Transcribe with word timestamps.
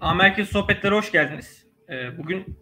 A 0.00 0.14
Merkez 0.14 0.48
Sohbetlere 0.48 0.94
hoş 0.94 1.12
geldiniz. 1.12 1.66
Ee, 1.90 2.18
bugün 2.18 2.58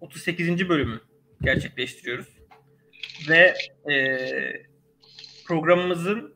38. 0.00 0.68
bölümü 0.68 1.00
gerçekleştiriyoruz. 1.42 2.38
Ve 3.28 3.54
e, 3.92 4.18
programımızın 5.46 6.34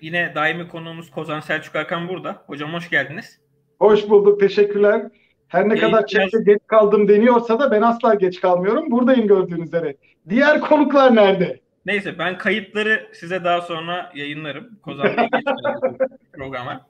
yine 0.00 0.32
daimi 0.34 0.68
konuğumuz 0.68 1.10
Kozan 1.10 1.40
Selçuk 1.40 1.74
Hakan 1.74 2.08
burada. 2.08 2.42
Hocam 2.46 2.72
hoş 2.72 2.90
geldiniz. 2.90 3.40
Hoş 3.78 4.08
bulduk, 4.08 4.40
teşekkürler. 4.40 5.02
Her 5.48 5.68
ne 5.68 5.78
kadar 5.78 6.06
çekte 6.06 6.38
geç 6.46 6.60
kaldım 6.66 7.08
deniyorsa 7.08 7.60
da 7.60 7.70
ben 7.70 7.82
asla 7.82 8.14
geç 8.14 8.40
kalmıyorum. 8.40 8.90
Buradayım 8.90 9.26
gördüğünüz 9.26 9.68
üzere. 9.68 9.96
Diğer 10.28 10.60
konuklar 10.60 11.16
nerede? 11.16 11.60
Neyse 11.86 12.18
ben 12.18 12.38
kayıtları 12.38 13.10
size 13.12 13.44
daha 13.44 13.60
sonra 13.60 14.12
yayınlarım. 14.14 14.78
Kozan 14.82 15.16
Bey 15.16 15.28
programa. 16.32 16.86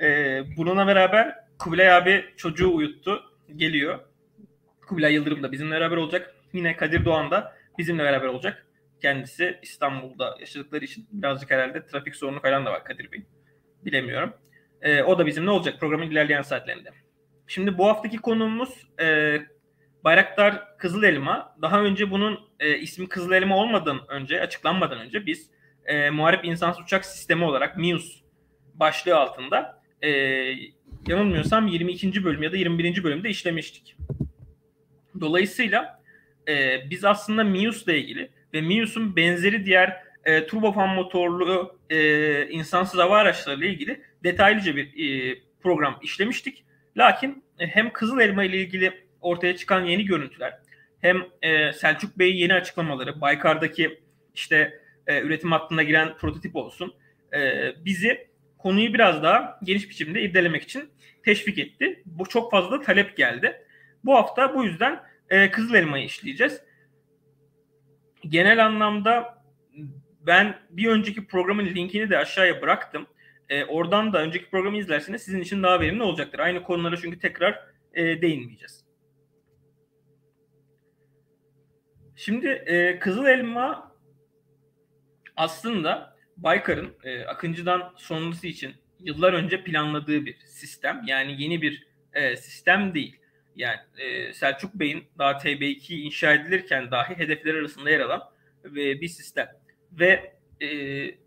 Ee, 0.00 0.42
bununla 0.56 0.86
beraber 0.86 1.44
Kubilay 1.58 1.92
abi 1.92 2.24
çocuğu 2.36 2.74
uyuttu. 2.74 3.22
Geliyor. 3.56 3.98
Kubilay 4.88 5.14
Yıldırım 5.14 5.42
da 5.42 5.52
bizimle 5.52 5.74
beraber 5.74 5.96
olacak. 5.96 6.34
Yine 6.52 6.76
Kadir 6.76 7.04
Doğan 7.04 7.30
da 7.30 7.54
bizimle 7.78 8.04
beraber 8.04 8.26
olacak. 8.26 8.66
Kendisi 9.02 9.58
İstanbul'da 9.62 10.36
yaşadıkları 10.40 10.84
için 10.84 11.06
birazcık 11.12 11.50
herhalde 11.50 11.86
trafik 11.86 12.16
sorunu 12.16 12.40
falan 12.40 12.66
da 12.66 12.72
var 12.72 12.84
Kadir 12.84 13.12
Bey. 13.12 13.22
Bilemiyorum. 13.84 14.32
Ee, 14.82 15.02
o 15.02 15.18
da 15.18 15.26
bizimle 15.26 15.50
olacak 15.50 15.80
programın 15.80 16.10
ilerleyen 16.10 16.42
saatlerinde. 16.42 16.90
Şimdi 17.46 17.78
bu 17.78 17.86
haftaki 17.86 18.16
konuğumuz 18.16 18.88
e, 19.00 19.38
Bayraktar 20.04 20.76
Kızıl 20.78 21.02
Elma. 21.02 21.56
Daha 21.62 21.82
önce 21.82 22.10
bunun 22.10 22.40
e, 22.60 22.78
ismi 22.78 23.08
Kızıl 23.08 23.32
Elma 23.32 23.56
olmadan 23.56 24.00
önce, 24.08 24.40
açıklanmadan 24.40 24.98
önce 24.98 25.26
biz 25.26 25.50
e, 25.84 26.10
Muharip 26.10 26.44
İnsansız 26.44 26.82
Uçak 26.82 27.04
Sistemi 27.04 27.44
olarak 27.44 27.76
MIUS 27.76 28.22
başlığı 28.74 29.16
altında 29.16 29.82
e, 30.02 30.08
yanılmıyorsam 31.06 31.66
22. 31.66 32.24
bölüm 32.24 32.42
ya 32.42 32.52
da 32.52 32.56
21. 32.56 33.04
bölümde 33.04 33.28
işlemiştik. 33.28 33.96
Dolayısıyla 35.20 36.02
e, 36.48 36.80
biz 36.90 37.04
aslında 37.04 37.44
MIUS 37.44 37.84
ile 37.84 37.98
ilgili 37.98 38.30
ve 38.54 38.60
MIUS'un 38.60 39.16
benzeri 39.16 39.66
diğer 39.66 40.04
e, 40.24 40.46
turbofan 40.46 40.88
motorlu 40.88 41.78
e, 41.90 42.48
insansız 42.48 43.00
hava 43.00 43.18
araçları 43.18 43.58
ile 43.58 43.68
ilgili 43.68 44.02
detaylıca 44.24 44.76
bir 44.76 44.86
e, 44.86 45.38
program 45.62 45.98
işlemiştik. 46.02 46.64
Lakin 46.96 47.44
e, 47.58 47.66
hem 47.66 47.92
Kızıl 47.92 48.20
Elma 48.20 48.44
ile 48.44 48.56
ilgili 48.56 49.03
ortaya 49.24 49.56
çıkan 49.56 49.84
yeni 49.84 50.04
görüntüler 50.04 50.58
hem 51.00 51.24
e, 51.42 51.72
Selçuk 51.72 52.18
Bey'in 52.18 52.36
yeni 52.36 52.54
açıklamaları, 52.54 53.20
Baykar'daki 53.20 54.00
işte 54.34 54.80
e, 55.06 55.20
üretim 55.20 55.52
hattına 55.52 55.82
giren 55.82 56.16
prototip 56.16 56.56
olsun 56.56 56.94
e, 57.34 57.72
bizi 57.84 58.28
konuyu 58.58 58.94
biraz 58.94 59.22
daha 59.22 59.60
geniş 59.62 59.90
biçimde 59.90 60.22
irdelemek 60.22 60.62
için 60.62 60.90
teşvik 61.24 61.58
etti. 61.58 62.02
Bu 62.06 62.26
çok 62.26 62.50
fazla 62.50 62.80
talep 62.80 63.16
geldi. 63.16 63.66
Bu 64.04 64.14
hafta 64.14 64.54
bu 64.54 64.64
yüzden 64.64 65.02
e, 65.30 65.50
Kızıl 65.50 65.74
Elma'yı 65.74 66.04
işleyeceğiz. 66.04 66.60
Genel 68.28 68.66
anlamda 68.66 69.44
ben 70.20 70.58
bir 70.70 70.88
önceki 70.88 71.26
programın 71.26 71.64
linkini 71.64 72.10
de 72.10 72.18
aşağıya 72.18 72.62
bıraktım. 72.62 73.06
E, 73.48 73.64
oradan 73.64 74.12
da 74.12 74.22
önceki 74.22 74.50
programı 74.50 74.76
izlerseniz 74.76 75.22
sizin 75.22 75.40
için 75.40 75.62
daha 75.62 75.80
verimli 75.80 76.02
olacaktır. 76.02 76.38
Aynı 76.38 76.62
konulara 76.62 76.96
çünkü 76.96 77.18
tekrar 77.18 77.60
e, 77.94 78.22
değinmeyeceğiz. 78.22 78.83
Şimdi 82.24 82.48
e, 82.48 82.98
Kızıl 82.98 83.26
Elma 83.26 83.92
aslında 85.36 86.16
Baykar'ın 86.36 86.94
e, 87.04 87.24
Akıncı'dan 87.24 87.92
sonrası 87.96 88.46
için 88.46 88.72
yıllar 89.00 89.32
önce 89.32 89.64
planladığı 89.64 90.26
bir 90.26 90.36
sistem. 90.46 91.02
Yani 91.06 91.42
yeni 91.42 91.62
bir 91.62 91.86
e, 92.12 92.36
sistem 92.36 92.94
değil. 92.94 93.16
Yani 93.56 93.78
e, 93.98 94.32
Selçuk 94.32 94.74
Bey'in 94.74 95.04
daha 95.18 95.32
TB2 95.32 95.94
inşa 95.94 96.32
edilirken 96.32 96.90
dahi 96.90 97.18
hedefler 97.18 97.54
arasında 97.54 97.90
yer 97.90 98.00
alan 98.00 98.22
e, 98.64 98.74
bir 98.74 99.08
sistem. 99.08 99.48
Ve 99.92 100.34
e, 100.60 100.68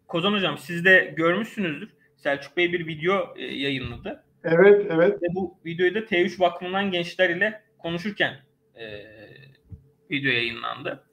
Kozan 0.07 0.34
Hocam 0.34 0.57
siz 0.57 0.86
de 0.86 1.13
görmüşsünüzdür. 1.18 1.90
Selçuk 2.16 2.57
Bey 2.57 2.74
bir 2.74 2.88
video 2.88 3.34
e, 3.38 3.46
yayınladı. 3.46 4.24
Evet, 4.44 4.86
evet. 4.90 5.24
Ve 5.24 5.28
bu 5.36 5.57
videoyu 5.66 5.96
da 5.96 6.00
T3 6.00 6.40
Vakfı'ndan 6.40 6.91
gençler 6.91 7.30
ile 7.30 7.62
konuşurken 7.78 8.34
e, 8.75 9.17
video 10.12 10.31
yayınlandı. 10.31 11.03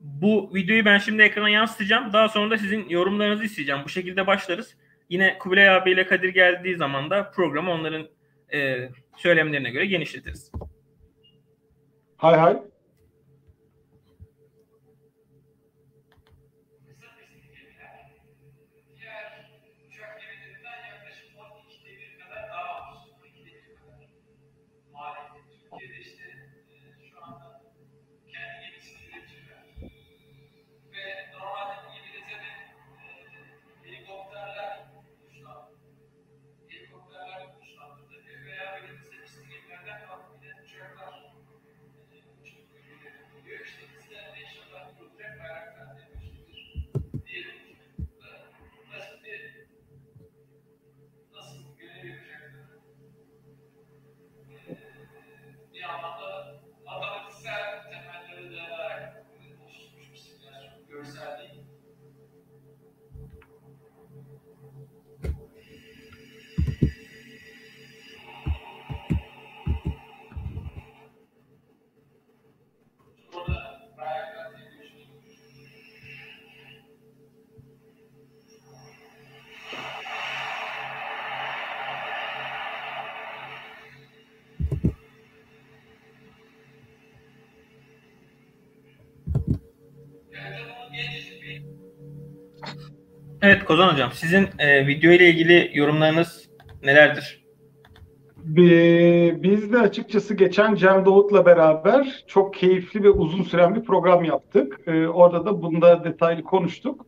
Bu 0.00 0.50
videoyu 0.54 0.84
ben 0.84 0.98
şimdi 0.98 1.22
ekrana 1.22 1.48
yansıtacağım. 1.48 2.12
Daha 2.12 2.28
sonra 2.28 2.50
da 2.50 2.58
sizin 2.58 2.88
yorumlarınızı 2.88 3.44
isteyeceğim. 3.44 3.80
Bu 3.84 3.88
şekilde 3.88 4.26
başlarız. 4.26 4.76
Yine 5.08 5.38
Kubilay 5.38 5.70
abiyle 5.70 6.06
Kadir 6.06 6.28
geldiği 6.28 6.76
zaman 6.76 7.10
da 7.10 7.30
programı 7.30 7.70
onların 7.70 8.08
e, 8.52 8.88
söylemlerine 9.16 9.70
göre 9.70 9.86
genişletiriz. 9.86 10.52
Hay 12.16 12.36
hay. 12.36 12.69
Evet 93.42 93.64
Kozan 93.64 93.92
Hocam, 93.92 94.10
sizin 94.14 94.48
e, 94.58 94.86
video 94.86 95.12
ile 95.12 95.28
ilgili 95.28 95.70
yorumlarınız 95.74 96.50
nelerdir? 96.82 97.44
Biz 99.42 99.72
de 99.72 99.78
açıkçası 99.78 100.34
geçen 100.34 100.74
Cem 100.74 101.04
Doğut'la 101.04 101.46
beraber 101.46 102.24
çok 102.26 102.54
keyifli 102.54 103.02
ve 103.02 103.10
uzun 103.10 103.42
süren 103.42 103.74
bir 103.74 103.84
program 103.84 104.24
yaptık. 104.24 104.80
Ee, 104.86 105.06
orada 105.06 105.46
da 105.46 105.62
bunda 105.62 106.04
detaylı 106.04 106.42
konuştuk. 106.42 107.06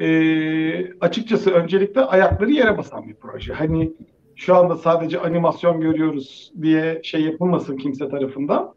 Ee, 0.00 0.92
açıkçası 1.00 1.50
öncelikle 1.50 2.00
ayakları 2.00 2.50
yere 2.50 2.78
basan 2.78 3.08
bir 3.08 3.14
proje. 3.14 3.52
Hani 3.52 3.92
şu 4.36 4.56
anda 4.56 4.76
sadece 4.76 5.20
animasyon 5.20 5.80
görüyoruz 5.80 6.52
diye 6.62 7.00
şey 7.04 7.20
yapılmasın 7.20 7.76
kimse 7.76 8.08
tarafından. 8.08 8.74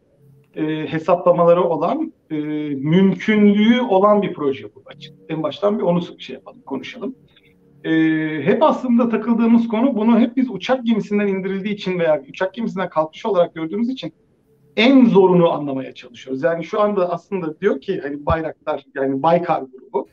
Ee, 0.56 0.86
hesaplamaları 0.86 1.64
olan 1.64 2.12
e, 2.30 2.36
mümkünlüğü 2.74 3.80
olan 3.80 4.22
bir 4.22 4.32
proje 4.32 4.74
bu. 4.74 4.82
En 5.28 5.42
baştan 5.42 5.78
bir 5.78 5.82
onu 5.82 6.02
şey 6.18 6.34
yapalım, 6.34 6.62
konuşalım. 6.62 7.14
E, 7.84 7.90
hep 8.42 8.62
aslında 8.62 9.08
takıldığımız 9.08 9.68
konu 9.68 9.96
bunu 9.96 10.20
hep 10.20 10.36
biz 10.36 10.50
uçak 10.50 10.86
gemisinden 10.86 11.26
indirildiği 11.26 11.74
için 11.74 11.98
veya 11.98 12.22
uçak 12.28 12.54
gemisinden 12.54 12.88
kalkış 12.88 13.26
olarak 13.26 13.54
gördüğümüz 13.54 13.88
için 13.88 14.12
en 14.76 15.04
zorunu 15.04 15.52
anlamaya 15.52 15.94
çalışıyoruz. 15.94 16.42
Yani 16.42 16.64
şu 16.64 16.80
anda 16.80 17.10
aslında 17.12 17.60
diyor 17.60 17.80
ki 17.80 18.00
hani 18.02 18.26
Bayraktar 18.26 18.84
yani 18.94 19.22
Baykar 19.22 19.62
grubu 19.62 20.08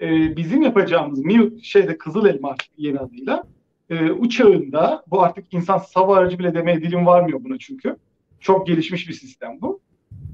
e, 0.00 0.36
bizim 0.36 0.62
yapacağımız 0.62 1.18
Mİ 1.18 1.64
şeyde 1.64 1.98
Kızıl 1.98 2.26
Elma 2.26 2.54
yeni 2.76 2.98
adıyla 2.98 3.44
e, 3.90 4.10
uçağında 4.10 5.04
bu 5.06 5.22
artık 5.22 5.54
insan 5.54 5.80
hava 5.94 6.16
aracı 6.16 6.38
bile 6.38 6.54
demeye 6.54 6.82
dilim 6.82 7.06
varmıyor 7.06 7.44
buna 7.44 7.58
çünkü. 7.58 7.96
Çok 8.40 8.66
gelişmiş 8.66 9.08
bir 9.08 9.14
sistem 9.14 9.58
bu. 9.60 9.80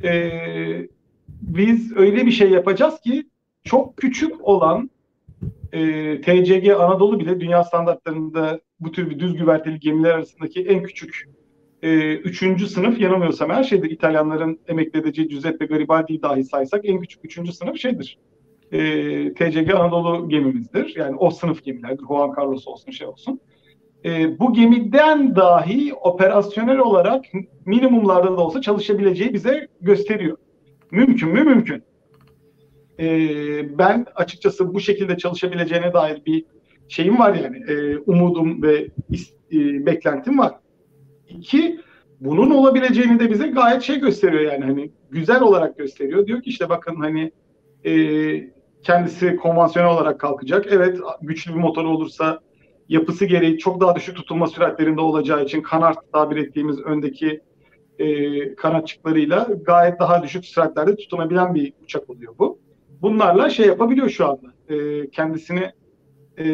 E, 0.04 0.30
biz 1.28 1.96
öyle 1.96 2.26
bir 2.26 2.30
şey 2.30 2.50
yapacağız 2.50 3.00
ki 3.00 3.26
çok 3.64 3.96
küçük 3.96 4.48
olan 4.48 4.90
e, 5.72 6.20
TCG 6.20 6.68
Anadolu 6.68 7.20
bile 7.20 7.40
dünya 7.40 7.64
standartlarında 7.64 8.60
bu 8.80 8.92
tür 8.92 9.10
bir 9.10 9.18
düz 9.18 9.36
güverteli 9.36 9.80
gemiler 9.80 10.10
arasındaki 10.10 10.62
en 10.62 10.82
küçük 10.82 11.28
e, 11.82 12.14
üçüncü 12.14 12.66
sınıf 12.66 13.00
yanılmıyorsam 13.00 13.50
her 13.50 13.64
şeydir. 13.64 13.90
İtalyanların 13.90 14.60
emekli 14.68 15.00
edeceği 15.00 15.28
Giuseppe 15.28 15.66
Garibaldi'yi 15.66 16.22
dahi 16.22 16.44
saysak 16.44 16.84
en 16.84 17.00
küçük 17.00 17.24
üçüncü 17.24 17.52
sınıf 17.52 17.78
şeydir. 17.78 18.18
E, 18.72 18.78
TCG 19.34 19.74
Anadolu 19.74 20.28
gemimizdir. 20.28 20.96
Yani 20.96 21.16
o 21.16 21.30
sınıf 21.30 21.64
gemilerdir. 21.64 22.04
Juan 22.08 22.34
Carlos 22.38 22.68
olsun 22.68 22.90
şey 22.90 23.06
olsun. 23.06 23.40
E, 24.04 24.38
bu 24.38 24.52
gemiden 24.52 25.36
dahi 25.36 25.94
operasyonel 25.94 26.78
olarak 26.78 27.24
minimumlarda 27.66 28.36
da 28.36 28.40
olsa 28.40 28.60
çalışabileceği 28.60 29.34
bize 29.34 29.68
gösteriyor. 29.80 30.36
Mümkün 30.90 31.28
mü? 31.28 31.44
Mümkün. 31.44 31.82
E, 33.00 33.08
ben 33.78 34.06
açıkçası 34.14 34.74
bu 34.74 34.80
şekilde 34.80 35.16
çalışabileceğine 35.16 35.92
dair 35.92 36.22
bir 36.26 36.44
şeyim 36.88 37.18
var 37.18 37.34
yani. 37.34 37.64
E, 37.68 37.98
umudum 37.98 38.62
ve 38.62 38.88
e, 39.52 39.86
beklentim 39.86 40.38
var. 40.38 40.54
İki, 41.28 41.80
bunun 42.20 42.50
olabileceğini 42.50 43.20
de 43.20 43.30
bize 43.30 43.46
gayet 43.46 43.82
şey 43.82 44.00
gösteriyor 44.00 44.52
yani 44.52 44.64
hani 44.64 44.90
güzel 45.10 45.42
olarak 45.42 45.78
gösteriyor. 45.78 46.26
Diyor 46.26 46.42
ki 46.42 46.50
işte 46.50 46.68
bakın 46.68 46.96
hani 46.96 47.32
e, 47.84 47.94
kendisi 48.82 49.36
konvansiyonel 49.36 49.92
olarak 49.92 50.20
kalkacak. 50.20 50.66
Evet 50.70 50.98
güçlü 51.22 51.54
bir 51.54 51.58
motor 51.58 51.84
olursa 51.84 52.40
yapısı 52.88 53.24
gereği 53.24 53.58
çok 53.58 53.80
daha 53.80 53.96
düşük 53.96 54.16
tutulma 54.16 54.46
süratlerinde 54.46 55.00
olacağı 55.00 55.44
için 55.44 55.62
kanat 55.62 55.96
tabir 56.12 56.36
ettiğimiz 56.36 56.80
öndeki 56.80 57.40
e, 57.98 58.54
kanatçıklarıyla 58.54 59.48
gayet 59.66 60.00
daha 60.00 60.22
düşük 60.22 60.44
süratlerde 60.44 60.96
tutunabilen 60.96 61.54
bir 61.54 61.72
uçak 61.82 62.10
oluyor 62.10 62.34
bu. 62.38 62.58
Bunlarla 63.02 63.50
şey 63.50 63.66
yapabiliyor 63.66 64.08
şu 64.08 64.26
anda. 64.26 64.74
E, 64.74 65.10
kendisini 65.10 65.70
e, 66.38 66.44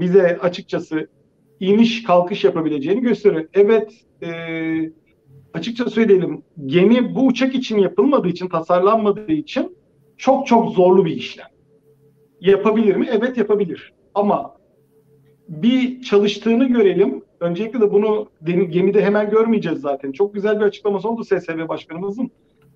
bize 0.00 0.38
açıkçası 0.42 1.08
iniş 1.60 2.02
kalkış 2.02 2.44
yapabileceğini 2.44 3.00
gösteriyor. 3.00 3.44
Evet 3.54 3.92
e, 4.22 4.30
açıkça 5.54 5.90
söyleyelim 5.90 6.42
gemi 6.66 7.14
bu 7.14 7.26
uçak 7.26 7.54
için 7.54 7.78
yapılmadığı 7.78 8.28
için 8.28 8.48
tasarlanmadığı 8.48 9.32
için 9.32 9.76
çok 10.18 10.46
çok 10.46 10.72
zorlu 10.72 11.04
bir 11.04 11.16
işlem. 11.16 11.46
Yapabilir 12.40 12.96
mi? 12.96 13.08
Evet 13.12 13.36
yapabilir. 13.36 13.92
Ama 14.14 14.59
bir 15.50 16.02
çalıştığını 16.02 16.68
görelim. 16.68 17.22
Öncelikle 17.40 17.80
de 17.80 17.92
bunu 17.92 18.28
gemide 18.44 19.04
hemen 19.04 19.30
görmeyeceğiz 19.30 19.80
zaten. 19.80 20.12
Çok 20.12 20.34
güzel 20.34 20.60
bir 20.60 20.64
açıklaması 20.64 21.08
oldu 21.08 21.24
SSV 21.24 21.68
Başkanımızın. 21.68 22.30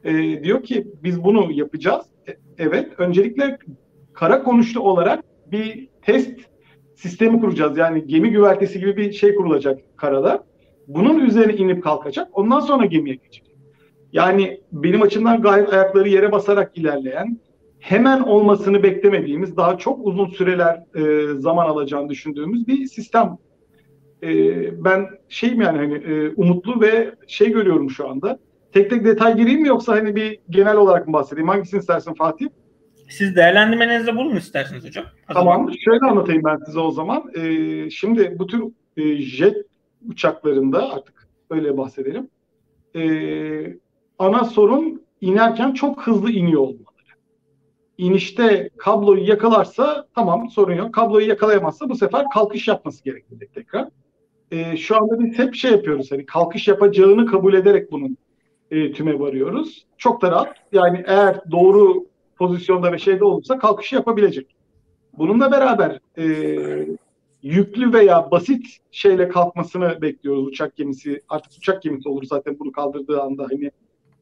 E, 0.04 0.44
diyor 0.44 0.62
ki 0.62 0.86
biz 1.02 1.24
bunu 1.24 1.52
yapacağız. 1.52 2.06
E, 2.28 2.36
evet. 2.58 2.92
Öncelikle 2.98 3.58
kara 4.12 4.42
konuşlu 4.42 4.80
olarak 4.80 5.24
bir 5.52 5.88
test 6.02 6.40
sistemi 6.94 7.40
kuracağız. 7.40 7.78
Yani 7.78 8.06
gemi 8.06 8.30
güvertesi 8.30 8.78
gibi 8.80 8.96
bir 8.96 9.12
şey 9.12 9.34
kurulacak 9.34 9.80
karada. 9.96 10.44
Bunun 10.88 11.20
üzerine 11.20 11.54
inip 11.54 11.84
kalkacak. 11.84 12.28
Ondan 12.32 12.60
sonra 12.60 12.86
gemiye 12.86 13.14
geçecek. 13.14 13.56
Yani 14.12 14.60
benim 14.72 15.02
açımdan 15.02 15.42
gayet 15.42 15.72
ayakları 15.72 16.08
yere 16.08 16.32
basarak 16.32 16.78
ilerleyen, 16.78 17.40
hemen 17.84 18.20
olmasını 18.20 18.82
beklemediğimiz, 18.82 19.56
daha 19.56 19.78
çok 19.78 20.06
uzun 20.06 20.26
süreler 20.26 20.82
e, 20.94 21.34
zaman 21.34 21.66
alacağını 21.66 22.08
düşündüğümüz 22.08 22.69
bir 22.69 22.86
sistem. 22.86 23.36
E, 24.22 24.31
ben 24.84 25.06
şeyim 25.28 25.60
yani 25.60 25.78
hani 25.78 25.94
e, 25.94 26.28
umutlu 26.34 26.81
ve 26.81 27.14
şey 27.26 27.52
görüyorum 27.52 27.90
şu 27.90 28.08
anda. 28.08 28.38
Tek 28.72 28.90
tek 28.90 29.04
detay 29.04 29.36
gireyim 29.36 29.62
mi 29.62 29.69
yoksa 29.69 29.92
hani 29.92 30.16
bir 30.16 30.38
genel 30.50 30.76
olarak 30.76 31.06
mı 31.06 31.12
bahsedeyim? 31.12 31.48
Hangisini 31.48 31.81
istersin 31.81 32.14
Fatih? 32.14 32.46
Siz 33.08 33.36
değerlendirmenizde 33.36 34.16
bulun 34.16 34.36
isterseniz 34.36 34.84
hocam. 34.84 35.04
Hazır 35.26 35.40
tamam. 35.40 35.70
Şöyle 35.84 36.06
anlatayım 36.06 36.42
ben 36.44 36.58
size 36.66 36.81
o 36.81 36.90
zaman. 36.90 37.25
Ee, 37.36 37.90
şimdi 37.90 38.36
bu 38.38 38.46
tür 38.46 38.62
e, 38.96 39.16
jet 39.16 39.56
uçaklarında 40.08 40.92
artık 40.92 41.28
öyle 41.50 41.76
bahsedelim. 41.76 42.28
Ee, 42.96 43.76
ana 44.19 44.44
sorun 44.44 45.02
inerken 45.20 45.72
çok 45.72 46.06
hızlı 46.06 46.31
iniyor 46.31 46.60
olmaları. 46.60 46.94
İnişte 47.99 48.70
kabloyu 48.76 49.29
yakalarsa 49.29 50.06
tamam 50.14 50.50
sorun 50.50 50.75
yok. 50.75 50.94
Kabloyu 50.94 51.29
yakalayamazsa 51.29 51.88
bu 51.88 51.96
sefer 51.96 52.25
kalkış 52.35 52.69
yapması 52.69 53.05
gerekecek 53.05 53.55
tekrar. 53.55 53.88
Ee, 54.50 54.76
şu 54.76 54.96
anda 54.96 55.20
biz 55.20 55.38
hep 55.38 55.55
şey 55.55 55.70
yapıyoruz. 55.70 56.12
Hani 56.12 56.26
kalkış 56.26 56.69
yapacağını 56.69 57.26
kabul 57.26 57.55
ederek 57.55 57.93
bunun 57.93 58.17
e, 58.70 58.93
tüme 58.93 59.19
varıyoruz. 59.19 59.87
Çok 59.99 60.23
da 60.23 60.31
rahat. 60.31 60.56
Yani 60.73 61.05
eğer 61.06 61.50
doğru 61.50 62.06
pozisyonda 62.37 62.93
ve 62.93 62.99
şeyde 62.99 63.25
olursa 63.25 63.58
kalkışı 63.58 63.94
yapabilecek. 63.94 64.56
Bununla 65.19 65.52
beraber 65.52 66.00
e, 66.19 66.26
yüklü 67.43 67.93
veya 67.93 68.31
basit 68.31 68.67
şeyle 68.91 69.29
kalkmasını 69.29 70.02
bekliyoruz 70.02 70.46
uçak 70.46 70.76
gemisi. 70.76 71.20
Artık 71.29 71.52
uçak 71.58 71.82
gemisi 71.82 72.08
olur 72.08 72.25
zaten 72.25 72.58
bunu 72.58 72.73
kaldırdığı 72.73 73.23
anda 73.23 73.46
hani 73.50 73.70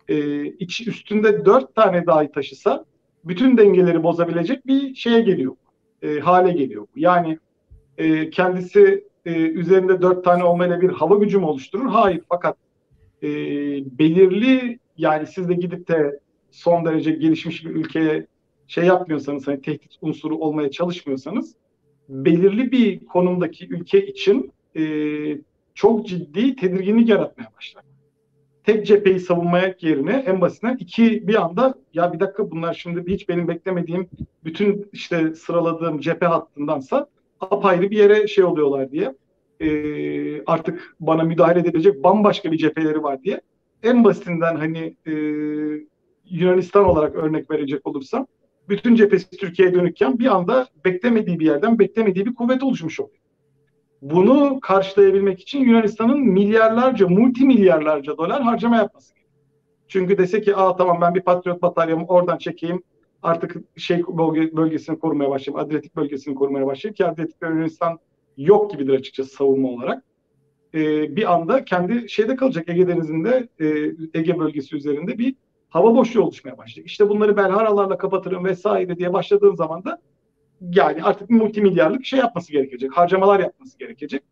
e, 0.09 0.45
iç 0.45 0.89
üstünde 0.89 1.45
dört 1.45 1.75
tane 1.75 2.07
dahi 2.07 2.33
taşısa 2.33 2.85
bütün 3.25 3.57
dengeleri 3.57 4.03
bozabilecek 4.03 4.67
bir 4.67 4.95
şeye 4.95 5.21
geliyor. 5.21 5.57
E, 6.03 6.19
hale 6.19 6.53
geliyor. 6.53 6.87
Yani 6.97 7.39
e, 7.99 8.31
kendisi 8.31 9.05
e, 9.27 9.33
üzerinde 9.33 10.03
dört 10.03 10.25
tane 10.25 10.45
olmayla 10.45 10.81
bir 10.81 10.91
hava 10.91 11.15
gücü 11.15 11.39
mü 11.39 11.45
oluşturur? 11.45 11.87
Hayır. 11.87 12.21
Fakat 12.29 12.57
e, 13.23 13.29
belirli 13.99 14.79
yani 14.97 15.27
siz 15.27 15.49
de 15.49 15.55
gidip 15.55 15.89
de 15.89 16.21
son 16.51 16.85
derece 16.85 17.11
gelişmiş 17.11 17.65
bir 17.65 17.71
ülkeye 17.71 18.27
şey 18.67 18.85
yapmıyorsanız, 18.85 19.49
hani 19.49 19.61
tehdit 19.61 19.97
unsuru 20.01 20.37
olmaya 20.37 20.71
çalışmıyorsanız 20.71 21.55
belirli 22.09 22.73
bir 22.73 23.05
konumdaki 23.05 23.69
ülke 23.69 24.07
için 24.07 24.53
e, 24.77 24.83
çok 25.75 26.07
ciddi 26.07 26.57
tedirginlik 26.57 27.09
yaratmaya 27.09 27.49
başlar. 27.57 27.85
Tek 28.65 28.87
cepheyi 28.87 29.21
savunmaya 29.21 29.75
yerine 29.81 30.25
en 30.27 30.41
basitinden 30.41 30.77
iki 30.77 31.29
bir 31.29 31.43
anda 31.43 31.75
ya 31.95 32.13
bir 32.13 32.21
dakika 32.21 32.51
bunlar 32.51 32.75
şimdi 32.75 33.13
hiç 33.13 33.29
benim 33.29 33.49
beklemediğim 33.49 34.09
bütün 34.45 34.89
işte 34.93 35.35
sıraladığım 35.35 36.01
cephe 36.01 36.27
hattındansa 36.27 37.07
apayrı 37.41 37.91
bir 37.91 37.97
yere 37.99 38.29
şey 38.29 38.45
oluyorlar 38.45 38.91
diye 38.91 39.15
e, 39.61 40.45
artık 40.45 40.97
bana 41.01 41.23
müdahale 41.23 41.61
edebilecek 41.61 42.05
bambaşka 42.05 42.53
bir 42.53 42.59
cepheleri 42.59 43.03
var 43.03 43.23
diye 43.23 43.41
en 43.83 44.05
basitinden 44.05 44.57
hani 44.57 44.97
e, 45.07 45.13
Yunanistan 46.31 46.85
olarak 46.85 47.15
örnek 47.15 47.51
verecek 47.51 47.87
olursam 47.87 48.27
bütün 48.69 48.95
cephesi 48.95 49.31
Türkiye'ye 49.31 49.75
dönükken 49.75 50.19
bir 50.19 50.27
anda 50.27 50.67
beklemediği 50.85 51.41
bir 51.41 51.47
yerden 51.47 51.79
beklemediği 51.79 52.27
bir 52.27 52.35
kuvvet 52.35 52.63
oluşmuş 52.63 53.01
oluyor. 53.01 53.22
Bunu 54.03 54.61
karşılayabilmek 54.61 55.41
için 55.41 55.61
Yunanistan'ın 55.61 56.21
milyarlarca, 56.21 57.09
multi 57.09 57.45
milyarlarca 57.45 58.17
dolar 58.17 58.43
harcama 58.43 58.77
yapması 58.77 59.15
gerekiyor. 59.15 59.39
Çünkü 59.89 60.19
dese 60.19 60.41
ki 60.41 60.57
aa 60.57 60.77
tamam 60.77 61.01
ben 61.01 61.15
bir 61.15 61.21
Patriot 61.21 61.63
bataryamı 61.63 62.07
oradan 62.07 62.39
çekeyim 62.39 62.83
artık 63.23 63.57
şey 63.77 64.03
bölge, 64.03 64.57
bölgesini 64.57 64.99
korumaya 64.99 65.31
başlayayım, 65.31 65.67
Adriyatik 65.67 65.97
bölgesini 65.97 66.35
korumaya 66.35 66.67
başlayayım 66.67 66.95
ki 66.95 67.07
Adriyatik 67.07 67.43
Yunanistan 67.43 67.99
yok 68.37 68.71
gibidir 68.71 68.95
açıkçası 68.95 69.31
savunma 69.35 69.69
olarak. 69.69 70.05
Ee, 70.75 71.17
bir 71.17 71.33
anda 71.33 71.65
kendi 71.65 72.09
şeyde 72.09 72.37
kalacak 72.37 72.69
Ege 72.69 72.89
Denizi'nde, 72.89 73.49
e, 73.61 73.67
Ege 74.15 74.39
bölgesi 74.39 74.77
üzerinde 74.77 75.19
bir 75.19 75.35
hava 75.69 75.95
boşluğu 75.97 76.23
oluşmaya 76.23 76.59
başlayacak. 76.59 76.87
İşte 76.87 77.09
bunları 77.09 77.37
belharalarla 77.37 77.99
kapatırım 77.99 78.45
vesaire 78.45 78.99
diye 78.99 79.13
başladığın 79.13 79.55
zaman 79.55 79.85
da 79.85 79.99
yani 80.75 81.03
artık 81.03 81.31
multimilyarlık 81.31 82.07
şey 82.07 82.19
yapması 82.19 82.53
gerekecek. 82.53 82.97
Harcamalar 82.97 83.41
yapması 83.41 83.79
gerekecek. 83.79 84.23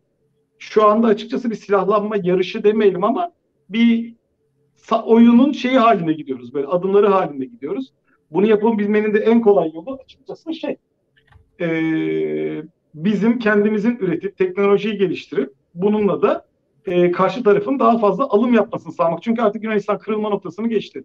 Şu 0.59 0.85
anda 0.85 1.07
açıkçası 1.07 1.49
bir 1.49 1.55
silahlanma 1.55 2.15
yarışı 2.23 2.63
demeyelim 2.63 3.03
ama 3.03 3.31
bir 3.69 4.15
oyunun 5.05 5.51
şeyi 5.51 5.77
haline 5.77 6.13
gidiyoruz. 6.13 6.53
Böyle 6.53 6.67
adımları 6.67 7.07
halinde 7.07 7.45
gidiyoruz. 7.45 7.93
Bunu 8.31 8.47
yapabilmenin 8.47 9.13
de 9.13 9.19
en 9.19 9.41
kolay 9.41 9.71
yolu 9.73 9.99
açıkçası 10.03 10.53
şey. 10.53 10.77
E, 11.61 11.69
bizim 12.95 13.39
kendimizin 13.39 13.97
üretip 13.99 14.37
teknolojiyi 14.37 14.97
geliştirip 14.97 15.53
bununla 15.75 16.21
da 16.21 16.45
e, 16.85 17.11
karşı 17.11 17.43
tarafın 17.43 17.79
daha 17.79 17.97
fazla 17.97 18.23
alım 18.29 18.53
yapmasını 18.53 18.93
sağlamak. 18.93 19.23
Çünkü 19.23 19.41
artık 19.41 19.63
Yunanistan 19.63 19.99
kırılma 19.99 20.29
noktasını 20.29 20.67
geçti. 20.67 21.03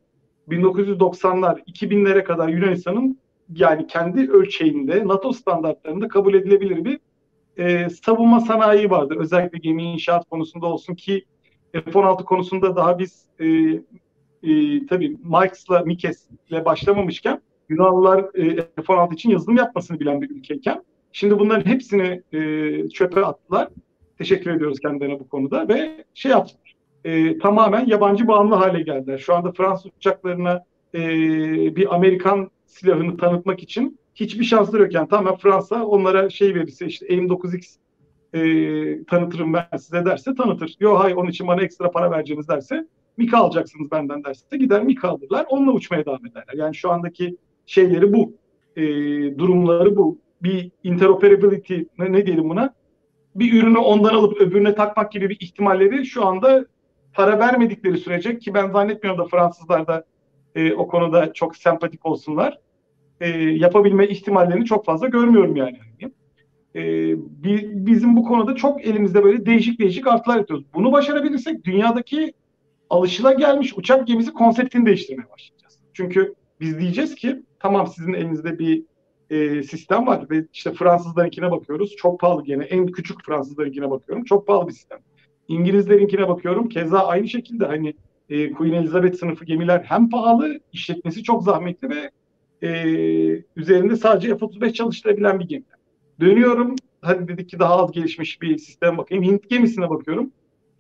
1990'lar 0.48 1.64
2000'lere 1.64 2.24
kadar 2.24 2.48
Yunanistan'ın 2.48 3.18
yani 3.54 3.86
kendi 3.86 4.30
ölçeğinde 4.30 5.08
NATO 5.08 5.32
standartlarında 5.32 6.08
kabul 6.08 6.34
edilebilir 6.34 6.84
bir 6.84 7.00
e, 7.56 7.90
savunma 7.90 8.40
sanayi 8.40 8.90
vardı. 8.90 9.14
Özellikle 9.18 9.58
gemi 9.58 9.82
inşaat 9.82 10.28
konusunda 10.28 10.66
olsun 10.66 10.94
ki 10.94 11.24
F-16 11.72 12.24
konusunda 12.24 12.76
daha 12.76 12.98
biz 12.98 13.26
e, 13.38 13.46
e, 14.42 14.86
tabii 14.86 15.16
Mikes'la 15.24 15.80
Mikes'le 15.80 16.64
başlamamışken 16.64 17.42
Yunanlılar 17.68 18.18
e, 18.18 18.56
F-16 18.56 19.14
için 19.14 19.30
yazılım 19.30 19.56
yapmasını 19.56 20.00
bilen 20.00 20.22
bir 20.22 20.30
ülkeyken 20.30 20.82
şimdi 21.12 21.38
bunların 21.38 21.70
hepsini 21.70 22.22
e, 22.32 22.88
çöpe 22.88 23.24
attılar. 23.24 23.68
Teşekkür 24.18 24.50
ediyoruz 24.50 24.80
kendilerine 24.80 25.20
bu 25.20 25.28
konuda 25.28 25.68
ve 25.68 26.04
şey 26.14 26.32
yaptılar 26.32 26.76
e, 27.06 27.38
tamamen 27.38 27.86
yabancı 27.86 28.28
bağımlı 28.28 28.54
hale 28.54 28.82
geldiler. 28.82 29.18
Şu 29.18 29.34
anda 29.34 29.52
Fransız 29.52 29.92
uçaklarına 29.96 30.64
e, 30.94 31.00
bir 31.76 31.94
Amerikan 31.94 32.50
silahını 32.66 33.16
tanıtmak 33.16 33.62
için 33.62 33.98
hiçbir 34.14 34.44
şansları 34.44 34.82
yok. 34.82 34.94
Yani 34.94 35.08
tamamen 35.08 35.38
Fransa 35.38 35.84
onlara 35.84 36.30
şey 36.30 36.54
verirse 36.54 36.86
işte 36.86 37.06
M9X 37.06 37.76
e, 38.34 39.04
tanıtırım 39.04 39.52
ben 39.54 39.76
size 39.76 40.04
derse 40.04 40.34
tanıtır. 40.34 40.76
Yok 40.80 41.00
hayır 41.00 41.16
onun 41.16 41.30
için 41.30 41.46
bana 41.46 41.62
ekstra 41.62 41.90
para 41.90 42.10
vereceğiniz 42.10 42.48
derse 42.48 42.86
Mika 43.16 43.38
alacaksınız 43.38 43.90
benden 43.90 44.24
derse 44.24 44.56
gider 44.56 44.82
Mika 44.82 45.08
alırlar. 45.08 45.46
Onunla 45.48 45.72
uçmaya 45.72 46.06
devam 46.06 46.26
ederler. 46.26 46.54
Yani 46.54 46.74
şu 46.74 46.90
andaki 46.90 47.36
şeyleri 47.66 48.12
bu. 48.12 48.34
E, 48.76 48.82
durumları 49.38 49.96
bu. 49.96 50.18
Bir 50.42 50.70
interoperability 50.84 51.80
ne, 51.98 52.12
ne 52.12 52.26
diyelim 52.26 52.48
buna? 52.48 52.74
Bir 53.34 53.62
ürünü 53.62 53.78
ondan 53.78 54.14
alıp 54.14 54.40
öbürüne 54.40 54.74
takmak 54.74 55.12
gibi 55.12 55.28
bir 55.28 55.36
ihtimalleri 55.40 56.06
şu 56.06 56.26
anda 56.26 56.66
para 57.14 57.38
vermedikleri 57.38 57.98
sürece 57.98 58.38
ki 58.38 58.54
ben 58.54 58.70
zannetmiyorum 58.70 59.24
da 59.24 59.28
Fransızlar 59.28 59.86
da 59.86 60.04
e, 60.56 60.72
o 60.74 60.88
konuda 60.88 61.32
çok 61.32 61.56
sempatik 61.56 62.06
olsunlar. 62.06 62.58
E, 63.20 63.28
yapabilme 63.38 64.08
ihtimallerini 64.08 64.64
çok 64.64 64.84
fazla 64.84 65.08
görmüyorum 65.08 65.56
yani. 65.56 65.78
E, 66.74 66.82
bi, 67.18 67.70
bizim 67.72 68.16
bu 68.16 68.24
konuda 68.24 68.54
çok 68.54 68.84
elimizde 68.84 69.24
böyle 69.24 69.46
değişik 69.46 69.80
değişik 69.80 70.06
artılar 70.06 70.36
yapıyoruz. 70.36 70.66
Bunu 70.74 70.92
başarabilirsek 70.92 71.64
dünyadaki 71.64 72.32
alışılagelmiş 72.90 73.78
uçak 73.78 74.06
gemisi 74.06 74.32
konseptini 74.32 74.86
değiştirmeye 74.86 75.28
başlayacağız. 75.30 75.78
Çünkü 75.92 76.34
biz 76.60 76.78
diyeceğiz 76.78 77.14
ki 77.14 77.42
tamam 77.58 77.86
sizin 77.86 78.12
elinizde 78.12 78.58
bir 78.58 78.84
e, 79.30 79.62
sistem 79.62 80.06
var 80.06 80.26
ve 80.30 80.44
işte 80.52 80.72
Fransızlarınkine 80.72 81.50
bakıyoruz. 81.50 81.96
Çok 81.96 82.20
pahalı 82.20 82.44
gene. 82.44 82.64
En 82.64 82.86
küçük 82.86 83.24
Fransızlarınkine 83.24 83.90
bakıyorum. 83.90 84.24
Çok 84.24 84.46
pahalı 84.46 84.68
bir 84.68 84.72
sistem. 84.72 84.98
İngilizlerinkine 85.48 86.28
bakıyorum. 86.28 86.68
Keza 86.68 86.98
aynı 86.98 87.28
şekilde 87.28 87.66
hani 87.66 87.94
e, 88.30 88.52
Queen 88.52 88.72
Elizabeth 88.72 89.18
sınıfı 89.18 89.44
gemiler 89.44 89.80
hem 89.88 90.10
pahalı, 90.10 90.60
işletmesi 90.72 91.22
çok 91.22 91.42
zahmetli 91.42 91.88
ve 91.90 92.10
e, 92.62 92.70
üzerinde 93.56 93.96
sadece 93.96 94.28
F-35 94.38 94.72
çalıştırabilen 94.72 95.40
bir 95.40 95.48
gemi. 95.48 95.64
Dönüyorum, 96.20 96.74
hadi 97.00 97.28
dedik 97.28 97.48
ki 97.48 97.58
daha 97.58 97.76
az 97.76 97.92
gelişmiş 97.92 98.42
bir 98.42 98.58
sistem 98.58 98.98
bakayım. 98.98 99.24
Hint 99.24 99.50
gemisine 99.50 99.90
bakıyorum. 99.90 100.32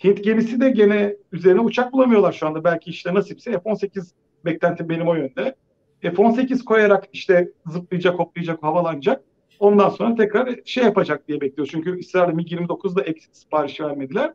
Hint 0.04 0.24
gemisi 0.24 0.60
de 0.60 0.70
gene 0.70 1.16
üzerine 1.32 1.60
uçak 1.60 1.92
bulamıyorlar 1.92 2.32
şu 2.32 2.46
anda. 2.46 2.64
Belki 2.64 2.90
işte 2.90 3.14
nasipse 3.14 3.52
F-18 3.52 4.10
beklenti 4.44 4.88
benim 4.88 5.08
o 5.08 5.14
yönde. 5.14 5.54
F-18 6.00 6.64
koyarak 6.64 7.08
işte 7.12 7.48
zıplayacak, 7.66 8.18
hoplayacak, 8.18 8.62
havalanacak. 8.62 9.22
Ondan 9.58 9.88
sonra 9.88 10.14
tekrar 10.14 10.54
şey 10.64 10.84
yapacak 10.84 11.28
diye 11.28 11.40
bekliyoruz. 11.40 11.72
Çünkü 11.72 11.98
ısrarla 11.98 12.32
MiG-29'da 12.32 13.02
eksik 13.02 13.36
sipariş 13.36 13.80
vermediler 13.80 14.32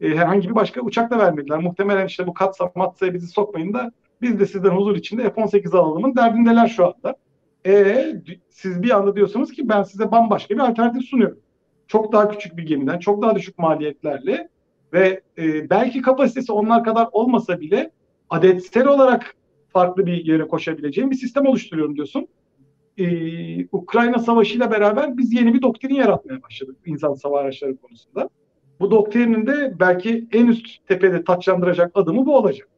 e, 0.00 0.08
herhangi 0.08 0.48
bir 0.48 0.54
başka 0.54 0.80
uçak 0.80 1.10
da 1.10 1.18
vermediler. 1.18 1.58
Muhtemelen 1.58 2.06
işte 2.06 2.26
bu 2.26 2.34
katsa 2.34 2.72
matsaya 2.74 3.14
bizi 3.14 3.26
sokmayın 3.26 3.72
da 3.72 3.92
biz 4.22 4.40
de 4.40 4.46
sizden 4.46 4.70
huzur 4.70 4.96
içinde 4.96 5.30
F-18 5.30 5.76
alalımın 5.76 6.16
derdindeler 6.16 6.68
şu 6.68 6.86
anda. 6.86 7.16
E, 7.66 8.06
siz 8.50 8.82
bir 8.82 8.90
anda 8.90 9.16
diyorsunuz 9.16 9.52
ki 9.52 9.68
ben 9.68 9.82
size 9.82 10.10
bambaşka 10.10 10.54
bir 10.54 10.60
alternatif 10.60 11.04
sunuyorum. 11.04 11.38
Çok 11.86 12.12
daha 12.12 12.28
küçük 12.28 12.56
bir 12.56 12.66
gemiden, 12.66 12.98
çok 12.98 13.22
daha 13.22 13.34
düşük 13.34 13.58
maliyetlerle 13.58 14.48
ve 14.92 15.20
e, 15.38 15.70
belki 15.70 16.02
kapasitesi 16.02 16.52
onlar 16.52 16.84
kadar 16.84 17.08
olmasa 17.12 17.60
bile 17.60 17.90
adetsel 18.30 18.86
olarak 18.86 19.34
farklı 19.68 20.06
bir 20.06 20.24
yere 20.24 20.48
koşabileceğim 20.48 21.10
bir 21.10 21.16
sistem 21.16 21.46
oluşturuyorum 21.46 21.96
diyorsun. 21.96 22.28
Ee, 22.98 23.66
Ukrayna 23.72 24.18
Savaşı 24.18 24.56
ile 24.56 24.70
beraber 24.70 25.16
biz 25.18 25.32
yeni 25.32 25.54
bir 25.54 25.62
doktrin 25.62 25.94
yaratmaya 25.94 26.42
başladık 26.42 26.76
insan 26.86 27.14
savaş 27.14 27.44
araçları 27.44 27.76
konusunda. 27.76 28.28
Bu 28.80 28.90
doktrinin 28.90 29.46
de 29.46 29.80
belki 29.80 30.28
en 30.32 30.46
üst 30.46 30.86
tepede 30.88 31.24
taçlandıracak 31.24 31.90
adımı 31.94 32.26
bu 32.26 32.36
olacak. 32.36 32.68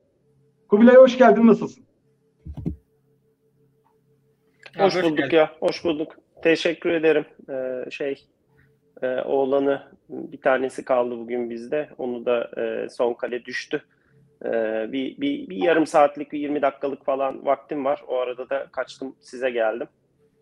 Kubilay 0.69 0.97
hoş 0.97 1.19
geldin, 1.19 1.47
nasılsın? 1.47 1.85
Hoş, 4.79 4.95
hoş 4.95 5.03
bulduk 5.03 5.19
geldin. 5.19 5.37
ya, 5.37 5.51
hoş 5.61 5.85
bulduk. 5.85 6.17
Teşekkür 6.43 6.91
ederim. 6.91 7.25
Ee, 7.51 7.91
şey, 7.91 8.25
e, 9.03 9.21
oğlanı 9.21 9.83
bir 10.09 10.41
tanesi 10.41 10.85
kaldı 10.85 11.19
bugün 11.19 11.51
bizde. 11.51 11.89
Onu 11.99 12.27
da 12.27 12.51
e, 12.57 12.89
son 12.89 13.15
kale 13.15 13.45
düştü. 13.45 13.83
E, 14.45 14.51
bir, 14.93 15.21
bir, 15.21 15.49
bir 15.49 15.57
yarım 15.57 15.87
saatlik, 15.87 16.33
20 16.33 16.63
dakikalık 16.63 17.05
falan 17.05 17.47
vaktim 17.47 17.85
var. 17.85 18.03
O 18.09 18.17
arada 18.17 18.51
da 18.51 18.67
kaçtım, 18.73 19.17
size 19.21 19.51
geldim. 19.51 19.87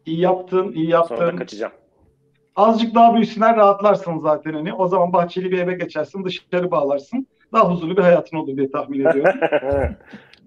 İyi 0.06 0.20
yaptın, 0.20 0.72
iyi 0.72 0.90
yaptın. 0.90 1.16
Sonra 1.16 1.32
da 1.32 1.36
kaçacağım. 1.36 1.72
Azıcık 2.60 2.94
daha 2.94 3.14
büyüsünler 3.14 3.56
rahatlarsın 3.56 4.18
zaten 4.18 4.52
hani. 4.52 4.72
O 4.72 4.88
zaman 4.88 5.12
bahçeli 5.12 5.50
bir 5.50 5.58
eve 5.58 5.74
geçersin, 5.74 6.24
dışarı 6.24 6.70
bağlarsın. 6.70 7.26
Daha 7.52 7.70
huzurlu 7.70 7.96
bir 7.96 8.02
hayatın 8.02 8.36
olur 8.36 8.56
diye 8.56 8.70
tahmin 8.70 9.00
ediyorum. 9.00 9.40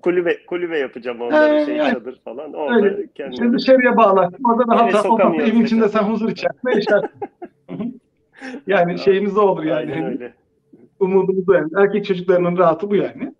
kulübe 0.01 0.45
kulübe 0.45 0.77
yapacağım 0.77 1.21
onları 1.21 1.55
ee, 1.55 1.65
şey 1.65 1.75
yani, 1.75 1.93
çadır 1.93 2.21
falan. 2.25 2.53
Orada 2.53 2.85
öyle. 2.85 3.07
kendine... 3.15 3.33
İşte 3.33 3.53
dışarıya 3.53 3.97
bağlarsın. 3.97 4.43
Orada 4.43 4.73
rahat 4.73 4.93
rahat 4.93 5.05
oturup 5.05 5.39
evin 5.39 5.65
içinde 5.65 5.89
sen 5.89 6.03
huzur 6.03 6.29
içerisinde 6.29 6.71
yaşarsın. 6.75 7.31
yani 8.67 8.99
şeyimiz 8.99 9.35
de 9.35 9.39
olur 9.39 9.63
yani. 9.63 9.93
Aynen 9.93 10.05
öyle. 10.05 10.33
Umudumuz 10.99 11.47
da 11.47 11.55
yani. 11.55 11.69
Erkek 11.77 12.05
çocuklarının 12.05 12.57
rahatı 12.57 12.89
bu 12.89 12.95
yani. 12.95 13.33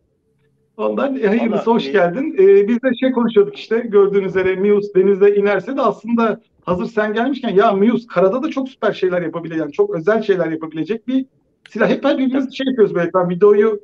Ondan 0.78 1.16
e, 1.16 1.28
hayırlısı 1.28 1.72
hoş 1.72 1.92
geldin. 1.92 2.36
Ee, 2.40 2.68
biz 2.68 2.84
de 2.84 2.90
şey 3.00 3.12
konuşuyorduk 3.12 3.56
işte 3.56 3.80
gördüğünüz 3.80 4.30
üzere 4.30 4.56
Mius 4.56 4.94
denizde 4.96 5.36
inerse 5.36 5.78
de 5.78 5.82
aslında 5.82 6.40
hazır 6.66 6.86
sen 6.86 7.14
gelmişken 7.14 7.50
ya 7.50 7.72
Mius 7.72 8.08
karada 8.08 8.44
da 8.44 8.50
çok 8.50 8.70
süper 8.70 8.94
şeyler 8.94 9.22
yapabilecek 9.22 9.60
yani 9.60 9.72
çok 9.72 9.96
özel 9.96 10.22
şeyler 10.22 10.52
yapabilecek 10.52 11.08
bir 11.08 11.26
silah. 11.70 11.90
Hep 11.90 12.04
birbirimiz 12.04 12.54
şey 12.58 12.68
yapıyoruz 12.68 12.96
böyle 12.96 13.12
ben 13.14 13.30
videoyu 13.30 13.82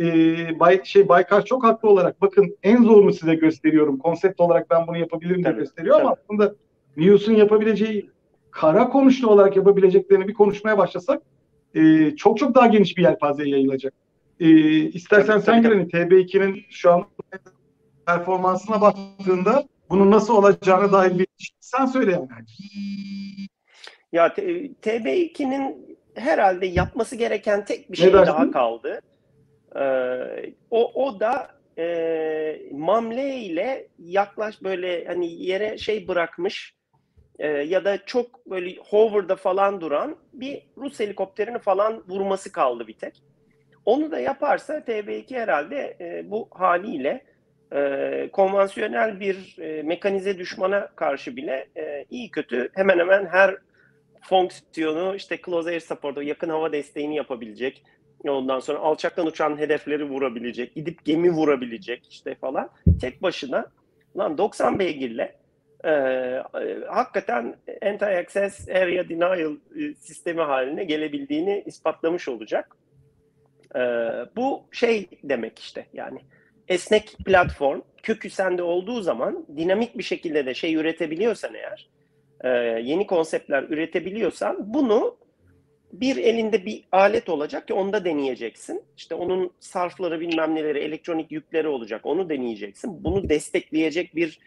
e, 0.00 0.60
Bay, 0.60 0.80
şey 0.84 1.08
Baykar 1.08 1.44
çok 1.44 1.64
haklı 1.64 1.88
olarak 1.88 2.20
bakın 2.20 2.56
en 2.62 2.82
zorunu 2.82 3.12
size 3.12 3.34
gösteriyorum. 3.34 3.98
Konsept 3.98 4.40
olarak 4.40 4.70
ben 4.70 4.86
bunu 4.86 4.98
yapabilirim 4.98 5.44
diye 5.44 5.54
gösteriyor 5.54 5.96
tabii. 5.96 6.06
ama 6.06 6.16
aslında 6.22 6.54
Mius'un 6.96 7.32
yapabileceği 7.32 8.10
kara 8.50 8.88
konuşlu 8.88 9.30
olarak 9.30 9.56
yapabileceklerini 9.56 10.28
bir 10.28 10.34
konuşmaya 10.34 10.78
başlasak 10.78 11.22
e, 11.74 12.10
çok 12.16 12.38
çok 12.38 12.54
daha 12.54 12.66
geniş 12.66 12.96
bir 12.96 13.02
yelpazeye 13.02 13.48
yayılacak. 13.48 13.94
E, 14.40 14.48
istersen 14.78 15.40
tabii, 15.40 15.42
sen 15.42 15.62
tabii, 15.62 15.86
gir 15.86 15.90
TB2'nin 15.90 16.62
şu 16.70 16.92
an 16.92 17.04
performansına 18.06 18.80
baktığında 18.80 19.64
bunun 19.90 20.10
nasıl 20.10 20.34
olacağını 20.34 20.92
dair 20.92 21.18
bir 21.18 21.26
sen 21.76 21.86
söyle 21.86 22.12
yani. 22.12 22.46
Ya 24.12 24.26
TB2'nin 24.82 25.98
herhalde 26.14 26.66
yapması 26.66 27.16
gereken 27.16 27.64
tek 27.64 27.92
bir 27.92 27.96
şey 27.96 28.12
daha 28.12 28.50
kaldı. 28.50 29.00
Ee, 29.76 30.54
o, 30.70 31.04
o 31.04 31.20
da 31.20 31.50
e, 31.78 32.62
mamle 32.72 33.36
ile 33.36 33.88
yaklaş 33.98 34.62
böyle 34.62 35.04
hani 35.04 35.44
yere 35.44 35.78
şey 35.78 36.08
bırakmış 36.08 36.74
e, 37.38 37.48
ya 37.48 37.84
da 37.84 38.04
çok 38.04 38.46
böyle 38.46 38.76
hover'da 38.90 39.36
falan 39.36 39.80
duran 39.80 40.16
bir 40.32 40.62
Rus 40.76 41.00
helikopterini 41.00 41.58
falan 41.58 42.04
vurması 42.08 42.52
kaldı 42.52 42.86
bir 42.86 42.98
tek. 42.98 43.22
Onu 43.84 44.10
da 44.10 44.20
yaparsa 44.20 44.78
TB2 44.78 45.34
herhalde 45.38 45.96
e, 46.00 46.30
bu 46.30 46.48
haliyle 46.50 47.24
e, 47.74 48.28
konvansiyonel 48.32 49.20
bir 49.20 49.56
e, 49.60 49.82
mekanize 49.82 50.38
düşmana 50.38 50.88
karşı 50.96 51.36
bile 51.36 51.68
e, 51.76 52.04
iyi 52.10 52.30
kötü 52.30 52.68
hemen 52.74 52.98
hemen 52.98 53.26
her 53.26 53.56
fonksiyonu 54.22 55.16
işte 55.16 55.38
close 55.44 55.70
air 55.70 55.80
support'u 55.80 56.22
yakın 56.22 56.48
hava 56.48 56.72
desteğini 56.72 57.16
yapabilecek. 57.16 57.84
Ondan 58.28 58.60
sonra 58.60 58.78
alçaktan 58.78 59.26
uçan 59.26 59.58
hedefleri 59.58 60.04
vurabilecek, 60.04 60.74
gidip 60.74 61.04
gemi 61.04 61.30
vurabilecek 61.30 62.06
işte 62.10 62.34
falan. 62.34 62.70
Tek 63.00 63.22
başına 63.22 63.66
lan 64.16 64.38
90 64.38 64.78
beygirle 64.78 65.36
e, 65.84 65.90
e, 65.90 66.42
hakikaten 66.88 67.56
anti-access 67.82 68.82
area 68.82 69.08
denial 69.08 69.56
e, 69.76 69.94
sistemi 69.94 70.40
haline 70.40 70.84
gelebildiğini 70.84 71.62
ispatlamış 71.66 72.28
olacak. 72.28 72.76
E, 73.76 73.80
bu 74.36 74.62
şey 74.72 75.08
demek 75.22 75.58
işte 75.58 75.86
yani 75.92 76.18
esnek 76.68 77.16
platform 77.24 77.80
kökü 78.02 78.30
sende 78.30 78.62
olduğu 78.62 79.00
zaman 79.02 79.46
dinamik 79.56 79.98
bir 79.98 80.02
şekilde 80.02 80.46
de 80.46 80.54
şey 80.54 80.74
üretebiliyorsan 80.74 81.54
eğer 81.54 81.88
e, 82.40 82.48
yeni 82.82 83.06
konseptler 83.06 83.62
üretebiliyorsan 83.62 84.74
bunu 84.74 85.16
bir 85.92 86.16
elinde 86.16 86.66
bir 86.66 86.84
alet 86.92 87.28
olacak 87.28 87.66
ki 87.68 87.74
onda 87.74 88.04
deneyeceksin. 88.04 88.82
İşte 88.96 89.14
onun 89.14 89.50
sarfları 89.60 90.20
bilmem 90.20 90.54
neleri, 90.54 90.78
elektronik 90.78 91.32
yükleri 91.32 91.68
olacak. 91.68 92.00
Onu 92.06 92.28
deneyeceksin. 92.28 93.04
Bunu 93.04 93.28
destekleyecek 93.28 94.16
bir 94.16 94.38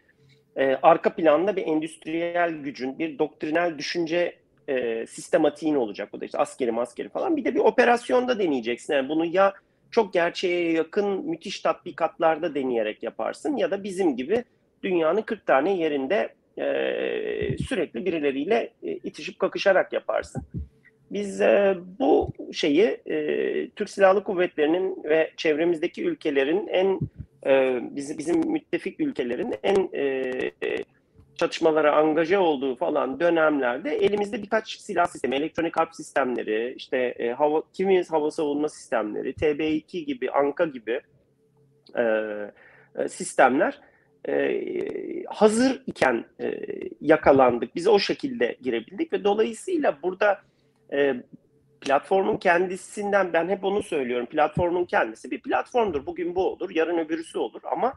e, 0.55 0.79
arka 0.83 1.15
planda 1.15 1.55
bir 1.55 1.67
endüstriyel 1.67 2.51
gücün, 2.51 2.99
bir 2.99 3.19
doktrinal 3.19 3.77
düşünce 3.77 4.35
e, 4.67 5.05
sistematiğin 5.07 5.75
olacak. 5.75 6.13
Bu 6.13 6.21
da 6.21 6.25
işte 6.25 6.37
askeri 6.37 6.71
maskeri 6.71 7.09
falan. 7.09 7.37
Bir 7.37 7.45
de 7.45 7.55
bir 7.55 7.59
operasyonda 7.59 8.39
deneyeceksin. 8.39 8.93
Yani 8.93 9.09
bunu 9.09 9.25
ya 9.25 9.53
çok 9.95 10.13
gerçeğe 10.13 10.71
yakın 10.71 11.25
müthiş 11.25 11.59
tatbikatlarda 11.59 12.55
deneyerek 12.55 13.03
yaparsın 13.03 13.57
ya 13.57 13.71
da 13.71 13.83
bizim 13.83 14.15
gibi 14.15 14.43
dünyanın 14.83 15.21
40 15.21 15.45
tane 15.45 15.77
yerinde 15.77 16.33
e, 16.57 17.57
sürekli 17.57 18.05
birileriyle 18.05 18.73
e, 18.83 18.91
itişip 18.91 19.39
kakışarak 19.39 19.93
yaparsın. 19.93 20.43
Biz 21.11 21.41
e, 21.41 21.77
bu 21.99 22.33
şeyi 22.53 23.01
e, 23.05 23.69
Türk 23.69 23.89
Silahlı 23.89 24.23
Kuvvetleri'nin 24.23 25.03
ve 25.03 25.31
çevremizdeki 25.37 26.03
ülkelerin 26.03 26.67
en 26.67 26.99
e, 27.45 27.79
bizim, 27.95 28.17
bizim 28.17 28.51
müttefik 28.51 28.99
ülkelerin 28.99 29.55
en 29.63 29.89
e, 29.93 30.51
çatışmalara 31.35 31.95
angaje 31.95 32.37
olduğu 32.37 32.75
falan 32.75 33.19
dönemlerde 33.19 33.95
elimizde 33.95 34.43
birkaç 34.43 34.79
silah 34.79 35.05
sistemi, 35.05 35.35
elektronik 35.35 35.77
harp 35.77 35.95
sistemleri, 35.95 36.73
işte 36.77 36.97
e, 36.97 37.31
hava, 37.31 37.63
kimimiz 37.73 38.11
hava 38.11 38.31
savunma 38.31 38.69
sistemleri, 38.69 39.33
TB2 39.33 39.99
gibi, 39.99 40.31
Anka 40.31 40.65
gibi 40.65 41.01
e, 41.95 42.03
e, 42.95 43.09
sistemler 43.09 43.79
e, 44.27 44.63
hazır 45.27 45.83
iken 45.87 46.25
e, 46.41 46.59
yakalandık. 47.01 47.75
Biz 47.75 47.87
o 47.87 47.99
şekilde 47.99 48.57
girebildik 48.61 49.13
ve 49.13 49.23
dolayısıyla 49.23 49.97
burada 50.03 50.41
e, 50.93 51.15
platformun 51.81 52.37
kendisinden 52.37 53.33
ben 53.33 53.49
hep 53.49 53.63
onu 53.63 53.83
söylüyorum. 53.83 54.25
Platformun 54.25 54.85
kendisi 54.85 55.31
bir 55.31 55.41
platformdur. 55.41 56.05
Bugün 56.05 56.35
bu 56.35 56.51
olur, 56.51 56.69
yarın 56.69 56.97
öbürüsü 56.97 57.37
olur 57.37 57.61
ama 57.71 57.93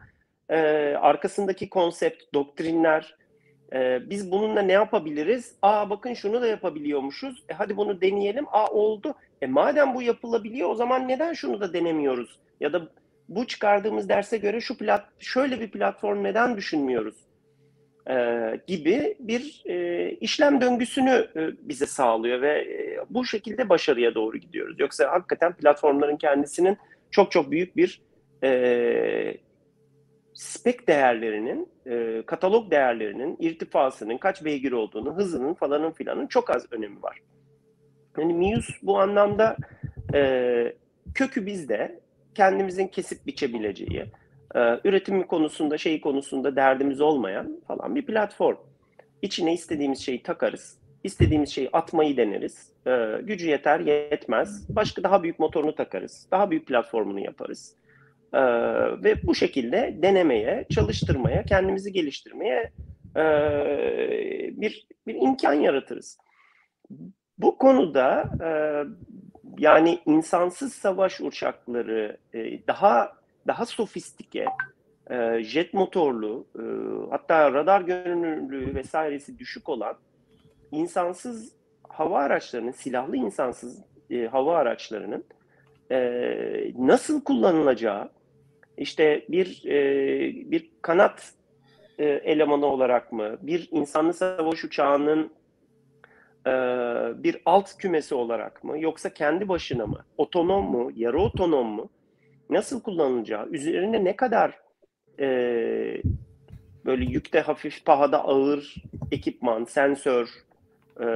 e, 0.49 0.57
arkasındaki 1.01 1.71
konsept, 1.71 2.23
doktrinler, 2.35 3.18
e, 3.73 4.11
biz 4.11 4.31
bununla 4.31 4.63
ne 4.63 4.73
yapabiliriz? 4.73 5.55
Aa 5.63 5.91
bakın 5.91 6.15
şunu 6.15 6.43
da 6.43 6.47
yapabiliyormuşuz. 6.47 7.45
E, 7.49 7.55
hadi 7.55 7.77
bunu 7.77 8.01
deneyelim. 8.01 8.47
Aa 8.53 8.67
oldu. 8.67 9.15
E 9.43 9.47
madem 9.47 9.95
bu 9.95 10.03
yapılabiliyor 10.03 10.71
o 10.71 10.75
zaman 10.75 11.09
neden 11.09 11.33
şunu 11.33 11.61
da 11.61 11.73
denemiyoruz? 11.73 12.39
Ya 12.61 12.73
da 12.73 12.89
bu 13.29 13.47
çıkardığımız 13.47 14.09
derse 14.09 14.39
göre 14.39 14.61
şu 14.61 14.79
plat 14.79 15.05
şöyle 15.19 15.61
bir 15.61 15.71
platform 15.71 16.25
neden 16.25 16.57
düşünmüyoruz? 16.57 17.15
Ee, 18.11 18.61
gibi 18.67 19.17
bir 19.21 19.63
e, 19.67 20.11
işlem 20.11 20.61
döngüsünü 20.61 21.29
e, 21.37 21.69
bize 21.69 21.87
sağlıyor 21.87 22.43
ve 22.43 22.61
e, 22.61 22.99
bu 23.11 23.25
şekilde 23.25 23.69
başarıya 23.69 24.15
doğru 24.15 24.37
gidiyoruz. 24.37 24.81
Yoksa 24.81 25.13
hakikaten 25.13 25.53
platformların 25.53 26.17
kendisinin 26.17 26.79
çok 27.11 27.33
çok 27.33 27.51
büyük 27.51 27.77
bir 27.77 28.01
e, 28.45 29.37
spek 30.39 30.89
değerlerinin, 30.89 31.69
e, 31.87 32.23
katalog 32.27 32.71
değerlerinin, 32.71 33.37
irtifasının, 33.41 34.19
kaç 34.19 34.45
beygir 34.45 34.73
olduğunu, 34.73 35.17
hızının 35.17 35.55
falanın 35.55 35.91
filanın 35.91 36.27
çok 36.27 36.51
az 36.51 36.67
önemi 36.73 37.03
var. 37.03 37.19
Yani 38.19 38.35
Mius 38.35 38.69
bu 38.83 39.01
anlamda 39.01 39.57
e, 40.15 40.73
kökü 41.15 41.47
bizde, 41.47 42.01
kendimizin 42.35 42.87
kesip 42.87 43.27
biçebileceği, 43.27 44.05
e, 44.55 44.61
üretimi 44.85 45.27
konusunda, 45.27 45.79
şeyi 45.79 46.01
konusunda 46.01 46.57
derdimiz 46.57 47.01
olmayan 47.01 47.61
falan 47.69 47.95
bir 47.95 48.07
platform. 48.07 48.57
İçine 49.23 49.53
istediğimiz 49.53 49.99
şeyi 49.99 50.23
takarız, 50.23 50.79
istediğimiz 51.05 51.51
şeyi 51.51 51.71
atmayı 51.73 52.17
deneriz. 52.17 52.73
E, 52.87 53.23
gücü 53.23 53.49
yeter, 53.49 53.81
yetmez. 53.81 54.77
Başka 54.77 55.03
daha 55.03 55.23
büyük 55.23 55.39
motorunu 55.39 55.75
takarız, 55.75 56.27
daha 56.31 56.51
büyük 56.51 56.67
platformunu 56.67 57.21
yaparız. 57.21 57.78
E, 58.33 58.41
ve 59.03 59.27
bu 59.27 59.35
şekilde 59.35 59.99
denemeye, 60.03 60.67
çalıştırmaya, 60.75 61.45
kendimizi 61.45 61.93
geliştirmeye 61.93 62.73
e, 63.17 63.25
bir, 64.53 64.87
bir 65.07 65.15
imkan 65.15 65.53
yaratırız. 65.53 66.19
Bu 67.39 67.59
konuda 67.59 68.31
e, 68.45 68.51
yani 69.59 69.99
insansız 70.07 70.73
savaş 70.73 71.21
uçakları 71.21 72.17
e, 72.35 72.67
daha 72.67 73.19
daha 73.47 73.67
sofistike, 73.67 74.47
e, 75.11 75.43
jet 75.45 75.75
motorlu, 75.75 76.47
e, 76.59 76.63
hatta 77.11 77.53
radar 77.53 77.81
görünürlüğü 77.81 78.75
vesairesi 78.75 79.39
düşük 79.39 79.69
olan 79.69 79.95
insansız 80.73 81.53
hava 81.89 82.19
araçlarının, 82.19 82.71
silahlı 82.71 83.17
insansız 83.17 83.85
e, 84.11 84.27
hava 84.27 84.57
araçlarının 84.57 85.25
e, 85.91 85.99
nasıl 86.79 87.25
kullanılacağı, 87.25 88.11
işte 88.79 89.25
bir 89.29 89.63
e, 89.67 90.51
bir 90.51 90.71
kanat 90.83 91.33
e, 91.99 92.05
elemanı 92.05 92.67
olarak 92.67 93.13
mı, 93.13 93.37
bir 93.43 93.69
insanlı 93.71 94.15
savaş 94.15 94.65
uçağının 94.65 95.31
e, 96.47 96.53
bir 97.23 97.37
alt 97.47 97.77
kümesi 97.77 98.15
olarak 98.15 98.65
mı, 98.65 98.81
yoksa 98.81 99.15
kendi 99.15 99.49
başına 99.49 99.87
mı, 99.87 100.05
otonom 100.17 100.65
mu, 100.65 100.93
yarı 100.97 101.21
otonom 101.21 101.67
mu, 101.67 101.91
nasıl 102.51 102.83
kullanılacağı, 102.83 103.49
üzerine 103.49 104.05
ne 104.05 104.17
kadar 104.17 104.59
e, 105.21 105.27
böyle 106.85 107.05
yükte 107.05 107.41
hafif, 107.41 107.85
pahada 107.85 108.25
ağır 108.25 108.75
ekipman, 109.13 109.65
sensör, 109.65 110.29
e, 111.01 111.07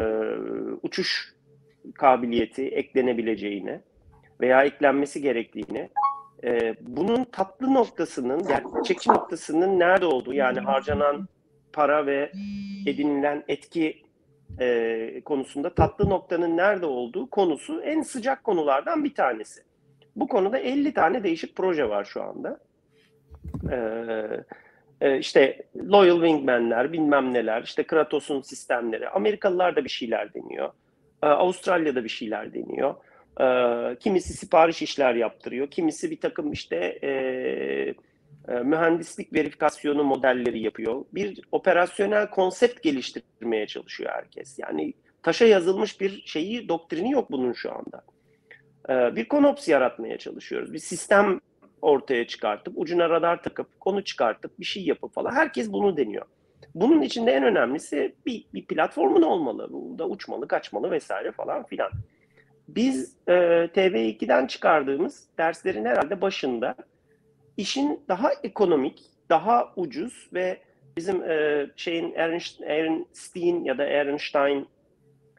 uçuş 0.83 1.35
kabiliyeti 1.94 2.68
eklenebileceğine 2.68 3.81
veya 4.40 4.64
eklenmesi 4.64 5.22
gerektiğine 5.22 5.88
e, 6.44 6.74
bunun 6.81 7.24
tatlı 7.24 7.74
noktasının, 7.74 8.42
gerçekçi 8.46 9.11
noktasının 9.11 9.78
nerede 9.78 10.07
olduğu 10.07 10.35
yani 10.35 10.61
harcanan 10.61 11.28
para 11.72 12.07
ve 12.07 12.33
edinilen 12.87 13.44
etki 13.48 14.02
e, 14.61 15.20
konusunda 15.24 15.74
tatlı 15.74 16.11
noktanın 16.11 16.57
nerede 16.57 16.87
olduğu 16.87 17.31
konusu 17.31 17.81
en 17.81 18.02
sıcak 18.02 18.44
konulardan 18.44 19.05
bir 19.05 19.14
tanesi. 19.14 19.62
Bu 20.16 20.28
konuda 20.28 20.59
50 20.59 20.94
tane 20.94 21.22
değişik 21.22 21.57
proje 21.57 21.88
var 21.88 22.05
şu 22.05 22.22
anda. 22.22 22.61
Ee, 23.70 24.44
e, 25.00 25.18
işte 25.18 25.62
Loyal 25.76 26.16
Wingman'ler, 26.16 26.92
bilmem 26.92 27.35
neler, 27.35 27.62
işte 27.62 27.87
Kratos'un 27.87 28.40
sistemleri. 28.40 29.09
Amerikalılar 29.09 29.76
da 29.76 29.85
bir 29.85 29.90
şeyler 29.90 30.35
deniyor. 30.35 30.70
Ee, 31.22 31.26
Avustralya'da 31.26 32.05
bir 32.05 32.09
şeyler 32.09 32.55
deniyor. 32.55 32.94
Ee, 33.40 33.97
kimisi 34.01 34.33
sipariş 34.33 34.83
işler 34.83 35.14
yaptırıyor. 35.14 35.71
Kimisi 35.71 36.11
bir 36.11 36.21
takım 36.21 36.53
işte 36.53 36.77
e, 37.03 37.09
e, 38.49 38.55
mühendislik 38.55 39.33
verifikasyonu 39.33 40.05
modelleri 40.05 40.61
yapıyor. 40.61 41.05
Bir 41.14 41.40
operasyonel 41.53 42.31
konsept 42.31 42.83
geliştirmeye 42.83 43.66
çalışıyor 43.66 44.11
herkes. 44.12 44.59
Yani 44.59 44.95
taşa 45.23 45.47
yazılmış 45.47 46.01
bir 46.01 46.23
şeyi, 46.27 46.68
doktrini 46.68 47.11
yok 47.11 47.31
bunun 47.31 47.53
şu 47.53 47.73
anda. 47.73 48.03
Ee, 48.88 49.16
bir 49.16 49.29
konops 49.29 49.68
yaratmaya 49.68 50.18
çalışıyoruz. 50.18 50.73
Bir 50.73 50.79
sistem 50.79 51.40
ortaya 51.83 52.27
çıkartıp, 52.27 52.75
ucuna 52.77 53.11
radar 53.11 53.42
takıp, 53.42 53.81
konu 53.81 54.05
çıkartıp, 54.05 54.61
bir 54.61 54.64
şey 54.64 54.85
yapıp 54.85 55.14
falan. 55.14 55.33
Herkes 55.33 55.73
bunu 55.73 55.97
deniyor. 55.97 56.27
Bunun 56.75 57.03
içinde 57.03 57.33
en 57.33 57.45
önemlisi 57.45 58.14
bir, 58.27 58.45
bir 58.55 58.64
platformun 58.64 59.23
olmalı. 59.23 59.68
Bu 59.71 59.99
da 59.99 60.09
uçmalı, 60.09 60.49
kaçmalı 60.49 60.90
vesaire 60.90 61.33
falan 61.33 61.62
filan. 61.66 61.90
Biz 62.68 63.16
e, 63.27 63.33
TV2'den 63.66 64.46
çıkardığımız 64.46 65.29
derslerin 65.38 65.85
herhalde 65.85 66.20
başında 66.20 66.75
işin 67.57 68.01
daha 68.09 68.31
ekonomik, 68.42 69.03
daha 69.29 69.72
ucuz 69.77 70.29
ve 70.35 70.59
bizim 70.96 71.31
e, 71.31 71.66
şeyin 71.77 72.14
Ernstein 72.66 73.64
ya 73.64 73.79
da 73.79 73.85
Ernstein 73.85 74.68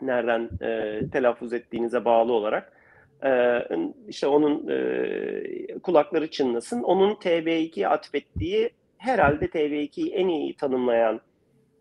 nereden 0.02 0.50
e, 0.62 1.02
telaffuz 1.12 1.54
ettiğinize 1.54 2.06
bağlı 2.06 2.34
olarak 2.34 2.74
e, 3.26 3.62
işte 4.08 4.28
onun 4.28 4.68
e, 4.70 5.80
kulakları 5.84 6.32
çınlasın. 6.32 6.84
Onun 6.84 7.16
TB2'ye 7.16 7.88
atfettiği 7.88 8.70
herhalde 8.98 9.46
TB2'yi 9.46 10.14
en 10.14 10.28
iyi 10.28 10.56
tanımlayan 10.56 11.22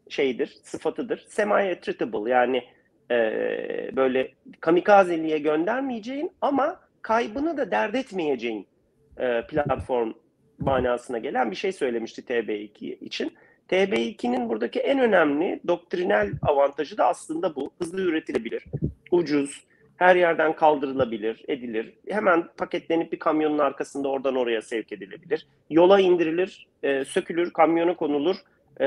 şeydir, 0.09 0.59
sıfatıdır. 0.63 1.27
Semi-attritable 1.29 2.31
yani 2.31 2.65
e, 3.13 3.97
böyle 3.97 4.33
kamikazeliğe 4.61 5.39
göndermeyeceğin 5.39 6.33
ama 6.41 6.81
kaybını 7.03 7.57
da 7.57 7.71
dert 7.71 7.95
etmeyeceğin 7.95 8.67
e, 9.19 9.47
platform 9.47 10.13
manasına 10.59 11.19
gelen 11.19 11.51
bir 11.51 11.57
şey 11.57 11.73
söylemişti 11.73 12.23
TB2 12.23 12.99
için. 12.99 13.33
TB2'nin 13.69 14.49
buradaki 14.49 14.81
en 14.81 14.99
önemli 14.99 15.61
doktrinal 15.69 16.33
avantajı 16.43 16.99
da 16.99 17.07
aslında 17.07 17.57
bu. 17.57 17.71
Hızlı 17.79 18.01
üretilebilir, 18.01 18.65
ucuz, 19.11 19.65
her 19.97 20.17
yerden 20.17 20.57
kaldırılabilir, 20.57 21.45
edilir. 21.49 21.93
Hemen 22.09 22.49
paketlenip 22.57 23.13
bir 23.13 23.19
kamyonun 23.19 23.59
arkasında 23.59 24.09
oradan 24.09 24.37
oraya 24.37 24.63
sevk 24.63 24.93
edilebilir. 24.93 25.47
Yola 25.71 26.01
indirilir, 26.01 26.67
e, 26.83 27.05
sökülür, 27.05 27.53
kamyona 27.53 27.97
konulur. 27.97 28.37
E, 28.83 28.87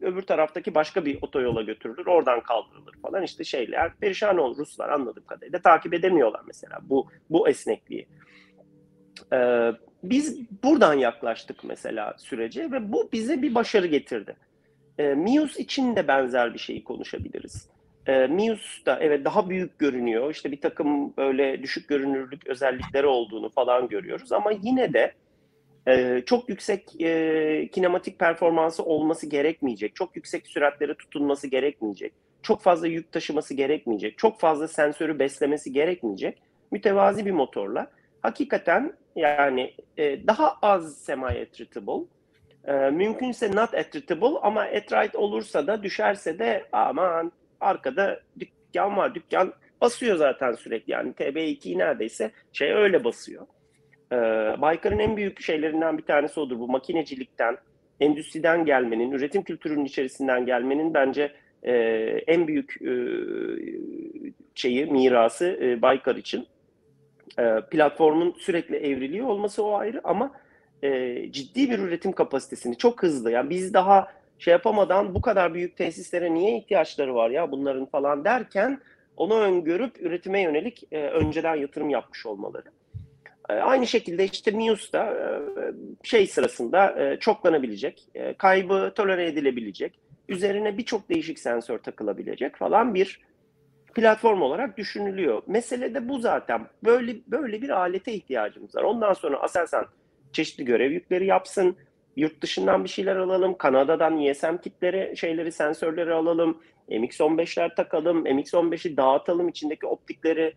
öbür 0.00 0.22
taraftaki 0.22 0.74
başka 0.74 1.04
bir 1.04 1.18
otoyola 1.22 1.62
götürülür, 1.62 2.06
oradan 2.06 2.40
kaldırılır 2.40 2.94
falan. 3.02 3.22
İşte 3.22 3.44
şeyler 3.44 3.94
perişan 3.94 4.38
olur. 4.38 4.58
Ruslar 4.58 4.88
anladığım 4.88 5.24
kadarıyla 5.24 5.58
takip 5.58 5.94
edemiyorlar 5.94 6.40
mesela 6.46 6.78
bu 6.82 7.08
bu 7.30 7.48
esnekliği. 7.48 8.06
E, 9.32 9.70
biz 10.02 10.40
buradan 10.62 10.94
yaklaştık 10.94 11.64
mesela 11.64 12.14
sürece 12.18 12.70
ve 12.70 12.92
bu 12.92 13.08
bize 13.12 13.42
bir 13.42 13.54
başarı 13.54 13.86
getirdi. 13.86 14.36
E, 14.98 15.14
Mius 15.14 15.58
için 15.58 15.96
de 15.96 16.08
benzer 16.08 16.54
bir 16.54 16.58
şeyi 16.58 16.84
konuşabiliriz. 16.84 17.68
E, 18.06 18.26
Mius 18.26 18.86
da 18.86 18.98
evet 19.00 19.24
daha 19.24 19.50
büyük 19.50 19.78
görünüyor. 19.78 20.30
İşte 20.30 20.52
bir 20.52 20.60
takım 20.60 21.16
böyle 21.16 21.62
düşük 21.62 21.88
görünürlük 21.88 22.46
özellikleri 22.46 23.06
olduğunu 23.06 23.50
falan 23.50 23.88
görüyoruz. 23.88 24.32
Ama 24.32 24.52
yine 24.62 24.92
de 24.92 25.12
e, 25.86 26.22
çok 26.26 26.48
yüksek 26.48 27.00
e, 27.00 27.68
kinematik 27.72 28.18
performansı 28.18 28.84
olması 28.84 29.26
gerekmeyecek. 29.26 29.96
Çok 29.96 30.16
yüksek 30.16 30.46
süratlere 30.46 30.94
tutunması 30.94 31.46
gerekmeyecek. 31.46 32.12
Çok 32.42 32.62
fazla 32.62 32.86
yük 32.86 33.12
taşıması 33.12 33.54
gerekmeyecek. 33.54 34.18
Çok 34.18 34.40
fazla 34.40 34.68
sensörü 34.68 35.18
beslemesi 35.18 35.72
gerekmeyecek. 35.72 36.42
Mütevazi 36.70 37.26
bir 37.26 37.30
motorla. 37.30 37.90
Hakikaten 38.22 38.92
yani 39.16 39.74
e, 39.96 40.26
daha 40.26 40.56
az 40.62 40.96
semi-attritable 40.96 42.06
E, 42.64 42.72
mümkünse 42.72 43.56
not 43.56 43.74
attritable 43.74 44.38
ama 44.42 44.60
attrite 44.60 45.18
olursa 45.18 45.66
da 45.66 45.82
düşerse 45.82 46.38
de 46.38 46.66
aman 46.72 47.32
arkada 47.60 48.20
dükkan 48.40 48.96
var. 48.96 49.14
Dükkan 49.14 49.54
basıyor 49.80 50.16
zaten 50.16 50.52
sürekli. 50.52 50.92
Yani 50.92 51.12
TB2'yi 51.12 51.78
neredeyse 51.78 52.30
şey 52.52 52.72
öyle 52.72 53.04
basıyor. 53.04 53.46
Baykar'ın 54.60 54.98
en 54.98 55.16
büyük 55.16 55.40
şeylerinden 55.40 55.98
bir 55.98 56.02
tanesi 56.02 56.40
odur. 56.40 56.58
Bu 56.58 56.68
makinecilikten, 56.68 57.56
endüstriden 58.00 58.64
gelmenin, 58.64 59.12
üretim 59.12 59.42
kültürünün 59.42 59.84
içerisinden 59.84 60.46
gelmenin 60.46 60.94
bence 60.94 61.32
e, 61.62 61.72
en 62.26 62.48
büyük 62.48 62.82
e, 62.82 62.92
şeyi, 64.54 64.86
mirası 64.86 65.58
e, 65.62 65.82
Baykar 65.82 66.16
için. 66.16 66.46
E, 67.38 67.60
platformun 67.70 68.34
sürekli 68.38 68.76
evriliyor 68.76 69.26
olması 69.26 69.64
o 69.64 69.74
ayrı 69.74 70.00
ama 70.04 70.32
e, 70.82 71.32
ciddi 71.32 71.70
bir 71.70 71.78
üretim 71.78 72.12
kapasitesini 72.12 72.76
çok 72.76 73.02
hızlı. 73.02 73.30
Yani 73.30 73.50
biz 73.50 73.74
daha 73.74 74.08
şey 74.38 74.52
yapamadan 74.52 75.14
bu 75.14 75.20
kadar 75.20 75.54
büyük 75.54 75.76
tesislere 75.76 76.34
niye 76.34 76.58
ihtiyaçları 76.58 77.14
var 77.14 77.30
ya 77.30 77.52
bunların 77.52 77.86
falan 77.86 78.24
derken 78.24 78.80
onu 79.16 79.40
öngörüp 79.40 80.02
üretime 80.02 80.40
yönelik 80.40 80.82
e, 80.92 81.00
önceden 81.02 81.54
yatırım 81.54 81.90
yapmış 81.90 82.26
olmaları. 82.26 82.68
E, 83.52 83.60
aynı 83.60 83.86
şekilde 83.86 84.24
işte 84.24 84.50
Mius 84.50 84.92
da 84.92 85.04
e, 85.04 85.24
şey 86.02 86.26
sırasında 86.26 87.02
e, 87.02 87.18
çoklanabilecek, 87.20 88.08
e, 88.14 88.34
kaybı 88.34 88.92
tolere 88.94 89.26
edilebilecek, 89.26 89.98
üzerine 90.28 90.78
birçok 90.78 91.08
değişik 91.08 91.38
sensör 91.38 91.78
takılabilecek 91.78 92.56
falan 92.56 92.94
bir 92.94 93.20
platform 93.94 94.42
olarak 94.42 94.78
düşünülüyor. 94.78 95.42
Mesele 95.46 95.94
de 95.94 96.08
bu 96.08 96.18
zaten. 96.18 96.66
Böyle 96.84 97.16
böyle 97.26 97.62
bir 97.62 97.68
alete 97.68 98.12
ihtiyacımız 98.12 98.74
var. 98.74 98.82
Ondan 98.82 99.12
sonra 99.12 99.40
Aselsan 99.40 99.86
çeşitli 100.32 100.64
görev 100.64 100.90
yükleri 100.90 101.26
yapsın. 101.26 101.76
Yurt 102.16 102.42
dışından 102.42 102.84
bir 102.84 102.88
şeyler 102.88 103.16
alalım. 103.16 103.58
Kanada'dan 103.58 104.18
ISM 104.18 104.56
kitleri, 104.56 105.16
şeyleri, 105.16 105.52
sensörleri 105.52 106.14
alalım. 106.14 106.62
MX-15'ler 106.88 107.74
takalım. 107.74 108.26
MX-15'i 108.26 108.96
dağıtalım. 108.96 109.48
içindeki 109.48 109.86
optikleri 109.86 110.54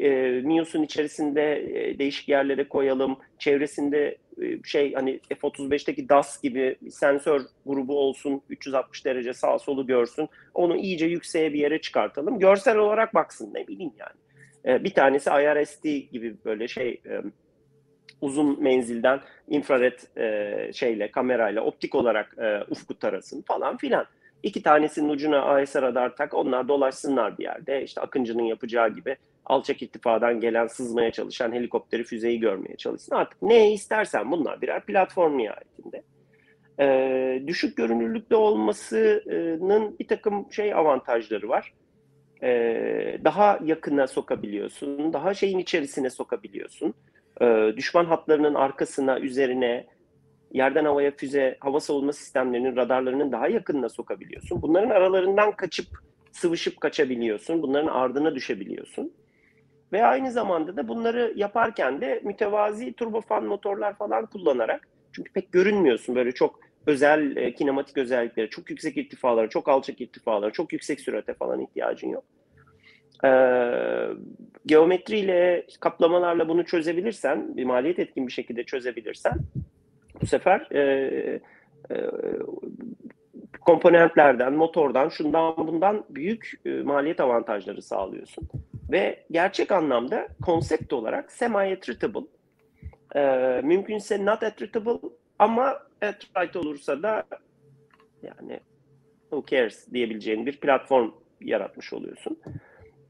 e, 0.00 0.40
MIUS'un 0.40 0.82
içerisinde 0.82 1.42
e, 1.52 1.98
değişik 1.98 2.28
yerlere 2.28 2.68
koyalım. 2.68 3.18
Çevresinde 3.38 4.18
e, 4.42 4.62
şey 4.64 4.94
hani 4.94 5.20
F-35'teki 5.28 6.08
DAS 6.08 6.42
gibi 6.42 6.76
sensör 6.90 7.40
grubu 7.66 7.98
olsun. 7.98 8.42
360 8.48 9.04
derece 9.04 9.34
sağ 9.34 9.58
solu 9.58 9.86
görsün. 9.86 10.28
Onu 10.54 10.76
iyice 10.76 11.06
yükseğe 11.06 11.52
bir 11.52 11.58
yere 11.58 11.80
çıkartalım. 11.80 12.38
Görsel 12.38 12.76
olarak 12.76 13.14
baksın 13.14 13.50
ne 13.54 13.68
bileyim 13.68 13.92
yani. 13.98 14.18
E, 14.66 14.84
bir 14.84 14.90
tanesi 14.90 15.30
IRST 15.30 15.84
gibi 16.12 16.34
böyle 16.44 16.68
şey 16.68 17.00
e, 17.06 17.22
uzun 18.20 18.62
menzilden 18.62 19.20
infrared 19.48 19.98
e, 20.16 20.72
şeyle 20.72 21.10
kamerayla 21.10 21.62
optik 21.62 21.94
olarak 21.94 22.36
e, 22.38 22.60
ufku 22.70 22.98
tarasın 22.98 23.42
falan 23.42 23.76
filan. 23.76 24.06
İki 24.42 24.62
tanesinin 24.62 25.08
ucuna 25.08 25.42
AES 25.42 25.76
radar 25.76 26.16
tak 26.16 26.34
onlar 26.34 26.68
dolaşsınlar 26.68 27.38
bir 27.38 27.44
yerde. 27.44 27.82
İşte 27.82 28.00
Akıncı'nın 28.00 28.42
yapacağı 28.42 28.94
gibi 28.94 29.16
alçak 29.46 29.82
irtifadan 29.82 30.40
gelen 30.40 30.66
sızmaya 30.66 31.10
çalışan 31.10 31.52
helikopteri 31.52 32.04
füzeyi 32.04 32.40
görmeye 32.40 32.76
çalışsın. 32.76 33.14
Artık 33.14 33.42
ne 33.42 33.72
istersen 33.72 34.30
bunlar 34.30 34.60
birer 34.62 34.84
platform 34.84 35.38
nihayetinde. 35.38 36.02
Ee, 36.80 37.42
düşük 37.46 37.76
görünürlükte 37.76 38.36
olmasının 38.36 39.98
bir 39.98 40.08
takım 40.08 40.52
şey 40.52 40.74
avantajları 40.74 41.48
var. 41.48 41.72
Ee, 42.42 43.18
daha 43.24 43.58
yakına 43.64 44.06
sokabiliyorsun, 44.06 45.12
daha 45.12 45.34
şeyin 45.34 45.58
içerisine 45.58 46.10
sokabiliyorsun. 46.10 46.94
Ee, 47.40 47.72
düşman 47.76 48.04
hatlarının 48.04 48.54
arkasına, 48.54 49.20
üzerine, 49.20 49.86
yerden 50.52 50.84
havaya 50.84 51.10
füze, 51.10 51.56
hava 51.60 51.80
savunma 51.80 52.12
sistemlerinin, 52.12 52.76
radarlarının 52.76 53.32
daha 53.32 53.48
yakınına 53.48 53.88
sokabiliyorsun. 53.88 54.62
Bunların 54.62 54.90
aralarından 54.90 55.52
kaçıp, 55.52 55.86
sıvışıp 56.32 56.80
kaçabiliyorsun. 56.80 57.62
Bunların 57.62 57.88
ardına 57.88 58.34
düşebiliyorsun. 58.34 59.12
Ve 59.92 60.04
aynı 60.04 60.32
zamanda 60.32 60.76
da 60.76 60.88
bunları 60.88 61.32
yaparken 61.36 62.00
de 62.00 62.20
mütevazi 62.24 62.92
turbofan 62.92 63.44
motorlar 63.44 63.96
falan 63.96 64.26
kullanarak 64.26 64.88
çünkü 65.12 65.32
pek 65.32 65.52
görünmüyorsun 65.52 66.14
böyle 66.14 66.32
çok 66.32 66.60
özel 66.86 67.36
e, 67.36 67.54
kinematik 67.54 67.98
özellikleri, 67.98 68.50
çok 68.50 68.70
yüksek 68.70 68.96
irtifalara, 68.96 69.48
çok 69.48 69.68
alçak 69.68 70.00
irtifalara, 70.00 70.50
çok 70.50 70.72
yüksek 70.72 71.00
sürate 71.00 71.34
falan 71.34 71.60
ihtiyacın 71.60 72.08
yok. 72.08 72.24
E, 73.24 73.30
geometriyle, 74.66 75.66
kaplamalarla 75.80 76.48
bunu 76.48 76.64
çözebilirsen, 76.64 77.56
bir 77.56 77.64
maliyet 77.64 77.98
etkin 77.98 78.26
bir 78.26 78.32
şekilde 78.32 78.64
çözebilirsen 78.64 79.38
bu 80.20 80.26
sefer 80.26 80.68
e, 80.72 80.80
e, 81.90 81.96
komponentlerden, 83.60 84.52
motordan, 84.52 85.08
şundan 85.08 85.56
bundan 85.56 86.04
büyük 86.10 86.52
e, 86.66 86.70
maliyet 86.70 87.20
avantajları 87.20 87.82
sağlıyorsun. 87.82 88.48
Ve 88.92 89.24
gerçek 89.30 89.72
anlamda 89.72 90.28
konsept 90.42 90.92
olarak 90.92 91.32
semi-attritable, 91.32 92.26
e, 93.16 93.20
mümkünse 93.64 94.26
not 94.26 94.42
attritable 94.42 95.08
ama 95.38 95.78
attrite 96.02 96.58
olursa 96.58 97.02
da 97.02 97.24
yani 98.22 98.60
who 99.30 99.44
cares 99.46 99.92
diyebileceğin 99.92 100.46
bir 100.46 100.56
platform 100.56 101.10
yaratmış 101.40 101.92
oluyorsun. 101.92 102.38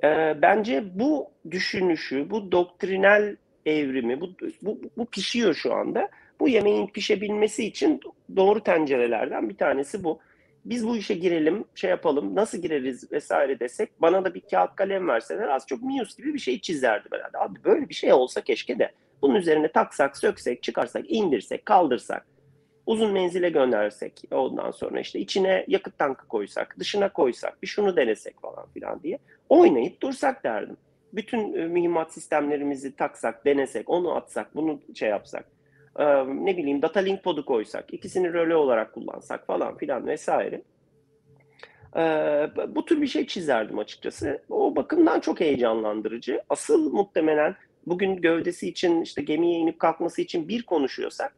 E, 0.04 0.36
bence 0.42 0.84
bu 0.94 1.30
düşünüşü, 1.50 2.30
bu 2.30 2.52
doktrinal 2.52 3.36
evrimi, 3.66 4.20
bu, 4.20 4.30
bu, 4.62 4.80
bu 4.96 5.06
pişiyor 5.06 5.54
şu 5.54 5.74
anda. 5.74 6.08
Bu 6.40 6.48
yemeğin 6.48 6.86
pişebilmesi 6.86 7.64
için 7.64 8.00
doğru 8.36 8.62
tencerelerden 8.62 9.48
bir 9.48 9.56
tanesi 9.56 10.04
bu 10.04 10.20
biz 10.64 10.86
bu 10.86 10.96
işe 10.96 11.14
girelim, 11.14 11.64
şey 11.74 11.90
yapalım, 11.90 12.34
nasıl 12.34 12.58
gireriz 12.58 13.12
vesaire 13.12 13.60
desek 13.60 14.02
bana 14.02 14.24
da 14.24 14.34
bir 14.34 14.40
kağıt 14.40 14.76
kalem 14.76 15.08
verseler 15.08 15.48
az 15.48 15.66
çok 15.66 15.82
Mius 15.82 16.16
gibi 16.16 16.34
bir 16.34 16.38
şey 16.38 16.60
çizerdim 16.60 17.10
herhalde. 17.12 17.38
Abi 17.38 17.64
böyle 17.64 17.88
bir 17.88 17.94
şey 17.94 18.12
olsa 18.12 18.40
keşke 18.40 18.78
de 18.78 18.92
bunun 19.22 19.34
üzerine 19.34 19.72
taksak, 19.72 20.16
söksek, 20.16 20.62
çıkarsak, 20.62 21.04
indirsek, 21.08 21.66
kaldırsak, 21.66 22.26
uzun 22.86 23.12
menzile 23.12 23.50
göndersek 23.50 24.22
ondan 24.30 24.70
sonra 24.70 25.00
işte 25.00 25.18
içine 25.20 25.64
yakıt 25.68 25.98
tankı 25.98 26.28
koysak, 26.28 26.76
dışına 26.78 27.12
koysak, 27.12 27.62
bir 27.62 27.66
şunu 27.66 27.96
denesek 27.96 28.40
falan 28.40 28.66
filan 28.74 29.02
diye 29.02 29.18
oynayıp 29.48 30.02
dursak 30.02 30.44
derdim. 30.44 30.76
Bütün 31.12 31.54
e, 31.54 31.66
mühimmat 31.66 32.12
sistemlerimizi 32.12 32.96
taksak, 32.96 33.44
denesek, 33.44 33.90
onu 33.90 34.14
atsak, 34.14 34.56
bunu 34.56 34.80
şey 34.94 35.08
yapsak 35.08 35.57
ne 36.26 36.56
bileyim 36.56 36.82
data 36.82 37.00
link 37.00 37.24
podu 37.24 37.44
koysak, 37.44 37.94
ikisini 37.94 38.32
röle 38.32 38.56
olarak 38.56 38.92
kullansak 38.92 39.46
falan 39.46 39.76
filan 39.76 40.06
vesaire. 40.06 40.62
bu 42.68 42.84
tür 42.84 43.00
bir 43.00 43.06
şey 43.06 43.26
çizerdim 43.26 43.78
açıkçası. 43.78 44.42
O 44.50 44.76
bakımdan 44.76 45.20
çok 45.20 45.40
heyecanlandırıcı. 45.40 46.42
Asıl 46.48 46.92
muhtemelen 46.92 47.56
bugün 47.86 48.16
gövdesi 48.16 48.68
için 48.68 49.02
işte 49.02 49.22
gemiye 49.22 49.58
inip 49.58 49.78
kalkması 49.78 50.22
için 50.22 50.48
bir 50.48 50.62
konuşuyorsak 50.62 51.36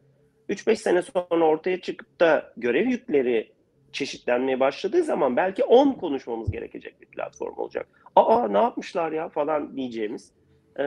3-5 0.48 0.76
sene 0.76 1.02
sonra 1.02 1.44
ortaya 1.44 1.80
çıkıp 1.80 2.20
da 2.20 2.52
görev 2.56 2.88
yükleri 2.88 3.52
çeşitlenmeye 3.92 4.60
başladığı 4.60 5.02
zaman 5.02 5.36
belki 5.36 5.64
10 5.64 5.92
konuşmamız 5.92 6.50
gerekecek 6.50 7.00
bir 7.00 7.06
platform 7.06 7.58
olacak. 7.58 7.86
Aa 8.16 8.48
ne 8.48 8.58
yapmışlar 8.58 9.12
ya 9.12 9.28
falan 9.28 9.76
diyeceğimiz 9.76 10.32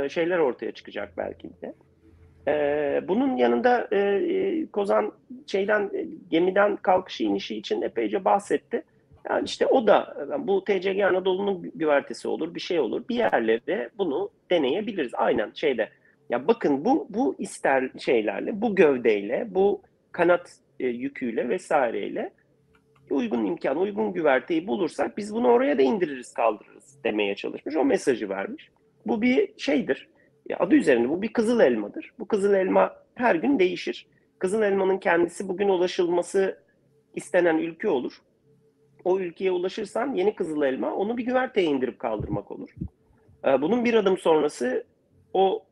şeyler 0.09 0.37
ortaya 0.37 0.71
çıkacak 0.71 1.17
belki 1.17 1.49
de. 1.61 1.73
Ee, 2.47 3.01
bunun 3.07 3.37
yanında 3.37 3.87
e, 3.91 3.97
e, 3.97 4.65
Kozan 4.65 5.11
şeyden 5.47 5.91
e, 5.93 6.05
gemiden 6.31 6.75
kalkışı 6.75 7.23
inişi 7.23 7.57
için 7.57 7.81
epeyce 7.81 8.25
bahsetti. 8.25 8.83
Yani 9.29 9.45
işte 9.45 9.67
o 9.67 9.87
da 9.87 10.27
bu 10.39 10.63
TCG 10.63 10.99
Anadolu'nun 10.99 11.71
güvertesi 11.75 12.27
olur, 12.27 12.55
bir 12.55 12.59
şey 12.59 12.79
olur. 12.79 13.03
Bir 13.09 13.15
yerlerde 13.15 13.89
bunu 13.97 14.29
deneyebiliriz. 14.51 15.11
Aynen 15.15 15.51
şeyde. 15.53 15.89
Ya 16.29 16.47
bakın 16.47 16.85
bu 16.85 17.07
bu 17.09 17.35
ister 17.39 17.89
şeylerle, 17.99 18.61
bu 18.61 18.75
gövdeyle, 18.75 19.47
bu 19.49 19.81
kanat 20.11 20.57
e, 20.79 20.87
yüküyle 20.87 21.49
vesaireyle 21.49 22.31
uygun 23.09 23.45
imkan, 23.45 23.77
uygun 23.77 24.13
güverteyi 24.13 24.67
bulursak 24.67 25.17
biz 25.17 25.33
bunu 25.33 25.47
oraya 25.47 25.77
da 25.77 25.81
indiririz, 25.81 26.33
kaldırırız 26.33 26.97
demeye 27.03 27.35
çalışmış. 27.35 27.75
O 27.75 27.85
mesajı 27.85 28.29
vermiş. 28.29 28.69
Bu 29.05 29.21
bir 29.21 29.49
şeydir 29.57 30.07
adı 30.59 30.75
üzerinde 30.75 31.09
bu 31.09 31.21
bir 31.21 31.33
kızıl 31.33 31.59
elmadır. 31.59 32.11
Bu 32.19 32.27
kızıl 32.27 32.53
elma 32.53 32.95
her 33.15 33.35
gün 33.35 33.59
değişir. 33.59 34.07
Kızıl 34.39 34.61
elmanın 34.61 34.97
kendisi 34.97 35.47
bugün 35.47 35.69
ulaşılması 35.69 36.57
istenen 37.15 37.57
ülke 37.57 37.89
olur. 37.89 38.21
O 39.03 39.19
ülkeye 39.19 39.51
ulaşırsan 39.51 40.13
yeni 40.13 40.35
kızıl 40.35 40.61
elma 40.61 40.93
onu 40.93 41.17
bir 41.17 41.25
güverteye 41.25 41.67
indirip 41.67 41.99
kaldırmak 41.99 42.51
olur. 42.51 42.69
Ee, 43.45 43.61
bunun 43.61 43.85
bir 43.85 43.93
adım 43.93 44.17
sonrası 44.17 44.83
o 45.33 45.65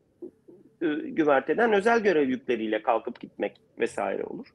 e, 0.81 0.87
güverteden 1.03 1.73
özel 1.73 1.99
görev 1.99 2.29
yükleriyle 2.29 2.81
kalkıp 2.81 3.19
gitmek 3.19 3.61
vesaire 3.79 4.23
olur. 4.23 4.47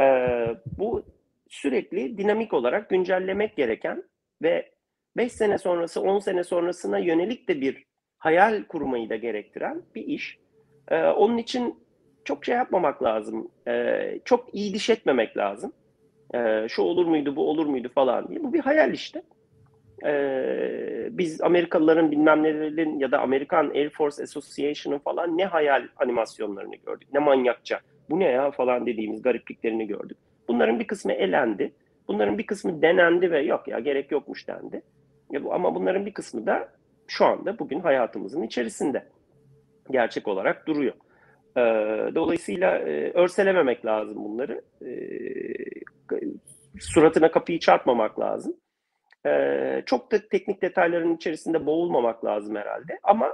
Ee, 0.00 0.56
bu 0.78 1.02
sürekli 1.48 2.18
dinamik 2.18 2.52
olarak 2.52 2.90
güncellemek 2.90 3.56
gereken 3.56 4.04
ve 4.42 4.70
5 5.16 5.32
sene 5.32 5.58
sonrası 5.58 6.00
10 6.00 6.18
sene 6.18 6.44
sonrasına 6.44 6.98
yönelik 6.98 7.48
de 7.48 7.60
bir 7.60 7.84
hayal 8.18 8.64
kurmayı 8.64 9.10
da 9.10 9.16
gerektiren 9.16 9.82
bir 9.94 10.06
iş. 10.06 10.38
Ee, 10.88 11.04
onun 11.04 11.38
için 11.38 11.78
çok 12.24 12.44
şey 12.44 12.54
yapmamak 12.54 13.02
lazım. 13.02 13.48
E, 13.68 14.02
çok 14.24 14.54
iyi 14.54 14.74
diş 14.74 14.90
etmemek 14.90 15.36
lazım. 15.36 15.72
E, 16.34 16.66
şu 16.68 16.82
olur 16.82 17.06
muydu, 17.06 17.36
bu 17.36 17.50
olur 17.50 17.66
muydu 17.66 17.88
falan 17.94 18.28
diye. 18.28 18.42
Bu 18.42 18.52
bir 18.52 18.60
hayal 18.60 18.92
işte. 18.92 19.22
E, 20.06 21.08
biz 21.10 21.40
Amerikalıların 21.40 22.10
bilmem 22.10 22.42
nelerin 22.42 22.98
ya 22.98 23.10
da 23.10 23.18
Amerikan 23.20 23.70
Air 23.70 23.90
Force 23.90 24.22
Association'ın 24.22 24.98
falan 24.98 25.38
ne 25.38 25.44
hayal 25.44 25.88
animasyonlarını 25.96 26.76
gördük. 26.76 27.08
Ne 27.12 27.20
manyakça. 27.20 27.80
Bu 28.10 28.20
ne 28.20 28.24
ya 28.24 28.50
falan 28.50 28.86
dediğimiz 28.86 29.22
garipliklerini 29.22 29.86
gördük. 29.86 30.18
Bunların 30.48 30.80
bir 30.80 30.86
kısmı 30.86 31.12
elendi. 31.12 31.72
Bunların 32.08 32.38
bir 32.38 32.46
kısmı 32.46 32.82
denendi 32.82 33.30
ve 33.30 33.40
yok 33.40 33.68
ya 33.68 33.78
gerek 33.78 34.10
yokmuş 34.10 34.48
dendi. 34.48 34.82
Ama 35.50 35.74
bunların 35.74 36.06
bir 36.06 36.12
kısmı 36.14 36.46
da 36.46 36.68
şu 37.08 37.24
anda 37.24 37.58
bugün 37.58 37.80
hayatımızın 37.80 38.42
içerisinde 38.42 39.08
gerçek 39.90 40.28
olarak 40.28 40.66
duruyor. 40.66 40.94
Ee, 41.56 41.60
dolayısıyla 42.14 42.78
e, 42.78 43.12
örselememek 43.12 43.86
lazım 43.86 44.24
bunları. 44.24 44.62
Ee, 44.82 44.88
suratına 46.80 47.30
kapıyı 47.30 47.58
çarpmamak 47.58 48.20
lazım. 48.20 48.56
Ee, 49.26 49.82
çok 49.86 50.12
da 50.12 50.28
teknik 50.28 50.62
detayların 50.62 51.16
içerisinde 51.16 51.66
boğulmamak 51.66 52.24
lazım 52.24 52.56
herhalde. 52.56 52.98
Ama 53.02 53.32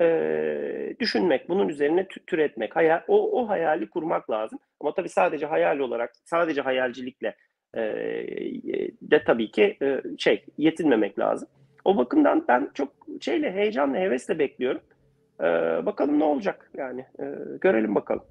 e, 0.00 0.96
düşünmek, 1.00 1.48
bunun 1.48 1.68
üzerine 1.68 2.06
türetmek, 2.26 2.76
hayal, 2.76 3.02
o, 3.08 3.40
o 3.40 3.48
hayali 3.48 3.90
kurmak 3.90 4.30
lazım. 4.30 4.58
Ama 4.80 4.94
tabii 4.94 5.08
sadece 5.08 5.46
hayal 5.46 5.78
olarak, 5.78 6.12
sadece 6.24 6.60
hayalcilikle 6.60 7.36
e, 7.74 7.80
de 9.02 9.24
tabii 9.26 9.50
ki 9.50 9.76
e, 9.82 10.02
şey 10.18 10.44
yetinmemek 10.58 11.18
lazım. 11.18 11.48
O 11.84 11.96
bakımdan 11.96 12.44
ben 12.48 12.70
çok 12.74 12.92
şeyle 13.20 13.52
heyecanla, 13.52 13.96
hevesle 13.98 14.38
bekliyorum. 14.38 14.80
E, 15.40 15.44
bakalım 15.86 16.18
ne 16.18 16.24
olacak 16.24 16.70
yani. 16.76 17.00
E, 17.00 17.24
görelim 17.60 17.94
bakalım. 17.94 18.24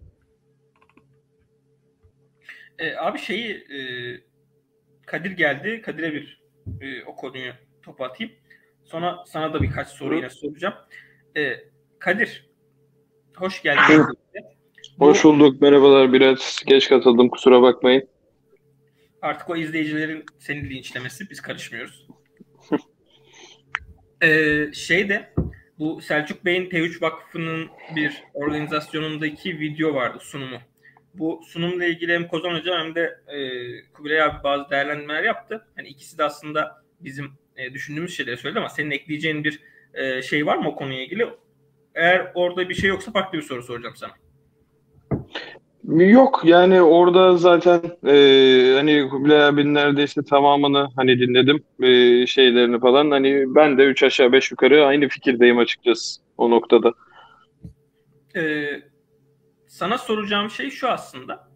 E, 2.79 2.95
abi 2.95 3.19
şeyi 3.19 3.51
e, 3.51 3.79
Kadir 5.05 5.31
geldi. 5.31 5.81
Kadir'e 5.81 6.13
bir 6.13 6.41
e, 6.81 7.03
o 7.03 7.15
konuyu 7.15 7.51
topu 7.83 8.03
atayım. 8.03 8.33
Sonra 8.83 9.23
sana 9.27 9.53
da 9.53 9.62
birkaç 9.62 9.88
soru 9.88 10.15
yine 10.15 10.29
soracağım. 10.29 10.75
E, 11.38 11.53
Kadir, 11.99 12.49
hoş 13.36 13.62
geldin. 13.62 14.05
Hoş 14.99 15.23
bulduk. 15.23 15.62
Merhabalar. 15.62 16.13
Biraz 16.13 16.63
geç 16.65 16.89
katıldım. 16.89 17.29
Kusura 17.29 17.62
bakmayın. 17.62 18.07
Artık 19.21 19.49
o 19.49 19.55
izleyicilerin 19.55 20.25
seni 20.39 20.69
linçlemesi. 20.69 21.29
Biz 21.29 21.41
karışmıyoruz. 21.41 22.07
Ee, 24.21 24.73
şey 24.73 25.10
de 25.10 25.34
bu 25.80 26.01
Selçuk 26.01 26.45
Bey'in 26.45 26.69
T3 26.69 27.01
Vakfı'nın 27.01 27.69
bir 27.95 28.23
organizasyonundaki 28.34 29.60
video 29.60 29.93
vardı 29.93 30.17
sunumu. 30.21 30.58
Bu 31.13 31.41
sunumla 31.47 31.86
ilgili 31.86 32.13
hem 32.13 32.27
Kozan 32.27 32.56
Hoca 32.56 32.80
hem 32.80 32.95
de 32.95 33.19
e, 33.27 33.38
Kubilay 33.93 34.21
abi 34.21 34.43
bazı 34.43 34.69
değerlendirmeler 34.69 35.23
yaptı. 35.23 35.67
Hani 35.75 35.88
ikisi 35.88 36.17
de 36.17 36.23
aslında 36.23 36.84
bizim 36.99 37.32
e, 37.58 37.73
düşündüğümüz 37.73 38.17
şeyleri 38.17 38.38
söyledi 38.38 38.60
ama 38.60 38.69
senin 38.69 38.91
ekleyeceğin 38.91 39.43
bir 39.43 39.60
e, 39.93 40.21
şey 40.21 40.45
var 40.45 40.58
mı 40.58 40.69
o 40.69 40.75
konuya 40.75 41.03
ilgili? 41.03 41.27
Eğer 41.95 42.32
orada 42.36 42.69
bir 42.69 42.75
şey 42.75 42.89
yoksa 42.89 43.12
farklı 43.12 43.38
bir 43.38 43.43
soru 43.43 43.63
soracağım 43.63 43.95
sana. 43.95 44.13
Yok 45.88 46.41
yani 46.43 46.82
orada 46.82 47.38
zaten 47.38 47.82
e, 48.08 48.73
hani 48.76 49.10
Kubilay 49.10 49.45
abinin 49.45 49.73
neredeyse 49.73 50.23
tamamını 50.23 50.89
hani 50.95 51.19
dinledim 51.19 51.63
e, 51.82 52.26
şeylerini 52.28 52.80
falan. 52.80 53.12
Hani 53.12 53.56
ben 53.56 53.78
de 53.78 53.84
üç 53.84 54.04
aşağı 54.04 54.32
beş 54.32 54.52
yukarı 54.52 54.86
aynı 54.86 55.08
fikirdeyim 55.08 55.58
açıkçası 55.58 56.21
o 56.38 56.50
noktada. 56.50 56.93
Ee, 58.36 58.82
sana 59.67 59.97
soracağım 59.97 60.50
şey 60.50 60.69
şu 60.69 60.89
aslında. 60.89 61.47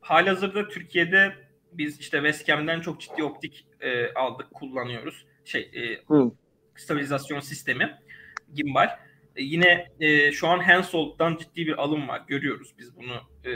Halihazırda 0.00 0.68
Türkiye'de 0.68 1.32
biz 1.72 2.00
işte 2.00 2.16
Westcam'den 2.16 2.80
çok 2.80 3.00
ciddi 3.00 3.22
optik 3.22 3.66
e, 3.80 4.14
aldık, 4.14 4.50
kullanıyoruz. 4.54 5.26
Şey, 5.44 5.60
e, 5.60 5.82
stabilizasyon 6.76 7.40
sistemi, 7.40 7.98
gimbal. 8.54 8.88
E, 9.36 9.42
yine 9.42 9.88
e, 10.00 10.32
şu 10.32 10.48
an 10.48 10.60
Hensoldt'tan 10.60 11.36
ciddi 11.36 11.66
bir 11.66 11.82
alım 11.82 12.08
var. 12.08 12.22
Görüyoruz 12.28 12.74
biz 12.78 12.96
bunu. 12.96 13.14
E, 13.44 13.50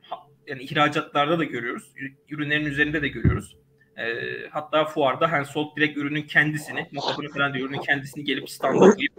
ha, 0.00 0.16
yani 0.46 0.62
ihracatlarda 0.62 1.38
da 1.38 1.44
görüyoruz. 1.44 1.92
Ürünlerin 2.30 2.66
üzerinde 2.66 3.02
de 3.02 3.08
görüyoruz. 3.08 3.56
E, 3.96 4.04
hatta 4.50 4.84
fuarda 4.84 5.32
Hensoldt 5.32 5.76
direkt 5.76 5.98
ürünün 5.98 6.22
kendisini, 6.22 6.86
muhatabını 6.92 7.28
falan 7.28 7.54
diyor, 7.54 7.68
ürünün 7.68 7.80
kendisini 7.80 8.24
gelip 8.24 8.50
standartlayıp, 8.50 9.18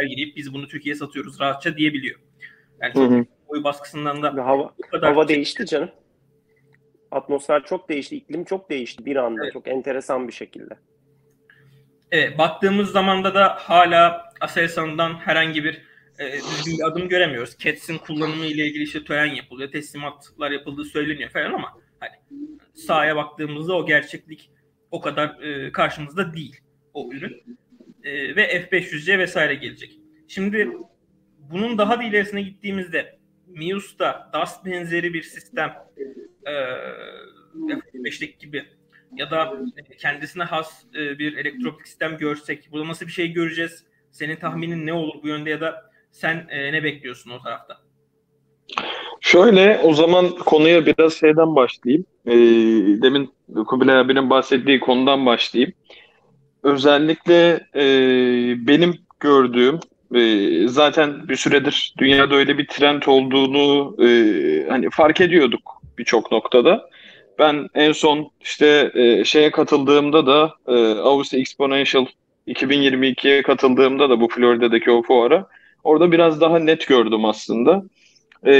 belgeleyip 0.00 0.36
biz 0.36 0.54
bunu 0.54 0.68
Türkiye'ye 0.68 0.96
satıyoruz 0.96 1.40
rahatça 1.40 1.76
diyebiliyor. 1.76 2.20
Yani 2.80 2.94
çok 2.94 3.48
boy 3.48 3.64
baskısından 3.64 4.22
da 4.22 4.46
hava, 4.46 4.74
kadar 4.90 5.12
hava 5.12 5.28
değişti 5.28 5.66
canım. 5.66 5.90
Atmosfer 7.10 7.64
çok 7.64 7.88
değişti, 7.88 8.16
iklim 8.16 8.44
çok 8.44 8.70
değişti 8.70 9.06
bir 9.06 9.16
anda. 9.16 9.42
Evet. 9.44 9.52
Çok 9.52 9.68
enteresan 9.68 10.28
bir 10.28 10.32
şekilde. 10.32 10.74
Evet, 12.12 12.38
baktığımız 12.38 12.90
zamanda 12.90 13.34
da 13.34 13.48
hala 13.48 14.30
Aselsan'dan 14.40 15.14
herhangi 15.14 15.64
bir 15.64 15.82
e, 16.18 16.32
düzgün 16.32 16.78
bir 16.78 16.86
adım 16.86 17.08
göremiyoruz. 17.08 17.58
CATS'in 17.58 17.98
kullanımı 17.98 18.46
ile 18.46 18.66
ilgili 18.66 18.82
işte 18.82 19.04
tören 19.04 19.34
yapılıyor, 19.34 19.70
teslimatlar 19.70 20.50
yapıldığı 20.50 20.84
söyleniyor 20.84 21.30
falan 21.30 21.52
ama 21.52 21.68
hani 22.00 22.12
sahaya 22.74 23.16
baktığımızda 23.16 23.76
o 23.76 23.86
gerçeklik 23.86 24.50
o 24.90 25.00
kadar 25.00 25.40
e, 25.42 25.72
karşımızda 25.72 26.34
değil 26.34 26.60
o 26.94 27.12
ürün. 27.12 27.58
E, 28.04 28.36
ve 28.36 28.68
F500C 28.70 29.18
vesaire 29.18 29.54
gelecek. 29.54 29.98
Şimdi 30.28 30.72
bunun 31.38 31.78
daha 31.78 31.98
da 31.98 32.02
ilerisine 32.02 32.42
gittiğimizde 32.42 33.18
MIUS'ta 33.46 34.30
DAS 34.32 34.64
benzeri 34.64 35.14
bir 35.14 35.22
sistem 35.22 35.74
e, 36.46 36.52
F5'teki 37.94 38.38
gibi 38.38 38.64
ya 39.16 39.30
da 39.30 39.52
kendisine 39.98 40.44
has 40.44 40.84
e, 40.94 41.18
bir 41.18 41.36
elektropik 41.36 41.88
sistem 41.88 42.16
görsek 42.16 42.68
burada 42.72 42.88
nasıl 42.88 43.06
bir 43.06 43.12
şey 43.12 43.32
göreceğiz? 43.32 43.84
Senin 44.10 44.36
tahminin 44.36 44.86
ne 44.86 44.92
olur 44.92 45.14
bu 45.22 45.28
yönde 45.28 45.50
ya 45.50 45.60
da 45.60 45.90
sen 46.10 46.46
e, 46.50 46.72
ne 46.72 46.84
bekliyorsun 46.84 47.30
o 47.30 47.42
tarafta? 47.42 47.78
Şöyle 49.20 49.80
o 49.82 49.94
zaman 49.94 50.28
konuya 50.28 50.86
biraz 50.86 51.14
şeyden 51.14 51.56
başlayayım. 51.56 52.04
E, 52.26 52.32
demin 53.02 53.32
Kubilay 53.66 53.98
abinin 53.98 54.30
bahsettiği 54.30 54.80
konudan 54.80 55.26
başlayayım. 55.26 55.72
Özellikle 56.62 57.66
e, 57.74 57.84
benim 58.66 58.98
gördüğüm 59.20 59.80
e, 60.14 60.68
zaten 60.68 61.28
bir 61.28 61.36
süredir 61.36 61.94
dünyada 61.98 62.34
öyle 62.34 62.58
bir 62.58 62.66
trend 62.66 63.02
olduğunu 63.06 63.96
e, 64.04 64.08
hani 64.68 64.90
fark 64.90 65.20
ediyorduk 65.20 65.82
birçok 65.98 66.32
noktada. 66.32 66.88
Ben 67.38 67.68
en 67.74 67.92
son 67.92 68.30
işte 68.40 68.90
e, 68.94 69.24
şeye 69.24 69.50
katıldığımda 69.50 70.26
da 70.26 70.54
e, 70.68 70.72
Avusturya 71.00 71.40
Exponential 71.40 72.06
2022'ye 72.46 73.42
katıldığımda 73.42 74.10
da 74.10 74.20
bu 74.20 74.28
Florida'daki 74.28 74.90
o 74.90 75.02
fuara 75.02 75.46
orada 75.84 76.12
biraz 76.12 76.40
daha 76.40 76.58
net 76.58 76.86
gördüm 76.86 77.24
aslında. 77.24 77.82
E, 78.46 78.54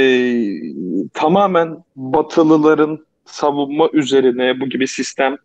tamamen 1.13 1.83
batılıların 1.95 3.05
savunma 3.25 3.89
üzerine 3.93 4.59
bu 4.59 4.69
gibi 4.69 4.87
sistem, 4.87 5.37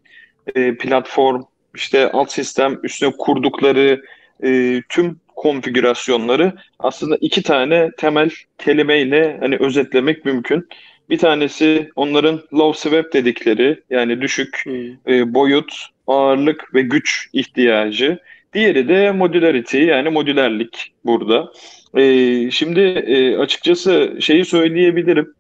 e, 0.55 0.77
platform, 0.77 1.43
işte 1.75 2.13
alt 2.13 2.33
sistem 2.33 2.81
üstüne 2.83 3.13
kurdukları 3.19 4.03
e, 4.45 4.83
tüm 4.89 5.21
konfigürasyonları 5.37 6.53
aslında 6.79 7.17
iki 7.21 7.43
tane 7.43 7.91
temel 7.99 8.31
kelimeyle 8.59 9.37
hani 9.41 9.57
özetlemek 9.57 10.25
mümkün. 10.25 10.69
Bir 11.11 11.19
tanesi 11.19 11.91
onların 11.97 12.41
low 12.55 12.91
swap 12.91 13.13
dedikleri 13.13 13.83
yani 13.91 14.21
düşük 14.21 14.63
hmm. 14.65 15.15
e, 15.15 15.35
boyut, 15.35 15.87
ağırlık 16.07 16.75
ve 16.75 16.83
güç 16.83 17.29
ihtiyacı. 17.33 18.19
Diğeri 18.55 18.89
de 18.89 19.13
modularity 19.13 19.79
yani 19.79 20.09
modülerlik 20.09 20.93
burada. 21.05 21.53
E, 21.97 22.51
şimdi 22.51 22.81
e, 22.81 23.37
açıkçası 23.37 24.17
şeyi 24.21 24.45
söyleyebilirim. 24.45 25.35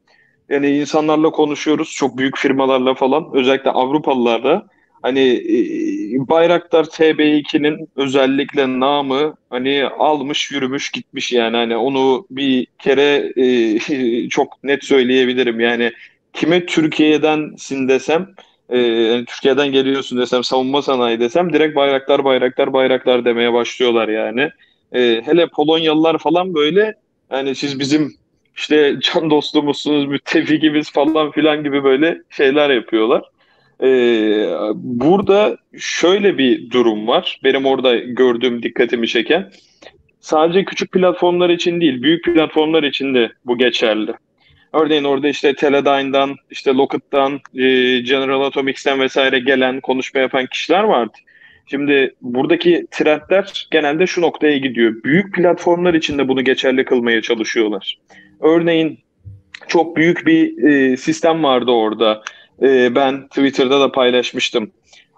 Yani 0.49 0.71
insanlarla 0.71 1.31
konuşuyoruz 1.31 1.91
çok 1.91 2.19
büyük 2.19 2.39
firmalarla 2.39 2.95
falan 2.95 3.31
özellikle 3.33 3.71
Avrupalılarla 3.71 4.67
hani 5.03 5.21
e, 5.21 6.29
Bayraktar 6.29 6.85
TB2'nin 6.85 7.89
özellikle 7.97 8.81
namı 8.81 9.35
hani 9.51 9.85
almış 9.99 10.51
yürümüş 10.51 10.91
gitmiş 10.91 11.33
yani. 11.33 11.57
Hani 11.57 11.77
onu 11.77 12.27
bir 12.31 12.67
kere 12.79 13.33
e, 13.37 14.29
çok 14.29 14.65
net 14.65 14.85
söyleyebilirim. 14.85 15.61
Yani 15.61 15.93
kime 16.33 16.67
Türkiye'densin 16.67 17.89
desem 17.89 18.35
e, 18.69 18.79
yani 18.79 19.25
Türkiye'den 19.25 19.73
geliyorsun 19.73 20.19
desem 20.19 20.45
savunma 20.45 20.83
sanayi 20.83 21.21
desem 21.21 21.53
direkt 21.53 21.77
Bayraktar 21.77 22.25
Bayraktar 22.25 22.73
Bayraktar 22.73 23.25
demeye 23.25 23.53
başlıyorlar 23.53 24.09
yani. 24.09 24.51
E, 24.93 25.23
hele 25.25 25.47
Polonyalılar 25.47 26.19
falan 26.19 26.55
böyle 26.55 26.95
yani 27.33 27.55
siz 27.55 27.79
bizim 27.79 28.15
işte 28.57 28.97
can 29.01 29.31
dostumuzsunuz 29.31 30.07
müttefikimiz 30.07 30.93
falan 30.93 31.31
filan 31.31 31.65
gibi 31.65 31.85
böyle 31.85 32.23
şeyler 32.31 32.71
yapıyorlar. 32.71 33.23
Ee, 33.83 34.49
burada 34.75 35.57
şöyle 35.79 36.39
bir 36.39 36.71
durum 36.71 37.07
var. 37.07 37.41
Benim 37.45 37.67
orada 37.67 37.97
gördüğüm 37.97 38.63
dikkatimi 38.63 39.09
çeken. 39.09 39.51
sadece 40.21 40.65
küçük 40.65 40.93
platformlar 40.93 41.51
için 41.51 41.81
değil, 41.81 42.03
büyük 42.03 42.25
platformlar 42.25 42.83
için 42.83 43.15
de 43.15 43.33
bu 43.47 43.59
geçerli. 43.59 44.13
Örneğin 44.73 45.05
orada 45.05 45.29
işte 45.29 45.55
Teledyne'dan, 45.55 46.37
işte 46.51 46.71
Lockheed'dan, 46.75 47.41
e, 47.55 47.99
General 47.99 48.43
Atomics'ten 48.43 49.01
vesaire 49.01 49.39
gelen, 49.39 49.81
konuşma 49.81 50.21
yapan 50.21 50.47
kişiler 50.47 50.85
vardı. 50.85 51.13
Şimdi 51.71 52.15
buradaki 52.23 52.87
trendler 52.91 53.69
genelde 53.71 54.07
şu 54.07 54.21
noktaya 54.21 54.59
gidiyor. 54.59 55.03
Büyük 55.05 55.35
platformlar 55.35 55.95
için 55.95 56.19
de 56.19 56.29
bunu 56.29 56.45
geçerli 56.45 56.85
kılmaya 56.85 57.23
çalışıyorlar. 57.23 57.99
Örneğin 58.41 58.99
çok 59.69 59.97
büyük 59.97 60.27
bir 60.27 60.63
e, 60.63 60.97
sistem 60.97 61.45
vardı 61.45 61.71
orada. 61.71 62.23
E, 62.63 62.95
ben 62.95 63.29
Twitter'da 63.29 63.81
da 63.81 63.93
paylaşmıştım. 63.93 64.71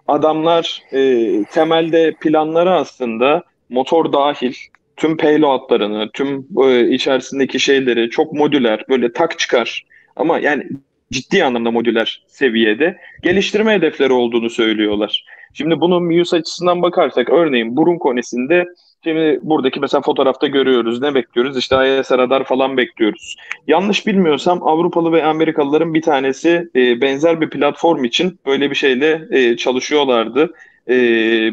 Adamlar 0.08 0.82
e, 0.92 1.44
temelde 1.44 2.14
planları 2.20 2.74
aslında 2.74 3.42
motor 3.68 4.12
dahil 4.12 4.54
tüm 4.96 5.16
payloadlarını, 5.16 6.10
tüm 6.12 6.46
e, 6.64 6.88
içerisindeki 6.88 7.60
şeyleri 7.60 8.10
çok 8.10 8.32
modüler, 8.32 8.84
böyle 8.88 9.12
tak 9.12 9.38
çıkar 9.38 9.86
ama 10.16 10.38
yani 10.38 10.66
ciddi 11.12 11.44
anlamda 11.44 11.70
modüler 11.70 12.24
seviyede 12.28 12.98
geliştirme 13.22 13.72
hedefleri 13.72 14.12
olduğunu 14.12 14.50
söylüyorlar. 14.50 15.24
Şimdi 15.54 15.80
bunun 15.80 16.04
Muse 16.04 16.36
açısından 16.36 16.82
bakarsak 16.82 17.30
örneğin 17.30 17.76
burun 17.76 17.98
konisinde 17.98 18.66
şimdi 19.04 19.40
buradaki 19.42 19.80
mesela 19.80 20.00
fotoğrafta 20.00 20.46
görüyoruz. 20.46 21.02
Ne 21.02 21.14
bekliyoruz? 21.14 21.56
İşte 21.56 22.00
IS 22.00 22.12
radar 22.12 22.44
falan 22.44 22.76
bekliyoruz. 22.76 23.36
Yanlış 23.66 24.06
bilmiyorsam 24.06 24.62
Avrupalı 24.62 25.12
ve 25.12 25.24
Amerikalıların 25.24 25.94
bir 25.94 26.02
tanesi 26.02 26.70
e, 26.76 27.00
benzer 27.00 27.40
bir 27.40 27.50
platform 27.50 28.04
için 28.04 28.38
böyle 28.46 28.70
bir 28.70 28.76
şeyle 28.76 29.28
e, 29.30 29.56
çalışıyorlardı. 29.56 30.54
E, 30.88 30.94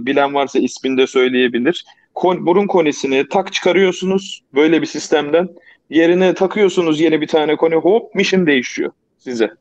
bilen 0.06 0.34
varsa 0.34 0.60
ismini 0.60 0.98
de 0.98 1.08
söyleyebilir. 1.08 1.86
Kon, 2.16 2.46
burun 2.46 2.68
konisini 2.68 3.30
tak 3.30 3.54
çıkarıyorsunuz 3.54 4.44
böyle 4.56 4.82
bir 4.82 4.88
sistemden. 4.88 5.50
Yerine 5.90 6.34
takıyorsunuz 6.34 7.00
yeni 7.00 7.22
bir 7.22 7.28
tane 7.28 7.56
koni 7.56 7.76
hop 7.76 8.16
mission 8.16 8.48
değişiyor 8.48 8.92
size 9.18 9.52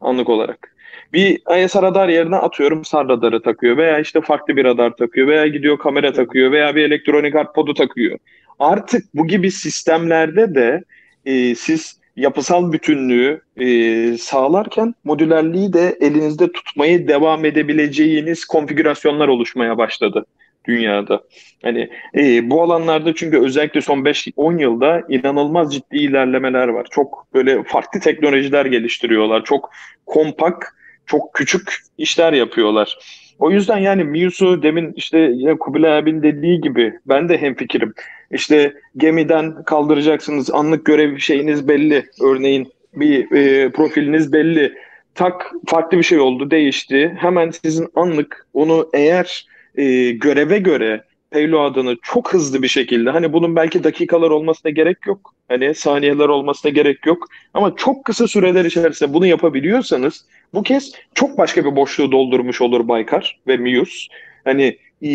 anlık 0.00 0.28
olarak. 0.28 0.75
Bir 1.12 1.40
IS 1.64 1.76
radar 1.76 2.08
yerine 2.08 2.36
atıyorum 2.36 2.84
SAR 2.84 3.08
radarı 3.08 3.42
takıyor 3.42 3.76
veya 3.76 3.98
işte 3.98 4.20
farklı 4.20 4.56
bir 4.56 4.64
radar 4.64 4.96
takıyor 4.96 5.28
veya 5.28 5.46
gidiyor 5.46 5.78
kamera 5.78 6.12
takıyor 6.12 6.52
veya 6.52 6.76
bir 6.76 6.84
elektronik 6.84 7.34
harp 7.34 7.54
podu 7.54 7.74
takıyor. 7.74 8.18
Artık 8.58 9.04
bu 9.14 9.26
gibi 9.26 9.50
sistemlerde 9.50 10.54
de 10.54 10.84
e, 11.24 11.54
siz 11.54 12.00
yapısal 12.16 12.72
bütünlüğü 12.72 13.40
e, 13.56 14.18
sağlarken 14.18 14.94
modülerliği 15.04 15.72
de 15.72 15.96
elinizde 16.00 16.52
tutmayı 16.52 17.08
devam 17.08 17.44
edebileceğiniz 17.44 18.44
konfigürasyonlar 18.44 19.28
oluşmaya 19.28 19.78
başladı 19.78 20.26
dünyada. 20.64 21.22
Hani 21.62 21.88
e, 22.18 22.50
bu 22.50 22.62
alanlarda 22.62 23.14
çünkü 23.14 23.40
özellikle 23.40 23.80
son 23.80 23.98
5-10 23.98 24.60
yılda 24.60 25.02
inanılmaz 25.08 25.74
ciddi 25.74 25.96
ilerlemeler 25.96 26.68
var. 26.68 26.86
Çok 26.90 27.26
böyle 27.34 27.64
farklı 27.64 28.00
teknolojiler 28.00 28.66
geliştiriyorlar. 28.66 29.44
Çok 29.44 29.70
kompak 30.06 30.76
çok 31.06 31.34
küçük 31.34 31.76
işler 31.98 32.32
yapıyorlar. 32.32 32.98
O 33.38 33.50
yüzden 33.50 33.78
yani 33.78 34.04
Muse'u 34.04 34.62
demin 34.62 34.92
işte 34.96 35.18
ya 35.18 35.58
Kubilay 35.58 35.98
abinin 35.98 36.22
dediği 36.22 36.60
gibi 36.60 36.98
ben 37.06 37.28
de 37.28 37.40
hemfikirim. 37.40 37.94
İşte 38.30 38.74
gemiden 38.96 39.62
kaldıracaksınız 39.64 40.50
anlık 40.50 40.84
görev 40.84 41.18
şeyiniz 41.18 41.68
belli. 41.68 42.06
Örneğin 42.22 42.72
bir 42.94 43.32
e, 43.32 43.70
profiliniz 43.70 44.32
belli. 44.32 44.74
Tak 45.14 45.52
farklı 45.66 45.98
bir 45.98 46.02
şey 46.02 46.18
oldu 46.18 46.50
değişti. 46.50 47.16
Hemen 47.18 47.50
sizin 47.50 47.88
anlık 47.94 48.46
onu 48.54 48.90
eğer 48.94 49.46
e, 49.74 50.10
göreve 50.10 50.58
göre 50.58 51.04
payload'ını 51.30 51.96
çok 52.02 52.34
hızlı 52.34 52.62
bir 52.62 52.68
şekilde 52.68 53.10
hani 53.10 53.32
bunun 53.32 53.56
belki 53.56 53.84
dakikalar 53.84 54.30
olmasına 54.30 54.70
gerek 54.70 55.06
yok. 55.06 55.34
Hani 55.48 55.74
saniyeler 55.74 56.28
olmasına 56.28 56.70
gerek 56.70 57.06
yok. 57.06 57.28
Ama 57.54 57.76
çok 57.76 58.04
kısa 58.04 58.28
süreler 58.28 58.64
içerisinde 58.64 59.14
bunu 59.14 59.26
yapabiliyorsanız 59.26 60.24
bu 60.54 60.62
kez 60.62 60.92
çok 61.14 61.38
başka 61.38 61.64
bir 61.64 61.76
boşluğu 61.76 62.12
doldurmuş 62.12 62.60
olur 62.60 62.88
Baykar 62.88 63.40
ve 63.46 63.56
Muse. 63.56 64.06
Hani 64.44 64.78
e, 65.02 65.10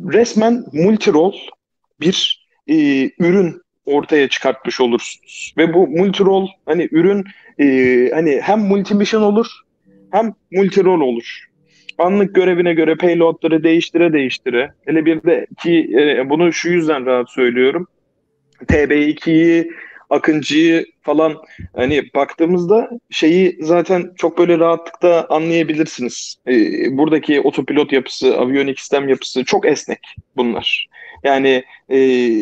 resmen 0.00 0.64
multi-role 0.72 1.38
bir 2.00 2.46
e, 2.68 2.74
ürün 3.18 3.62
ortaya 3.86 4.28
çıkartmış 4.28 4.80
olursunuz. 4.80 5.54
Ve 5.58 5.74
bu 5.74 5.86
multi-role 5.86 6.48
hani 6.66 6.88
ürün 6.92 7.24
e, 7.58 8.10
hani 8.14 8.40
hem 8.42 8.60
multi-mission 8.60 9.22
olur 9.22 9.46
hem 10.10 10.34
multi-role 10.52 11.02
olur 11.02 11.46
anlık 11.98 12.34
görevine 12.34 12.74
göre 12.74 12.94
payloadları 12.94 13.62
değiştire 13.64 14.12
değiştire. 14.12 14.72
Hele 14.86 15.04
bir 15.04 15.22
de 15.22 15.46
ki 15.62 15.90
e, 15.98 16.30
bunu 16.30 16.52
şu 16.52 16.68
yüzden 16.68 17.06
rahat 17.06 17.30
söylüyorum. 17.30 17.86
TB2'yi 18.64 19.72
Akıncı'yı 20.10 20.86
falan 21.06 21.36
hani 21.76 22.02
baktığımızda 22.14 22.90
şeyi 23.10 23.58
zaten 23.60 24.12
çok 24.16 24.38
böyle 24.38 24.58
rahatlıkla 24.58 25.26
anlayabilirsiniz. 25.30 26.36
Ee, 26.48 26.96
buradaki 26.98 27.40
otopilot 27.40 27.92
yapısı, 27.92 28.38
aviyonik 28.38 28.80
sistem 28.80 29.08
yapısı 29.08 29.44
çok 29.44 29.66
esnek 29.66 30.00
bunlar. 30.36 30.86
Yani 31.24 31.64
e, 31.88 31.98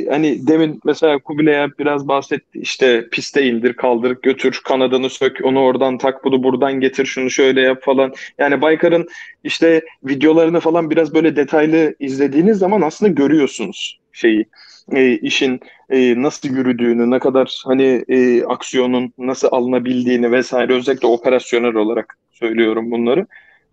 hani 0.06 0.46
demin 0.46 0.80
mesela 0.84 1.18
Kubilay'a 1.18 1.68
biraz 1.78 2.08
bahsetti 2.08 2.58
işte 2.58 3.08
piste 3.12 3.46
indir 3.46 3.72
kaldır 3.72 4.16
götür 4.22 4.60
kanadını 4.64 5.10
sök 5.10 5.38
onu 5.44 5.60
oradan 5.60 5.98
tak 5.98 6.24
bunu 6.24 6.42
buradan 6.42 6.80
getir 6.80 7.06
şunu 7.06 7.30
şöyle 7.30 7.60
yap 7.60 7.82
falan. 7.82 8.12
Yani 8.38 8.62
Baykar'ın 8.62 9.08
işte 9.44 9.82
videolarını 10.04 10.60
falan 10.60 10.90
biraz 10.90 11.14
böyle 11.14 11.36
detaylı 11.36 11.94
izlediğiniz 12.00 12.58
zaman 12.58 12.80
aslında 12.80 13.12
görüyorsunuz 13.12 14.00
şeyi 14.12 14.46
e, 14.92 15.12
işin 15.12 15.60
e, 15.90 16.22
nasıl 16.22 16.48
yürüdüğünü, 16.48 17.10
ne 17.10 17.18
kadar 17.18 17.62
hani 17.66 18.04
e, 18.08 18.44
aksiyonun 18.54 19.12
nasıl 19.18 19.48
alınabildiğini 19.50 20.32
vesaire 20.32 20.72
özellikle 20.72 21.08
operasyonel 21.08 21.74
olarak 21.74 22.18
söylüyorum 22.32 22.90
bunları. 22.90 23.26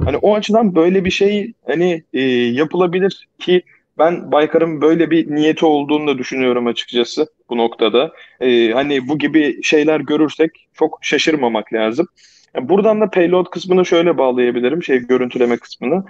Hani 0.05 0.17
o 0.17 0.35
açıdan 0.35 0.75
böyle 0.75 1.05
bir 1.05 1.11
şey 1.11 1.53
hani 1.67 2.03
e, 2.13 2.21
yapılabilir 2.31 3.27
ki 3.39 3.61
ben 3.97 4.31
Baykar'ın 4.31 4.81
böyle 4.81 5.11
bir 5.11 5.35
niyeti 5.35 5.65
olduğunu 5.65 6.07
da 6.07 6.17
düşünüyorum 6.17 6.67
açıkçası 6.67 7.27
bu 7.49 7.57
noktada. 7.57 8.11
E, 8.39 8.71
hani 8.71 9.07
bu 9.07 9.17
gibi 9.17 9.63
şeyler 9.63 9.99
görürsek 9.99 10.51
çok 10.73 10.99
şaşırmamak 11.01 11.73
lazım. 11.73 12.07
Yani 12.55 12.69
buradan 12.69 13.01
da 13.01 13.09
payload 13.09 13.45
kısmını 13.45 13.85
şöyle 13.85 14.17
bağlayabilirim, 14.17 14.83
şey 14.83 14.97
görüntüleme 14.97 15.57
kısmını. 15.57 16.03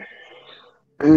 E, 1.04 1.10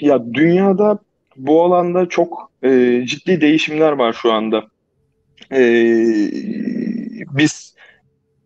ya 0.00 0.34
dünyada 0.34 0.98
bu 1.36 1.64
alanda 1.64 2.08
çok 2.08 2.50
e, 2.62 3.02
ciddi 3.06 3.40
değişimler 3.40 3.92
var 3.92 4.12
şu 4.12 4.32
anda. 4.32 4.64
E, 5.52 5.60
biz 7.30 7.74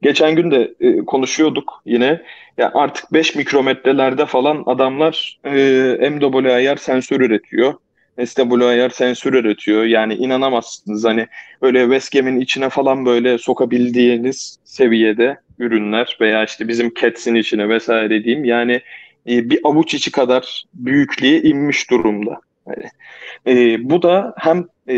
geçen 0.02 0.36
gün 0.36 0.50
de 0.50 0.74
e, 0.80 0.96
konuşuyorduk 0.96 1.82
yine. 1.86 2.22
Ya 2.58 2.70
artık 2.74 3.12
5 3.12 3.34
mikrometrelerde 3.34 4.26
falan 4.26 4.62
adamlar 4.66 5.40
e, 5.44 6.10
MWIR 6.10 6.76
sensör 6.76 7.20
üretiyor. 7.20 7.74
SWIR 8.26 8.90
sensör 8.90 9.32
üretiyor. 9.32 9.84
Yani 9.84 10.14
inanamazsınız 10.14 11.04
hani 11.04 11.26
böyle 11.62 11.82
Westgam'in 11.82 12.40
içine 12.40 12.68
falan 12.68 13.06
böyle 13.06 13.38
sokabildiğiniz 13.38 14.58
seviyede 14.64 15.38
ürünler 15.58 16.18
veya 16.20 16.44
işte 16.44 16.68
bizim 16.68 16.92
CATS'in 17.00 17.34
içine 17.34 17.68
vesaire 17.68 18.24
diyeyim. 18.24 18.44
Yani 18.44 18.72
e, 19.28 19.50
bir 19.50 19.60
avuç 19.64 19.94
içi 19.94 20.12
kadar 20.12 20.64
büyüklüğe 20.74 21.42
inmiş 21.42 21.90
durumda. 21.90 22.40
Yani, 22.66 22.90
e, 23.46 23.90
bu 23.90 24.02
da 24.02 24.34
hem 24.36 24.66
e, 24.86 24.96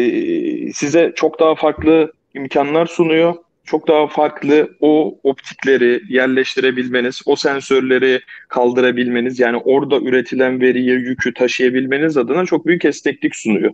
size 0.72 1.12
çok 1.16 1.40
daha 1.40 1.54
farklı 1.54 2.12
imkanlar 2.34 2.86
sunuyor. 2.86 3.34
Çok 3.64 3.88
daha 3.88 4.06
farklı 4.06 4.70
o 4.80 5.18
optikleri 5.22 6.00
yerleştirebilmeniz, 6.08 7.22
o 7.26 7.36
sensörleri 7.36 8.20
kaldırabilmeniz, 8.48 9.40
yani 9.40 9.56
orada 9.56 10.00
üretilen 10.00 10.60
veriyi, 10.60 10.90
yükü 10.90 11.34
taşıyabilmeniz 11.34 12.16
adına 12.16 12.46
çok 12.46 12.66
büyük 12.66 12.84
esneklik 12.84 13.36
sunuyor. 13.36 13.72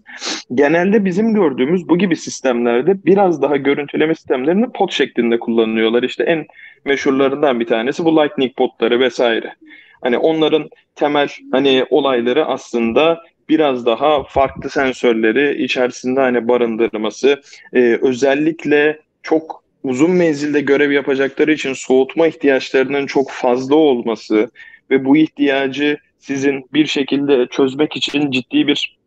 Genelde 0.54 1.04
bizim 1.04 1.34
gördüğümüz 1.34 1.88
bu 1.88 1.98
gibi 1.98 2.16
sistemlerde 2.16 3.04
biraz 3.04 3.42
daha 3.42 3.56
görüntüleme 3.56 4.14
sistemlerini 4.14 4.72
pot 4.72 4.92
şeklinde 4.92 5.38
kullanıyorlar. 5.38 6.02
İşte 6.02 6.24
en 6.24 6.46
meşhurlarından 6.84 7.60
bir 7.60 7.66
tanesi 7.66 8.04
bu 8.04 8.16
Lightning 8.16 8.56
potları 8.56 9.00
vesaire. 9.00 9.54
Hani 10.02 10.18
onların 10.18 10.68
temel 10.94 11.28
hani 11.52 11.84
olayları 11.90 12.46
aslında 12.46 13.22
biraz 13.48 13.86
daha 13.86 14.22
farklı 14.24 14.70
sensörleri 14.70 15.62
içerisinde 15.62 16.20
hani 16.20 16.48
barındırması, 16.48 17.40
e, 17.72 17.98
özellikle 18.02 19.00
çok 19.22 19.65
uzun 19.86 20.10
menzilde 20.10 20.60
görev 20.60 20.90
yapacakları 20.90 21.52
için 21.52 21.72
soğutma 21.72 22.26
ihtiyaçlarının 22.26 23.06
çok 23.06 23.30
fazla 23.30 23.74
olması 23.74 24.50
ve 24.90 25.04
bu 25.04 25.16
ihtiyacı 25.16 25.98
sizin 26.18 26.64
bir 26.72 26.86
şekilde 26.86 27.46
çözmek 27.46 27.96
için 27.96 28.30
ciddi 28.30 28.66
bir 28.66 28.98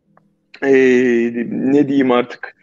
e, 0.64 0.72
ne 1.50 1.88
diyeyim 1.88 2.12
artık 2.12 2.56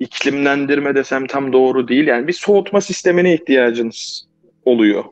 iklimlendirme 0.00 0.94
desem 0.94 1.26
tam 1.26 1.52
doğru 1.52 1.88
değil. 1.88 2.06
Yani 2.06 2.28
bir 2.28 2.32
soğutma 2.32 2.80
sistemine 2.80 3.34
ihtiyacınız 3.34 4.28
oluyor. 4.64 5.04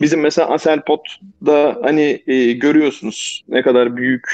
Bizim 0.00 0.20
mesela 0.20 0.48
Aselpot'da 0.48 1.78
hani 1.82 2.22
e, 2.26 2.52
görüyorsunuz 2.52 3.44
ne 3.48 3.62
kadar 3.62 3.96
büyük 3.96 4.26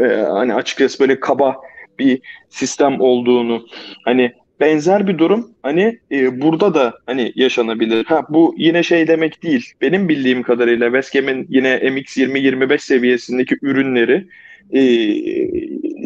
e, 0.00 0.04
hani 0.06 0.54
açıkçası 0.54 1.00
böyle 1.00 1.20
kaba 1.20 1.56
bir 1.98 2.20
sistem 2.48 3.00
olduğunu. 3.00 3.66
Hani 4.04 4.32
benzer 4.60 5.06
bir 5.06 5.18
durum 5.18 5.50
hani 5.62 5.98
e, 6.10 6.40
burada 6.40 6.74
da 6.74 6.98
hani 7.06 7.32
yaşanabilir. 7.34 8.04
Ha 8.04 8.22
bu 8.28 8.54
yine 8.58 8.82
şey 8.82 9.08
demek 9.08 9.42
değil. 9.42 9.72
Benim 9.80 10.08
bildiğim 10.08 10.42
kadarıyla 10.42 10.86
Westcam'in 10.86 11.46
yine 11.50 11.74
MX20-25 11.76 12.78
seviyesindeki 12.78 13.56
ürünleri 13.62 14.26
e, 14.72 14.82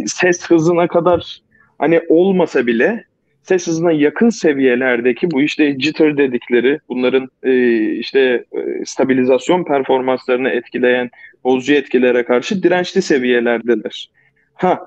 ses 0.06 0.46
hızına 0.46 0.88
kadar 0.88 1.38
hani 1.78 2.00
olmasa 2.08 2.66
bile 2.66 3.04
ses 3.42 3.66
hızına 3.66 3.92
yakın 3.92 4.30
seviyelerdeki 4.30 5.30
bu 5.30 5.42
işte 5.42 5.76
jitter 5.78 6.16
dedikleri 6.16 6.80
bunların 6.88 7.28
e, 7.42 7.80
işte 7.92 8.44
e, 8.52 8.84
stabilizasyon 8.84 9.64
performanslarını 9.64 10.48
etkileyen 10.48 11.10
bozucu 11.44 11.72
etkilere 11.72 12.24
karşı 12.24 12.62
dirençli 12.62 13.02
seviyelerdeler. 13.02 14.10
Ha 14.54 14.86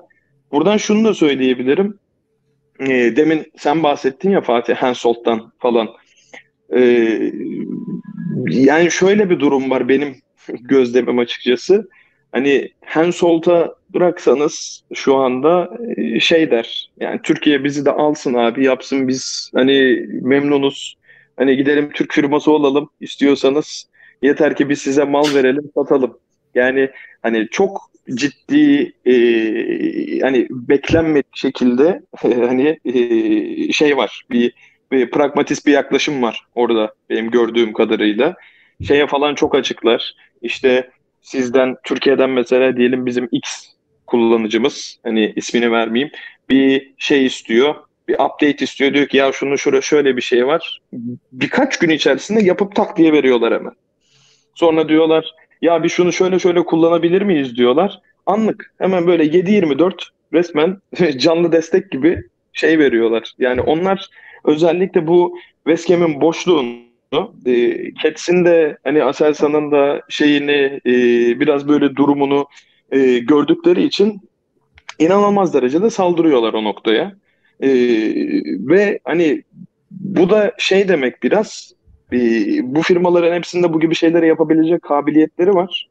buradan 0.52 0.76
şunu 0.76 1.04
da 1.04 1.14
söyleyebilirim. 1.14 1.98
E, 2.88 3.16
demin 3.16 3.52
sen 3.58 3.82
bahsettin 3.82 4.30
ya 4.30 4.40
Fatih 4.40 4.74
Hensoldt'tan 4.74 5.52
falan. 5.58 5.88
E, 6.76 6.80
yani 8.46 8.90
şöyle 8.90 9.30
bir 9.30 9.40
durum 9.40 9.70
var 9.70 9.88
benim 9.88 10.16
gözlemim 10.48 11.18
açıkçası. 11.18 11.88
Hani 12.32 12.68
Hensoldt'a 12.80 13.74
bıraksanız 13.94 14.84
şu 14.94 15.16
anda 15.16 15.70
e, 15.96 16.20
şey 16.20 16.50
der. 16.50 16.90
Yani 17.00 17.20
Türkiye 17.22 17.64
bizi 17.64 17.84
de 17.84 17.90
alsın 17.90 18.34
abi 18.34 18.64
yapsın 18.64 19.08
biz 19.08 19.50
hani 19.54 20.06
memnunuz. 20.22 20.96
Hani 21.36 21.56
gidelim 21.56 21.90
Türk 21.94 22.12
firması 22.12 22.52
olalım 22.52 22.90
istiyorsanız 23.00 23.88
yeter 24.22 24.56
ki 24.56 24.68
biz 24.68 24.78
size 24.78 25.04
mal 25.04 25.34
verelim 25.34 25.70
satalım. 25.74 26.18
Yani 26.54 26.90
hani 27.22 27.48
çok 27.50 27.91
ciddi 28.14 28.92
e, 29.06 29.14
hani 30.20 30.46
beklenmedik 30.50 31.36
şekilde 31.36 32.02
hani 32.22 32.78
e, 32.84 33.72
şey 33.72 33.96
var 33.96 34.26
bir, 34.30 34.54
bir 34.92 35.10
pragmatist 35.10 35.66
bir 35.66 35.72
yaklaşım 35.72 36.22
var 36.22 36.46
orada 36.54 36.94
benim 37.10 37.30
gördüğüm 37.30 37.72
kadarıyla. 37.72 38.34
Şeye 38.86 39.06
falan 39.06 39.34
çok 39.34 39.54
açıklar. 39.54 40.14
İşte 40.42 40.90
sizden 41.20 41.76
Türkiye'den 41.84 42.30
mesela 42.30 42.76
diyelim 42.76 43.06
bizim 43.06 43.28
X 43.32 43.72
kullanıcımız 44.06 44.98
hani 45.02 45.32
ismini 45.36 45.72
vermeyeyim 45.72 46.12
bir 46.48 46.92
şey 46.98 47.26
istiyor 47.26 47.74
bir 48.08 48.14
update 48.14 48.64
istiyor 48.64 48.94
diyor 48.94 49.06
ki 49.06 49.16
ya 49.16 49.32
şunu 49.32 49.58
şurada 49.58 49.80
şöyle 49.80 50.16
bir 50.16 50.22
şey 50.22 50.46
var 50.46 50.80
birkaç 51.32 51.78
gün 51.78 51.90
içerisinde 51.90 52.42
yapıp 52.42 52.74
tak 52.76 52.96
diye 52.96 53.12
veriyorlar 53.12 53.54
hemen 53.54 53.72
sonra 54.54 54.88
diyorlar 54.88 55.34
ya 55.62 55.82
bir 55.82 55.88
şunu 55.88 56.12
şöyle 56.12 56.38
şöyle 56.38 56.64
kullanabilir 56.64 57.22
miyiz 57.22 57.56
diyorlar. 57.56 58.00
Anlık. 58.26 58.74
Hemen 58.78 59.06
böyle 59.06 59.24
7-24 59.24 59.92
resmen 60.32 60.78
canlı 61.18 61.52
destek 61.52 61.90
gibi 61.90 62.22
şey 62.52 62.78
veriyorlar. 62.78 63.32
Yani 63.38 63.60
onlar 63.60 64.08
özellikle 64.44 65.06
bu 65.06 65.38
Westcam'in 65.66 66.20
boşluğunu 66.20 67.34
e, 67.46 67.76
Cats'in 68.02 68.44
de 68.44 68.78
hani 68.84 69.04
Aselsan'ın 69.04 69.72
da 69.72 70.02
şeyini 70.08 70.80
e, 70.86 70.92
biraz 71.40 71.68
böyle 71.68 71.96
durumunu 71.96 72.46
e, 72.90 73.18
gördükleri 73.18 73.84
için 73.84 74.20
inanılmaz 74.98 75.54
derecede 75.54 75.90
saldırıyorlar 75.90 76.52
o 76.52 76.64
noktaya. 76.64 77.16
E, 77.60 77.68
ve 78.68 78.98
hani 79.04 79.42
bu 79.90 80.30
da 80.30 80.52
şey 80.58 80.88
demek 80.88 81.22
biraz 81.22 81.72
bu 82.62 82.82
firmaların 82.82 83.34
hepsinde 83.34 83.72
bu 83.72 83.80
gibi 83.80 83.94
şeyleri 83.94 84.26
yapabilecek 84.26 84.82
kabiliyetleri 84.82 85.54
var. 85.54 85.88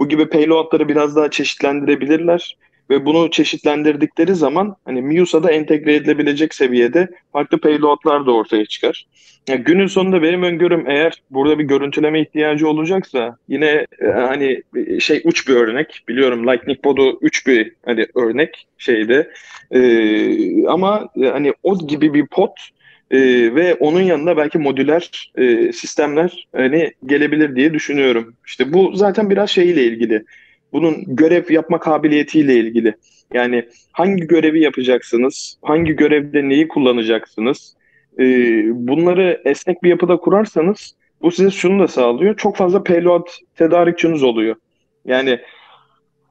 Bu 0.00 0.08
gibi 0.08 0.28
payloadları 0.28 0.88
biraz 0.88 1.16
daha 1.16 1.30
çeşitlendirebilirler 1.30 2.56
ve 2.90 3.06
bunu 3.06 3.30
çeşitlendirdikleri 3.30 4.34
zaman 4.34 4.76
hani 4.84 5.02
MIUS'a 5.02 5.50
entegre 5.50 5.94
edilebilecek 5.94 6.54
seviyede 6.54 7.08
farklı 7.32 7.60
payloadlar 7.60 8.26
da 8.26 8.32
ortaya 8.32 8.66
çıkar. 8.66 9.06
Yani 9.48 9.64
günün 9.64 9.86
sonunda 9.86 10.22
benim 10.22 10.42
öngörüm 10.42 10.90
eğer 10.90 11.22
burada 11.30 11.58
bir 11.58 11.64
görüntüleme 11.64 12.20
ihtiyacı 12.20 12.68
olacaksa 12.68 13.36
yine 13.48 13.86
e, 14.00 14.06
hani 14.06 14.62
şey 15.00 15.22
uç 15.24 15.48
bir 15.48 15.54
örnek 15.54 16.04
biliyorum 16.08 16.46
Lightning 16.46 16.82
Pod'u 16.82 17.18
uç 17.22 17.46
bir 17.46 17.72
hani 17.84 18.06
örnek 18.14 18.66
şeyde 18.78 19.30
ee, 19.70 20.66
ama 20.66 21.08
e, 21.22 21.26
hani 21.26 21.52
o 21.62 21.86
gibi 21.86 22.14
bir 22.14 22.26
pod 22.26 22.56
e, 23.10 23.18
ve 23.54 23.74
onun 23.74 24.00
yanında 24.00 24.36
belki 24.36 24.58
modüler 24.58 25.32
e, 25.36 25.72
sistemler 25.72 26.48
hani 26.56 26.92
gelebilir 27.06 27.56
diye 27.56 27.74
düşünüyorum. 27.74 28.34
İşte 28.46 28.72
bu 28.72 28.92
zaten 28.94 29.30
biraz 29.30 29.50
şeyle 29.50 29.84
ilgili 29.84 30.24
bunun 30.72 31.04
görev 31.06 31.50
yapma 31.50 31.80
kabiliyetiyle 31.80 32.54
ilgili. 32.54 32.94
Yani 33.32 33.68
hangi 33.92 34.26
görevi 34.26 34.62
yapacaksınız, 34.62 35.58
hangi 35.62 35.92
görevde 35.92 36.48
neyi 36.48 36.68
kullanacaksınız, 36.68 37.76
e, 38.18 38.24
bunları 38.86 39.42
esnek 39.44 39.82
bir 39.82 39.90
yapıda 39.90 40.16
kurarsanız 40.16 40.94
bu 41.22 41.30
size 41.30 41.50
şunu 41.50 41.82
da 41.82 41.88
sağlıyor. 41.88 42.36
Çok 42.36 42.56
fazla 42.56 42.82
payload 42.82 43.26
tedarikçiniz 43.56 44.22
oluyor. 44.22 44.56
Yani 45.04 45.40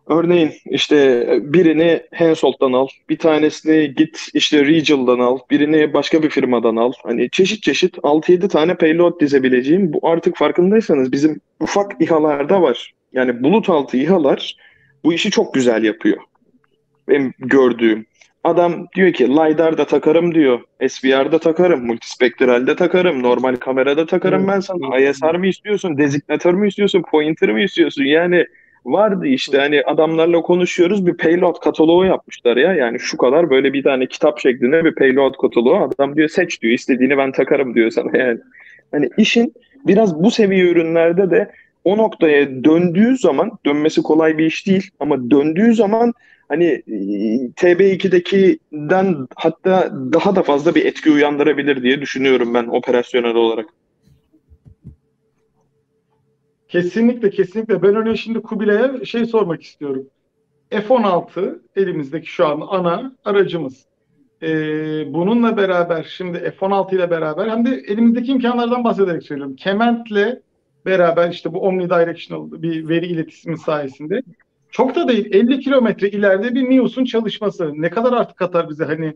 örneğin 0.07 0.51
işte 0.65 1.27
birini 1.41 2.01
Hensoldt'tan 2.11 2.73
al, 2.73 2.87
bir 3.09 3.17
tanesini 3.17 3.95
git 3.95 4.27
işte 4.33 4.65
Regal'dan 4.65 5.19
al, 5.19 5.39
birini 5.51 5.93
başka 5.93 6.23
bir 6.23 6.29
firmadan 6.29 6.75
al. 6.75 6.91
Hani 7.03 7.29
çeşit 7.29 7.63
çeşit 7.63 7.97
6-7 7.97 8.47
tane 8.47 8.75
payload 8.75 9.19
dizebileceğim. 9.19 9.93
Bu 9.93 10.09
artık 10.09 10.37
farkındaysanız 10.37 11.11
bizim 11.11 11.41
ufak 11.59 12.01
İHA'larda 12.01 12.61
var. 12.61 12.93
Yani 13.13 13.43
bulut 13.43 13.69
altı 13.69 13.97
İHA'lar 13.97 14.57
bu 15.03 15.13
işi 15.13 15.31
çok 15.31 15.53
güzel 15.53 15.83
yapıyor. 15.83 16.17
Benim 17.07 17.33
gördüğüm. 17.39 18.05
Adam 18.43 18.87
diyor 18.95 19.13
ki 19.13 19.29
LiDAR'da 19.29 19.85
takarım 19.85 20.35
diyor. 20.35 20.59
SVR'da 20.87 21.39
takarım. 21.39 21.85
Multispektralde 21.85 22.75
takarım. 22.75 23.23
Normal 23.23 23.55
kamerada 23.55 24.05
takarım 24.05 24.47
ben 24.47 24.59
sana. 24.59 24.99
ISR 24.99 25.35
mı 25.35 25.47
istiyorsun? 25.47 25.97
Dezignatör 25.97 26.53
mü 26.53 26.67
istiyorsun? 26.67 27.03
Pointer 27.11 27.51
mı 27.51 27.61
istiyorsun? 27.61 28.03
Yani 28.03 28.45
vardı 28.85 29.27
işte 29.27 29.57
hani 29.57 29.81
adamlarla 29.81 30.41
konuşuyoruz 30.41 31.07
bir 31.07 31.17
payload 31.17 31.59
kataloğu 31.59 32.05
yapmışlar 32.05 32.57
ya. 32.57 32.73
Yani 32.73 32.99
şu 32.99 33.17
kadar 33.17 33.49
böyle 33.49 33.73
bir 33.73 33.83
tane 33.83 34.07
kitap 34.07 34.39
şeklinde 34.39 34.85
bir 34.85 34.95
payload 34.95 35.33
kataloğu. 35.41 35.75
Adam 35.75 36.15
diyor 36.15 36.29
seç 36.29 36.61
diyor. 36.61 36.73
istediğini 36.73 37.17
ben 37.17 37.31
takarım 37.31 37.75
diyor 37.75 37.91
sana 37.91 38.17
yani. 38.17 38.39
Hani 38.91 39.09
işin 39.17 39.53
biraz 39.87 40.23
bu 40.23 40.31
seviye 40.31 40.69
ürünlerde 40.71 41.31
de 41.31 41.51
o 41.83 41.97
noktaya 41.97 42.63
döndüğü 42.63 43.17
zaman 43.17 43.51
dönmesi 43.65 44.01
kolay 44.01 44.37
bir 44.37 44.45
iş 44.45 44.67
değil 44.67 44.89
ama 44.99 45.31
döndüğü 45.31 45.73
zaman 45.73 46.13
hani 46.49 46.65
e, 46.65 46.95
TB2'dekinden 47.55 49.27
hatta 49.35 49.91
daha 50.13 50.35
da 50.35 50.43
fazla 50.43 50.75
bir 50.75 50.85
etki 50.85 51.11
uyandırabilir 51.11 51.83
diye 51.83 52.01
düşünüyorum 52.01 52.53
ben 52.53 52.67
operasyonel 52.67 53.35
olarak. 53.35 53.65
Kesinlikle 56.73 57.29
kesinlikle. 57.29 57.81
Ben 57.81 57.95
örneğin 57.95 58.15
şimdi 58.15 58.41
Kubilay'a 58.41 59.05
şey 59.05 59.25
sormak 59.25 59.63
istiyorum. 59.63 60.07
F-16 60.69 61.59
elimizdeki 61.75 62.27
şu 62.27 62.47
an 62.47 62.61
ana 62.69 63.15
aracımız. 63.25 63.85
Ee, 64.41 65.13
bununla 65.13 65.57
beraber 65.57 66.03
şimdi 66.17 66.37
F-16 66.59 66.95
ile 66.95 67.09
beraber 67.09 67.47
hem 67.47 67.65
de 67.65 67.69
elimizdeki 67.87 68.31
imkanlardan 68.31 68.83
bahsederek 68.83 69.23
söylüyorum. 69.23 69.55
Kement'le 69.55 70.41
beraber 70.85 71.29
işte 71.29 71.53
bu 71.53 71.61
omnidirectional 71.61 72.51
bir 72.51 72.89
veri 72.89 73.05
iletişimi 73.05 73.57
sayesinde 73.57 74.21
çok 74.71 74.95
da 74.95 75.07
değil 75.07 75.27
50 75.31 75.59
kilometre 75.59 76.09
ileride 76.09 76.55
bir 76.55 76.69
NIOS'un 76.69 77.05
çalışması 77.05 77.71
ne 77.75 77.89
kadar 77.89 78.13
artık 78.13 78.37
katar 78.37 78.69
bize 78.69 78.85
hani 78.85 79.13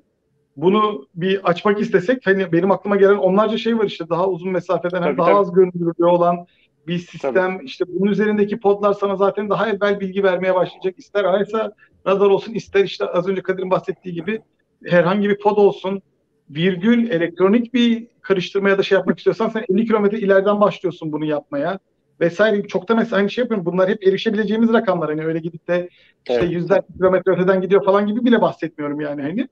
bunu 0.58 1.08
bir 1.16 1.50
açmak 1.50 1.82
istesek 1.82 2.28
hani 2.28 2.52
benim 2.52 2.72
aklıma 2.72 2.96
gelen 2.96 3.18
onlarca 3.18 3.58
şey 3.58 3.78
var 3.78 3.86
işte 3.86 4.10
daha 4.10 4.30
uzun 4.30 4.52
mesafeden 4.52 5.02
tabii, 5.02 5.18
daha 5.18 5.28
tabii. 5.28 5.38
az 5.38 5.54
görünürlüğü 5.54 6.06
olan 6.06 6.48
bir 6.88 6.98
sistem 7.00 7.34
tabii. 7.34 7.66
işte 7.66 7.86
bunun 7.88 8.12
üzerindeki 8.12 8.60
podlar 8.60 8.94
sana 8.94 9.16
zaten 9.16 9.50
daha 9.50 9.70
evvel 9.70 10.00
bilgi 10.00 10.24
vermeye 10.24 10.56
başlayacak 10.56 11.00
ister 11.00 11.24
araysa 11.24 11.72
radar 12.08 12.30
olsun 12.30 12.54
ister 12.54 12.84
işte 12.84 13.06
az 13.06 13.28
önce 13.28 13.42
Kadir'in 13.42 13.72
bahsettiği 13.72 14.16
gibi 14.16 14.42
herhangi 14.86 15.30
bir 15.30 15.38
pod 15.38 15.58
olsun 15.58 16.02
virgül 16.50 17.12
elektronik 17.12 17.74
bir 17.74 18.08
karıştırmaya 18.22 18.78
da 18.78 18.84
şey 18.84 18.98
yapmak 18.98 19.18
istiyorsan 19.18 19.50
sen 19.50 19.66
50 19.70 19.86
kilometre 19.86 20.20
ileriden 20.20 20.62
başlıyorsun 20.62 21.12
bunu 21.12 21.26
yapmaya 21.26 21.80
vesaire. 22.20 22.68
Çok 22.68 22.90
da 22.90 22.96
mesela 22.96 23.18
aynı 23.18 23.30
şey 23.30 23.42
yapıyorum. 23.42 23.66
Bunlar 23.66 23.90
hep 23.90 24.08
erişebileceğimiz 24.08 24.74
rakamlar. 24.74 25.10
Hani 25.10 25.26
öyle 25.26 25.40
gidip 25.40 25.68
de 25.68 25.90
işte 26.30 26.42
evet. 26.44 26.52
yüzler 26.52 26.82
kilometre 26.98 27.32
öteden 27.32 27.62
gidiyor 27.62 27.86
falan 27.86 28.08
gibi 28.08 28.26
bile 28.26 28.42
bahsetmiyorum 28.42 29.02
yani 29.02 29.22
hani. 29.22 29.48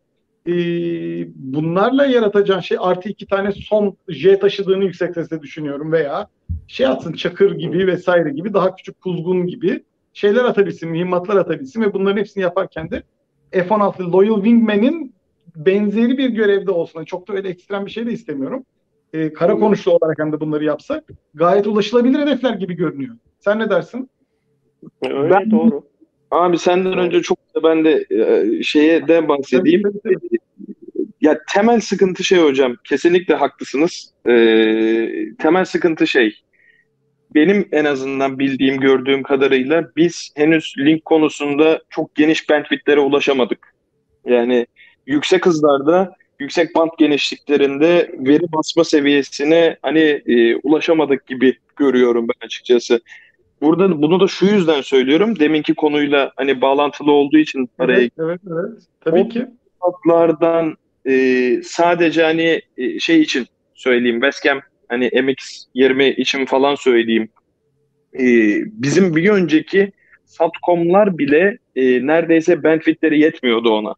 Ee, 0.47 1.27
bunlarla 1.35 2.05
yaratacağın 2.05 2.59
şey 2.59 2.77
artı 2.81 3.09
iki 3.09 3.27
tane 3.27 3.51
son 3.51 3.97
J 4.07 4.39
taşıdığını 4.39 4.83
yüksek 4.83 5.13
sesle 5.13 5.41
düşünüyorum 5.41 5.91
veya 5.91 6.27
şey 6.67 6.85
atsın 6.85 7.13
çakır 7.13 7.51
gibi 7.51 7.87
vesaire 7.87 8.29
gibi 8.29 8.53
daha 8.53 8.75
küçük 8.75 9.01
kuzgun 9.01 9.47
gibi 9.47 9.83
şeyler 10.13 10.43
atabilsin, 10.43 10.89
mühimmatlar 10.89 11.35
atabilsin 11.35 11.81
ve 11.81 11.93
bunların 11.93 12.17
hepsini 12.17 12.43
yaparken 12.43 12.91
de 12.91 13.03
F-16 13.51 14.11
Loyal 14.11 14.35
Wingman'in 14.35 15.15
benzeri 15.55 16.17
bir 16.17 16.29
görevde 16.29 16.71
olsun. 16.71 16.99
Yani 16.99 17.05
çok 17.05 17.27
da 17.27 17.33
öyle 17.33 17.49
ekstrem 17.49 17.85
bir 17.85 17.91
şey 17.91 18.05
de 18.05 18.11
istemiyorum. 18.11 18.65
Ee, 19.13 19.33
kara 19.33 19.59
konuşlu 19.59 19.91
olarak 19.91 20.19
hem 20.19 20.31
de 20.31 20.39
bunları 20.39 20.63
yapsak 20.63 21.03
gayet 21.33 21.67
ulaşılabilir 21.67 22.19
hedefler 22.19 22.53
gibi 22.53 22.73
görünüyor. 22.73 23.15
Sen 23.39 23.59
ne 23.59 23.69
dersin? 23.69 24.09
Öyle 25.09 25.29
ben, 25.29 25.51
doğru. 25.51 25.83
Abi 26.31 26.57
senden 26.57 26.97
önce 26.97 27.21
çok 27.21 27.37
ben 27.63 27.85
de 27.85 28.05
e, 28.09 28.63
şeye 28.63 29.07
de 29.07 29.27
bahsedeyim. 29.27 29.83
Ya 31.25 31.39
temel 31.53 31.79
sıkıntı 31.79 32.23
şey 32.23 32.39
hocam. 32.39 32.75
Kesinlikle 32.83 33.35
haklısınız. 33.35 34.13
Ee, 34.27 35.09
temel 35.39 35.65
sıkıntı 35.65 36.07
şey. 36.07 36.41
Benim 37.35 37.67
en 37.71 37.85
azından 37.85 38.39
bildiğim, 38.39 38.79
gördüğüm 38.79 39.23
kadarıyla 39.23 39.89
biz 39.95 40.31
henüz 40.35 40.73
link 40.77 41.05
konusunda 41.05 41.81
çok 41.89 42.15
geniş 42.15 42.49
bandwidth'lere 42.49 42.99
ulaşamadık. 42.99 43.73
Yani 44.25 44.67
yüksek 45.07 45.45
hızlarda, 45.45 46.15
yüksek 46.39 46.75
band 46.75 46.89
genişliklerinde 46.97 48.11
veri 48.19 48.51
basma 48.53 48.83
seviyesine 48.83 49.77
hani 49.81 50.21
e, 50.25 50.55
ulaşamadık 50.55 51.27
gibi 51.27 51.57
görüyorum 51.75 52.27
ben 52.27 52.45
açıkçası. 52.45 52.99
Burada 53.61 54.01
bunu 54.01 54.19
da 54.19 54.27
şu 54.27 54.45
yüzden 54.45 54.81
söylüyorum. 54.81 55.39
Deminki 55.39 55.73
konuyla 55.73 56.31
hani 56.35 56.61
bağlantılı 56.61 57.11
olduğu 57.11 57.37
için 57.37 57.69
araya 57.79 57.99
Evet, 57.99 58.11
evet, 58.19 58.41
evet. 58.51 58.81
Tabii 59.01 59.19
O- 59.19 59.29
ki. 59.29 59.45
hatlardan 59.79 60.75
e, 61.07 61.61
sadece 61.63 62.23
hani 62.23 62.61
e, 62.77 62.99
şey 62.99 63.21
için 63.21 63.47
söyleyeyim 63.73 64.21
Westcam 64.21 64.61
hani 64.89 65.07
MX20 65.07 66.15
için 66.15 66.45
falan 66.45 66.75
söyleyeyim. 66.75 67.29
E, 68.13 68.23
bizim 68.65 69.15
bir 69.15 69.29
önceki 69.29 69.91
Satcom'lar 70.25 71.17
bile 71.17 71.57
e, 71.75 72.07
neredeyse 72.07 72.63
bandwidthleri 72.63 73.19
yetmiyordu 73.19 73.69
ona. 73.69 73.95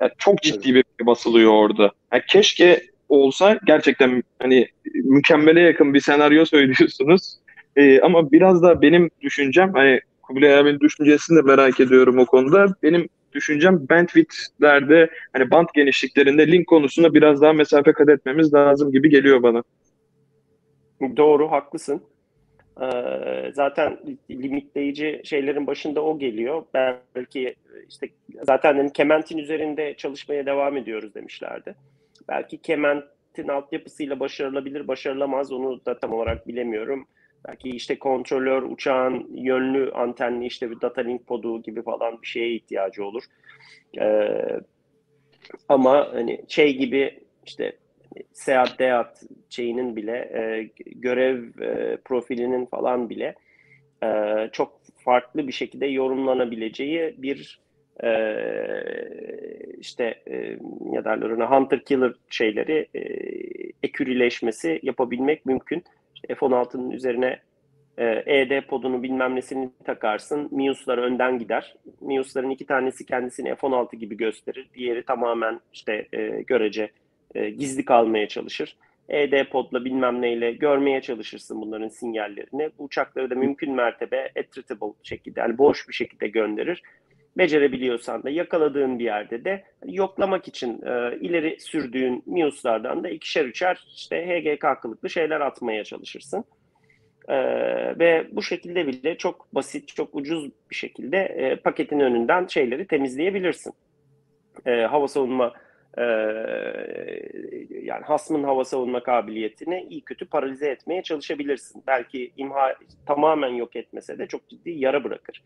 Yani 0.00 0.10
çok 0.18 0.42
ciddi 0.42 0.74
bir 0.74 0.84
basılıyor 1.00 1.52
orada. 1.52 1.92
Yani 2.12 2.22
keşke 2.28 2.82
olsa 3.08 3.58
gerçekten 3.66 4.22
hani 4.38 4.68
mükemmele 4.94 5.60
yakın 5.60 5.94
bir 5.94 6.00
senaryo 6.00 6.44
söylüyorsunuz. 6.46 7.38
E, 7.76 8.00
ama 8.00 8.32
biraz 8.32 8.62
da 8.62 8.82
benim 8.82 9.10
düşüncem 9.20 9.72
hani 9.74 10.00
Kubilay 10.22 10.58
abinin 10.58 10.80
düşüncesini 10.80 11.36
de 11.38 11.42
merak 11.42 11.80
ediyorum 11.80 12.18
o 12.18 12.26
konuda. 12.26 12.66
Benim 12.82 13.08
düşüncem 13.36 13.88
bandwidthlerde 13.88 15.10
hani 15.32 15.50
band 15.50 15.68
genişliklerinde 15.74 16.52
link 16.52 16.66
konusunda 16.66 17.14
biraz 17.14 17.42
daha 17.42 17.52
mesafe 17.52 17.92
kat 17.92 18.08
etmemiz 18.08 18.54
lazım 18.54 18.92
gibi 18.92 19.10
geliyor 19.10 19.42
bana. 19.42 19.62
Doğru, 21.16 21.50
haklısın. 21.50 22.02
Ee, 22.82 23.52
zaten 23.54 23.98
limitleyici 24.30 25.20
şeylerin 25.24 25.66
başında 25.66 26.04
o 26.04 26.18
geliyor. 26.18 26.64
Belki 26.74 27.54
işte 27.88 28.08
zaten 28.42 28.76
hani 28.76 28.92
Kement'in 28.92 29.38
üzerinde 29.38 29.94
çalışmaya 29.94 30.46
devam 30.46 30.76
ediyoruz 30.76 31.14
demişlerdi. 31.14 31.74
Belki 32.28 32.58
Kement'in 32.58 33.48
altyapısıyla 33.48 34.20
başarılabilir, 34.20 34.88
başarılamaz 34.88 35.52
onu 35.52 35.80
da 35.86 35.98
tam 35.98 36.12
olarak 36.12 36.48
bilemiyorum. 36.48 37.06
Belki 37.48 37.68
işte 37.70 37.98
kontrolör, 37.98 38.62
uçağın 38.62 39.26
yönlü 39.34 39.92
antenli 39.92 40.46
işte 40.46 40.70
bir 40.70 40.80
data 40.80 41.00
link 41.00 41.26
podu 41.26 41.62
gibi 41.62 41.82
falan 41.82 42.22
bir 42.22 42.26
şeye 42.26 42.54
ihtiyacı 42.54 43.04
olur. 43.04 43.22
Ee, 44.00 44.60
ama 45.68 46.08
hani 46.12 46.44
şey 46.48 46.76
gibi 46.76 47.20
işte 47.46 47.72
Seat 48.32 48.78
Deat 48.78 49.22
şeyinin 49.50 49.96
bile 49.96 50.12
e, 50.12 50.70
görev 50.86 51.60
e, 51.60 51.96
profilinin 52.04 52.66
falan 52.66 53.10
bile 53.10 53.34
e, 54.02 54.08
çok 54.52 54.80
farklı 55.04 55.48
bir 55.48 55.52
şekilde 55.52 55.86
yorumlanabileceği 55.86 57.14
bir 57.18 57.60
e, 58.02 58.10
işte 59.78 60.04
e, 60.30 60.56
ne 60.80 61.04
derler 61.04 61.30
ona 61.30 61.50
hunter 61.50 61.84
killer 61.84 62.12
şeyleri 62.30 62.88
e, 62.94 63.00
ekürileşmesi 63.82 64.80
yapabilmek 64.82 65.46
mümkün. 65.46 65.84
İşte 66.16 66.34
F-16'nın 66.34 66.90
üzerine 66.90 67.40
e, 67.98 68.22
ED 68.26 68.60
podunu 68.60 69.02
bilmem 69.02 69.36
nesini 69.36 69.70
takarsın. 69.84 70.48
Mius'lar 70.50 70.98
önden 70.98 71.38
gider. 71.38 71.74
Mius'ların 72.00 72.50
iki 72.50 72.66
tanesi 72.66 73.06
kendisini 73.06 73.54
F-16 73.54 73.96
gibi 73.96 74.16
gösterir. 74.16 74.68
Diğeri 74.74 75.04
tamamen 75.04 75.60
işte 75.72 76.08
e, 76.12 76.42
görece 76.42 76.90
e, 77.34 77.50
gizli 77.50 77.84
kalmaya 77.84 78.28
çalışır. 78.28 78.76
ED 79.08 79.44
podla 79.44 79.84
bilmem 79.84 80.22
neyle 80.22 80.52
görmeye 80.52 81.00
çalışırsın 81.00 81.62
bunların 81.62 81.88
sinyallerini. 81.88 82.70
Bu 82.78 82.84
uçakları 82.84 83.30
da 83.30 83.34
mümkün 83.34 83.72
mertebe 83.72 84.32
attritable 84.38 84.92
şekilde 85.02 85.40
yani 85.40 85.58
boş 85.58 85.88
bir 85.88 85.94
şekilde 85.94 86.28
gönderir. 86.28 86.82
Becerebiliyorsan 87.38 88.22
da 88.22 88.30
yakaladığın 88.30 88.98
bir 88.98 89.04
yerde 89.04 89.44
de 89.44 89.64
yoklamak 89.86 90.48
için 90.48 90.82
e, 90.82 91.18
ileri 91.20 91.60
sürdüğün 91.60 92.22
MIUS'lardan 92.26 93.04
da 93.04 93.08
ikişer 93.08 93.44
üçer 93.44 93.86
işte 93.94 94.26
HGK 94.26 94.82
kılıklı 94.82 95.10
şeyler 95.10 95.40
atmaya 95.40 95.84
çalışırsın. 95.84 96.44
E, 97.28 97.36
ve 97.98 98.26
bu 98.32 98.42
şekilde 98.42 98.86
bile 98.86 99.16
çok 99.16 99.54
basit, 99.54 99.88
çok 99.88 100.14
ucuz 100.14 100.50
bir 100.70 100.74
şekilde 100.74 101.18
e, 101.18 101.56
paketin 101.56 102.00
önünden 102.00 102.46
şeyleri 102.46 102.86
temizleyebilirsin. 102.86 103.72
E, 104.66 104.80
hava 104.80 105.08
savunma 105.08 105.52
e, 105.98 106.02
yani 107.82 108.04
hasmın 108.04 108.44
hava 108.44 108.64
savunma 108.64 109.02
kabiliyetini 109.02 109.86
iyi 109.90 110.04
kötü 110.04 110.26
paralize 110.26 110.68
etmeye 110.68 111.02
çalışabilirsin. 111.02 111.82
Belki 111.86 112.32
imha 112.36 112.74
tamamen 113.06 113.48
yok 113.48 113.76
etmese 113.76 114.18
de 114.18 114.26
çok 114.26 114.48
ciddi 114.48 114.70
yara 114.70 115.04
bırakır. 115.04 115.42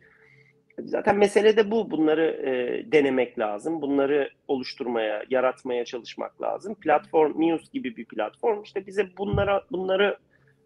Zaten 0.84 1.16
mesele 1.16 1.56
de 1.56 1.70
bu. 1.70 1.90
Bunları 1.90 2.26
e, 2.26 2.84
denemek 2.92 3.38
lazım. 3.38 3.82
Bunları 3.82 4.30
oluşturmaya, 4.48 5.22
yaratmaya 5.30 5.84
çalışmak 5.84 6.42
lazım. 6.42 6.74
Platform, 6.74 7.40
News 7.40 7.70
gibi 7.70 7.96
bir 7.96 8.04
platform 8.04 8.62
işte 8.62 8.86
bize 8.86 9.08
bunlara 9.18 9.64
bunları 9.72 10.16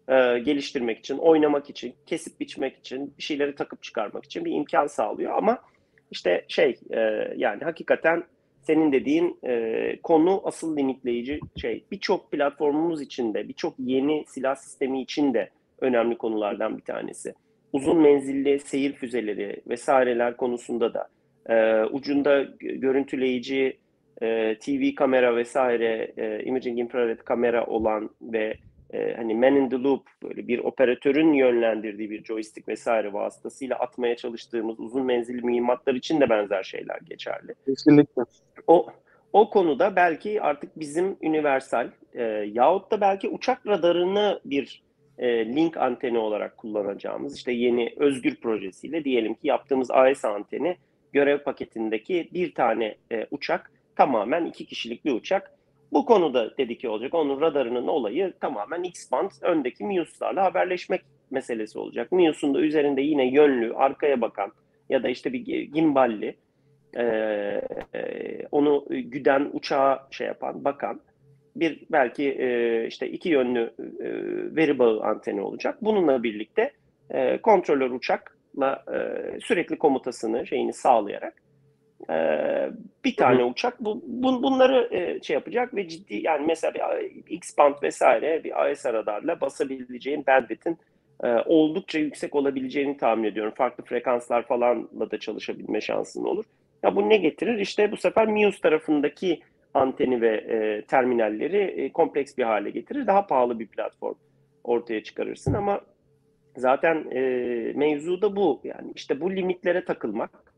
e, 0.07 0.39
geliştirmek 0.39 0.99
için, 0.99 1.17
oynamak 1.17 1.69
için, 1.69 1.95
kesip 2.05 2.39
biçmek 2.39 2.77
için, 2.77 3.13
bir 3.17 3.23
şeyleri 3.23 3.55
takıp 3.55 3.83
çıkarmak 3.83 4.25
için 4.25 4.45
bir 4.45 4.51
imkan 4.51 4.87
sağlıyor. 4.87 5.37
Ama 5.37 5.59
işte 6.11 6.45
şey 6.47 6.79
e, 6.89 6.99
yani 7.37 7.63
hakikaten 7.63 8.23
senin 8.61 8.91
dediğin 8.91 9.39
e, 9.43 9.99
konu 10.03 10.41
asıl 10.43 10.77
limitleyici 10.77 11.39
şey. 11.55 11.85
Birçok 11.91 12.31
platformumuz 12.31 13.01
için 13.01 13.33
de, 13.33 13.47
birçok 13.47 13.73
yeni 13.79 14.25
silah 14.27 14.55
sistemi 14.55 15.01
için 15.01 15.33
de 15.33 15.49
önemli 15.81 16.17
konulardan 16.17 16.77
bir 16.77 16.83
tanesi. 16.83 17.33
Uzun 17.75 18.01
menzilli 18.01 18.59
seyir 18.59 18.93
füzeleri 18.93 19.61
vesaireler 19.67 20.37
konusunda 20.37 20.93
da 20.93 21.07
e, 21.49 21.83
ucunda 21.83 22.43
görüntüleyici 22.59 23.77
e, 24.21 24.57
TV 24.59 24.95
kamera 24.95 25.35
vesaire, 25.35 26.13
e, 26.17 26.43
imaging 26.43 26.79
infrared 26.79 27.19
kamera 27.19 27.65
olan 27.65 28.09
ve 28.21 28.57
e, 28.93 29.13
hani 29.13 29.35
man 29.35 29.55
in 29.55 29.69
the 29.69 29.75
loop 29.75 30.01
böyle 30.23 30.47
bir 30.47 30.59
operatörün 30.59 31.33
yönlendirdiği 31.33 32.09
bir 32.09 32.23
joystick 32.23 32.67
vesaire 32.67 33.13
vasıtasıyla 33.13 33.79
atmaya 33.79 34.15
çalıştığımız 34.15 34.79
uzun 34.79 35.05
menzilli 35.05 35.41
mühimmatlar 35.41 35.93
için 35.93 36.21
de 36.21 36.29
benzer 36.29 36.63
şeyler 36.63 36.99
geçerli. 37.09 37.53
Kesinlikle. 37.65 38.21
O 38.67 38.87
o 39.33 39.49
konuda 39.49 39.95
belki 39.95 40.41
artık 40.41 40.79
bizim 40.79 41.17
universal 41.21 41.89
e, 42.13 42.23
yahut 42.53 42.91
da 42.91 43.01
belki 43.01 43.29
uçak 43.29 43.67
radarını 43.67 44.39
bir 44.45 44.84
e, 45.17 45.55
link 45.55 45.77
anteni 45.77 46.17
olarak 46.17 46.57
kullanacağımız 46.57 47.35
işte 47.35 47.51
yeni 47.51 47.93
Özgür 47.97 48.35
projesiyle 48.35 49.03
diyelim 49.03 49.33
ki 49.33 49.47
yaptığımız 49.47 49.91
AES 49.91 50.25
anteni 50.25 50.77
görev 51.13 51.39
paketindeki 51.39 52.29
bir 52.33 52.53
tane 52.53 52.95
e, 53.11 53.27
uçak 53.31 53.71
tamamen 53.95 54.45
iki 54.45 54.65
kişilik 54.65 55.05
bir 55.05 55.13
uçak. 55.13 55.51
Bu 55.93 56.05
konuda 56.05 56.57
dedik 56.57 56.79
ki 56.79 56.89
olacak. 56.89 57.13
Onun 57.13 57.41
radarının 57.41 57.87
olayı 57.87 58.33
tamamen 58.39 58.83
X-band 58.83 59.31
öndeki 59.41 59.83
MIUS'larla 59.83 60.43
haberleşmek 60.43 61.01
meselesi 61.31 61.79
olacak. 61.79 62.11
MIUS'un 62.11 62.53
da 62.53 62.59
üzerinde 62.59 63.01
yine 63.01 63.29
yönlü, 63.29 63.73
arkaya 63.73 64.21
bakan 64.21 64.51
ya 64.89 65.03
da 65.03 65.09
işte 65.09 65.33
bir 65.33 65.61
gimballi 65.61 66.35
e, 66.97 67.03
e, 67.95 68.01
onu 68.51 68.85
güden 68.89 69.49
uçağa 69.53 70.07
şey 70.11 70.27
yapan, 70.27 70.65
bakan 70.65 71.01
bir 71.55 71.79
belki 71.91 72.31
e, 72.31 72.87
işte 72.87 73.09
iki 73.09 73.29
yönlü 73.29 73.73
e, 73.79 74.07
veri 74.55 74.79
bağı 74.79 75.01
anteni 75.01 75.41
olacak. 75.41 75.77
Bununla 75.81 76.23
birlikte 76.23 76.71
e, 77.09 77.37
kontrolör 77.37 77.91
uçakla 77.91 78.83
e, 78.93 78.99
sürekli 79.39 79.77
komutasını 79.77 80.47
şeyini 80.47 80.73
sağlayarak 80.73 81.33
e, 82.09 82.15
bir 83.05 83.15
tane 83.15 83.41
Hı. 83.41 83.45
uçak 83.45 83.79
bu, 83.79 84.03
bun, 84.07 84.43
bunları 84.43 84.95
e, 84.95 85.21
şey 85.21 85.33
yapacak 85.33 85.75
ve 85.75 85.87
ciddi 85.87 86.15
yani 86.15 86.45
mesela 86.47 86.73
bir 86.73 86.81
X-band 87.27 87.83
vesaire 87.83 88.43
bir 88.43 88.63
AES 88.63 88.85
radarla 88.85 89.41
basabileceğin 89.41 90.25
bandwidth'in 90.27 90.77
e, 91.23 91.27
oldukça 91.45 91.99
yüksek 91.99 92.35
olabileceğini 92.35 92.97
tahmin 92.97 93.23
ediyorum. 93.23 93.53
Farklı 93.57 93.83
frekanslar 93.83 94.47
falanla 94.47 95.11
da 95.11 95.19
çalışabilme 95.19 95.81
şansın 95.81 96.23
olur. 96.23 96.45
Ya 96.83 96.95
bu 96.95 97.09
ne 97.09 97.17
getirir? 97.17 97.59
İşte 97.59 97.91
bu 97.91 97.97
sefer 97.97 98.27
MIUS 98.27 98.61
tarafındaki 98.61 99.41
anteni 99.75 100.21
ve 100.21 100.35
e, 100.35 100.85
terminalleri 100.85 101.57
e, 101.57 101.91
kompleks 101.91 102.37
bir 102.37 102.43
hale 102.43 102.69
getirir. 102.69 103.07
Daha 103.07 103.27
pahalı 103.27 103.59
bir 103.59 103.67
platform 103.67 104.15
ortaya 104.63 105.03
çıkarırsın 105.03 105.53
ama 105.53 105.81
zaten 106.57 107.05
e, 107.11 107.21
mevzu 107.75 108.21
da 108.21 108.35
bu. 108.35 108.61
Yani 108.63 108.91
işte 108.95 109.21
bu 109.21 109.35
limitlere 109.35 109.85
takılmak, 109.85 110.53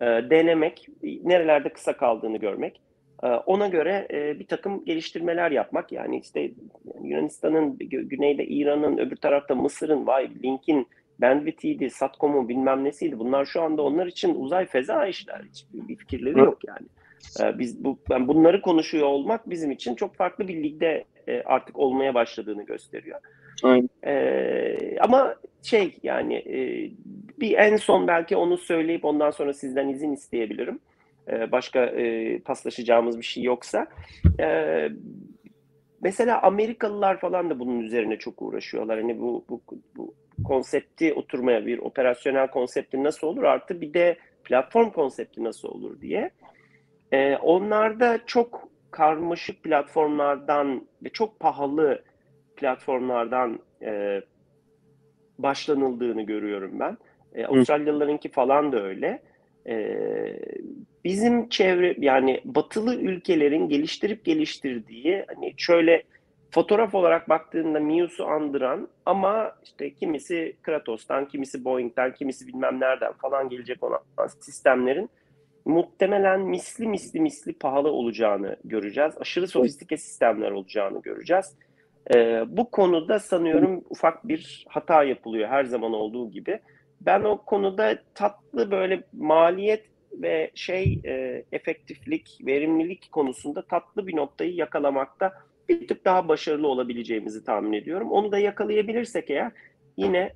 e, 0.00 0.06
denemek, 0.06 0.88
nerelerde 1.02 1.68
kısa 1.68 1.96
kaldığını 1.96 2.36
görmek, 2.36 2.80
e, 3.22 3.26
ona 3.26 3.68
göre 3.68 4.08
e, 4.10 4.38
bir 4.38 4.46
takım 4.46 4.84
geliştirmeler 4.84 5.50
yapmak. 5.50 5.92
Yani 5.92 6.18
işte 6.18 6.50
Yunanistan'ın, 7.02 7.78
güneyde 7.78 8.46
İran'ın, 8.46 8.98
öbür 8.98 9.16
tarafta 9.16 9.54
Mısır'ın, 9.54 10.06
vay 10.06 10.30
Link'in 10.42 10.88
Bandwidth'iydi, 11.20 11.90
Satcom'u 11.90 12.48
bilmem 12.48 12.84
nesiydi. 12.84 13.18
Bunlar 13.18 13.44
şu 13.44 13.62
anda 13.62 13.82
onlar 13.82 14.06
için 14.06 14.34
uzay 14.34 14.66
feza 14.66 15.06
işler. 15.06 15.42
Hiçbir 15.50 15.88
bir 15.88 15.96
fikirleri 15.96 16.38
yok 16.38 16.58
yani. 16.66 16.86
Ee, 17.40 17.58
biz 17.58 17.84
bu 17.84 17.98
ben 18.10 18.28
bunları 18.28 18.62
konuşuyor 18.62 19.06
olmak 19.06 19.50
bizim 19.50 19.70
için 19.70 19.94
çok 19.94 20.14
farklı 20.14 20.48
bir 20.48 20.62
ligde 20.62 21.04
e, 21.28 21.42
artık 21.42 21.78
olmaya 21.78 22.14
başladığını 22.14 22.64
gösteriyor. 22.64 23.20
Aynen. 23.62 23.88
Ee, 24.06 24.98
ama 25.00 25.34
şey 25.62 25.98
yani 26.02 26.34
e, 26.34 26.90
bir 27.40 27.58
en 27.58 27.76
son 27.76 28.06
belki 28.06 28.36
onu 28.36 28.58
söyleyip 28.58 29.04
ondan 29.04 29.30
sonra 29.30 29.52
sizden 29.52 29.88
izin 29.88 30.12
isteyebilirim. 30.12 30.80
Ee, 31.28 31.52
başka 31.52 31.86
e, 31.86 32.38
paslaşacağımız 32.38 33.18
bir 33.18 33.24
şey 33.24 33.42
yoksa. 33.42 33.86
Ee, 34.40 34.88
mesela 36.00 36.42
Amerikalılar 36.42 37.20
falan 37.20 37.50
da 37.50 37.58
bunun 37.58 37.80
üzerine 37.80 38.16
çok 38.16 38.42
uğraşıyorlar. 38.42 39.00
Hani 39.00 39.20
bu, 39.20 39.44
bu, 39.48 39.60
bu 39.96 40.14
konsepti 40.44 41.14
oturmaya 41.14 41.66
bir 41.66 41.78
operasyonel 41.78 42.48
konsepti 42.48 43.04
nasıl 43.04 43.26
olur 43.26 43.42
artı 43.42 43.80
bir 43.80 43.94
de 43.94 44.16
platform 44.44 44.90
konsepti 44.90 45.44
nasıl 45.44 45.68
olur 45.68 46.00
diye. 46.00 46.30
Ee, 47.12 47.36
onlarda 47.36 48.20
çok 48.26 48.68
karmaşık 48.90 49.62
platformlardan 49.62 50.88
ve 51.04 51.08
çok 51.08 51.40
pahalı 51.40 52.02
platformlardan 52.56 53.58
e, 53.82 54.20
başlanıldığını 55.38 56.22
görüyorum 56.22 56.80
ben. 56.80 56.98
E, 57.34 57.46
Avustralyalılarınki 57.46 58.28
falan 58.28 58.72
da 58.72 58.82
öyle. 58.82 59.22
E, 59.66 59.96
bizim 61.04 61.48
çevre 61.48 61.94
yani 61.98 62.40
batılı 62.44 62.94
ülkelerin 62.94 63.68
geliştirip 63.68 64.24
geliştirdiği 64.24 65.24
hani 65.28 65.54
şöyle 65.56 66.02
fotoğraf 66.50 66.94
olarak 66.94 67.28
baktığında 67.28 67.80
Mius'u 67.80 68.26
andıran 68.26 68.88
ama 69.06 69.52
işte 69.64 69.94
kimisi 69.94 70.56
Kratos'tan, 70.62 71.28
kimisi 71.28 71.64
Boeing'den, 71.64 72.14
kimisi 72.14 72.46
bilmem 72.46 72.80
nereden 72.80 73.12
falan 73.12 73.48
gelecek 73.48 73.82
olan 73.82 74.00
sistemlerin 74.40 75.10
muhtemelen 75.68 76.40
misli 76.40 76.86
misli 76.86 77.20
misli 77.20 77.52
pahalı 77.52 77.90
olacağını 77.90 78.56
göreceğiz. 78.64 79.14
Aşırı 79.20 79.48
sofistike 79.48 79.96
sistemler 79.96 80.50
olacağını 80.50 81.02
göreceğiz. 81.02 81.56
Ee, 82.14 82.44
bu 82.48 82.70
konuda 82.70 83.18
sanıyorum 83.18 83.84
ufak 83.90 84.28
bir 84.28 84.66
hata 84.68 85.04
yapılıyor 85.04 85.48
her 85.48 85.64
zaman 85.64 85.92
olduğu 85.92 86.30
gibi. 86.30 86.60
Ben 87.00 87.20
o 87.20 87.44
konuda 87.44 87.98
tatlı 88.14 88.70
böyle 88.70 89.02
maliyet 89.12 89.84
ve 90.12 90.50
şey 90.54 91.00
e, 91.04 91.44
efektiflik, 91.52 92.38
verimlilik 92.46 93.12
konusunda 93.12 93.62
tatlı 93.62 94.06
bir 94.06 94.16
noktayı 94.16 94.54
yakalamakta 94.54 95.32
bir 95.68 95.88
tık 95.88 96.04
daha 96.04 96.28
başarılı 96.28 96.68
olabileceğimizi 96.68 97.44
tahmin 97.44 97.72
ediyorum. 97.72 98.10
Onu 98.10 98.32
da 98.32 98.38
yakalayabilirsek 98.38 99.30
eğer 99.30 99.52
yine 99.96 100.32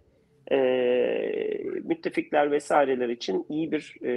e, 0.53 0.59
müttefikler 1.85 2.51
vesaireler 2.51 3.09
için 3.09 3.47
iyi 3.49 3.72
bir 3.72 3.97
e, 4.05 4.12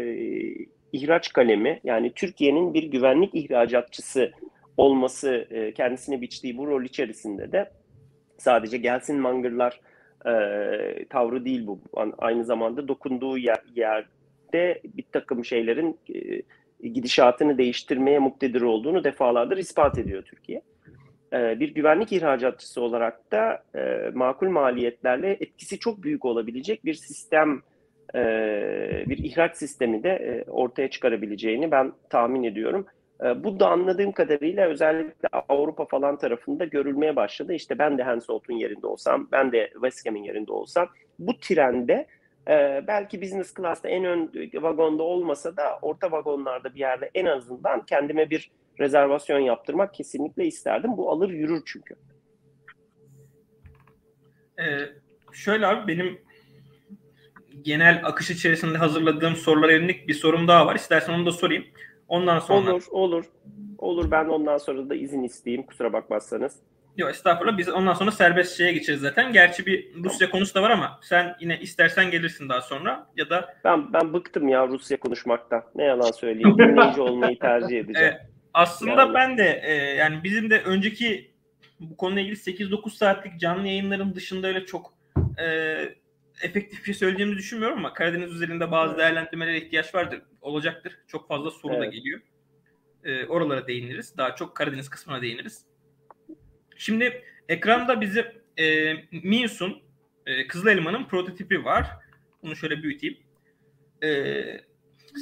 ihraç 0.95 1.33
kalemi 1.33 1.79
yani 1.83 2.11
Türkiye'nin 2.13 2.73
bir 2.73 2.83
güvenlik 2.83 3.35
ihracatçısı 3.35 4.31
olması 4.77 5.47
e, 5.49 5.73
kendisine 5.73 6.21
biçtiği 6.21 6.57
bu 6.57 6.67
rol 6.67 6.83
içerisinde 6.83 7.51
de 7.51 7.71
sadece 8.37 8.77
gelsin 8.77 9.19
mangırlar 9.19 9.79
e, 10.25 11.05
tavrı 11.09 11.45
değil 11.45 11.67
bu. 11.67 11.79
Aynı 12.17 12.45
zamanda 12.45 12.87
dokunduğu 12.87 13.37
yer, 13.37 13.61
yerde 13.75 14.81
bir 14.97 15.05
takım 15.11 15.45
şeylerin 15.45 15.99
e, 16.13 16.87
gidişatını 16.87 17.57
değiştirmeye 17.57 18.19
muktedir 18.19 18.61
olduğunu 18.61 19.03
defalardır 19.03 19.57
ispat 19.57 19.97
ediyor 19.97 20.23
Türkiye. 20.23 20.61
E, 21.33 21.59
bir 21.59 21.73
güvenlik 21.73 22.11
ihracatçısı 22.11 22.81
olarak 22.81 23.31
da 23.31 23.63
e, 23.75 24.11
makul 24.13 24.49
maliyetlerle 24.49 25.31
etkisi 25.31 25.79
çok 25.79 26.03
büyük 26.03 26.25
olabilecek 26.25 26.85
bir 26.85 26.93
sistem 26.93 27.61
e, 28.15 29.03
bir 29.07 29.17
ihraç 29.17 29.57
sistemi 29.57 30.03
de 30.03 30.09
e, 30.09 30.51
ortaya 30.51 30.89
çıkarabileceğini 30.89 31.71
ben 31.71 31.93
tahmin 32.09 32.43
ediyorum. 32.43 32.85
E, 33.23 33.43
bu 33.43 33.59
da 33.59 33.69
anladığım 33.69 34.11
kadarıyla 34.11 34.67
özellikle 34.67 35.29
Avrupa 35.49 35.85
falan 35.85 36.17
tarafında 36.17 36.65
görülmeye 36.65 37.15
başladı. 37.15 37.53
İşte 37.53 37.79
ben 37.79 37.97
de 37.97 38.03
Hensoldt'un 38.03 38.53
yerinde 38.53 38.87
olsam, 38.87 39.27
ben 39.31 39.51
de 39.51 39.69
West 39.73 40.07
Ham'in 40.07 40.23
yerinde 40.23 40.51
olsam 40.51 40.89
bu 41.19 41.39
trende 41.39 42.07
belki 42.87 43.21
business 43.21 43.53
class'ta 43.53 43.89
en 43.89 44.05
ön 44.05 44.31
vagonda 44.53 45.03
olmasa 45.03 45.57
da 45.57 45.79
orta 45.81 46.11
vagonlarda 46.11 46.75
bir 46.75 46.79
yerde 46.79 47.11
en 47.15 47.25
azından 47.25 47.85
kendime 47.85 48.29
bir 48.29 48.51
rezervasyon 48.79 49.39
yaptırmak 49.39 49.93
kesinlikle 49.93 50.45
isterdim. 50.45 50.97
Bu 50.97 51.11
alır 51.11 51.29
yürür 51.29 51.63
çünkü. 51.65 51.95
Ee, 54.59 54.63
şöyle 55.33 55.67
abi 55.67 55.87
benim 55.87 56.24
genel 57.65 58.01
akış 58.03 58.29
içerisinde 58.29 58.77
hazırladığım 58.77 59.35
sorulara 59.35 59.71
yönelik 59.71 60.07
bir 60.07 60.13
sorum 60.13 60.47
daha 60.47 60.65
var. 60.65 60.75
İstersen 60.75 61.13
onu 61.13 61.25
da 61.25 61.31
sorayım. 61.31 61.65
Ondan 62.07 62.39
sonra... 62.39 62.73
Olur, 62.73 62.83
olur. 62.91 63.25
Olur 63.77 64.11
ben 64.11 64.25
ondan 64.25 64.57
sonra 64.57 64.89
da 64.89 64.95
izin 64.95 65.23
isteyeyim 65.23 65.65
kusura 65.65 65.93
bakmazsanız. 65.93 66.55
Yok 66.97 67.09
estağfurullah 67.09 67.57
biz 67.57 67.69
ondan 67.69 67.93
sonra 67.93 68.11
serbest 68.11 68.57
şeye 68.57 68.71
geçeceğiz 68.71 69.01
zaten. 69.01 69.33
Gerçi 69.33 69.65
bir 69.65 70.03
Rusya 70.03 70.29
konusu 70.29 70.55
da 70.55 70.61
var 70.61 70.69
ama 70.69 70.99
sen 71.01 71.35
yine 71.39 71.59
istersen 71.59 72.11
gelirsin 72.11 72.49
daha 72.49 72.61
sonra 72.61 73.07
ya 73.17 73.29
da... 73.29 73.55
Ben 73.63 73.93
ben 73.93 74.13
bıktım 74.13 74.47
ya 74.47 74.67
Rusya 74.67 74.99
konuşmaktan. 74.99 75.63
Ne 75.75 75.83
yalan 75.83 76.11
söyleyeyim. 76.11 76.57
Dinleyici 76.57 77.01
olmayı 77.01 77.39
tercih 77.39 77.79
edeceğim. 77.79 78.13
E, 78.13 78.27
aslında 78.53 79.01
yani. 79.01 79.13
ben 79.13 79.37
de 79.37 79.61
e, 79.63 79.73
yani 79.73 80.23
bizim 80.23 80.49
de 80.49 80.61
önceki 80.61 81.31
bu 81.79 81.97
konuyla 81.97 82.21
ilgili 82.21 82.35
8-9 82.35 82.89
saatlik 82.89 83.39
canlı 83.39 83.67
yayınların 83.67 84.15
dışında 84.15 84.47
öyle 84.47 84.65
çok 84.65 84.93
e, 85.39 85.77
efektif 86.41 86.79
bir 86.79 86.85
şey 86.85 86.93
söyleyeceğimi 86.93 87.37
düşünmüyorum 87.37 87.77
ama 87.77 87.93
Karadeniz 87.93 88.31
üzerinde 88.31 88.71
bazı 88.71 88.93
evet. 88.93 88.99
değerlendirmelere 88.99 89.57
ihtiyaç 89.57 89.95
vardır. 89.95 90.21
Olacaktır. 90.41 90.97
Çok 91.07 91.27
fazla 91.27 91.51
soru 91.51 91.73
evet. 91.73 91.81
da 91.81 91.85
geliyor. 91.85 92.21
E, 93.03 93.25
oralara 93.25 93.67
değiniriz. 93.67 94.17
Daha 94.17 94.35
çok 94.35 94.55
Karadeniz 94.55 94.89
kısmına 94.89 95.21
değiniriz. 95.21 95.65
Şimdi 96.77 97.23
ekranda 97.49 98.01
bizi 98.01 98.25
e, 98.57 98.93
Mius'un 99.11 99.81
e, 100.25 100.47
Kızıl 100.47 100.67
Elma'nın 100.67 101.05
prototipi 101.05 101.65
var. 101.65 101.87
Bunu 102.43 102.55
şöyle 102.55 102.83
büyüteyim. 102.83 103.17
E, 104.03 104.43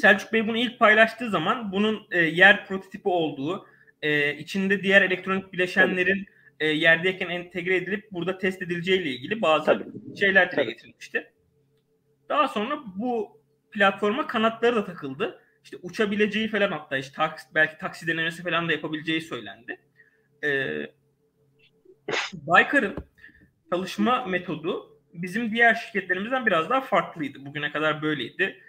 Selçuk 0.02 0.34
Bey 0.34 0.48
bunu 0.48 0.58
ilk 0.58 0.80
paylaştığı 0.80 1.30
zaman 1.30 1.72
bunun 1.72 2.08
e, 2.12 2.22
yer 2.22 2.68
prototipi 2.68 3.10
olduğu, 3.10 3.68
e, 4.02 4.38
içinde 4.38 4.84
diğer 4.84 5.02
elektronik 5.02 5.54
bileşenlerin 5.54 6.26
e, 6.64 6.66
yerdeyken 6.66 7.30
entegre 7.30 7.76
edilip 7.76 8.12
burada 8.12 8.38
test 8.38 8.62
edileceği 8.62 9.02
ile 9.02 9.10
ilgili 9.10 9.42
bazı 9.42 9.66
Tabii. 9.66 9.86
şeyler 10.20 10.52
dile 10.52 10.64
getirilmişti. 10.64 11.32
Daha 12.30 12.48
sonra 12.48 12.84
bu 12.96 13.42
platforma 13.72 14.28
kanatları 14.28 14.76
da 14.76 14.86
takıldı. 14.86 15.40
İşte 15.64 15.78
uçabileceği 15.82 16.48
falan 16.48 16.72
hatta 16.72 16.98
işte 16.98 17.16
taks, 17.16 17.44
belki 17.56 17.78
taksi 17.78 18.08
denemesi 18.08 18.44
falan 18.44 18.68
da 18.68 18.72
yapabileceği 18.72 19.22
söylendi. 19.22 19.80
Ee, 20.44 20.92
Baykar'ın 22.34 22.96
çalışma 23.74 24.26
metodu 24.26 25.00
bizim 25.14 25.52
diğer 25.52 25.76
şirketlerimizden 25.76 26.46
biraz 26.46 26.70
daha 26.70 26.82
farklıydı. 26.82 27.46
Bugüne 27.46 27.72
kadar 27.72 28.02
böyleydi. 28.02 28.64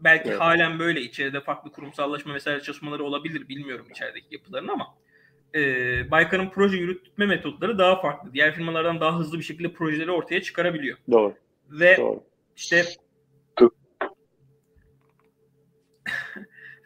Belki 0.00 0.28
evet. 0.28 0.40
halen 0.40 0.78
böyle 0.78 1.00
içeride 1.00 1.40
farklı 1.40 1.72
kurumsallaşma 1.72 2.34
vesaire 2.34 2.60
çalışmaları 2.60 3.04
olabilir 3.04 3.48
bilmiyorum 3.48 3.86
içerideki 3.90 4.34
yapıların 4.34 4.68
ama 4.68 4.94
e, 5.54 6.10
Baykar'ın 6.10 6.50
proje 6.50 6.76
yürütme 6.76 7.26
metotları 7.26 7.78
daha 7.78 8.00
farklı. 8.00 8.34
Diğer 8.34 8.54
firmalardan 8.54 9.00
daha 9.00 9.18
hızlı 9.18 9.38
bir 9.38 9.44
şekilde 9.44 9.72
projeleri 9.72 10.10
ortaya 10.10 10.42
çıkarabiliyor. 10.42 10.98
Doğru. 11.10 11.34
Ve 11.70 11.96
Doğru. 11.96 12.24
işte 12.56 12.84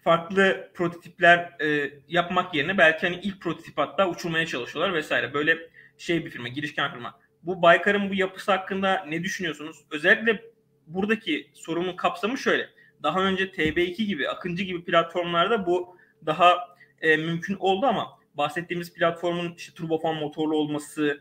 farklı 0.04 0.70
prototipler 0.74 1.56
e, 1.60 1.90
yapmak 2.08 2.54
yerine 2.54 2.78
belki 2.78 3.06
hani 3.06 3.20
ilk 3.22 3.40
prototip 3.40 3.78
hatta 3.78 4.08
uçurmaya 4.08 4.46
çalışıyorlar 4.46 4.94
vesaire. 4.94 5.34
Böyle 5.34 5.58
şey 5.98 6.24
bir 6.24 6.30
firma, 6.30 6.48
girişken 6.48 6.92
firma. 6.92 7.20
Bu 7.42 7.62
Baykar'ın 7.62 8.10
bu 8.10 8.14
yapısı 8.14 8.52
hakkında 8.52 9.04
ne 9.08 9.22
düşünüyorsunuz? 9.24 9.84
Özellikle 9.90 10.42
buradaki 10.86 11.50
sorunun 11.54 11.96
kapsamı 11.96 12.38
şöyle. 12.38 12.68
Daha 13.02 13.20
önce 13.20 13.44
TB2 13.44 14.04
gibi, 14.04 14.28
Akıncı 14.28 14.64
gibi 14.64 14.84
platformlarda 14.84 15.66
bu 15.66 15.96
daha 16.26 16.76
e, 17.00 17.16
mümkün 17.16 17.54
oldu 17.54 17.86
ama 17.86 18.15
bahsettiğimiz 18.36 18.94
platformun 18.94 19.54
işte 19.56 19.74
turbofan 19.74 20.14
motorlu 20.16 20.56
olması, 20.56 21.20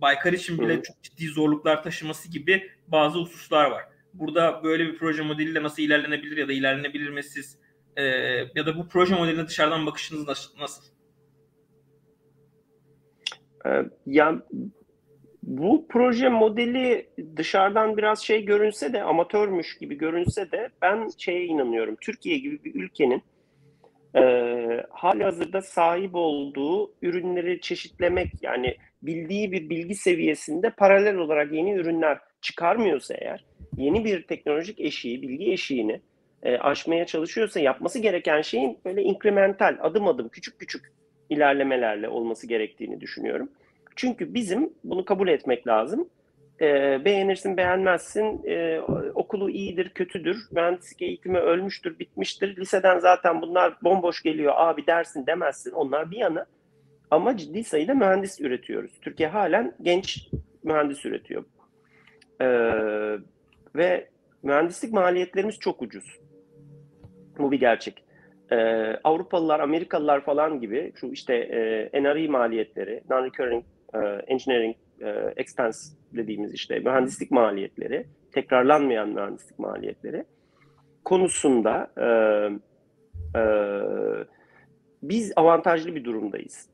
Baykar 0.00 0.32
için 0.32 0.58
bile 0.58 0.82
çok 0.82 1.02
ciddi 1.02 1.26
zorluklar 1.26 1.82
taşıması 1.82 2.30
gibi 2.30 2.70
bazı 2.88 3.18
hususlar 3.18 3.70
var. 3.70 3.84
Burada 4.12 4.60
böyle 4.64 4.86
bir 4.86 4.98
proje 4.98 5.22
modeliyle 5.22 5.62
nasıl 5.62 5.82
ilerlenebilir 5.82 6.36
ya 6.36 6.48
da 6.48 6.52
ilerlenebilir 6.52 7.10
mi 7.10 7.22
siz? 7.22 7.58
E, 7.96 8.02
ya 8.54 8.66
da 8.66 8.78
bu 8.78 8.88
proje 8.88 9.14
modeline 9.14 9.46
dışarıdan 9.46 9.86
bakışınız 9.86 10.28
nasıl? 10.58 10.94
Ee, 13.66 13.84
ya 14.06 14.42
bu 15.42 15.86
proje 15.88 16.28
modeli 16.28 17.08
dışarıdan 17.36 17.96
biraz 17.96 18.22
şey 18.22 18.44
görünse 18.44 18.92
de 18.92 19.02
amatörmüş 19.02 19.78
gibi 19.78 19.98
görünse 19.98 20.52
de 20.52 20.68
ben 20.82 21.10
şeye 21.18 21.44
inanıyorum. 21.44 21.96
Türkiye 22.00 22.38
gibi 22.38 22.64
bir 22.64 22.74
ülkenin 22.74 23.22
e, 24.16 24.22
hali 24.90 25.24
hazırda 25.24 25.62
sahip 25.62 26.14
olduğu 26.14 26.92
ürünleri 27.02 27.60
çeşitlemek 27.60 28.28
yani 28.42 28.76
bildiği 29.02 29.52
bir 29.52 29.70
bilgi 29.70 29.94
seviyesinde 29.94 30.70
paralel 30.70 31.16
olarak 31.16 31.52
yeni 31.52 31.72
ürünler 31.72 32.18
çıkarmıyorsa 32.40 33.14
eğer, 33.14 33.44
yeni 33.76 34.04
bir 34.04 34.22
teknolojik 34.22 34.80
eşiği, 34.80 35.22
bilgi 35.22 35.52
eşiğini 35.52 36.00
e, 36.42 36.58
aşmaya 36.58 37.06
çalışıyorsa 37.06 37.60
yapması 37.60 37.98
gereken 37.98 38.42
şeyin 38.42 38.78
böyle 38.84 39.02
inkremental, 39.02 39.78
adım 39.80 40.08
adım, 40.08 40.28
küçük 40.28 40.58
küçük 40.58 40.92
ilerlemelerle 41.30 42.08
olması 42.08 42.46
gerektiğini 42.46 43.00
düşünüyorum. 43.00 43.50
Çünkü 43.96 44.34
bizim 44.34 44.72
bunu 44.84 45.04
kabul 45.04 45.28
etmek 45.28 45.66
lazım. 45.66 46.08
E, 46.60 47.04
beğenirsin, 47.04 47.56
beğenmezsin, 47.56 48.44
e, 48.46 48.80
okulu 49.14 49.50
iyidir, 49.50 49.88
kötüdür, 49.88 50.36
mühendislik 50.52 51.02
eğitimi 51.02 51.38
ölmüştür, 51.38 51.98
bitmiştir. 51.98 52.56
Liseden 52.56 52.98
zaten 52.98 53.42
bunlar 53.42 53.76
bomboş 53.82 54.22
geliyor, 54.22 54.52
abi 54.56 54.86
dersin 54.86 55.26
demezsin. 55.26 55.70
Onlar 55.70 56.10
bir 56.10 56.16
yana. 56.16 56.46
Ama 57.10 57.36
ciddi 57.36 57.64
sayıda 57.64 57.94
mühendis 57.94 58.40
üretiyoruz. 58.40 59.00
Türkiye 59.00 59.28
halen 59.28 59.74
genç 59.82 60.28
mühendis 60.62 61.04
üretiyor. 61.04 61.44
E, 62.40 62.46
ve 63.76 64.08
mühendislik 64.42 64.92
maliyetlerimiz 64.92 65.58
çok 65.58 65.82
ucuz. 65.82 66.18
Bu 67.38 67.52
bir 67.52 67.60
gerçek. 67.60 68.04
Ee, 68.52 68.56
Avrupalılar, 69.04 69.60
Amerikalılar 69.60 70.24
falan 70.24 70.60
gibi 70.60 70.92
şu 71.00 71.06
işte 71.06 71.34
e, 71.92 72.02
NRE 72.02 72.28
maliyetleri, 72.28 73.02
non-recurring 73.10 73.62
e, 73.94 73.98
engineering 74.26 74.76
e, 75.00 75.32
expense 75.36 75.96
dediğimiz 76.12 76.54
işte 76.54 76.78
mühendislik 76.78 77.30
maliyetleri, 77.30 78.06
tekrarlanmayan 78.32 79.08
mühendislik 79.08 79.58
maliyetleri 79.58 80.24
konusunda 81.04 81.90
e, 81.98 82.06
e, 83.38 83.42
biz 85.02 85.32
avantajlı 85.36 85.94
bir 85.94 86.04
durumdayız. 86.04 86.68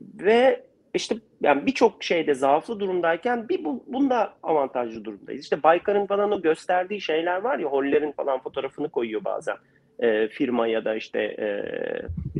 Ve 0.00 0.68
işte 0.94 1.16
yani 1.40 1.66
birçok 1.66 2.04
şeyde 2.04 2.34
zaaflı 2.34 2.80
durumdayken 2.80 3.48
bir 3.48 3.64
bu, 3.64 3.84
bunda 3.86 4.34
avantajlı 4.42 5.04
durumdayız. 5.04 5.42
İşte 5.42 5.62
Baykar'ın 5.62 6.06
falan 6.06 6.32
o 6.32 6.42
gösterdiği 6.42 7.00
şeyler 7.00 7.40
var 7.40 7.58
ya 7.58 7.68
Holler'in 7.68 8.12
falan 8.12 8.42
fotoğrafını 8.42 8.88
koyuyor 8.88 9.24
bazen 9.24 9.56
e, 9.98 10.28
firma 10.28 10.66
ya 10.66 10.84
da 10.84 10.94
işte 10.94 11.20
e, 11.20 11.48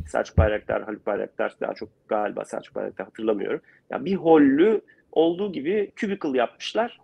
Selçuk 0.08 0.38
Bayraktar, 0.38 0.82
Haluk 0.82 1.06
Bayraktar 1.06 1.56
daha 1.60 1.74
çok 1.74 1.88
galiba 2.08 2.44
Selçuk 2.44 2.74
Bayraktar 2.74 3.06
hatırlamıyorum. 3.06 3.60
Ya 3.90 4.04
bir 4.04 4.14
hollü 4.14 4.80
olduğu 5.12 5.52
gibi 5.52 5.92
cubicle 5.96 6.38
yapmışlar. 6.38 7.00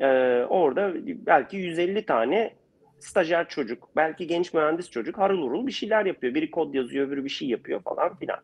E, 0.00 0.06
orada 0.48 0.92
belki 1.26 1.56
150 1.56 2.06
tane 2.06 2.50
stajyer 3.00 3.48
çocuk, 3.48 3.88
belki 3.96 4.26
genç 4.26 4.54
mühendis 4.54 4.90
çocuk 4.90 5.18
harıl 5.18 5.42
urul 5.42 5.66
bir 5.66 5.72
şeyler 5.72 6.06
yapıyor. 6.06 6.34
Biri 6.34 6.50
kod 6.50 6.74
yazıyor, 6.74 7.06
öbürü 7.06 7.24
bir 7.24 7.28
şey 7.28 7.48
yapıyor 7.48 7.80
falan 7.80 8.16
filan. 8.16 8.38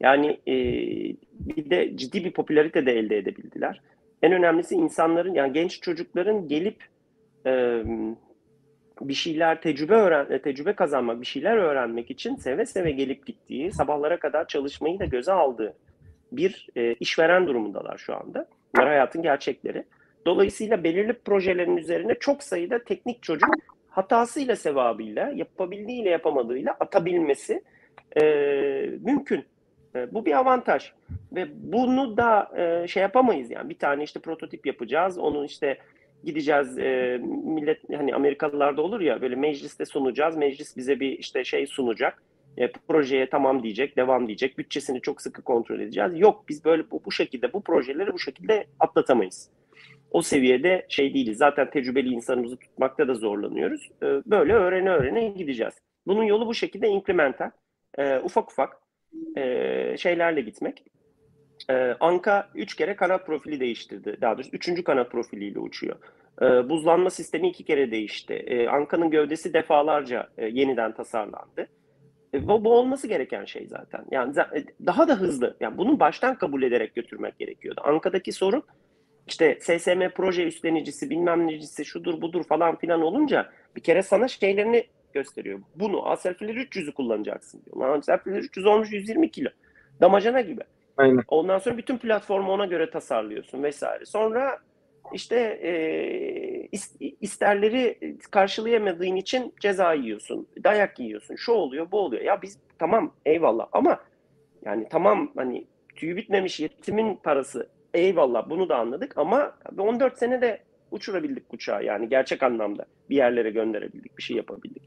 Yani 0.00 0.40
e, 0.46 0.54
bir 1.32 1.70
de 1.70 1.96
ciddi 1.96 2.24
bir 2.24 2.32
popülarite 2.32 2.86
de 2.86 2.98
elde 2.98 3.18
edebildiler. 3.18 3.80
En 4.22 4.32
önemlisi 4.32 4.74
insanların 4.74 5.34
yani 5.34 5.52
genç 5.52 5.80
çocukların 5.80 6.48
gelip 6.48 6.84
e, 7.46 7.82
bir 9.00 9.14
şeyler 9.14 9.60
tecrübe 9.60 9.94
öğren 9.94 10.38
tecrübe 10.42 10.72
kazanmak, 10.72 11.20
bir 11.20 11.26
şeyler 11.26 11.56
öğrenmek 11.56 12.10
için 12.10 12.36
seve 12.36 12.66
seve 12.66 12.90
gelip 12.90 13.26
gittiği, 13.26 13.72
sabahlara 13.72 14.18
kadar 14.18 14.48
çalışmayı 14.48 14.98
da 14.98 15.04
göze 15.04 15.32
aldığı 15.32 15.74
bir 16.32 16.68
e, 16.76 16.94
işveren 16.94 17.46
durumundalar 17.46 17.98
şu 17.98 18.16
anda. 18.16 18.46
Bunlar 18.74 18.88
hayatın 18.88 19.22
gerçekleri. 19.22 19.84
Dolayısıyla 20.26 20.84
belirli 20.84 21.12
projelerin 21.12 21.76
üzerine 21.76 22.14
çok 22.14 22.42
sayıda 22.42 22.84
teknik 22.84 23.22
çocuk 23.22 23.50
hatasıyla 23.90 24.56
sevabıyla, 24.56 25.32
yapabildiğiyle 25.34 26.10
yapamadığıyla 26.10 26.76
atabilmesi 26.80 27.62
e, 28.16 28.22
mümkün. 29.00 29.44
E, 29.94 30.14
bu 30.14 30.26
bir 30.26 30.38
avantaj 30.38 30.92
ve 31.32 31.48
bunu 31.54 32.16
da 32.16 32.50
e, 32.56 32.88
şey 32.88 33.02
yapamayız 33.02 33.50
yani 33.50 33.68
bir 33.70 33.78
tane 33.78 34.02
işte 34.02 34.20
prototip 34.20 34.66
yapacağız, 34.66 35.18
onun 35.18 35.44
işte 35.44 35.78
gideceğiz 36.24 36.78
e, 36.78 37.20
millet 37.44 37.80
hani 37.96 38.14
Amerikalılarda 38.14 38.82
olur 38.82 39.00
ya 39.00 39.20
böyle 39.20 39.36
mecliste 39.36 39.84
sunacağız. 39.84 40.36
Meclis 40.36 40.76
bize 40.76 41.00
bir 41.00 41.18
işte 41.18 41.44
şey 41.44 41.66
sunacak. 41.66 42.22
E, 42.58 42.72
projeye 42.72 43.30
tamam 43.30 43.62
diyecek, 43.62 43.96
devam 43.96 44.26
diyecek. 44.26 44.58
Bütçesini 44.58 45.00
çok 45.00 45.22
sıkı 45.22 45.42
kontrol 45.42 45.80
edeceğiz. 45.80 46.18
Yok 46.20 46.44
biz 46.48 46.64
böyle 46.64 46.90
bu, 46.90 47.02
bu 47.04 47.12
şekilde 47.12 47.52
bu 47.52 47.62
projeleri 47.62 48.12
bu 48.12 48.18
şekilde 48.18 48.66
atlatamayız. 48.80 49.50
O 50.10 50.22
seviyede 50.22 50.86
şey 50.88 51.14
değiliz. 51.14 51.38
Zaten 51.38 51.70
tecrübeli 51.70 52.08
insanımızı 52.08 52.56
tutmakta 52.56 53.08
da 53.08 53.14
zorlanıyoruz. 53.14 53.90
E, 54.02 54.06
böyle 54.06 54.52
öğrene 54.52 54.90
öğrene 54.90 55.28
gideceğiz. 55.28 55.74
Bunun 56.06 56.22
yolu 56.22 56.46
bu 56.46 56.54
şekilde 56.54 56.88
incremental, 56.88 57.50
e, 57.98 58.18
ufak 58.18 58.50
ufak 58.50 58.76
e, 59.36 59.96
şeylerle 59.98 60.40
gitmek. 60.40 60.84
Ee, 61.70 61.96
Anka 62.00 62.48
3 62.54 62.74
kere 62.76 62.96
kanat 62.96 63.26
profili 63.26 63.60
değiştirdi. 63.60 64.16
Daha 64.20 64.34
doğrusu 64.36 64.50
3. 64.52 64.84
kanat 64.84 65.10
profiliyle 65.10 65.58
uçuyor. 65.58 65.96
Ee, 66.42 66.68
buzlanma 66.68 67.10
sistemi 67.10 67.48
2 67.48 67.64
kere 67.64 67.90
değişti. 67.90 68.34
Ee, 68.34 68.68
Anka'nın 68.68 69.10
gövdesi 69.10 69.54
defalarca 69.54 70.28
e, 70.38 70.46
yeniden 70.46 70.92
tasarlandı. 70.92 71.68
E, 72.34 72.48
bu, 72.48 72.64
bu 72.64 72.72
olması 72.72 73.08
gereken 73.08 73.44
şey 73.44 73.66
zaten. 73.66 74.04
Yani 74.10 74.34
e, 74.38 74.64
daha 74.86 75.08
da 75.08 75.14
hızlı. 75.14 75.56
Yani 75.60 75.78
bunu 75.78 76.00
baştan 76.00 76.34
kabul 76.34 76.62
ederek 76.62 76.94
götürmek 76.94 77.38
gerekiyordu. 77.38 77.80
Anka'daki 77.84 78.32
sorun 78.32 78.62
işte 79.28 79.58
SSM 79.60 80.08
proje 80.14 80.46
üstlenicisi, 80.46 81.10
bilmem 81.10 81.46
necisi, 81.46 81.84
şudur 81.84 82.20
budur 82.20 82.44
falan 82.44 82.76
filan 82.76 83.02
olunca 83.02 83.50
bir 83.76 83.80
kere 83.80 84.02
sana 84.02 84.28
şeylerini 84.28 84.86
gösteriyor. 85.12 85.60
Bunu 85.74 86.08
Aselfiler 86.08 86.54
300'ü 86.54 86.92
kullanacaksın 86.92 87.62
diyor. 87.64 87.98
Aselfiler 87.98 88.38
300 88.38 88.66
olmuş 88.66 88.92
120 88.92 89.30
kilo. 89.30 89.48
Damacana 90.00 90.40
gibi. 90.40 90.60
Aynen. 90.98 91.22
Ondan 91.28 91.58
sonra 91.58 91.76
bütün 91.76 91.98
platformu 91.98 92.52
ona 92.52 92.66
göre 92.66 92.90
tasarlıyorsun 92.90 93.62
vesaire. 93.62 94.04
Sonra 94.04 94.58
işte 95.12 95.36
e, 95.62 95.72
isterleri 97.20 98.16
karşılayamadığın 98.30 99.16
için 99.16 99.54
ceza 99.60 99.92
yiyorsun, 99.92 100.48
dayak 100.64 100.98
yiyorsun, 100.98 101.36
şu 101.36 101.52
oluyor, 101.52 101.90
bu 101.90 101.98
oluyor. 101.98 102.22
Ya 102.22 102.42
biz 102.42 102.58
tamam 102.78 103.12
eyvallah 103.26 103.66
ama 103.72 104.00
yani 104.64 104.86
tamam 104.90 105.32
hani 105.36 105.66
tüyü 105.96 106.16
bitmemiş 106.16 106.60
yetimin 106.60 107.16
parası 107.16 107.68
eyvallah 107.94 108.50
bunu 108.50 108.68
da 108.68 108.76
anladık 108.76 109.18
ama 109.18 109.58
14 109.78 110.18
sene 110.18 110.42
de 110.42 110.60
uçurabildik 110.90 111.54
uçağı 111.54 111.84
yani 111.84 112.08
gerçek 112.08 112.42
anlamda 112.42 112.84
bir 113.10 113.16
yerlere 113.16 113.50
gönderebildik, 113.50 114.18
bir 114.18 114.22
şey 114.22 114.36
yapabildik. 114.36 114.82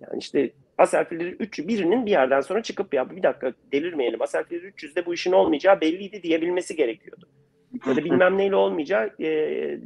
Yani 0.00 0.18
işte 0.18 0.50
Aselfileri 0.78 1.30
3 1.30 1.58
birinin 1.58 2.06
bir 2.06 2.10
yerden 2.10 2.40
sonra 2.40 2.62
çıkıp 2.62 2.94
ya 2.94 3.10
bir 3.10 3.22
dakika 3.22 3.52
delirmeyelim 3.72 4.22
Aselfileri 4.22 4.66
300'de 4.66 5.06
bu 5.06 5.14
işin 5.14 5.32
olmayacağı 5.32 5.80
belliydi 5.80 6.22
diyebilmesi 6.22 6.76
gerekiyordu. 6.76 7.28
Ya 7.86 7.96
da 7.96 8.04
bilmem 8.04 8.38
neyle 8.38 8.56
olmayacağı 8.56 9.10
e, 9.20 9.28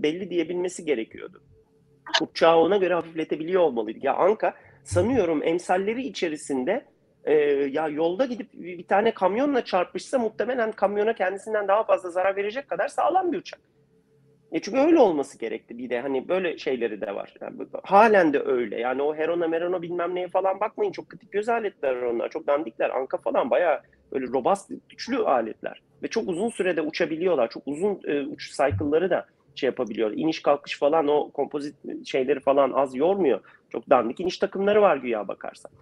belli 0.03 0.31
diyebilmesi 0.31 0.85
gerekiyordu. 0.85 1.43
Uçağı 2.21 2.57
ona 2.57 2.77
göre 2.77 2.95
hafifletebiliyor 2.95 3.63
olmalıydı. 3.63 3.99
Ya 4.03 4.15
Anka 4.15 4.55
sanıyorum 4.85 5.43
emsalleri 5.45 6.03
içerisinde 6.03 6.85
e, 7.25 7.35
ya 7.73 7.89
yolda 7.89 8.25
gidip 8.25 8.53
bir 8.53 8.87
tane 8.87 9.15
kamyonla 9.15 9.65
çarpışsa 9.65 10.19
muhtemelen 10.19 10.73
kamyona 10.73 11.15
kendisinden 11.15 11.69
daha 11.69 11.85
fazla 11.85 12.11
zarar 12.11 12.37
verecek 12.37 12.69
kadar 12.69 12.89
sağlam 12.89 13.33
bir 13.33 13.39
uçak. 13.39 13.61
E 14.53 14.61
çünkü 14.61 14.79
öyle 14.79 14.99
olması 14.99 15.39
gerekti 15.39 15.79
bir 15.79 15.91
de 15.91 16.01
hani 16.01 16.29
böyle 16.29 16.59
şeyleri 16.59 17.01
de 17.01 17.15
var. 17.15 17.35
Yani 17.41 17.55
halen 17.83 18.33
de 18.33 18.41
öyle. 18.41 18.81
Yani 18.81 19.03
o 19.03 19.15
Herona 19.15 19.49
Merona 19.49 19.83
bilmem 19.83 20.15
neye 20.15 20.29
falan 20.29 20.61
bakmayın. 20.61 20.93
Çok 20.93 21.09
kritik 21.09 21.33
göz 21.33 21.49
aletler 21.49 22.03
onlar. 22.03 22.29
Çok 22.29 22.47
dandikler. 22.47 22.91
Anka 22.91 23.19
falan 23.19 23.51
bayağı 23.51 23.81
böyle 24.13 24.27
robust, 24.27 24.71
güçlü 24.89 25.19
aletler. 25.19 25.83
Ve 26.03 26.09
çok 26.09 26.29
uzun 26.29 26.49
sürede 26.49 26.83
uçabiliyorlar. 26.83 27.51
Çok 27.51 27.63
uzun 27.67 28.01
e, 28.05 28.21
uç 28.21 28.51
cycle'ları 28.51 29.11
da 29.11 29.27
şey 29.55 29.67
yapabiliyor. 29.67 30.13
İniş 30.13 30.43
kalkış 30.43 30.79
falan 30.79 31.09
o 31.09 31.31
kompozit 31.31 31.75
şeyleri 32.07 32.41
falan 32.41 32.73
az 32.73 32.95
yormuyor. 32.95 33.41
Çok 33.71 33.91
dandik 33.91 34.21
iniş 34.21 34.39
takımları 34.39 34.83
var 34.83 34.97
güya 34.97 35.29
bakarsan. 35.29 35.73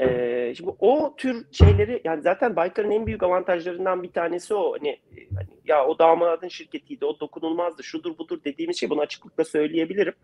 Ee, 0.00 0.54
şimdi 0.56 0.70
o 0.78 1.14
tür 1.16 1.46
şeyleri 1.52 2.00
yani 2.04 2.22
zaten 2.22 2.56
Baykar'ın 2.56 2.90
en 2.90 3.06
büyük 3.06 3.22
avantajlarından 3.22 4.02
bir 4.02 4.12
tanesi 4.12 4.54
o. 4.54 4.72
Hani, 4.72 4.98
hani 5.34 5.48
ya 5.64 5.86
o 5.86 5.98
damadın 5.98 6.48
şirketiydi, 6.48 7.04
o 7.04 7.20
dokunulmazdı, 7.20 7.84
şudur 7.84 8.18
budur 8.18 8.40
dediğimiz 8.44 8.80
şey 8.80 8.90
bunu 8.90 9.00
açıklıkla 9.00 9.44
söyleyebilirim. 9.44 10.14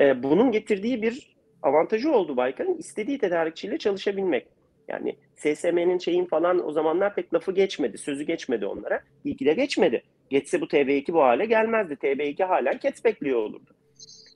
Ee, 0.00 0.22
bunun 0.22 0.52
getirdiği 0.52 1.02
bir 1.02 1.36
avantajı 1.62 2.12
oldu 2.12 2.36
Baykar'ın 2.36 2.78
istediği 2.78 3.18
tedarikçiyle 3.18 3.78
çalışabilmek. 3.78 4.46
Yani 4.88 5.16
SSM'nin 5.36 5.98
şeyin 5.98 6.24
falan 6.24 6.66
o 6.68 6.72
zamanlar 6.72 7.14
pek 7.14 7.34
lafı 7.34 7.52
geçmedi, 7.52 7.98
sözü 7.98 8.24
geçmedi 8.24 8.66
onlara. 8.66 9.02
İyi 9.24 9.38
de 9.38 9.54
geçmedi. 9.54 10.02
Geçse 10.30 10.60
bu 10.60 10.64
TB2 10.64 11.12
bu 11.12 11.22
hale 11.22 11.46
gelmezdi. 11.46 11.94
TB2 11.94 12.44
halen 12.44 12.78
CATS 12.82 13.04
bekliyor 13.04 13.38
olurdu. 13.38 13.77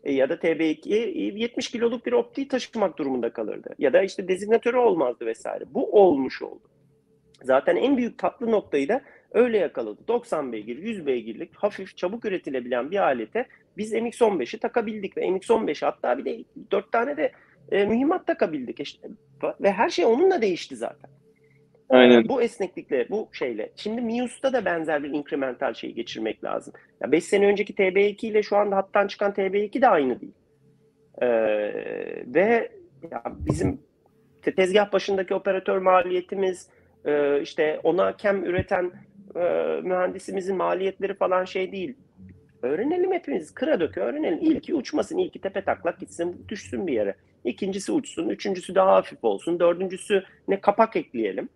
E, 0.05 0.12
ya 0.12 0.28
da 0.28 0.34
TB2 0.34 0.88
70 1.38 1.70
kiloluk 1.70 2.07
bir 2.07 2.12
optiği 2.12 2.48
taşımak 2.48 2.98
durumunda 2.98 3.32
kalırdı. 3.32 3.74
Ya 3.78 3.92
da 3.92 4.03
işte 4.03 4.28
dezignatörü 4.28 4.76
olmazdı 4.76 5.26
vesaire. 5.26 5.64
Bu 5.74 6.03
olmuş 6.03 6.42
oldu. 6.42 6.68
Zaten 7.42 7.76
en 7.76 7.96
büyük 7.96 8.18
tatlı 8.18 8.50
noktayı 8.50 8.88
da 8.88 9.00
öyle 9.32 9.59
yakaladı. 9.59 10.00
90 10.09 10.53
beygir, 10.53 10.78
100 10.78 11.07
beygirlik 11.07 11.57
hafif 11.57 11.96
çabuk 11.96 12.24
üretilebilen 12.24 12.90
bir 12.90 13.03
alete 13.03 13.46
biz 13.76 13.92
MX-15'i 13.92 14.61
takabildik 14.61 15.16
ve 15.16 15.26
MX-15 15.26 15.84
hatta 15.84 16.18
bir 16.18 16.24
de 16.24 16.44
4 16.70 16.92
tane 16.92 17.16
de 17.16 17.32
e, 17.72 17.84
mühimmat 17.84 18.26
takabildik. 18.26 18.80
İşte, 18.80 19.09
ve 19.61 19.72
her 19.72 19.90
şey 19.90 20.05
onunla 20.05 20.42
değişti 20.42 20.76
zaten. 20.76 21.11
Aynen. 21.93 22.28
Bu 22.28 22.43
esneklikle, 22.43 23.07
bu 23.11 23.28
şeyle. 23.32 23.72
Şimdi 23.76 24.01
MIUS'ta 24.01 24.53
da 24.53 24.64
benzer 24.64 25.03
bir 25.03 25.11
incremental 25.11 25.74
şeyi 25.74 25.95
geçirmek 25.95 26.45
lazım. 26.45 26.74
Ya 27.01 27.12
5 27.12 27.24
sene 27.24 27.47
önceki 27.47 27.74
TB2 27.74 28.26
ile 28.26 28.43
şu 28.43 28.57
anda 28.57 28.76
hattan 28.76 29.07
çıkan 29.07 29.32
TB2 29.32 29.82
de 29.82 29.88
aynı 29.88 30.20
değil. 30.20 30.32
Ee, 31.22 31.28
ve 32.26 32.72
ya 33.11 33.22
bizim 33.26 33.80
tezgah 34.43 34.93
başındaki 34.93 35.34
operatör 35.34 35.78
maliyetimiz, 35.78 36.68
e, 37.05 37.40
işte 37.40 37.80
ona 37.82 38.16
kem 38.16 38.45
üreten 38.45 38.93
e, 39.36 39.40
mühendisimizin 39.82 40.57
maliyetleri 40.57 41.14
falan 41.14 41.45
şey 41.45 41.72
değil. 41.72 41.95
Öğrenelim 42.62 43.12
hepimiz. 43.12 43.55
Kıra 43.55 43.80
dökü 43.80 44.01
öğrenelim. 44.01 44.38
İlki 44.43 44.74
uçmasın. 44.74 45.18
ilki 45.18 45.40
tepe 45.40 45.64
taklak 45.64 46.01
gitsin 46.01 46.45
düşsün 46.49 46.86
bir 46.86 46.93
yere. 46.93 47.14
İkincisi 47.45 47.93
uçsun. 47.93 48.28
Üçüncüsü 48.28 48.74
daha 48.74 48.93
hafif 48.93 49.24
olsun. 49.24 49.61
Dördüncüsü 49.61 50.24
ne 50.49 50.61
kapak 50.61 50.97
ekleyelim. 50.97 51.49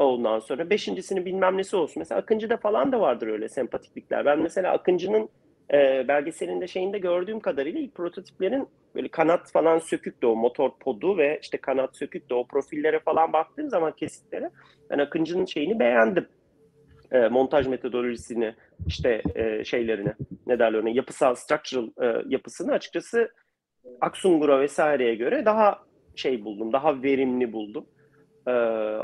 Ondan 0.00 0.38
sonra 0.38 0.70
beşincisini 0.70 1.24
bilmem 1.24 1.56
nesi 1.56 1.76
olsun. 1.76 2.00
Mesela 2.00 2.20
Akıncı'da 2.20 2.56
falan 2.56 2.92
da 2.92 3.00
vardır 3.00 3.26
öyle 3.26 3.48
sempatiklikler. 3.48 4.24
Ben 4.24 4.38
mesela 4.38 4.72
Akıncı'nın 4.72 5.28
e, 5.72 6.08
belgeselinde 6.08 6.66
şeyinde 6.66 6.98
gördüğüm 6.98 7.40
kadarıyla 7.40 7.80
ilk 7.80 7.94
prototiplerin 7.94 8.68
böyle 8.94 9.08
kanat 9.08 9.52
falan 9.52 9.78
sökük 9.78 10.22
de 10.22 10.26
o 10.26 10.36
motor 10.36 10.70
podu 10.80 11.18
ve 11.18 11.38
işte 11.42 11.58
kanat 11.58 11.96
sökük 11.96 12.30
de 12.30 12.34
o 12.34 12.46
profillere 12.46 13.00
falan 13.00 13.32
baktığım 13.32 13.70
zaman 13.70 13.92
kesitlere 13.92 14.50
ben 14.90 14.98
Akıncı'nın 14.98 15.44
şeyini 15.44 15.78
beğendim. 15.78 16.28
E, 17.12 17.28
montaj 17.28 17.66
metodolojisini 17.66 18.54
işte 18.86 19.22
e, 19.34 19.64
şeylerini 19.64 20.12
ne 20.46 20.58
derler 20.58 20.78
ona 20.78 20.90
yapısal 20.90 21.34
structural 21.34 21.88
e, 22.02 22.22
yapısını 22.28 22.72
açıkçası 22.72 23.30
Aksungur'a 24.00 24.60
vesaireye 24.60 25.14
göre 25.14 25.44
daha 25.44 25.78
şey 26.16 26.44
buldum, 26.44 26.72
daha 26.72 27.02
verimli 27.02 27.52
buldum. 27.52 27.86
Ee, 28.46 28.50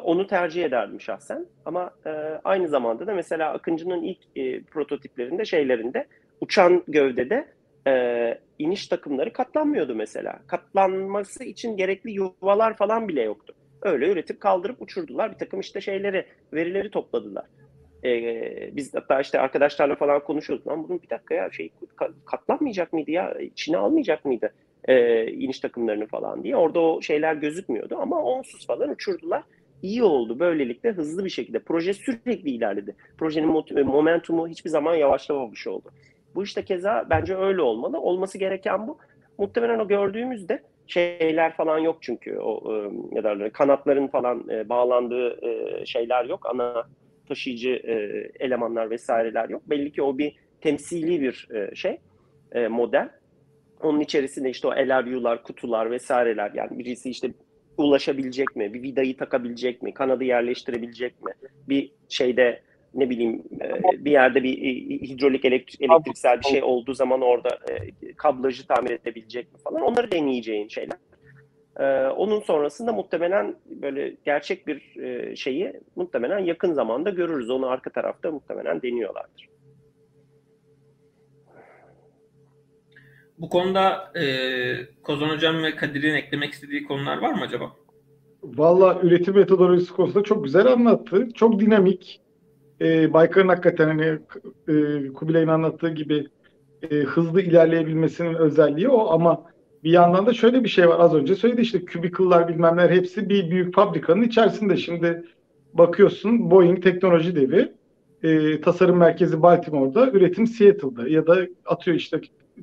onu 0.02 0.26
tercih 0.26 0.64
ederdim 0.64 1.00
şahsen. 1.00 1.46
Ama 1.64 1.90
e, 2.06 2.10
aynı 2.44 2.68
zamanda 2.68 3.06
da 3.06 3.14
mesela 3.14 3.52
Akıncı'nın 3.52 4.02
ilk 4.02 4.18
e, 4.36 4.62
prototiplerinde 4.62 5.44
şeylerinde 5.44 6.06
uçan 6.40 6.82
gövdede 6.88 7.46
e, 7.86 8.38
iniş 8.58 8.86
takımları 8.86 9.32
katlanmıyordu 9.32 9.94
mesela. 9.94 10.38
Katlanması 10.46 11.44
için 11.44 11.76
gerekli 11.76 12.10
yuvalar 12.10 12.76
falan 12.76 13.08
bile 13.08 13.22
yoktu. 13.22 13.54
Öyle 13.82 14.08
üretip 14.08 14.40
kaldırıp 14.40 14.82
uçurdular. 14.82 15.32
Bir 15.32 15.38
takım 15.38 15.60
işte 15.60 15.80
şeyleri, 15.80 16.26
verileri 16.52 16.90
topladılar. 16.90 17.44
Ee, 18.04 18.70
biz 18.76 18.94
hatta 18.94 19.20
işte 19.20 19.40
arkadaşlarla 19.40 19.96
falan 19.96 20.24
konuşuyorduk. 20.24 20.66
Lan 20.68 20.84
bunun 20.84 21.02
bir 21.02 21.10
dakika 21.10 21.34
ya 21.34 21.50
şey 21.50 21.72
katlanmayacak 22.24 22.92
mıydı 22.92 23.10
ya? 23.10 23.34
İçine 23.34 23.76
almayacak 23.76 24.24
mıydı? 24.24 24.52
E, 24.86 25.26
iniş 25.32 25.60
takımlarını 25.60 26.06
falan 26.06 26.42
diye. 26.42 26.56
Orada 26.56 26.80
o 26.80 27.02
şeyler 27.02 27.34
gözükmüyordu 27.34 27.96
ama 27.96 28.22
onsuz 28.22 28.66
falan 28.66 28.90
uçurdular. 28.90 29.42
İyi 29.82 30.02
oldu. 30.02 30.38
Böylelikle 30.38 30.92
hızlı 30.92 31.24
bir 31.24 31.30
şekilde. 31.30 31.58
Proje 31.58 31.94
sürekli 31.94 32.50
ilerledi. 32.50 32.96
Projenin 33.18 33.76
e, 33.76 33.82
momentumu 33.82 34.48
hiçbir 34.48 34.70
zaman 34.70 34.94
yavaşlamamış 34.94 35.66
oldu. 35.66 35.90
Bu 36.34 36.44
işte 36.44 36.64
keza 36.64 37.06
bence 37.10 37.36
öyle 37.36 37.62
olmalı. 37.62 38.00
Olması 38.00 38.38
gereken 38.38 38.88
bu. 38.88 38.98
Muhtemelen 39.38 39.78
o 39.78 39.88
gördüğümüzde 39.88 40.62
şeyler 40.86 41.56
falan 41.56 41.78
yok 41.78 41.98
çünkü 42.00 42.38
o 42.38 42.74
e, 42.74 42.90
ya 43.16 43.24
da 43.24 43.50
kanatların 43.50 44.06
falan 44.06 44.48
e, 44.50 44.68
bağlandığı 44.68 45.46
e, 45.46 45.86
şeyler 45.86 46.24
yok. 46.24 46.46
Ana 46.46 46.86
taşıyıcı 47.28 47.70
e, 47.70 47.94
elemanlar 48.40 48.90
vesaireler 48.90 49.48
yok. 49.48 49.62
Belli 49.70 49.92
ki 49.92 50.02
o 50.02 50.18
bir 50.18 50.36
temsili 50.60 51.20
bir 51.20 51.48
e, 51.54 51.74
şey 51.74 51.98
e, 52.52 52.68
model. 52.68 53.08
Onun 53.82 54.00
içerisinde 54.00 54.50
işte 54.50 54.68
o 54.68 54.70
LRU'lar, 54.70 55.42
kutular 55.42 55.90
vesaireler 55.90 56.50
yani 56.54 56.78
birisi 56.78 57.10
işte 57.10 57.30
ulaşabilecek 57.76 58.56
mi? 58.56 58.74
Bir 58.74 58.82
vidayı 58.82 59.16
takabilecek 59.16 59.82
mi? 59.82 59.94
Kanadı 59.94 60.24
yerleştirebilecek 60.24 61.24
mi? 61.24 61.32
Bir 61.68 61.92
şeyde 62.08 62.62
ne 62.94 63.10
bileyim 63.10 63.42
e, 63.60 64.04
bir 64.04 64.10
yerde 64.10 64.42
bir 64.42 64.56
hidrolik 65.00 65.44
elektriksel 65.44 66.38
bir 66.40 66.44
şey 66.44 66.62
olduğu 66.62 66.94
zaman 66.94 67.20
orada 67.20 67.48
e, 67.48 68.12
kablajı 68.12 68.66
tamir 68.66 68.90
edebilecek 68.90 69.52
mi 69.52 69.58
falan 69.64 69.82
onları 69.82 70.12
deneyeceğin 70.12 70.68
şeyler. 70.68 70.98
E, 71.76 72.08
onun 72.08 72.40
sonrasında 72.40 72.92
muhtemelen 72.92 73.56
böyle 73.66 74.14
gerçek 74.24 74.66
bir 74.66 74.82
şeyi 75.36 75.72
muhtemelen 75.96 76.38
yakın 76.38 76.72
zamanda 76.72 77.10
görürüz. 77.10 77.50
Onu 77.50 77.66
arka 77.66 77.90
tarafta 77.90 78.30
muhtemelen 78.30 78.82
deniyorlardır. 78.82 79.48
Bu 83.38 83.48
konuda 83.48 84.12
e, 84.20 84.24
Kozan 85.02 85.28
Hocam 85.28 85.62
ve 85.62 85.76
Kadir'in 85.76 86.14
eklemek 86.14 86.52
istediği 86.52 86.84
konular 86.84 87.18
var 87.18 87.32
mı 87.32 87.40
acaba? 87.44 87.72
Valla 88.42 89.00
üretim 89.02 89.34
metodolojisi 89.34 89.92
konusunda 89.92 90.24
çok 90.24 90.44
güzel 90.44 90.66
anlattı. 90.66 91.28
Çok 91.34 91.60
dinamik. 91.60 92.20
E, 92.80 93.12
Baykar'ın 93.12 93.48
hakikaten 93.48 93.86
hani 93.86 94.18
e, 94.68 95.06
Kubilay'ın 95.12 95.48
anlattığı 95.48 95.90
gibi 95.90 96.26
e, 96.90 96.96
hızlı 96.96 97.42
ilerleyebilmesinin 97.42 98.34
özelliği 98.34 98.88
o 98.88 99.10
ama 99.10 99.42
bir 99.84 99.90
yandan 99.90 100.26
da 100.26 100.32
şöyle 100.32 100.64
bir 100.64 100.68
şey 100.68 100.88
var 100.88 101.00
az 101.00 101.14
önce 101.14 101.34
söyledi 101.34 101.60
işte 101.60 101.84
kübikıllar 101.84 102.48
bilmemler 102.48 102.90
hepsi 102.90 103.28
bir 103.28 103.50
büyük 103.50 103.74
fabrikanın 103.74 104.22
içerisinde. 104.22 104.76
Şimdi 104.76 105.24
bakıyorsun 105.74 106.50
Boeing 106.50 106.82
teknoloji 106.82 107.36
devi 107.36 107.72
e, 108.22 108.60
tasarım 108.60 108.96
merkezi 108.96 109.42
Baltimore'da 109.42 110.10
üretim 110.10 110.46
Seattle'da 110.46 111.08
ya 111.08 111.26
da 111.26 111.38
atıyor 111.66 111.96
işte 111.96 112.20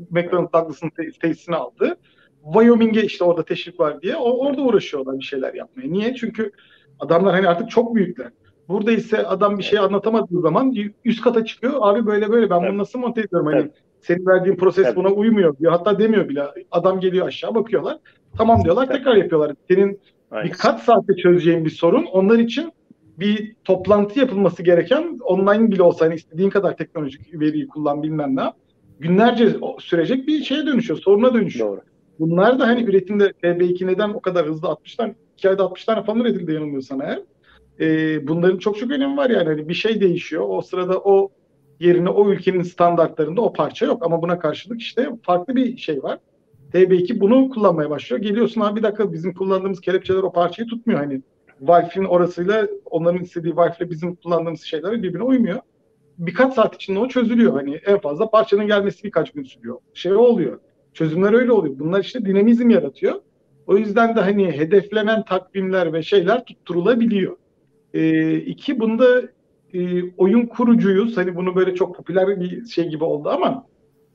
McDonald 0.09 0.53
Douglas'ın 0.53 0.91
tesisini 1.21 1.55
aldı. 1.55 1.97
Wyoming'e 2.43 3.01
işte 3.03 3.23
orada 3.23 3.45
teşvik 3.45 3.79
var 3.79 4.01
diye 4.01 4.15
o, 4.15 4.47
orada 4.47 4.61
uğraşıyorlar 4.61 5.19
bir 5.19 5.23
şeyler 5.23 5.53
yapmaya. 5.53 5.87
Niye? 5.87 6.15
Çünkü 6.15 6.51
adamlar 6.99 7.33
hani 7.33 7.47
artık 7.47 7.69
çok 7.69 7.95
büyükler. 7.95 8.31
Burada 8.69 8.91
ise 8.91 9.25
adam 9.27 9.57
bir 9.57 9.63
şey 9.63 9.79
anlatamadığı 9.79 10.41
zaman 10.41 10.75
üst 11.05 11.21
kata 11.21 11.45
çıkıyor. 11.45 11.73
Abi 11.81 12.05
böyle 12.05 12.31
böyle 12.31 12.49
ben 12.49 12.61
bunu 12.61 12.77
nasıl 12.77 12.99
monte 12.99 13.21
ediyorum? 13.21 13.47
Hani 13.53 13.69
senin 14.01 14.25
verdiğin 14.25 14.55
proses 14.55 14.95
buna 14.95 15.09
uymuyor 15.09 15.57
diyor. 15.57 15.71
Hatta 15.71 15.99
demiyor 15.99 16.29
bile. 16.29 16.43
Adam 16.71 16.99
geliyor 16.99 17.27
aşağı 17.27 17.55
bakıyorlar. 17.55 17.97
Tamam 18.37 18.63
diyorlar 18.63 18.87
tekrar 18.87 19.15
yapıyorlar. 19.15 19.55
Senin 19.69 19.99
Aynen. 20.31 20.49
birkaç 20.49 20.81
saatte 20.81 21.15
çözeceğin 21.15 21.65
bir 21.65 21.69
sorun 21.69 22.05
onlar 22.05 22.39
için 22.39 22.73
bir 23.19 23.55
toplantı 23.63 24.19
yapılması 24.19 24.63
gereken 24.63 25.19
online 25.23 25.71
bile 25.71 25.83
olsa 25.83 26.05
hani 26.05 26.15
istediğin 26.15 26.49
kadar 26.49 26.77
teknolojik 26.77 27.39
veriyi 27.39 27.67
kullan 27.67 28.03
bilmem 28.03 28.35
ne 28.35 28.41
yap 28.41 28.55
günlerce 28.99 29.55
sürecek 29.79 30.27
bir 30.27 30.43
şeye 30.43 30.65
dönüşüyor, 30.65 30.99
soruna 30.99 31.33
dönüşüyor. 31.33 31.67
Doğru. 31.67 31.81
Bunlar 32.19 32.59
da 32.59 32.67
hani 32.67 32.83
üretimde 32.83 33.33
TB2 33.43 33.87
neden 33.87 34.09
o 34.09 34.21
kadar 34.21 34.45
hızlı 34.45 34.67
60 34.67 34.95
tane, 34.95 35.15
2 35.37 35.49
ayda 35.49 35.63
60 35.63 35.85
tane 35.85 36.03
falan 36.03 36.19
üretildi 36.19 36.53
yanılmıyorsan 36.53 36.99
eğer. 36.99 37.21
E, 37.79 38.27
bunların 38.27 38.57
çok 38.57 38.77
çok 38.77 38.91
önemi 38.91 39.17
var 39.17 39.29
yani. 39.29 39.45
Hani 39.45 39.69
bir 39.69 39.73
şey 39.73 40.01
değişiyor. 40.01 40.45
O 40.47 40.61
sırada 40.61 40.99
o 40.99 41.29
yerine 41.79 42.09
o 42.09 42.31
ülkenin 42.31 42.61
standartlarında 42.61 43.41
o 43.41 43.53
parça 43.53 43.85
yok. 43.85 44.05
Ama 44.05 44.21
buna 44.21 44.39
karşılık 44.39 44.81
işte 44.81 45.09
farklı 45.23 45.55
bir 45.55 45.77
şey 45.77 46.03
var. 46.03 46.19
TB2 46.73 47.19
bunu 47.19 47.49
kullanmaya 47.49 47.89
başlıyor. 47.89 48.21
Geliyorsun 48.21 48.61
abi 48.61 48.75
bir 48.79 48.83
dakika 48.83 49.13
bizim 49.13 49.33
kullandığımız 49.33 49.81
kelepçeler 49.81 50.23
o 50.23 50.31
parçayı 50.31 50.67
tutmuyor. 50.67 50.99
Hani 50.99 51.21
Valve'in 51.61 52.05
orasıyla 52.05 52.67
onların 52.85 53.21
istediği 53.21 53.55
Valve'le 53.55 53.89
bizim 53.89 54.15
kullandığımız 54.15 54.61
şeyler 54.61 54.91
birbirine 54.91 55.23
uymuyor 55.23 55.59
birkaç 56.17 56.53
saat 56.53 56.75
içinde 56.75 56.99
o 56.99 57.07
çözülüyor. 57.07 57.53
Hani 57.53 57.75
en 57.75 57.99
fazla 57.99 58.29
parçanın 58.29 58.67
gelmesi 58.67 59.03
birkaç 59.03 59.31
gün 59.31 59.43
sürüyor. 59.43 59.77
Şey 59.93 60.13
oluyor. 60.13 60.59
Çözümler 60.93 61.33
öyle 61.33 61.51
oluyor. 61.51 61.79
Bunlar 61.79 62.01
işte 62.01 62.25
dinamizm 62.25 62.69
yaratıyor. 62.69 63.15
O 63.67 63.77
yüzden 63.77 64.15
de 64.15 64.19
hani 64.19 64.51
hedeflenen 64.51 65.25
takvimler 65.25 65.93
ve 65.93 66.03
şeyler 66.03 66.45
tutturulabiliyor. 66.45 67.37
Ee, 67.93 68.35
iki 68.35 68.79
bunda 68.79 69.21
e, 69.73 70.11
oyun 70.17 70.45
kurucuyuz. 70.45 71.17
Hani 71.17 71.35
bunu 71.35 71.55
böyle 71.55 71.75
çok 71.75 71.95
popüler 71.95 72.39
bir 72.39 72.65
şey 72.65 72.89
gibi 72.89 73.03
oldu 73.03 73.29
ama 73.29 73.65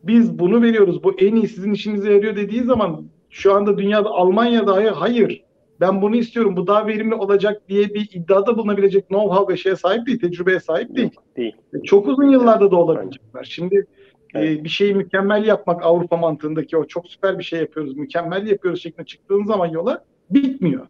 biz 0.04 0.38
bunu 0.38 0.62
veriyoruz. 0.62 1.04
Bu 1.04 1.14
en 1.18 1.36
iyi 1.36 1.48
sizin 1.48 1.72
işinize 1.72 2.12
yarıyor 2.12 2.36
dediği 2.36 2.62
zaman 2.62 3.04
şu 3.30 3.54
anda 3.54 3.78
dünyada 3.78 4.08
Almanya 4.08 4.66
dahi 4.66 4.88
hayır 4.88 5.47
ben 5.80 6.02
bunu 6.02 6.16
istiyorum 6.16 6.56
bu 6.56 6.66
daha 6.66 6.86
verimli 6.86 7.14
olacak 7.14 7.62
diye 7.68 7.94
bir 7.94 8.08
iddiada 8.12 8.58
bulunabilecek 8.58 9.10
know-how 9.10 9.52
ve 9.52 9.56
şeye 9.56 9.76
sahip 9.76 10.06
değil, 10.06 10.20
tecrübeye 10.20 10.60
sahip 10.60 10.96
değil. 10.96 11.10
Değil. 11.36 11.56
E, 11.74 11.82
çok 11.82 12.08
uzun 12.08 12.30
yıllarda 12.30 12.70
da 12.70 12.76
olabilecekler. 12.76 13.44
Şimdi 13.44 13.86
e, 14.34 14.40
evet. 14.40 14.60
e, 14.60 14.64
bir 14.64 14.68
şeyi 14.68 14.94
mükemmel 14.94 15.44
yapmak 15.44 15.86
Avrupa 15.86 16.16
mantığındaki 16.16 16.76
o 16.76 16.84
çok 16.84 17.08
süper 17.08 17.38
bir 17.38 17.44
şey 17.44 17.60
yapıyoruz, 17.60 17.96
mükemmel 17.96 18.46
yapıyoruz 18.46 18.82
şeklinde 18.82 19.06
çıktığın 19.06 19.44
zaman 19.44 19.66
yola 19.66 20.04
bitmiyor. 20.30 20.86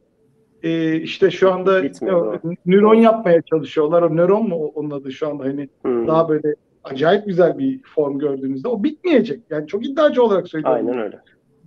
E, 0.63 0.97
işte 0.97 1.31
şu 1.31 1.53
anda 1.53 1.83
Bitmiyor, 1.83 2.41
o, 2.45 2.51
nöron 2.67 2.95
yapmaya 2.95 3.43
çalışıyorlar. 3.43 4.03
O 4.03 4.17
nöron 4.17 4.49
mu 4.49 4.73
onun 4.75 4.91
adı 4.91 5.13
şu 5.13 5.29
anda 5.29 5.45
hani 5.45 5.69
hmm. 5.83 6.07
daha 6.07 6.29
böyle 6.29 6.55
acayip 6.85 7.27
güzel 7.27 7.59
bir 7.59 7.81
form 7.83 8.19
gördüğünüzde 8.19 8.69
o 8.69 8.83
bitmeyecek. 8.83 9.41
Yani 9.51 9.67
çok 9.67 9.87
iddiacı 9.87 10.23
olarak 10.23 10.49
söylüyorum. 10.49 10.77
Aynen 10.77 10.99
öyle. 11.03 11.21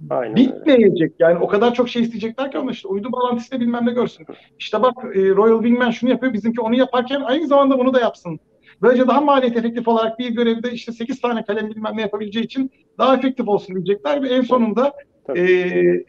Aynen 0.09 0.35
bitmeyecek. 0.35 1.13
Yani 1.19 1.39
o 1.39 1.47
kadar 1.47 1.73
çok 1.73 1.89
şey 1.89 2.01
isteyecekler 2.01 2.51
ki 2.51 2.57
ama 2.57 2.71
işte 2.71 2.87
uydu 2.87 3.11
bağlantısıyla 3.11 3.65
bilmem 3.65 3.85
ne 3.85 3.91
görsün. 3.91 4.25
İşte 4.59 4.81
bak 4.81 4.93
e, 5.15 5.19
Royal 5.19 5.61
Wingman 5.61 5.91
şunu 5.91 6.09
yapıyor, 6.09 6.33
bizimki 6.33 6.61
onu 6.61 6.75
yaparken 6.75 7.21
aynı 7.21 7.47
zamanda 7.47 7.79
bunu 7.79 7.93
da 7.93 7.99
yapsın. 7.99 8.39
Böylece 8.81 9.07
daha 9.07 9.21
maliyet 9.21 9.57
efektif 9.57 9.87
olarak 9.87 10.19
bir 10.19 10.29
görevde 10.29 10.71
işte 10.71 10.91
8 10.91 11.21
tane 11.21 11.43
kalem 11.43 11.69
bilmem 11.69 11.97
ne 11.97 12.01
yapabileceği 12.01 12.45
için 12.45 12.71
daha 12.97 13.15
efektif 13.15 13.47
olsun 13.47 13.75
diyecekler 13.75 14.23
ve 14.23 14.29
en 14.29 14.41
sonunda 14.41 14.93
e, 15.29 15.43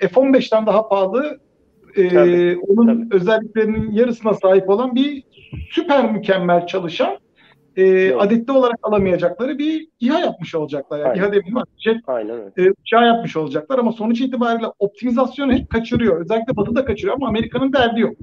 F-15'ten 0.08 0.66
daha 0.66 0.88
pahalı 0.88 1.38
e, 1.96 2.08
tabii, 2.08 2.58
onun 2.68 2.86
tabii. 2.86 3.16
özelliklerinin 3.16 3.92
yarısına 3.92 4.34
sahip 4.34 4.70
olan 4.70 4.94
bir 4.94 5.22
süper 5.70 6.12
mükemmel 6.12 6.66
çalışan 6.66 7.18
e, 7.76 8.14
adetli 8.14 8.52
olarak 8.52 8.78
alamayacakları 8.82 9.58
bir 9.58 9.88
İHA 10.00 10.20
yapmış 10.20 10.54
olacaklar. 10.54 10.98
Yani 10.98 11.18
İHA 11.18 11.26
demeyeyim 11.26 11.56
ama 11.56 11.66
jet 11.78 11.96
Aynen. 12.06 12.52
E, 12.58 12.70
uçağı 12.70 13.06
yapmış 13.06 13.36
olacaklar 13.36 13.78
ama 13.78 13.92
sonuç 13.92 14.20
itibariyle 14.20 14.66
optimizasyonu 14.78 15.52
hep 15.52 15.70
kaçırıyor. 15.70 16.20
Özellikle 16.20 16.56
Batı 16.56 16.74
da 16.74 16.84
kaçırıyor 16.84 17.16
ama 17.16 17.28
Amerika'nın 17.28 17.72
derdi 17.72 18.00
yok. 18.00 18.16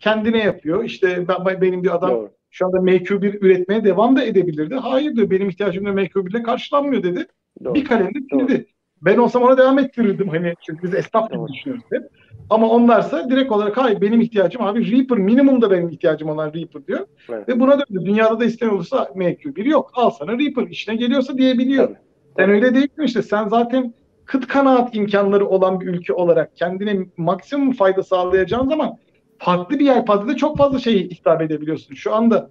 Kendine 0.00 0.38
yapıyor. 0.38 0.84
İşte 0.84 1.24
ben, 1.28 1.60
benim 1.60 1.82
bir 1.82 1.94
adam 1.94 2.10
Doğru. 2.10 2.30
şu 2.50 2.66
anda 2.66 2.76
MQ-1 2.76 3.38
üretmeye 3.40 3.84
devam 3.84 4.16
da 4.16 4.24
edebilirdi. 4.24 4.74
Hayır 4.74 5.16
diyor 5.16 5.30
benim 5.30 5.48
ihtiyacım 5.48 5.86
da 5.86 5.90
MQ-1 5.90 6.30
ile 6.30 6.42
karşılanmıyor 6.42 7.02
dedi. 7.02 7.26
Doğru. 7.64 7.74
Bir 7.74 7.84
kalemde 7.84 8.18
sildi. 8.30 8.66
Ben 9.02 9.16
olsam 9.16 9.42
ona 9.42 9.58
devam 9.58 9.78
ettirirdim 9.78 10.28
hani 10.28 10.54
çünkü 10.66 10.82
biz 10.82 10.94
esnaf 10.94 11.30
gibi 11.30 11.52
düşünüyoruz 11.52 11.84
hep. 11.92 12.02
Ama 12.50 12.68
onlarsa 12.68 13.30
direkt 13.30 13.52
olarak 13.52 13.76
hayır 13.76 14.00
benim 14.00 14.20
ihtiyacım 14.20 14.62
abi 14.62 14.92
Reaper 14.92 15.18
minimum 15.18 15.62
da 15.62 15.70
benim 15.70 15.88
ihtiyacım 15.88 16.28
olan 16.28 16.46
Reaper 16.54 16.86
diyor. 16.86 17.06
Evet. 17.28 17.48
Ve 17.48 17.60
buna 17.60 17.72
döndü. 17.72 18.04
Dünyada 18.06 18.40
da 18.40 18.44
isteyen 18.44 18.70
olursa 18.70 19.08
MQ1 19.14 19.68
yok. 19.68 19.90
Al 19.94 20.10
sana 20.10 20.32
Reaper 20.32 20.66
işine 20.70 20.96
geliyorsa 20.96 21.38
diyebiliyor. 21.38 21.86
Tabii. 21.86 21.98
Sen 22.36 22.50
öyle 22.50 22.74
değil 22.74 22.88
mi 22.96 23.04
işte 23.04 23.22
sen 23.22 23.48
zaten 23.48 23.94
kıt 24.24 24.46
kanaat 24.46 24.96
imkanları 24.96 25.46
olan 25.48 25.80
bir 25.80 25.86
ülke 25.86 26.12
olarak 26.12 26.56
kendine 26.56 27.06
maksimum 27.16 27.72
fayda 27.72 28.02
sağlayacağın 28.02 28.68
zaman 28.68 28.96
farklı 29.38 29.78
bir 29.78 29.84
yelpazede 29.84 30.36
çok 30.36 30.58
fazla 30.58 30.78
şey 30.78 31.10
hitap 31.10 31.42
edebiliyorsun. 31.42 31.94
Şu 31.94 32.14
anda 32.14 32.50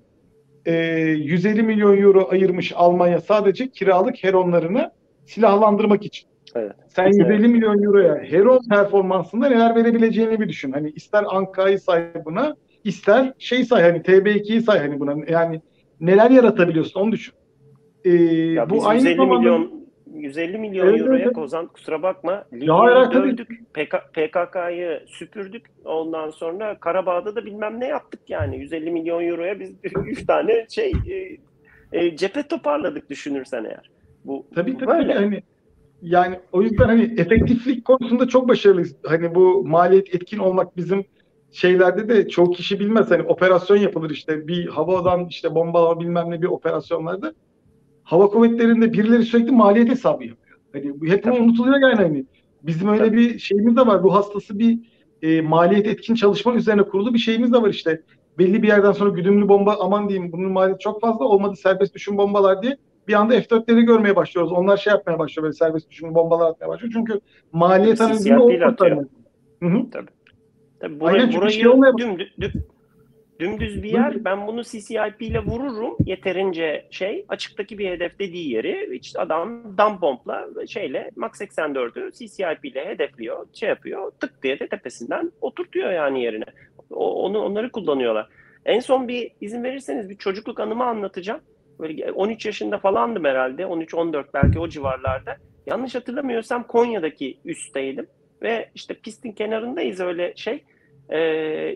e, 0.65 0.73
150 0.73 1.63
milyon 1.63 1.97
euro 1.97 2.27
ayırmış 2.31 2.73
Almanya 2.75 3.21
sadece 3.21 3.69
kiralık 3.69 4.23
heronlarını 4.23 4.91
silahlandırmak 5.25 6.05
için. 6.05 6.27
Evet. 6.55 6.75
Sen 6.87 7.07
150 7.07 7.47
milyon 7.47 7.83
euroya 7.83 8.15
Heron 8.15 8.61
performansında 8.69 9.49
neler 9.49 9.75
verebileceğini 9.75 10.39
bir 10.39 10.49
düşün. 10.49 10.71
Hani 10.71 10.89
ister 10.89 11.23
Anka'yı 11.27 11.79
say 11.79 12.25
buna, 12.25 12.55
ister 12.83 13.33
şey 13.39 13.65
say 13.65 13.81
hani 13.81 13.97
TB2'yi 13.97 14.61
say 14.61 14.79
hani 14.79 14.99
buna. 14.99 15.15
Yani 15.27 15.61
neler 15.99 16.31
yaratabiliyorsun 16.31 16.99
onu 16.99 17.11
düşün. 17.11 17.33
Ee, 18.05 18.13
ya 18.53 18.69
bu 18.69 18.87
aynı 18.87 19.01
150 19.01 19.15
zamanda... 19.15 19.39
milyon 19.39 19.85
150 20.13 20.57
milyon 20.57 20.87
evet, 20.87 21.01
euroya 21.01 21.25
evet. 21.25 21.33
Kozan 21.33 21.67
kusura 21.67 22.03
bakma 22.03 22.45
Libya'yı 22.53 23.11
dövdük. 23.11 23.73
PK, 23.73 23.95
PKK'yı 24.13 25.01
süpürdük. 25.07 25.65
Ondan 25.85 26.29
sonra 26.29 26.79
Karabağ'da 26.79 27.35
da 27.35 27.45
bilmem 27.45 27.79
ne 27.79 27.87
yaptık 27.87 28.19
yani. 28.27 28.57
150 28.57 28.91
milyon 28.91 29.27
euroya 29.27 29.59
biz 29.59 29.75
3 30.05 30.25
tane 30.25 30.65
şey 30.69 30.93
e, 31.09 31.37
e, 31.99 32.15
cephe 32.15 32.43
toparladık 32.43 33.09
düşünürsen 33.09 33.63
eğer. 33.63 33.91
Bu 34.25 34.45
tabii 34.55 34.77
tabii 34.77 34.87
böyle. 34.87 35.13
hani 35.13 35.43
yani 36.01 36.39
o 36.51 36.61
yüzden 36.61 36.85
hani 36.85 37.13
efektiflik 37.17 37.85
konusunda 37.85 38.27
çok 38.27 38.47
başarılıyız. 38.47 38.95
Hani 39.05 39.35
bu 39.35 39.63
maliyet 39.67 40.15
etkin 40.15 40.37
olmak 40.37 40.77
bizim 40.77 41.05
şeylerde 41.51 42.09
de 42.09 42.29
çok 42.29 42.55
kişi 42.55 42.79
bilmez. 42.79 43.11
Hani 43.11 43.23
operasyon 43.23 43.77
yapılır 43.77 44.09
işte 44.09 44.47
bir 44.47 44.67
havadan 44.67 45.25
işte 45.25 45.55
bomba 45.55 45.99
bilmem 45.99 46.31
ne 46.31 46.41
bir 46.41 46.47
operasyonlarda. 46.47 47.33
Hava 48.03 48.27
kuvvetlerinde 48.27 48.93
birileri 48.93 49.23
sürekli 49.23 49.51
maliyet 49.51 49.89
hesabı 49.89 50.23
yapıyor. 50.25 50.59
Hani 50.73 51.01
bu 51.01 51.05
hep 51.05 51.25
unutuluyor 51.25 51.79
yani 51.79 51.95
hani. 51.95 52.25
Bizim 52.63 52.87
öyle 52.87 53.13
bir 53.13 53.39
şeyimiz 53.39 53.75
de 53.75 53.87
var. 53.87 54.03
Bu 54.03 54.15
hastası 54.15 54.59
bir 54.59 54.79
e, 55.21 55.41
maliyet 55.41 55.87
etkin 55.87 56.15
çalışma 56.15 56.55
üzerine 56.55 56.83
kurulu 56.83 57.13
bir 57.13 57.19
şeyimiz 57.19 57.53
de 57.53 57.61
var 57.61 57.69
işte. 57.69 58.01
Belli 58.37 58.63
bir 58.63 58.67
yerden 58.67 58.91
sonra 58.91 59.09
güdümlü 59.09 59.47
bomba 59.47 59.77
aman 59.79 60.09
diyeyim 60.09 60.31
bunun 60.31 60.51
maliyeti 60.51 60.83
çok 60.83 61.01
fazla 61.01 61.25
olmadı 61.25 61.55
serbest 61.55 61.95
düşün 61.95 62.17
bombalar 62.17 62.61
diye 62.61 62.77
bir 63.07 63.13
anda 63.13 63.37
F4'leri 63.37 63.81
görmeye 63.81 64.15
başlıyoruz. 64.15 64.51
Onlar 64.51 64.77
şey 64.77 64.91
yapmaya 64.91 65.19
başlıyor 65.19 65.43
böyle 65.43 65.53
serbest 65.53 65.89
düşün 65.89 66.15
bombalar 66.15 66.49
atmaya 66.49 66.67
başlıyor. 66.67 66.93
Çünkü 66.93 67.19
maliyet 67.51 68.01
analizinde 68.01 68.39
o 68.39 68.47
kurtarmıyor. 68.47 69.05
Tabii. 69.91 70.09
Tabii 70.79 70.99
burayı, 70.99 71.21
Aynen, 71.21 71.35
burayı 71.35 71.51
şey 71.51 71.63
dümdüz, 71.97 72.33
dümdüz 73.39 73.83
bir 73.83 73.89
yer. 73.89 74.25
Ben 74.25 74.47
bunu 74.47 74.63
CCIP 74.63 75.21
ile 75.21 75.39
vururum. 75.39 75.97
Yeterince 76.05 76.87
şey 76.91 77.25
açıktaki 77.29 77.77
bir 77.77 77.89
hedef 77.89 78.19
dediği 78.19 78.53
yeri 78.53 78.89
hiç 78.93 79.15
adam 79.15 79.77
dam 79.77 79.99
pompla 79.99 80.47
şeyle 80.67 81.11
Max 81.15 81.41
84'ü 81.41 82.11
CCIP 82.11 82.65
ile 82.65 82.85
hedefliyor. 82.85 83.47
Şey 83.53 83.69
yapıyor. 83.69 84.11
Tık 84.19 84.43
diye 84.43 84.59
de 84.59 84.67
tepesinden 84.67 85.31
oturtuyor 85.41 85.91
yani 85.91 86.23
yerine. 86.23 86.45
O, 86.89 87.23
onu 87.23 87.39
onları 87.39 87.71
kullanıyorlar. 87.71 88.27
En 88.65 88.79
son 88.79 89.07
bir 89.07 89.31
izin 89.41 89.63
verirseniz 89.63 90.09
bir 90.09 90.17
çocukluk 90.17 90.59
anımı 90.59 90.83
anlatacağım. 90.83 91.41
Böyle 91.79 92.11
13 92.11 92.45
yaşında 92.45 92.77
falandım 92.77 93.25
herhalde. 93.25 93.63
13-14 93.63 94.25
belki 94.33 94.59
o 94.59 94.67
civarlarda. 94.67 95.37
Yanlış 95.65 95.95
hatırlamıyorsam 95.95 96.67
Konya'daki 96.67 97.37
üstteydim. 97.45 98.07
Ve 98.41 98.69
işte 98.75 98.93
pistin 98.93 99.31
kenarındayız 99.31 99.99
öyle 99.99 100.33
şey. 100.35 100.63
E, 101.09 101.17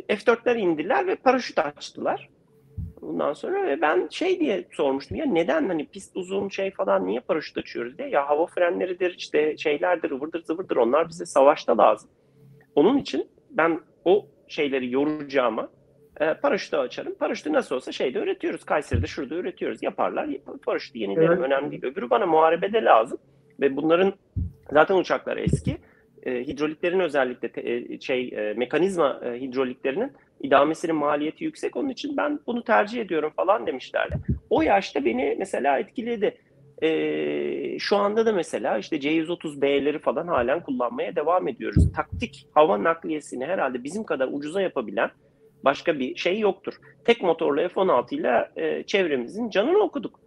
F4'ler 0.10 0.58
indiler 0.58 1.08
ve 1.08 1.16
paraşüt 1.16 1.60
açtılar. 1.60 2.30
Bundan 3.02 3.34
sonra 3.34 3.68
ve 3.68 3.82
ben 3.82 4.08
şey 4.12 4.40
diye 4.40 4.66
sormuştum 4.72 5.18
ya 5.18 5.26
neden 5.26 5.68
hani 5.68 5.86
pist 5.88 6.18
uzun 6.18 6.50
şey 6.50 6.72
falan 6.72 7.08
niye 7.08 7.20
paraşüt 7.20 7.58
açıyoruz 7.58 7.98
diye. 7.98 8.10
Ya 8.10 8.30
hava 8.30 8.46
frenleridir 8.46 9.16
işte 9.18 9.58
şeylerdir 9.58 10.12
ıvırdır 10.12 10.44
zıvırdır 10.44 10.76
onlar 10.76 11.10
bize 11.10 11.26
savaşta 11.26 11.78
lazım. 11.78 12.10
Onun 12.76 12.98
için 12.98 13.30
ben 13.50 13.80
o 14.06 14.28
şeyleri 14.48 14.92
yoracağıma 14.92 15.70
e, 16.20 16.34
paraşütü 16.34 16.78
açarım. 16.78 17.16
Paraşütü 17.16 17.54
nasıl 17.54 17.76
olsa 17.76 17.92
şeyde 17.92 18.20
üretiyoruz. 18.20 18.64
Kayseri'de 18.64 19.08
şurada 19.08 19.36
üretiyoruz. 19.36 19.84
Yaparlar. 19.84 20.30
Paraşütü 20.66 21.00
yenilerim. 21.00 21.32
Evet. 21.32 21.42
Önemli 21.42 21.72
değil. 21.72 21.86
Öbürü 21.86 22.10
bana 22.10 22.26
muharebede 22.26 22.84
lazım. 22.84 23.18
Ve 23.60 23.76
bunların 23.76 24.14
zaten 24.72 24.96
uçaklar 24.96 25.38
eski. 25.38 25.78
E, 26.24 26.48
hidroliklerin 26.48 27.00
özellikle 27.00 27.52
te, 27.52 27.62
e, 27.62 28.00
şey 28.00 28.28
e, 28.28 28.54
mekanizma 28.54 29.22
e, 29.26 29.42
hidroliklerinin 29.42 30.12
idamesinin 30.42 30.96
maliyeti 30.96 31.44
yüksek. 31.44 31.76
Onun 31.76 31.90
için 31.90 32.18
ben 32.18 32.40
bunu 32.48 32.64
tercih 32.64 33.02
ediyorum 33.02 33.32
falan 33.36 33.68
demişlerdi. 33.68 34.16
O 34.50 34.62
yaşta 34.62 35.06
beni 35.06 35.36
mesela 35.40 35.80
etkiledi. 35.80 36.38
E, 36.82 37.80
şu 37.80 37.98
anda 37.98 38.26
da 38.26 38.34
mesela 38.34 38.78
işte 38.78 39.00
C-130B'leri 39.00 40.00
falan 40.00 40.28
halen 40.28 40.64
kullanmaya 40.64 41.16
devam 41.16 41.48
ediyoruz. 41.48 41.94
Taktik 41.96 42.48
hava 42.52 42.84
nakliyesini 42.84 43.46
herhalde 43.46 43.84
bizim 43.84 44.04
kadar 44.04 44.30
ucuza 44.32 44.62
yapabilen 44.62 45.10
Başka 45.64 46.00
bir 46.00 46.16
şey 46.16 46.40
yoktur. 46.40 46.74
Tek 47.06 47.22
motorlu 47.22 47.70
F-16 47.70 48.16
ile 48.16 48.50
e, 48.56 48.84
çevremizin 48.84 49.50
canını 49.50 49.78
okuduk. 49.78 50.20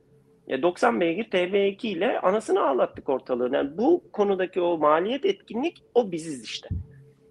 E, 0.49 0.63
90 0.63 1.01
beygir 1.01 1.25
TB2 1.25 1.87
ile 1.87 2.21
anasını 2.21 2.69
ağlattık 2.69 3.09
ortalığı. 3.09 3.51
Yani 3.55 3.79
bu 3.79 4.03
konudaki 4.13 4.61
o 4.61 4.79
maliyet 4.79 5.25
etkinlik 5.25 5.83
o 5.95 6.13
biziz 6.13 6.45
işte. 6.45 6.69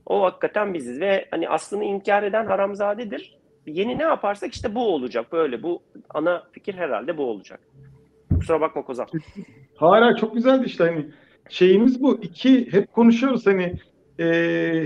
O 0.06 0.24
hakikaten 0.24 0.74
biziz 0.74 0.99
ve 0.99 1.28
hani 1.32 1.49
aslını 1.49 1.84
inkar 1.84 2.24
eden 2.24 2.45
haramzadedir. 2.45 3.38
Yeni 3.68 3.97
ne 3.97 4.04
yaparsak 4.04 4.54
işte 4.54 4.76
bu 4.76 4.93
olacak 4.93 5.32
böyle. 5.32 5.64
Bu 5.64 5.82
ana 6.10 6.43
fikir 6.52 6.74
herhalde 6.74 7.18
bu 7.18 7.24
olacak. 7.24 7.60
Kusura 8.36 8.62
bakma 8.62 8.86
Kozan. 8.86 9.08
Hala 9.76 10.16
çok 10.16 10.34
güzeldi 10.34 10.64
işte 10.66 10.84
hani 10.84 11.06
şeyimiz 11.49 12.02
bu. 12.02 12.20
İki 12.22 12.74
hep 12.74 12.93
konuşuyoruz 12.93 13.47
hani 13.47 13.74
e, 14.20 14.26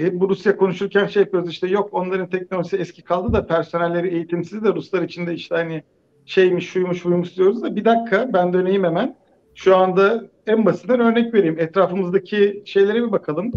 hep 0.02 0.14
bu 0.14 0.30
Rusya 0.30 0.58
konuşurken 0.58 1.08
şey 1.08 1.24
yapıyoruz 1.24 1.50
işte 1.50 1.68
yok 1.68 1.90
onların 1.92 2.30
teknolojisi 2.30 2.78
eski 2.78 3.02
kaldı 3.02 3.34
da 3.34 3.48
personelleri 3.48 4.08
eğitimsiz 4.08 4.64
de 4.64 4.74
Ruslar 4.74 5.02
için 5.02 5.28
de 5.28 5.34
işte 5.34 5.56
hani 5.56 5.84
şeymiş 6.26 6.70
şuymuş 6.70 7.06
buymuş 7.06 7.38
diyoruz 7.38 7.64
da 7.64 7.76
bir 7.76 7.86
dakika 7.86 8.34
ben 8.34 8.54
döneyim 8.54 8.84
hemen. 8.84 9.16
Şu 9.56 9.78
anda 9.78 10.30
en 10.48 10.66
basitinden 10.66 11.00
örnek 11.00 11.34
vereyim. 11.34 11.60
Etrafımızdaki 11.60 12.64
şeylere 12.66 13.04
bir 13.04 13.12
bakalım. 13.12 13.52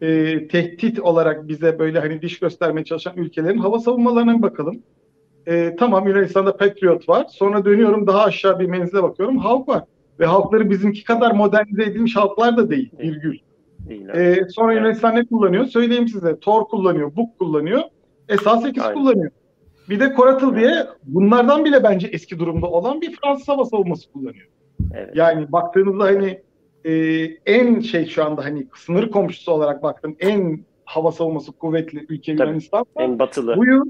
E, 0.00 0.48
tehdit 0.48 1.00
olarak 1.00 1.48
bize 1.48 1.78
böyle 1.78 2.00
hani 2.00 2.22
diş 2.22 2.38
göstermeye 2.38 2.84
çalışan 2.84 3.16
ülkelerin 3.16 3.58
hava 3.58 3.78
savunmalarına 3.78 4.36
bir 4.36 4.42
bakalım. 4.42 4.82
E, 5.46 5.76
tamam 5.78 6.08
Yunanistan'da 6.08 6.56
Patriot 6.56 7.08
var. 7.08 7.26
Sonra 7.30 7.64
dönüyorum 7.64 8.06
daha 8.06 8.24
aşağı 8.24 8.60
bir 8.60 8.66
menzile 8.66 9.02
bakıyorum. 9.02 9.38
Halk 9.38 9.68
var. 9.68 9.84
Ve 10.20 10.26
halkları 10.26 10.70
bizimki 10.70 11.04
kadar 11.04 11.32
modernize 11.32 11.82
edilmiş 11.82 12.16
halklar 12.16 12.56
da 12.56 12.70
değil. 12.70 12.90
Virgül. 12.98 13.38
Değil, 13.88 14.08
ee, 14.08 14.48
sonra 14.48 14.72
evet. 14.72 14.82
Yunanistan 14.82 15.14
ne 15.14 15.26
kullanıyor? 15.26 15.64
Söyleyeyim 15.64 16.08
size. 16.08 16.38
Tor 16.40 16.64
kullanıyor, 16.64 17.16
Buk 17.16 17.38
kullanıyor. 17.38 17.82
SA-8 18.28 18.94
kullanıyor. 18.94 19.30
Bir 19.88 20.00
de 20.00 20.12
Coratil 20.16 20.56
diye 20.56 20.86
bunlardan 21.04 21.64
bile 21.64 21.82
bence 21.82 22.06
eski 22.06 22.38
durumda 22.38 22.66
olan 22.66 23.00
bir 23.00 23.16
Fransız 23.16 23.48
hava 23.48 23.64
savunması 23.64 24.12
kullanıyor. 24.12 24.48
Evet. 24.94 25.16
Yani 25.16 25.52
baktığınızda 25.52 26.04
hani 26.04 26.42
e, 26.84 26.92
en 27.46 27.80
şey 27.80 28.06
şu 28.06 28.24
anda 28.24 28.44
hani 28.44 28.66
sınır 28.76 29.10
komşusu 29.10 29.52
olarak 29.52 29.82
baktım 29.82 30.16
en 30.20 30.60
hava 30.84 31.12
savunması 31.12 31.52
kuvvetli 31.52 32.06
ülke 32.08 32.36
Tabii, 32.36 32.48
Yunanistan. 32.48 32.86
En 32.96 33.18
batılı. 33.18 33.56
Bu 33.56 33.66
yıl 33.66 33.84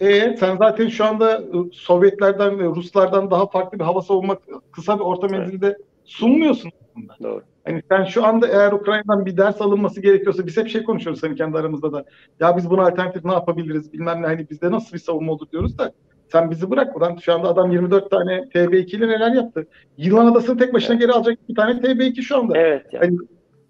e, 0.00 0.36
sen 0.36 0.56
zaten 0.56 0.88
şu 0.88 1.04
anda 1.04 1.38
e, 1.38 1.42
Sovyetlerden 1.72 2.58
ve 2.58 2.64
Ruslardan 2.64 3.30
daha 3.30 3.46
farklı 3.46 3.78
bir 3.78 3.84
hava 3.84 4.02
savunma 4.02 4.38
kısa 4.72 4.98
bir 4.98 5.04
orta 5.04 5.28
menzilde 5.28 5.66
evet. 5.66 5.80
sunmuyorsun 6.04 6.70
aslında. 6.80 7.16
Doğru. 7.22 7.42
Hani 7.64 7.82
sen 7.88 8.04
şu 8.04 8.26
anda 8.26 8.48
eğer 8.48 8.72
Ukrayna'dan 8.72 9.26
bir 9.26 9.36
ders 9.36 9.60
alınması 9.60 10.00
gerekiyorsa 10.00 10.46
biz 10.46 10.56
hep 10.56 10.68
şey 10.68 10.82
konuşuyoruz 10.82 11.22
hani 11.22 11.36
kendi 11.36 11.58
aramızda 11.58 11.92
da. 11.92 12.04
Ya 12.40 12.56
biz 12.56 12.70
buna 12.70 12.82
alternatif 12.82 13.24
ne 13.24 13.32
yapabiliriz 13.32 13.92
bilmem 13.92 14.22
ne 14.22 14.26
hani 14.26 14.50
bizde 14.50 14.70
nasıl 14.70 14.92
bir 14.94 14.98
savunma 14.98 15.32
olur 15.32 15.50
diyoruz 15.52 15.78
da 15.78 15.92
sen 16.32 16.50
bizi 16.50 16.70
bırak 16.70 16.94
buradan. 16.94 17.16
Şu 17.16 17.34
anda 17.34 17.48
adam 17.48 17.72
24 17.72 18.10
tane 18.10 18.38
TB2 18.54 18.96
ile 18.96 19.08
neler 19.08 19.32
yaptı. 19.32 19.66
Yılan 19.98 20.26
Adası'nı 20.26 20.58
tek 20.58 20.74
başına 20.74 20.96
geri 20.96 21.12
alacak 21.12 21.38
bir 21.48 21.54
tane 21.54 21.72
TB2 21.80 22.22
şu 22.22 22.36
anda. 22.36 22.58
Evet. 22.58 22.86
Yani. 22.92 23.04
Hani, 23.04 23.16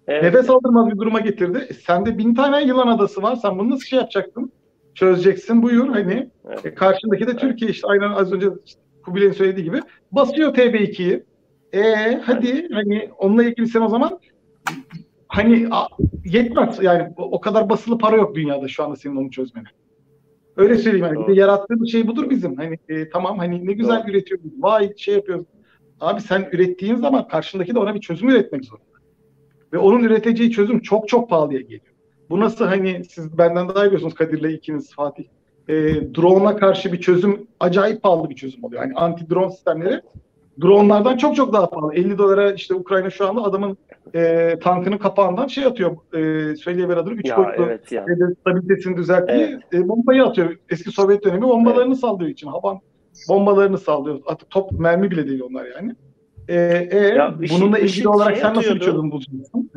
Evet. 0.07 0.23
Nefes 0.23 0.49
aldırmaz 0.49 0.89
bir 0.89 0.97
duruma 0.97 1.19
getirdi. 1.19 1.67
E, 1.69 1.73
sende 1.73 2.17
bin 2.17 2.35
tane 2.35 2.63
yılan 2.63 2.87
adası 2.87 3.21
var. 3.21 3.35
Sen 3.35 3.59
bunu 3.59 3.69
nasıl 3.69 3.85
şey 3.85 3.99
yapacaksın? 3.99 4.51
Çözeceksin 4.95 5.63
buyur 5.63 5.89
hani. 5.89 6.29
Evet. 6.47 6.65
E, 6.65 6.73
karşındaki 6.75 7.27
de 7.27 7.31
evet. 7.31 7.39
Türkiye 7.39 7.71
işte 7.71 7.87
aynen 7.87 8.09
az 8.09 8.33
önce 8.33 8.47
Kubilay'ın 9.05 9.31
söylediği 9.31 9.63
gibi 9.63 9.79
basıyor 10.11 10.53
TB2'yi. 10.53 11.23
E 11.73 12.15
hadi 12.23 12.67
hani 12.73 13.09
onunla 13.17 13.43
ilgili 13.43 13.67
sen 13.67 13.81
o 13.81 13.89
zaman 13.89 14.19
hani 15.27 15.67
a, 15.71 15.87
yetmez 16.25 16.83
yani 16.83 17.13
o 17.17 17.41
kadar 17.41 17.69
basılı 17.69 17.97
para 17.97 18.15
yok 18.15 18.35
dünyada 18.35 18.67
şu 18.67 18.83
anda 18.83 18.95
senin 18.95 19.15
onu 19.15 19.31
çözmene. 19.31 19.67
Öyle 20.57 20.77
söyleyeyim 20.77 21.05
yani. 21.05 21.27
Bir 21.27 21.35
de 21.35 21.39
yarattığımız 21.39 21.91
şey 21.91 22.07
budur 22.07 22.29
bizim. 22.29 22.55
Hani 22.55 22.77
e, 22.89 23.09
tamam 23.09 23.37
hani 23.37 23.67
ne 23.67 23.73
güzel 23.73 24.03
Doğru. 24.03 24.11
üretiyoruz. 24.11 24.45
Vay 24.59 24.93
şey 24.97 25.13
yapıyoruz. 25.13 25.45
Abi 25.99 26.21
sen 26.21 26.49
ürettiğin 26.51 26.95
zaman 26.95 27.27
karşındaki 27.27 27.75
de 27.75 27.79
ona 27.79 27.95
bir 27.95 27.99
çözüm 28.01 28.29
üretmek 28.29 28.65
zorunda. 28.65 28.87
Ve 29.73 29.77
onun 29.77 30.03
üreteceği 30.03 30.51
çözüm 30.51 30.79
çok 30.79 31.07
çok 31.07 31.29
pahalıya 31.29 31.61
geliyor. 31.61 31.93
Bu 32.29 32.39
nasıl 32.39 32.65
hani 32.65 33.03
siz 33.09 33.37
benden 33.37 33.69
daha 33.69 33.85
iyi 33.85 33.85
biliyorsunuz 33.85 34.13
Kadir'le 34.13 34.53
ikiniz 34.53 34.95
Fatih. 34.95 35.23
E, 35.67 35.73
drone'a 36.15 36.55
karşı 36.55 36.93
bir 36.93 37.01
çözüm 37.01 37.47
acayip 37.59 38.03
pahalı 38.03 38.29
bir 38.29 38.35
çözüm 38.35 38.63
oluyor. 38.63 38.81
Yani 38.81 38.93
anti 38.95 39.29
drone 39.29 39.51
sistemleri 39.51 40.01
dronlardan 40.61 41.17
çok 41.17 41.35
çok 41.35 41.53
daha 41.53 41.69
pahalı. 41.69 41.93
50 41.93 42.17
dolara 42.17 42.51
işte 42.51 42.75
Ukrayna 42.75 43.09
şu 43.09 43.27
anda 43.27 43.43
adamın 43.43 43.77
e, 44.15 44.53
tankının 44.63 44.97
kapağından 44.97 45.47
şey 45.47 45.65
atıyor. 45.65 45.97
E, 46.13 46.55
söyleyiver 46.55 46.97
adını 46.97 47.13
3 47.13 47.37
boyutlu 47.37 47.63
evet 47.63 47.91
ya. 47.91 48.05
stabilitesini 48.41 48.97
düzelttiği 48.97 49.39
evet. 49.39 49.61
e, 49.73 49.87
bombayı 49.87 50.23
atıyor. 50.23 50.57
Eski 50.69 50.91
Sovyet 50.91 51.23
dönemi 51.25 51.41
bombalarını 51.41 51.87
evet. 51.87 51.99
sallıyor 51.99 52.29
için. 52.29 52.47
Havan 52.47 52.79
bombalarını 53.29 53.77
sallıyor. 53.77 54.19
Artık 54.25 54.49
top 54.49 54.71
mermi 54.71 55.11
bile 55.11 55.27
değil 55.27 55.41
onlar 55.41 55.65
yani. 55.65 55.95
E, 56.47 56.87
e, 56.91 56.97
ya, 56.97 57.35
bununla 57.51 57.79
işi, 57.79 57.95
ilgili 57.95 58.07
olarak 58.07 58.33
şey 58.33 58.41
sen 58.41 58.55
nasıl 58.55 58.75
bir 58.75 58.79
çözüm 58.79 59.11
bulacaksın? 59.11 59.71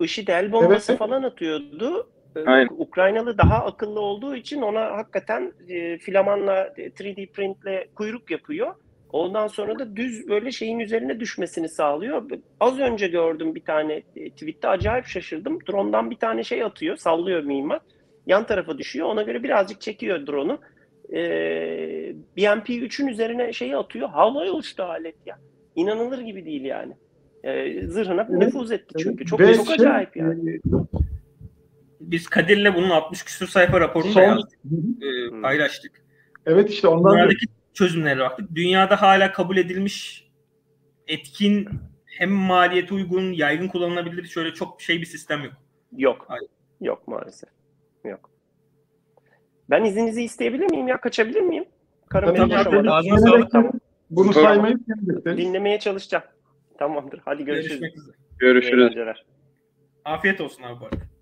IŞİD 0.00 0.28
el 0.28 0.52
bombası 0.52 0.92
evet. 0.92 0.98
falan 0.98 1.22
atıyordu. 1.22 2.08
Ee, 2.36 2.44
Aynen. 2.46 2.68
Ukraynalı 2.78 3.38
daha 3.38 3.64
akıllı 3.64 4.00
olduğu 4.00 4.36
için 4.36 4.62
ona 4.62 4.96
hakikaten 4.96 5.52
e, 5.68 5.98
filamanla 5.98 6.66
3D 6.66 7.32
printle 7.32 7.88
kuyruk 7.94 8.30
yapıyor. 8.30 8.74
Ondan 9.16 9.46
sonra 9.46 9.78
da 9.78 9.96
düz 9.96 10.28
böyle 10.28 10.52
şeyin 10.52 10.78
üzerine 10.78 11.20
düşmesini 11.20 11.68
sağlıyor. 11.68 12.30
Az 12.60 12.78
önce 12.78 13.08
gördüm 13.08 13.54
bir 13.54 13.64
tane 13.64 14.02
e, 14.16 14.30
tweette 14.30 14.68
acayip 14.68 15.06
şaşırdım. 15.06 15.58
Drone'dan 15.68 16.10
bir 16.10 16.16
tane 16.16 16.44
şey 16.44 16.62
atıyor, 16.62 16.96
sallıyor 16.96 17.42
mimar. 17.42 17.80
Yan 18.26 18.46
tarafa 18.46 18.78
düşüyor. 18.78 19.06
Ona 19.06 19.22
göre 19.22 19.42
birazcık 19.42 19.80
çekiyor 19.80 20.26
drone'u. 20.26 20.58
Ee, 21.12 22.14
BMP-3'ün 22.36 23.06
üzerine 23.06 23.52
şeyi 23.52 23.76
atıyor. 23.76 24.08
Havaya 24.08 24.52
uçtu 24.52 24.82
alet 24.82 25.16
ya. 25.26 25.38
İnanılır 25.76 26.18
gibi 26.18 26.44
değil 26.44 26.64
yani. 26.64 26.92
Ee, 27.44 27.86
zırhına 27.86 28.26
evet. 28.30 28.42
nüfuz 28.42 28.72
etti 28.72 28.94
çünkü. 28.98 29.26
Çok 29.26 29.40
Ve 29.40 29.54
çok 29.54 29.66
şey, 29.66 29.74
acayip 29.74 30.16
yani. 30.16 30.50
E, 30.50 30.60
biz 32.00 32.28
Kadir'le 32.28 32.74
bunun 32.74 32.90
60 32.90 33.22
küsur 33.22 33.46
sayfa 33.46 33.80
raporunu 33.80 34.12
Son... 34.12 34.22
da 34.22 34.26
yazdık, 34.26 34.58
e, 35.02 35.40
paylaştık. 35.42 35.92
Evet 36.46 36.70
işte 36.70 36.88
ondan 36.88 37.12
Bunlardaki 37.12 37.46
çözümlere 37.76 38.20
baktık. 38.20 38.54
Dünyada 38.54 39.02
hala 39.02 39.32
kabul 39.32 39.56
edilmiş 39.56 40.26
etkin 41.08 41.68
hem 42.06 42.30
maliyeti 42.30 42.94
uygun, 42.94 43.32
yaygın 43.32 43.68
kullanılabilir 43.68 44.24
şöyle 44.24 44.54
çok 44.54 44.82
şey 44.82 45.00
bir 45.00 45.06
sistem 45.06 45.44
yok. 45.44 45.52
Yok. 45.96 46.24
Hayır. 46.28 46.48
Yok 46.80 47.08
maalesef. 47.08 47.48
Yok. 48.04 48.30
Ben 49.70 49.84
izninizi 49.84 50.22
isteyebilir 50.22 50.70
miyim 50.70 50.88
ya? 50.88 51.00
Kaçabilir 51.00 51.40
miyim? 51.40 51.64
Karım 52.08 52.34
tabii, 52.34 52.64
tabii. 52.64 52.90
Ağzına 52.90 53.18
sağlık. 53.18 53.50
Tamam. 53.50 53.72
Bunu 54.10 54.32
saymayı 54.32 54.76
dinlemeye 55.26 55.78
çalışacağım. 55.78 56.24
Tamamdır. 56.78 57.20
Hadi 57.24 57.44
görüşürüz. 57.44 57.80
Görüşmek 57.80 57.96
üzere. 57.96 58.16
Görüşürüz. 58.38 59.24
Afiyet 60.04 60.40
olsun 60.40 60.62
abi 60.62 60.80
bu 60.80 60.84
arada. 60.84 61.15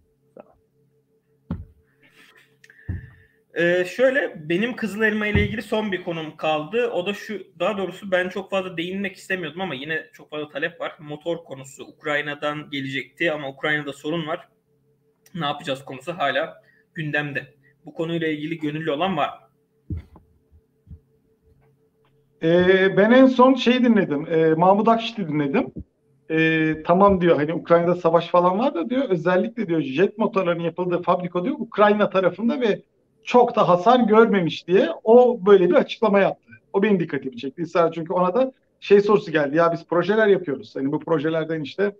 Ee, 3.54 3.84
şöyle 3.84 4.48
benim 4.48 4.76
Kızıl 4.76 5.02
Elma 5.02 5.26
ile 5.26 5.42
ilgili 5.42 5.62
son 5.62 5.92
bir 5.92 6.04
konum 6.04 6.36
kaldı. 6.36 6.90
O 6.90 7.06
da 7.06 7.14
şu 7.14 7.42
daha 7.58 7.78
doğrusu 7.78 8.10
ben 8.10 8.28
çok 8.28 8.50
fazla 8.50 8.76
değinmek 8.76 9.16
istemiyordum 9.16 9.60
ama 9.60 9.74
yine 9.74 10.06
çok 10.12 10.30
fazla 10.30 10.48
talep 10.48 10.80
var. 10.80 10.92
Motor 10.98 11.36
konusu 11.44 11.84
Ukrayna'dan 11.84 12.70
gelecekti 12.70 13.32
ama 13.32 13.48
Ukrayna'da 13.48 13.92
sorun 13.92 14.26
var. 14.26 14.48
Ne 15.34 15.46
yapacağız 15.46 15.84
konusu 15.84 16.12
hala 16.12 16.62
gündemde. 16.94 17.54
Bu 17.84 17.94
konuyla 17.94 18.28
ilgili 18.28 18.58
gönüllü 18.58 18.90
olan 18.90 19.16
var 19.16 19.30
Ee, 22.42 22.96
ben 22.96 23.10
en 23.10 23.26
son 23.26 23.54
şey 23.54 23.84
dinledim. 23.84 24.26
E, 24.26 24.54
Mahmut 24.54 24.88
Akşit'i 24.88 25.28
dinledim. 25.28 25.66
E, 26.30 26.74
tamam 26.86 27.20
diyor 27.20 27.36
hani 27.36 27.54
Ukrayna'da 27.54 27.94
savaş 27.94 28.28
falan 28.28 28.58
var 28.58 28.74
da 28.74 28.90
diyor 28.90 29.08
özellikle 29.08 29.66
diyor 29.66 29.80
jet 29.80 30.18
motorlarının 30.18 30.62
yapıldığı 30.62 31.02
fabrika 31.02 31.44
diyor 31.44 31.54
Ukrayna 31.58 32.10
tarafında 32.10 32.60
ve 32.60 32.82
çok 33.24 33.56
da 33.56 33.68
hasar 33.68 34.00
görmemiş 34.00 34.68
diye 34.68 34.88
o 35.04 35.38
böyle 35.46 35.70
bir 35.70 35.74
açıklama 35.74 36.20
yaptı. 36.20 36.52
O 36.72 36.82
benim 36.82 37.00
dikkatimi 37.00 37.36
çekti. 37.36 37.62
İsrail 37.62 37.92
çünkü 37.92 38.12
ona 38.12 38.34
da 38.34 38.52
şey 38.80 39.00
sorusu 39.00 39.32
geldi. 39.32 39.56
Ya 39.56 39.72
biz 39.72 39.86
projeler 39.86 40.26
yapıyoruz. 40.26 40.76
Hani 40.76 40.92
bu 40.92 41.00
projelerden 41.00 41.60
işte 41.60 41.96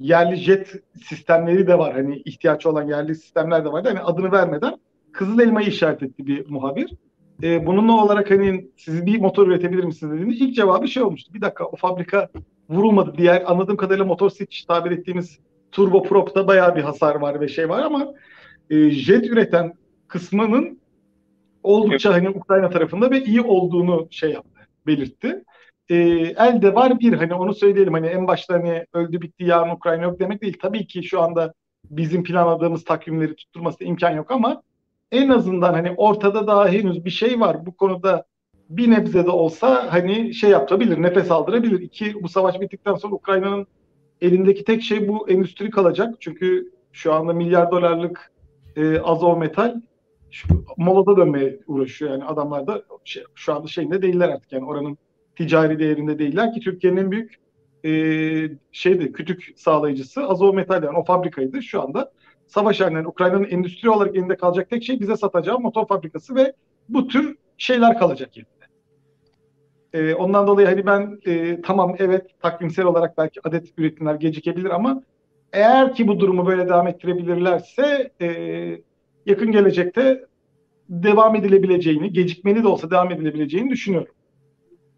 yerli 0.00 0.36
jet 0.36 0.82
sistemleri 1.04 1.66
de 1.66 1.78
var. 1.78 1.94
Hani 1.94 2.16
ihtiyaç 2.24 2.66
olan 2.66 2.88
yerli 2.88 3.14
sistemler 3.14 3.64
de 3.64 3.72
var. 3.72 3.84
Hani 3.84 4.00
adını 4.00 4.32
vermeden 4.32 4.78
Kızıl 5.12 5.40
Elma'yı 5.40 5.68
işaret 5.68 6.02
etti 6.02 6.26
bir 6.26 6.50
muhabir. 6.50 6.94
Ee, 7.42 7.66
bununla 7.66 8.04
olarak 8.04 8.30
hani 8.30 8.68
siz 8.76 9.06
bir 9.06 9.20
motor 9.20 9.46
üretebilir 9.46 9.84
misiniz 9.84 10.12
dediğinde 10.12 10.34
ilk 10.34 10.56
cevabı 10.56 10.88
şey 10.88 11.02
olmuştu. 11.02 11.34
Bir 11.34 11.40
dakika 11.40 11.64
o 11.64 11.76
fabrika 11.76 12.28
vurulmadı. 12.70 13.14
Diğer 13.18 13.42
anladığım 13.50 13.76
kadarıyla 13.76 14.04
motor 14.04 14.30
switch 14.30 14.66
tabir 14.68 14.90
ettiğimiz 14.90 15.38
turbo 15.72 16.02
prop'ta 16.02 16.46
bayağı 16.46 16.76
bir 16.76 16.82
hasar 16.82 17.14
var 17.14 17.40
ve 17.40 17.48
şey 17.48 17.68
var 17.68 17.82
ama 17.82 18.14
e, 18.70 18.90
jet 18.90 19.26
üreten 19.26 19.72
kısmının 20.10 20.80
oldukça 21.62 22.12
hani 22.12 22.28
Ukrayna 22.30 22.70
tarafında 22.70 23.10
ve 23.10 23.24
iyi 23.24 23.40
olduğunu 23.40 24.08
şey 24.10 24.30
yaptı, 24.30 24.60
belirtti. 24.86 25.44
E, 25.88 25.96
elde 26.36 26.74
var 26.74 27.00
bir 27.00 27.12
hani 27.12 27.34
onu 27.34 27.54
söyleyelim 27.54 27.92
hani 27.92 28.06
en 28.06 28.26
başta 28.26 28.54
hani 28.54 28.86
öldü 28.92 29.20
bitti 29.20 29.44
yarın 29.44 29.70
Ukrayna 29.70 30.02
yok 30.02 30.20
demek 30.20 30.42
değil. 30.42 30.58
Tabii 30.62 30.86
ki 30.86 31.02
şu 31.02 31.20
anda 31.20 31.54
bizim 31.90 32.24
planladığımız 32.24 32.84
takvimleri 32.84 33.36
tutturması 33.36 33.84
imkan 33.84 34.10
yok 34.10 34.30
ama 34.30 34.62
en 35.12 35.28
azından 35.28 35.72
hani 35.72 35.94
ortada 35.96 36.46
daha 36.46 36.68
henüz 36.68 37.04
bir 37.04 37.10
şey 37.10 37.40
var. 37.40 37.66
Bu 37.66 37.76
konuda 37.76 38.24
bir 38.70 38.90
nebze 38.90 39.26
de 39.26 39.30
olsa 39.30 39.92
hani 39.92 40.34
şey 40.34 40.50
yapabilir, 40.50 41.02
nefes 41.02 41.30
aldırabilir. 41.30 41.80
İki, 41.80 42.22
bu 42.22 42.28
savaş 42.28 42.60
bittikten 42.60 42.94
sonra 42.94 43.14
Ukrayna'nın 43.14 43.66
elindeki 44.20 44.64
tek 44.64 44.82
şey 44.82 45.08
bu 45.08 45.30
endüstri 45.30 45.70
kalacak. 45.70 46.14
Çünkü 46.20 46.72
şu 46.92 47.12
anda 47.12 47.32
milyar 47.32 47.70
dolarlık 47.70 48.32
e, 48.76 49.00
azov 49.00 49.38
metal 49.38 49.80
molada 50.76 51.16
dönmeye 51.16 51.60
uğraşıyor. 51.66 52.10
Yani 52.10 52.24
adamlar 52.24 52.66
da 52.66 52.82
şey, 53.04 53.24
şu 53.34 53.54
anda 53.54 53.68
şeyinde 53.68 54.02
değiller 54.02 54.28
artık. 54.28 54.52
Yani 54.52 54.64
oranın 54.64 54.98
ticari 55.36 55.78
değerinde 55.78 56.18
değiller 56.18 56.52
ki 56.52 56.60
Türkiye'nin 56.60 56.96
en 56.96 57.10
büyük 57.10 57.40
e, 57.84 57.90
şeydi 58.72 59.12
kütük 59.12 59.52
sağlayıcısı 59.56 60.22
Azov 60.22 60.54
Metal 60.54 60.82
yani 60.82 60.98
o 60.98 61.04
fabrikaydı. 61.04 61.62
Şu 61.62 61.82
anda 61.82 62.12
savaş 62.46 62.80
halinden 62.80 63.04
Ukrayna'nın 63.04 63.44
endüstri 63.44 63.90
olarak 63.90 64.16
elinde 64.16 64.36
kalacak 64.36 64.70
tek 64.70 64.84
şey 64.84 65.00
bize 65.00 65.16
satacağı 65.16 65.58
motor 65.58 65.86
fabrikası 65.86 66.34
ve 66.34 66.52
bu 66.88 67.08
tür 67.08 67.36
şeyler 67.58 67.98
kalacak 67.98 68.36
elinde. 68.36 68.50
E, 69.92 70.14
ondan 70.14 70.46
dolayı 70.46 70.66
hani 70.66 70.86
ben 70.86 71.18
e, 71.26 71.60
tamam 71.62 71.96
evet 71.98 72.40
takvimsel 72.40 72.84
olarak 72.84 73.18
belki 73.18 73.40
adet 73.44 73.78
üretimler 73.78 74.14
gecikebilir 74.14 74.70
ama 74.70 75.02
eğer 75.52 75.94
ki 75.94 76.08
bu 76.08 76.20
durumu 76.20 76.46
böyle 76.46 76.68
devam 76.68 76.86
ettirebilirlerse 76.86 78.10
e, 78.20 78.28
yakın 79.26 79.52
gelecekte 79.52 80.24
devam 80.88 81.36
edilebileceğini, 81.36 82.12
gecikmeli 82.12 82.62
de 82.62 82.68
olsa 82.68 82.90
devam 82.90 83.10
edilebileceğini 83.10 83.70
düşünüyorum. 83.70 84.14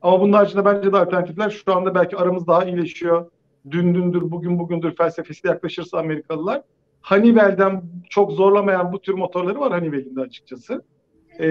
Ama 0.02 0.20
bunun 0.20 0.32
haricinde 0.32 0.64
bence 0.64 0.92
de 0.92 0.96
alternatifler 0.96 1.50
şu 1.50 1.74
anda 1.76 1.94
belki 1.94 2.16
aramız 2.16 2.46
daha 2.46 2.64
iyileşiyor. 2.64 3.30
Dün 3.70 3.94
dündür, 3.94 4.30
bugün 4.30 4.58
bugündür 4.58 4.96
felsefesiyle 4.96 5.52
yaklaşırsa 5.52 5.98
Amerikalılar. 5.98 6.62
Honeywell'den 7.02 7.82
çok 8.10 8.32
zorlamayan 8.32 8.92
bu 8.92 9.00
tür 9.00 9.14
motorları 9.14 9.60
var 9.60 9.72
Honeywell'in 9.72 10.16
de 10.16 10.20
açıkçası. 10.20 10.82
Ee, 11.38 11.46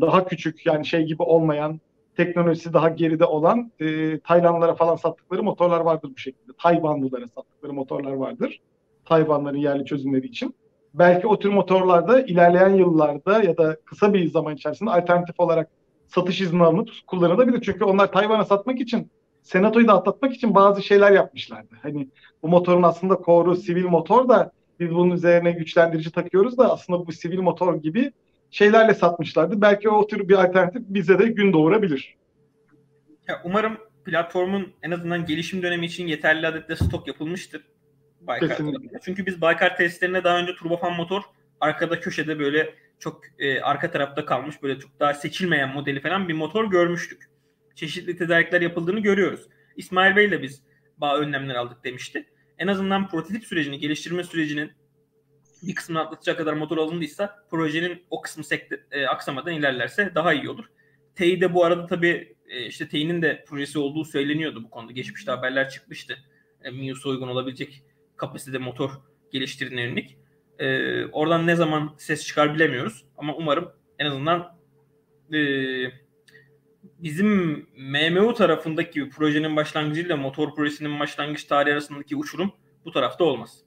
daha 0.00 0.26
küçük 0.26 0.66
yani 0.66 0.86
şey 0.86 1.04
gibi 1.04 1.22
olmayan, 1.22 1.80
teknolojisi 2.16 2.72
daha 2.72 2.88
geride 2.88 3.24
olan 3.24 3.72
e, 3.80 4.18
Taylandlara 4.18 4.74
falan 4.74 4.96
sattıkları 4.96 5.42
motorlar 5.42 5.80
vardır 5.80 6.10
bu 6.14 6.18
şekilde. 6.18 6.52
Tayvanlılara 6.58 7.26
sattıkları 7.26 7.72
motorlar 7.72 8.12
vardır. 8.12 8.60
Tayvanların 9.04 9.58
yerli 9.58 9.84
çözümleri 9.84 10.26
için 10.26 10.54
belki 10.98 11.26
o 11.26 11.38
tür 11.38 11.48
motorlarda 11.48 12.20
ilerleyen 12.20 12.74
yıllarda 12.74 13.42
ya 13.42 13.56
da 13.56 13.76
kısa 13.84 14.14
bir 14.14 14.30
zaman 14.30 14.54
içerisinde 14.54 14.90
alternatif 14.90 15.40
olarak 15.40 15.70
satış 16.06 16.40
izni 16.40 16.62
alınıp 16.62 16.88
kullanılabilir. 17.06 17.60
Çünkü 17.60 17.84
onlar 17.84 18.12
Tayvan'a 18.12 18.44
satmak 18.44 18.80
için 18.80 19.10
senatoyu 19.42 19.88
da 19.88 19.94
atlatmak 19.94 20.34
için 20.34 20.54
bazı 20.54 20.82
şeyler 20.82 21.12
yapmışlardı. 21.12 21.74
Hani 21.82 22.08
bu 22.42 22.48
motorun 22.48 22.82
aslında 22.82 23.14
koru 23.14 23.56
sivil 23.56 23.84
motor 23.84 24.28
da 24.28 24.52
biz 24.80 24.90
bunun 24.90 25.10
üzerine 25.10 25.52
güçlendirici 25.52 26.10
takıyoruz 26.10 26.58
da 26.58 26.72
aslında 26.72 27.06
bu 27.06 27.12
sivil 27.12 27.40
motor 27.40 27.74
gibi 27.74 28.12
şeylerle 28.50 28.94
satmışlardı. 28.94 29.60
Belki 29.60 29.88
o 29.88 30.06
tür 30.06 30.28
bir 30.28 30.44
alternatif 30.44 30.82
bize 30.88 31.18
de 31.18 31.26
gün 31.26 31.52
doğurabilir. 31.52 32.16
Ya 33.28 33.42
umarım 33.44 33.78
platformun 34.04 34.72
en 34.82 34.90
azından 34.90 35.26
gelişim 35.26 35.62
dönemi 35.62 35.86
için 35.86 36.06
yeterli 36.06 36.46
adette 36.46 36.76
stok 36.76 37.08
yapılmıştır. 37.08 37.62
Baykar 38.26 38.58
Çünkü 39.04 39.26
biz 39.26 39.40
Baykar 39.40 39.76
testlerine 39.76 40.24
daha 40.24 40.38
önce 40.38 40.54
turbofan 40.54 40.92
motor 40.92 41.22
arkada 41.60 42.00
köşede 42.00 42.38
böyle 42.38 42.74
çok 42.98 43.20
e, 43.38 43.60
arka 43.60 43.90
tarafta 43.90 44.24
kalmış 44.24 44.62
böyle 44.62 44.78
çok 44.78 45.00
daha 45.00 45.14
seçilmeyen 45.14 45.68
modeli 45.68 46.00
falan 46.00 46.28
bir 46.28 46.34
motor 46.34 46.70
görmüştük. 46.70 47.30
Çeşitli 47.74 48.16
tedarikler 48.16 48.60
yapıldığını 48.60 49.00
görüyoruz. 49.00 49.48
İsmail 49.76 50.16
Bey 50.16 50.30
de 50.30 50.42
biz 50.42 50.62
bağ 50.98 51.18
önlemler 51.18 51.54
aldık 51.54 51.84
demişti. 51.84 52.26
En 52.58 52.66
azından 52.66 53.08
prototip 53.08 53.44
sürecini, 53.44 53.78
geliştirme 53.78 54.24
sürecinin 54.24 54.72
bir 55.62 55.74
kısmını 55.74 56.00
atlatacak 56.00 56.38
kadar 56.38 56.52
motor 56.52 56.78
alındıysa 56.78 57.44
projenin 57.50 58.02
o 58.10 58.20
kısmı 58.20 58.44
sekte, 58.44 58.80
e, 58.90 59.06
aksamadan 59.06 59.52
ilerlerse 59.52 60.12
daha 60.14 60.32
iyi 60.32 60.50
olur. 60.50 60.64
TEİ 61.14 61.40
de 61.40 61.54
bu 61.54 61.64
arada 61.64 61.86
tabii 61.86 62.36
e, 62.48 62.66
işte 62.66 62.88
TEİ'nin 62.88 63.22
de 63.22 63.44
projesi 63.48 63.78
olduğu 63.78 64.04
söyleniyordu 64.04 64.64
bu 64.64 64.70
konuda. 64.70 64.92
Geçmişte 64.92 65.30
haberler 65.30 65.70
çıkmıştı. 65.70 66.18
E, 66.64 66.70
MIUS'a 66.70 67.08
uygun 67.08 67.28
olabilecek 67.28 67.82
kapasitede 68.16 68.58
motor 68.58 68.90
geliştirdiğine 69.32 69.82
yönelik. 69.82 70.18
E, 70.58 71.04
oradan 71.06 71.46
ne 71.46 71.56
zaman 71.56 71.94
ses 71.98 72.26
çıkar 72.26 72.54
bilemiyoruz. 72.54 73.04
Ama 73.16 73.34
umarım 73.36 73.72
en 73.98 74.06
azından 74.06 74.58
e, 75.32 75.40
bizim 76.98 77.28
MMU 77.76 78.34
tarafındaki 78.34 79.08
projenin 79.08 79.56
başlangıcıyla 79.56 80.16
motor 80.16 80.54
projesinin 80.54 81.00
başlangıç 81.00 81.44
tarihi 81.44 81.72
arasındaki 81.72 82.16
uçurum 82.16 82.52
bu 82.84 82.92
tarafta 82.92 83.24
olmaz. 83.24 83.64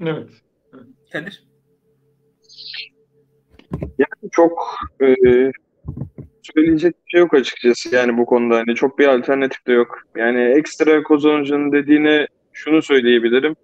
Evet. 0.00 0.30
Kadir? 1.12 1.44
Yani 3.80 4.30
çok 4.32 4.78
e, 5.02 5.14
söyleyecek 6.42 6.94
bir 6.94 7.10
şey 7.10 7.20
yok 7.20 7.34
açıkçası 7.34 7.94
yani 7.94 8.18
bu 8.18 8.26
konuda. 8.26 8.56
Hani 8.56 8.74
çok 8.74 8.98
bir 8.98 9.08
alternatif 9.08 9.66
de 9.66 9.72
yok. 9.72 9.98
Yani 10.16 10.40
ekstra 10.40 11.02
kozonocunun 11.02 11.72
dediğine 11.72 12.26
şunu 12.56 12.82
söyleyebilirim. 12.82 13.56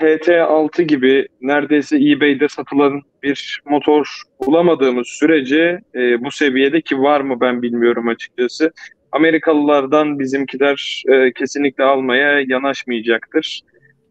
PT6 0.00 0.82
gibi 0.82 1.28
neredeyse 1.40 1.96
eBay'de 1.96 2.48
satılan 2.48 3.02
bir 3.22 3.60
motor 3.64 4.22
bulamadığımız 4.46 5.06
sürece 5.06 5.80
e, 5.94 6.24
bu 6.24 6.30
seviyede 6.30 6.80
ki 6.80 6.98
var 6.98 7.20
mı 7.20 7.40
ben 7.40 7.62
bilmiyorum 7.62 8.08
açıkçası. 8.08 8.72
Amerikalılardan 9.12 10.18
bizimkiler 10.18 11.02
e, 11.08 11.32
kesinlikle 11.32 11.84
almaya 11.84 12.40
yanaşmayacaktır. 12.40 13.60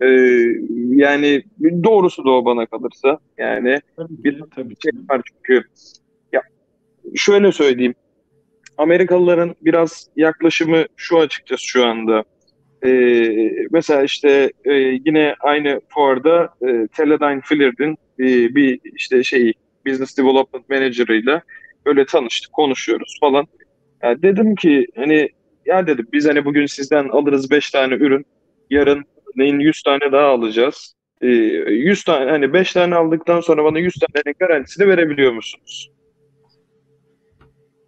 E, 0.02 0.08
yani 0.90 1.44
doğrusu 1.84 2.26
da 2.26 2.32
o 2.32 2.46
bana 2.46 2.66
kalırsa. 2.66 3.20
Yani 3.38 3.80
tabii, 3.98 4.24
bir 4.24 4.44
tabii. 4.56 4.76
şey 4.84 4.92
var 5.10 5.22
çünkü 5.26 5.64
ya 6.34 6.42
şöyle 7.16 7.52
söyleyeyim. 7.52 7.96
Amerikalıların 8.78 9.56
biraz 9.62 10.08
yaklaşımı 10.16 10.86
şu 10.96 11.20
açıkçası 11.20 11.66
şu 11.66 11.86
anda. 11.86 12.24
Ee, 12.86 13.52
mesela 13.72 14.04
işte 14.04 14.52
e, 14.66 14.74
yine 15.06 15.36
aynı 15.40 15.82
fuarda 15.90 16.54
e, 16.62 16.88
Teledyne 16.88 17.42
Flird'in 17.44 17.92
e, 18.20 18.56
bir 18.56 18.80
işte 18.96 19.24
şey 19.24 19.54
Business 19.88 20.18
Development 20.18 20.70
Manager'ıyla 20.70 21.42
böyle 21.86 22.06
tanıştık, 22.06 22.54
konuşuyoruz 22.54 23.18
falan. 23.22 23.48
Yani 24.04 24.22
dedim 24.22 24.56
ki 24.56 24.88
hani 24.96 25.30
ya 25.66 25.88
dedim 25.88 26.08
biz 26.14 26.28
hani 26.28 26.46
bugün 26.46 26.66
sizden 26.66 27.10
alırız 27.10 27.52
5 27.52 27.72
tane 27.72 27.94
ürün, 27.94 28.26
yarın 28.70 29.06
neyin 29.36 29.60
100 29.60 29.84
tane 29.84 30.12
daha 30.12 30.28
alacağız. 30.28 30.96
E, 31.22 31.28
100 31.28 32.04
tane 32.04 32.32
hani 32.32 32.54
5 32.54 32.74
tane 32.74 32.96
aldıktan 32.96 33.40
sonra 33.42 33.64
bana 33.64 33.80
100 33.80 33.94
tane 33.94 34.34
garantisini 34.40 34.88
verebiliyor 34.88 35.32
musunuz? 35.32 35.92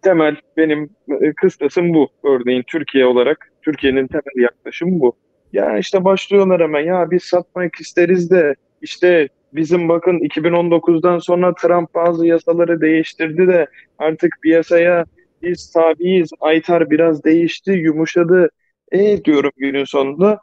Temel 0.02 0.36
benim 0.56 0.90
e, 1.20 1.32
kıstasım 1.32 1.94
bu 1.94 2.08
örneğin 2.24 2.64
Türkiye 2.66 3.06
olarak 3.06 3.50
Türkiye'nin 3.64 4.06
temel 4.06 4.42
yaklaşımı 4.42 5.00
bu. 5.00 5.16
Ya 5.52 5.78
işte 5.78 6.04
başlıyorlar 6.04 6.62
hemen 6.62 6.80
ya 6.80 7.10
biz 7.10 7.22
satmak 7.22 7.80
isteriz 7.80 8.30
de 8.30 8.54
işte 8.82 9.28
bizim 9.52 9.88
bakın 9.88 10.18
2019'dan 10.18 11.18
sonra 11.18 11.54
Trump 11.54 11.94
bazı 11.94 12.26
yasaları 12.26 12.80
değiştirdi 12.80 13.48
de 13.48 13.66
artık 13.98 14.32
piyasaya 14.42 15.04
biz 15.42 15.72
tabiiz. 15.72 16.30
Aytar 16.40 16.90
biraz 16.90 17.24
değişti, 17.24 17.70
yumuşadı. 17.72 18.50
E 18.92 19.24
diyorum 19.24 19.50
günün 19.56 19.84
sonunda 19.84 20.38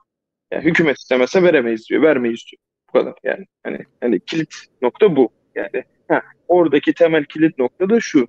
ya 0.52 0.62
hükümet 0.62 0.98
istemese 0.98 1.44
veremeyiz 1.44 1.90
diyor, 1.90 2.02
vermeyiz 2.02 2.46
diyor. 2.52 2.62
Bu 2.90 3.00
kadar 3.00 3.14
yani. 3.24 3.46
Hani, 3.64 3.80
hani 4.02 4.20
kilit 4.20 4.56
nokta 4.82 5.16
bu. 5.16 5.30
Yani 5.56 5.84
ha, 6.08 6.22
oradaki 6.48 6.94
temel 6.94 7.26
kilit 7.26 7.58
nokta 7.58 7.90
da 7.90 8.00
şu. 8.00 8.28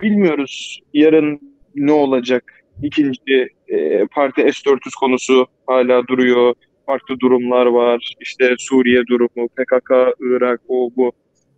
Bilmiyoruz 0.00 0.80
yarın 0.94 1.40
ne 1.74 1.92
olacak 1.92 2.63
İkinci 2.82 3.48
e, 3.68 4.06
parti 4.06 4.40
S-400 4.40 4.98
konusu 5.00 5.46
hala 5.66 6.06
duruyor. 6.06 6.54
Farklı 6.86 7.20
durumlar 7.20 7.66
var. 7.66 8.14
İşte 8.20 8.54
Suriye 8.58 9.06
durumu, 9.06 9.48
PKK, 9.48 9.90
Irak, 10.20 10.60
o 10.68 10.90
bu. 10.96 11.12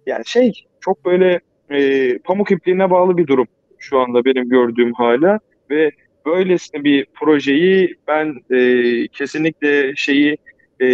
Yani 0.06 0.26
şey 0.26 0.52
çok 0.80 1.04
böyle 1.04 1.40
e, 1.70 2.18
pamuk 2.18 2.50
ipliğine 2.50 2.90
bağlı 2.90 3.16
bir 3.16 3.26
durum 3.26 3.46
şu 3.78 3.98
anda 3.98 4.24
benim 4.24 4.48
gördüğüm 4.48 4.92
hala 4.92 5.38
ve 5.70 5.90
böylesine 6.26 6.84
bir 6.84 7.06
projeyi 7.14 7.94
ben 8.08 8.34
e, 8.50 9.08
kesinlikle 9.08 9.96
şeyi 9.96 10.36
e, 10.80 10.86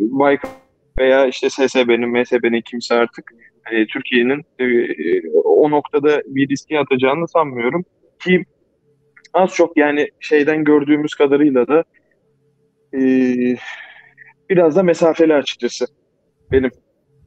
Baykan 0.00 0.50
veya 0.98 1.26
işte 1.26 1.50
SSB'nin, 1.50 2.08
MSB'nin 2.08 2.60
kimse 2.60 2.94
artık 2.94 3.32
e, 3.72 3.86
Türkiye'nin 3.86 4.44
e, 4.58 4.66
o 5.44 5.70
noktada 5.70 6.22
bir 6.26 6.48
riske 6.48 6.78
atacağını 6.78 7.28
sanmıyorum. 7.28 7.84
Ki 8.24 8.44
az 9.32 9.54
çok 9.54 9.76
yani 9.76 10.08
şeyden 10.20 10.64
gördüğümüz 10.64 11.14
kadarıyla 11.14 11.66
da 11.66 11.84
e, 12.94 13.00
biraz 14.50 14.76
da 14.76 14.82
mesafeli 14.82 15.34
açıkçası 15.34 15.86
benim 16.52 16.70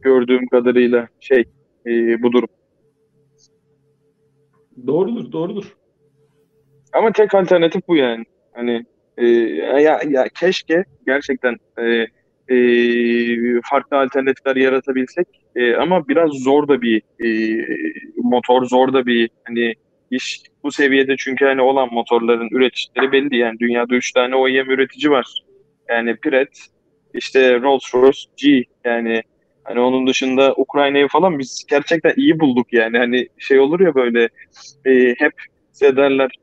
gördüğüm 0.02 0.48
kadarıyla 0.48 1.08
şey 1.20 1.44
e, 1.86 2.24
bu 2.24 2.32
durum. 2.32 2.50
Doğrudur, 4.88 5.32
doğrudur. 5.32 5.76
Ama 6.94 7.12
tek 7.12 7.36
alternatif 7.36 7.88
bu 7.88 7.96
yani. 7.96 8.24
Hani 8.54 8.86
e, 9.18 9.28
ya, 9.28 10.02
ya 10.08 10.28
keşke 10.40 10.84
gerçekten 11.06 11.58
e, 11.80 12.06
e, 12.56 12.58
farklı 13.70 13.98
alternatifler 13.98 14.56
yaratabilsek 14.56 15.28
e, 15.56 15.76
ama 15.76 16.08
biraz 16.08 16.32
zor 16.32 16.68
da 16.68 16.82
bir 16.82 17.02
e, 17.26 17.30
motor, 18.24 18.66
zor 18.66 18.94
da 18.94 19.06
bir 19.06 19.30
hani 19.44 19.74
iş 20.12 20.42
bu 20.64 20.72
seviyede 20.72 21.16
çünkü 21.18 21.46
hani 21.46 21.62
olan 21.62 21.94
motorların 21.94 22.50
üreticileri 22.52 23.12
belli 23.12 23.38
yani 23.38 23.60
dünyada 23.60 23.96
3 23.96 24.12
tane 24.12 24.36
OEM 24.36 24.70
üretici 24.70 25.12
var. 25.12 25.26
Yani 25.90 26.16
Piret, 26.16 26.68
işte 27.14 27.40
Rolls-Royce, 27.56 28.26
G 28.38 28.64
yani 28.86 29.22
hani 29.64 29.80
onun 29.80 30.08
dışında 30.08 30.54
Ukrayna'yı 30.58 31.08
falan 31.08 31.40
biz 31.40 31.66
gerçekten 31.70 32.14
iyi 32.16 32.40
bulduk 32.40 32.74
yani 32.74 32.98
hani 32.98 33.28
şey 33.38 33.60
olur 33.60 33.80
ya 33.80 33.96
böyle 33.96 34.30
e, 34.86 35.16
hep 35.18 35.34
size 35.72 35.98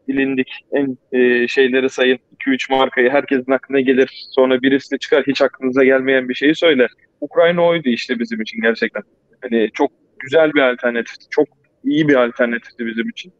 bilindik 0.09 0.48
en 0.72 0.98
e, 1.12 1.48
şeyleri 1.48 1.90
sayın 1.90 2.18
2-3 2.47 2.72
markayı 2.72 3.10
herkesin 3.10 3.52
aklına 3.52 3.80
gelir 3.80 4.26
sonra 4.30 4.62
birisini 4.62 4.98
çıkar 4.98 5.24
hiç 5.26 5.43
aklınıza 5.43 5.84
gelmeyen 5.84 6.28
bir 6.28 6.34
şeyi 6.34 6.55
söyler. 6.55 6.90
Ukrayna 7.20 7.62
oydu 7.62 7.89
işte 7.89 8.18
bizim 8.18 8.40
için 8.40 8.60
gerçekten. 8.60 9.02
Hani 9.43 9.70
çok 9.74 9.93
güzel 10.18 10.55
bir 10.55 10.60
alternatifti. 10.60 11.24
Çok 11.30 11.48
iyi 11.85 12.09
bir 12.09 12.15
alternatifti 12.15 12.87
bizim 12.87 13.09
için. 13.09 13.33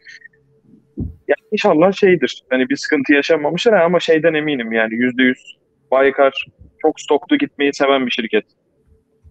Yani 0.99 1.49
inşallah 1.53 1.93
şeydir. 1.93 2.43
Hani 2.51 2.69
bir 2.69 2.77
sıkıntı 2.77 3.13
yaşanmamışlar 3.13 3.73
ama 3.73 4.01
şeyden 4.01 4.35
eminim 4.35 4.73
yani 4.73 4.95
yüzde 4.95 5.23
yüz 5.23 5.57
Baykar 5.91 6.47
çok 6.83 7.01
stoklu 7.01 7.39
gitmeyi 7.39 7.75
seven 7.75 8.07
bir 8.07 8.11
şirket. 8.11 8.45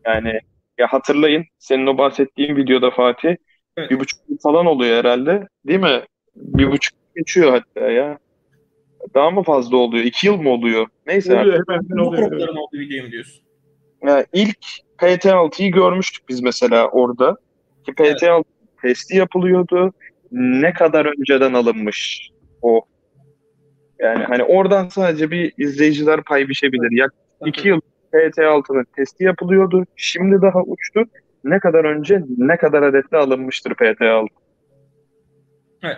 Yani 0.05 0.39
ya 0.77 0.87
hatırlayın 0.87 1.45
senin 1.59 1.87
o 1.87 1.97
bahsettiğin 1.97 2.55
videoda 2.55 2.91
Fatih 2.91 3.35
evet. 3.77 3.91
bir 3.91 3.99
buçuk 3.99 4.19
yıl 4.29 4.37
falan 4.43 4.65
oluyor 4.65 4.97
herhalde. 4.97 5.47
Değil 5.67 5.79
mi? 5.79 6.01
Bir 6.35 6.71
buçuk 6.71 6.97
geçiyor 7.15 7.51
hatta 7.51 7.91
ya. 7.91 8.17
Daha 9.15 9.31
mı 9.31 9.43
fazla 9.43 9.77
oluyor? 9.77 10.05
İki 10.05 10.27
yıl 10.27 10.37
mı 10.37 10.49
oluyor? 10.49 10.87
Neyse. 11.07 11.39
Oluyor, 11.39 11.63
hemen 11.67 11.89
Bu 11.89 12.07
oluyor. 12.07 12.31
olduğu 12.31 12.79
videoyu 12.79 13.03
mu 13.03 13.11
diyorsun? 13.11 13.43
Yani 14.07 14.25
ilk 14.33 14.57
PT6'yı 14.97 15.71
görmüştük 15.71 16.29
biz 16.29 16.41
mesela 16.41 16.87
orada. 16.87 17.37
Ki 17.85 17.91
PT6 17.91 18.35
evet. 18.35 18.45
Testi 18.81 19.17
yapılıyordu 19.17 19.93
ne 20.31 20.73
kadar 20.73 21.05
önceden 21.05 21.53
alınmış 21.53 22.29
o. 22.61 22.81
Yani 23.99 24.23
hani 24.23 24.43
oradan 24.43 24.87
sadece 24.87 25.31
bir 25.31 25.53
izleyiciler 25.57 26.23
pay 26.23 26.49
biçebilir. 26.49 26.97
Yak 26.97 27.13
iki 27.45 27.67
yıl 27.67 27.81
PT6'nın 28.13 28.85
testi 28.95 29.23
yapılıyordu. 29.23 29.85
Şimdi 29.95 30.41
daha 30.41 30.63
uçtu. 30.63 31.03
Ne 31.43 31.59
kadar 31.59 31.85
önce 31.85 32.23
ne 32.37 32.57
kadar 32.57 32.83
adetle 32.83 33.17
alınmıştır 33.17 33.71
PT6. 33.71 34.27
Evet. 35.83 35.97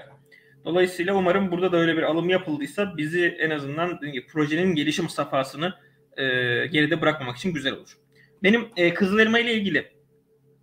Dolayısıyla 0.65 1.15
umarım 1.15 1.51
burada 1.51 1.72
da 1.72 1.77
öyle 1.77 1.97
bir 1.97 2.03
alım 2.03 2.30
yapıldıysa 2.30 2.97
bizi 2.97 3.26
en 3.39 3.49
azından 3.49 3.99
projenin 4.34 4.76
gelişim 4.76 5.10
safhasını 5.10 5.73
e, 6.18 6.23
geride 6.68 7.01
bırakmamak 7.01 7.38
için 7.38 7.53
güzel 7.53 7.73
olur. 7.73 7.97
Benim 8.43 8.65
e, 8.77 8.93
Kızıl 8.93 9.19
Elma 9.19 9.39
ile 9.39 9.53
ilgili 9.53 9.91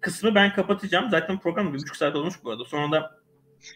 kısmı 0.00 0.34
ben 0.34 0.54
kapatacağım. 0.54 1.10
Zaten 1.10 1.38
program 1.38 1.72
bir 1.72 1.78
buçuk 1.78 1.96
saat 1.96 2.16
olmuş 2.16 2.34
bu 2.44 2.50
arada. 2.50 2.64
Sonra 2.64 2.92
da 2.92 3.20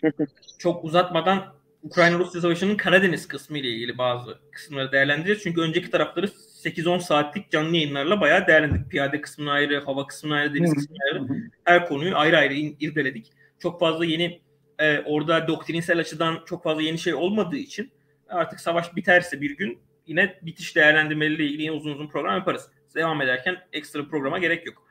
çok 0.59 0.85
uzatmadan 0.85 1.55
Ukrayna-Rusya 1.83 2.41
Savaşı'nın 2.41 2.77
Karadeniz 2.77 3.29
kısmı 3.29 3.59
ile 3.59 3.69
ilgili 3.69 3.99
bazı 3.99 4.39
kısımları 4.53 4.93
değerlendireceğiz. 4.93 5.43
Çünkü 5.43 5.61
önceki 5.61 5.91
tarafları 5.91 6.27
8-10 6.27 7.01
saatlik 7.01 7.51
canlı 7.51 7.77
yayınlarla 7.77 8.21
bayağı 8.21 8.47
değerlendirdik. 8.47 8.91
Piyade 8.91 9.21
kısmını 9.21 9.51
ayrı, 9.51 9.85
hava 9.85 10.07
kısmını 10.07 10.35
ayrı, 10.35 10.55
deniz 10.55 10.75
kısmını 10.75 10.99
ayrı. 11.13 11.51
Her 11.65 11.89
konuyu 11.89 12.17
ayrı 12.17 12.39
ayrı 12.39 12.55
irdeledik. 12.55 13.33
Çok 13.59 13.81
fazla 13.81 14.05
yeni 14.05 14.41
e, 14.79 15.01
orada 15.01 15.49
doktrinsel 15.49 15.99
açıdan 15.99 16.39
çok 16.47 16.63
fazla 16.63 16.83
yeni 16.83 16.99
şey 16.99 17.15
olmadığı 17.15 17.57
için 17.57 17.93
artık 18.29 18.61
savaş 18.61 18.97
biterse 18.97 19.41
bir 19.41 19.57
gün 19.57 19.79
yine 20.07 20.39
bitiş 20.43 20.77
değerlendirmeleriyle 20.77 21.45
ilgili 21.45 21.73
uzun 21.73 21.93
uzun 21.93 22.09
program 22.09 22.35
yaparız. 22.35 22.69
Devam 22.95 23.23
ederken 23.23 23.57
ekstra 23.73 24.09
programa 24.09 24.39
gerek 24.39 24.67
yok. 24.67 24.87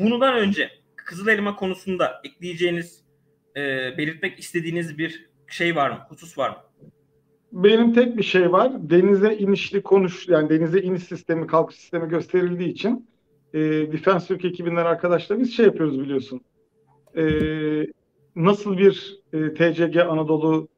Bundan 0.00 0.34
önce 0.34 0.70
Kızıl 0.96 1.28
Elma 1.28 1.56
konusunda 1.56 2.20
ekleyeceğiniz, 2.24 3.04
e, 3.56 3.60
belirtmek 3.98 4.38
istediğiniz 4.38 4.98
bir 4.98 5.30
şey 5.48 5.76
var 5.76 5.90
mı? 5.90 5.98
Husus 6.08 6.38
var 6.38 6.50
mı? 6.50 6.56
Benim 7.52 7.92
tek 7.92 8.16
bir 8.16 8.22
şey 8.22 8.52
var. 8.52 8.72
Denize 8.90 9.34
inişli 9.34 9.82
konuş, 9.82 10.28
yani 10.28 10.50
denize 10.50 10.80
iniş 10.80 11.02
sistemi, 11.02 11.46
kalkış 11.46 11.76
sistemi 11.76 12.08
gösterildiği 12.08 12.68
için 12.68 13.08
e, 13.54 13.60
Defense 13.92 14.26
Türk 14.26 14.44
ekibinden 14.44 14.84
arkadaşlar 14.84 15.38
biz 15.38 15.56
şey 15.56 15.66
yapıyoruz 15.66 16.00
biliyorsun. 16.00 16.40
E, 17.16 17.24
nasıl 18.36 18.78
bir 18.78 19.20
e, 19.32 19.54
TCG 19.54 19.96
Anadolu 19.96 20.68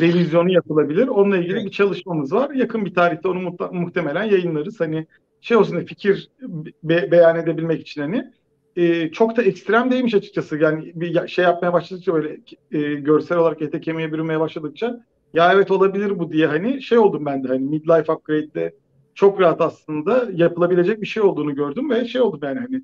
revizyonu 0.00 0.52
yapılabilir? 0.52 1.08
Onunla 1.08 1.36
ilgili 1.36 1.64
bir 1.64 1.70
çalışmamız 1.70 2.32
var. 2.32 2.50
Yakın 2.50 2.84
bir 2.84 2.94
tarihte 2.94 3.28
onu 3.28 3.56
muhtemelen 3.72 4.24
yayınlarız. 4.24 4.80
Hani 4.80 5.06
şey 5.40 5.56
olsun 5.56 5.80
fikir 5.80 6.28
be- 6.82 7.10
beyan 7.10 7.36
edebilmek 7.36 7.80
için 7.80 8.00
hani 8.00 8.32
e, 8.76 9.10
çok 9.10 9.36
da 9.36 9.42
ekstrem 9.42 9.90
değilmiş 9.90 10.14
açıkçası. 10.14 10.56
Yani 10.58 10.92
bir 10.94 11.28
şey 11.28 11.44
yapmaya 11.44 11.72
başladıkça 11.72 12.14
böyle 12.14 12.40
e, 12.72 12.94
görsel 12.94 13.38
olarak 13.38 13.62
ete 13.62 13.80
kemiğe 13.80 14.12
bürünmeye 14.12 14.40
başladıkça 14.40 15.00
ya 15.34 15.52
evet 15.52 15.70
olabilir 15.70 16.18
bu 16.18 16.32
diye 16.32 16.46
hani 16.46 16.82
şey 16.82 16.98
oldum 16.98 17.26
ben 17.26 17.44
de 17.44 17.48
hani 17.48 17.64
midlife 17.64 18.12
upgrade'de 18.12 18.74
çok 19.14 19.40
rahat 19.40 19.60
aslında 19.60 20.26
yapılabilecek 20.32 21.00
bir 21.00 21.06
şey 21.06 21.22
olduğunu 21.22 21.54
gördüm 21.54 21.90
ve 21.90 22.04
şey 22.04 22.20
oldum 22.20 22.40
yani 22.42 22.58
hani 22.58 22.82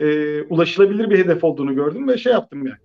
e, 0.00 0.42
ulaşılabilir 0.42 1.10
bir 1.10 1.18
hedef 1.18 1.44
olduğunu 1.44 1.74
gördüm 1.74 2.08
ve 2.08 2.18
şey 2.18 2.32
yaptım 2.32 2.66
yani. 2.66 2.78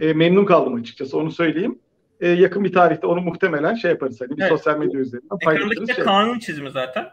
E, 0.00 0.12
memnun 0.12 0.44
kaldım 0.44 0.74
açıkçası 0.74 1.18
onu 1.18 1.30
söyleyeyim. 1.30 1.78
E, 2.20 2.28
yakın 2.28 2.64
bir 2.64 2.72
tarihte 2.72 3.06
onu 3.06 3.20
muhtemelen 3.20 3.74
şey 3.74 3.90
yaparız 3.90 4.20
hani 4.20 4.30
bir 4.30 4.42
evet. 4.42 4.50
sosyal 4.50 4.78
medya 4.78 5.00
üzerinden 5.00 5.38
paylaşırız. 5.44 5.72
Ekrandaki 5.72 5.94
şey. 5.94 6.04
kanun 6.04 6.38
çizimi 6.38 6.70
zaten. 6.70 7.06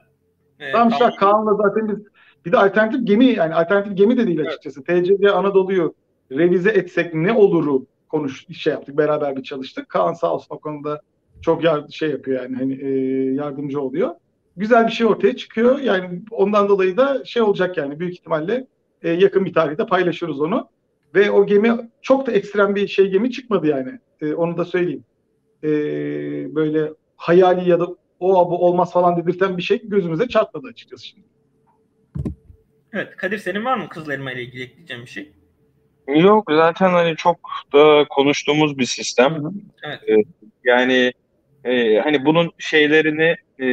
Ee, 0.60 0.72
tamam 0.72 0.90
işte 0.90 1.10
Kaan'la 1.20 1.54
zaten 1.54 1.90
biz 1.90 1.98
bir 2.46 2.52
de 2.52 2.58
alternatif 2.58 3.08
gemi 3.08 3.26
yani 3.26 3.56
alternatif 3.56 3.98
gemi 3.98 4.18
de 4.18 4.28
değil 4.28 4.42
açıkçası. 4.42 4.84
Evet. 4.88 5.06
TCG 5.06 5.26
Anadolu'yu 5.26 5.96
revize 6.32 6.70
etsek 6.70 7.14
ne 7.14 7.34
oluru 7.34 7.86
konuş 8.10 8.46
şey 8.58 8.74
yaptık 8.74 8.98
beraber 8.98 9.36
bir 9.36 9.44
çalıştık. 9.44 9.90
Kaan 9.90 10.14
sağ 10.14 10.34
olsun 10.34 10.56
o 10.56 10.60
konuda 10.60 11.02
çok 11.42 11.64
yard 11.64 11.90
şey 11.90 12.10
yapıyor 12.10 12.42
yani 12.44 12.56
hani 12.56 12.74
e, 12.82 12.90
yardımcı 13.34 13.82
oluyor. 13.82 14.16
Güzel 14.58 14.88
bir 14.88 14.92
şey 14.92 15.08
ortaya 15.08 15.36
çıkıyor. 15.36 15.80
Yani 15.80 16.22
ondan 16.32 16.70
dolayı 16.70 16.98
da 16.98 17.26
şey 17.26 17.42
olacak 17.42 17.78
yani 17.78 18.00
büyük 18.00 18.14
ihtimalle 18.14 18.68
e, 19.04 19.12
yakın 19.12 19.46
bir 19.46 19.54
tarihte 19.54 19.86
paylaşırız 19.86 20.42
onu. 20.42 20.70
Ve 21.16 21.32
o 21.32 21.46
gemi 21.46 21.90
çok 22.02 22.28
da 22.28 22.32
ekstrem 22.32 22.76
bir 22.76 22.88
şey 22.88 23.08
gemi 23.08 23.32
çıkmadı 23.32 23.68
yani. 23.68 24.00
E, 24.22 24.34
onu 24.34 24.58
da 24.58 24.66
söyleyeyim. 24.66 25.04
E, 25.64 25.70
böyle 26.56 26.92
hayali 27.16 27.70
ya 27.70 27.80
da 27.80 27.88
o 28.20 28.52
bu 28.52 28.66
olmaz 28.66 28.94
falan 28.94 29.18
dedirten 29.18 29.58
bir 29.58 29.62
şey 29.62 29.90
gözümüze 29.90 30.28
çarpmadı 30.28 30.68
açıkçası 30.68 31.06
şimdi. 31.06 31.35
Evet. 32.96 33.16
Kadir 33.16 33.38
senin 33.38 33.66
var 33.66 33.78
mı 33.78 33.90
Kızıl 33.90 34.12
Elma 34.12 34.32
ile 34.32 34.44
ilgili 34.44 34.64
ekleyeceğim 34.64 35.04
bir 35.06 35.10
şey? 35.10 35.32
Yok 36.08 36.46
zaten 36.50 36.90
hani 36.90 37.16
çok 37.16 37.50
da 37.74 38.06
konuştuğumuz 38.10 38.78
bir 38.78 38.86
sistem. 38.86 39.44
Evet. 39.84 40.00
Ee, 40.10 40.16
yani 40.64 41.14
e, 41.64 42.00
hani 42.00 42.26
bunun 42.26 42.52
şeylerini 42.60 43.36
e, 43.60 43.68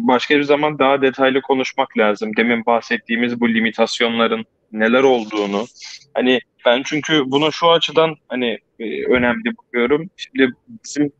başka 0.00 0.38
bir 0.38 0.42
zaman 0.42 0.78
daha 0.78 1.02
detaylı 1.02 1.42
konuşmak 1.42 1.98
lazım. 1.98 2.36
Demin 2.36 2.66
bahsettiğimiz 2.66 3.40
bu 3.40 3.48
limitasyonların 3.48 4.44
neler 4.72 5.02
olduğunu. 5.02 5.66
Hani 6.14 6.40
ben 6.66 6.82
çünkü 6.84 7.22
bunu 7.26 7.52
şu 7.52 7.70
açıdan 7.70 8.14
hani 8.28 8.58
e, 8.78 9.04
önemli 9.04 9.56
bakıyorum. 9.56 10.10
Şimdi 10.16 10.52
bizim 10.84 11.12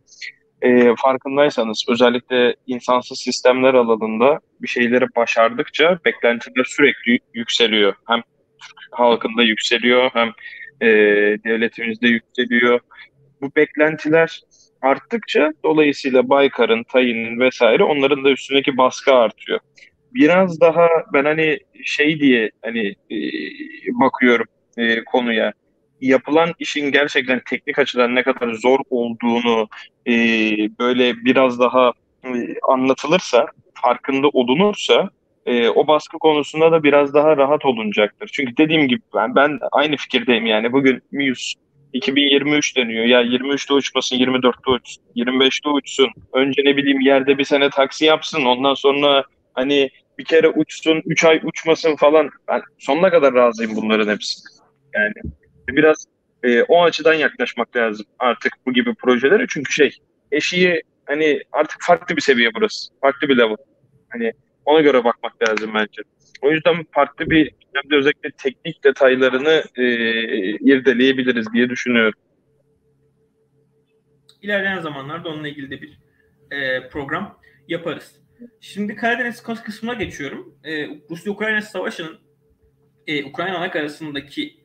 e, 0.65 0.95
farkındaysanız 0.97 1.85
özellikle 1.89 2.57
insansız 2.67 3.19
sistemler 3.19 3.75
alanında 3.75 4.41
bir 4.63 4.69
şeyleri 4.69 5.05
başardıkça 5.17 5.99
beklentiler 6.05 6.65
sürekli 6.65 7.19
yükseliyor. 7.35 7.95
Hem 8.09 8.23
Türk 8.61 8.99
halkında 8.99 9.43
yükseliyor 9.43 10.11
hem 10.15 10.29
e, 10.81 10.87
devletimizde 11.45 12.09
yükseliyor. 12.09 12.81
Bu 13.41 13.51
beklentiler 13.57 14.41
arttıkça 14.83 15.53
dolayısıyla 15.65 16.29
Baykar'ın, 16.29 16.83
Tayin'in 16.93 17.41
vesaire 17.41 17.85
onların 17.85 18.25
da 18.25 18.31
üstündeki 18.31 18.77
baskı 18.77 19.15
artıyor. 19.15 19.61
Biraz 20.15 20.61
daha 20.61 20.89
ben 21.13 21.25
hani 21.25 21.59
şey 21.85 22.21
diye 22.21 22.51
hani 22.63 22.89
e, 23.11 23.17
bakıyorum 24.01 24.47
e, 24.77 25.05
konuya 25.05 25.53
yapılan 26.09 26.55
işin 26.59 26.93
gerçekten 26.93 27.41
teknik 27.51 27.79
açıdan 27.79 28.15
ne 28.15 28.23
kadar 28.23 28.53
zor 28.53 28.79
olduğunu 28.91 29.69
e, 30.07 30.13
böyle 30.79 31.25
biraz 31.25 31.59
daha 31.59 31.93
e, 32.25 32.29
anlatılırsa, 32.69 33.47
farkında 33.75 34.29
olunursa 34.29 35.11
e, 35.47 35.69
o 35.69 35.87
baskı 35.87 36.19
konusunda 36.19 36.73
da 36.73 36.83
biraz 36.83 37.15
daha 37.15 37.37
rahat 37.37 37.65
olunacaktır. 37.65 38.31
Çünkü 38.33 38.57
dediğim 38.57 38.89
gibi 38.89 39.01
ben, 39.15 39.35
ben 39.35 39.59
aynı 39.73 39.97
fikirdeyim 39.97 40.47
yani 40.47 40.73
bugün 40.73 41.03
Muse 41.13 41.53
2023 41.93 42.77
deniyor. 42.77 43.05
Ya 43.05 43.23
23'te 43.23 43.75
uçmasın, 43.75 44.17
24'te 44.17 44.71
uçsun, 44.71 45.03
25'te 45.17 45.69
uçsun. 45.69 46.09
Önce 46.33 46.63
ne 46.65 46.77
bileyim 46.77 47.01
yerde 47.01 47.39
bir 47.39 47.45
sene 47.45 47.71
taksi 47.71 48.05
yapsın. 48.05 48.45
Ondan 48.45 48.75
sonra 48.75 49.25
hani 49.55 49.91
bir 50.19 50.25
kere 50.25 50.49
uçsun, 50.49 51.03
3 51.07 51.25
ay 51.25 51.41
uçmasın 51.45 51.97
falan. 51.97 52.31
Ben 52.49 52.63
sonuna 52.79 53.11
kadar 53.11 53.35
razıyım 53.35 53.77
bunların 53.77 54.13
hepsine. 54.13 54.45
Yani 54.95 55.35
biraz 55.69 56.07
e, 56.43 56.63
o 56.63 56.83
açıdan 56.83 57.15
yaklaşmak 57.15 57.77
lazım 57.77 58.07
artık 58.19 58.53
bu 58.67 58.73
gibi 58.73 58.95
projelere. 58.95 59.47
Çünkü 59.49 59.73
şey 59.73 59.99
eşiği 60.33 60.83
hani 61.07 61.41
artık 61.53 61.79
farklı 61.81 62.17
bir 62.17 62.21
seviye 62.21 62.51
burası. 62.55 62.93
Farklı 63.01 63.29
bir 63.29 63.39
level. 63.39 63.57
Hani 64.09 64.33
ona 64.65 64.81
göre 64.81 65.05
bakmak 65.05 65.49
lazım 65.49 65.71
bence. 65.75 66.03
O 66.43 66.51
yüzden 66.51 66.85
farklı 66.93 67.31
bir 67.31 67.51
dönemde 67.75 67.97
özellikle 67.97 68.31
teknik 68.31 68.85
detaylarını 68.85 69.63
e, 69.77 69.85
irdeleyebiliriz 70.51 71.53
diye 71.53 71.71
düşünüyorum. 71.71 72.19
İlerleyen 74.43 74.81
zamanlarda 74.81 75.29
onunla 75.29 75.49
ilgili 75.49 75.71
de 75.71 75.83
bir 75.83 75.99
e, 76.51 76.89
program 76.89 77.39
yaparız. 77.69 78.21
Şimdi 78.61 78.97
Karadeniz 78.97 79.43
kısmına 79.43 79.95
geçiyorum. 79.95 80.59
E, 80.65 80.89
Rusya-Ukrayna 81.11 81.63
savaşının 81.63 82.19
e, 83.07 83.25
Ukrayna 83.25 83.59
ana 83.59 83.65
arasındaki 83.65 84.64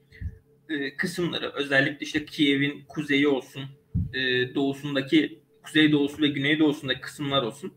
e, 0.69 0.97
kısımları 0.97 1.51
özellikle 1.55 2.05
işte 2.05 2.25
Kiev'in 2.25 2.83
kuzeyi 2.87 3.27
olsun, 3.27 3.63
e, 4.13 4.19
doğusundaki 4.55 5.39
kuzey 5.63 5.91
doğusu 5.91 6.21
ve 6.21 6.27
güney 6.27 6.59
doğusundaki 6.59 7.01
kısımlar 7.01 7.43
olsun. 7.43 7.73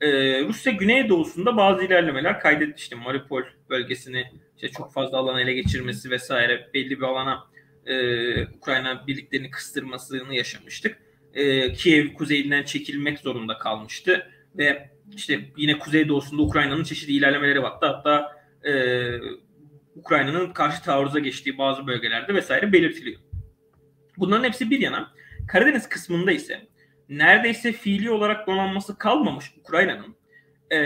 E, 0.00 0.08
Rusya 0.44 0.72
güney 0.72 1.08
doğusunda 1.08 1.56
bazı 1.56 1.84
ilerlemeler 1.84 2.40
kaydetti. 2.40 2.74
İşte 2.76 2.96
Mariupol 2.96 3.42
bölgesini 3.70 4.24
işte 4.56 4.68
çok 4.68 4.92
fazla 4.92 5.18
alan 5.18 5.40
ele 5.40 5.54
geçirmesi 5.54 6.10
vesaire 6.10 6.70
belli 6.74 6.90
bir 6.98 7.02
alana 7.04 7.44
e, 7.86 8.46
Ukrayna 8.46 9.06
birliklerini 9.06 9.50
kıstırmasını 9.50 10.34
yaşamıştık. 10.34 10.98
E, 11.34 11.72
Kiev 11.72 12.14
kuzeyinden 12.14 12.62
çekilmek 12.62 13.18
zorunda 13.18 13.58
kalmıştı 13.58 14.30
ve 14.58 14.90
işte 15.16 15.40
yine 15.56 15.78
kuzey 15.78 16.08
doğusunda 16.08 16.42
Ukrayna'nın 16.42 16.84
çeşitli 16.84 17.12
ilerlemeleri 17.12 17.62
vardı. 17.62 17.86
Hatta 17.86 18.32
e, 18.64 18.72
Ukrayna'nın 19.94 20.52
karşı 20.52 20.82
taarruza 20.82 21.18
geçtiği 21.18 21.58
bazı 21.58 21.86
bölgelerde 21.86 22.34
vesaire 22.34 22.72
belirtiliyor. 22.72 23.20
Bunların 24.18 24.44
hepsi 24.44 24.70
bir 24.70 24.80
yana 24.80 25.14
Karadeniz 25.48 25.88
kısmında 25.88 26.32
ise 26.32 26.68
neredeyse 27.08 27.72
fiili 27.72 28.10
olarak 28.10 28.46
donanması 28.46 28.98
kalmamış 28.98 29.52
Ukrayna'nın 29.60 30.16
e, 30.70 30.80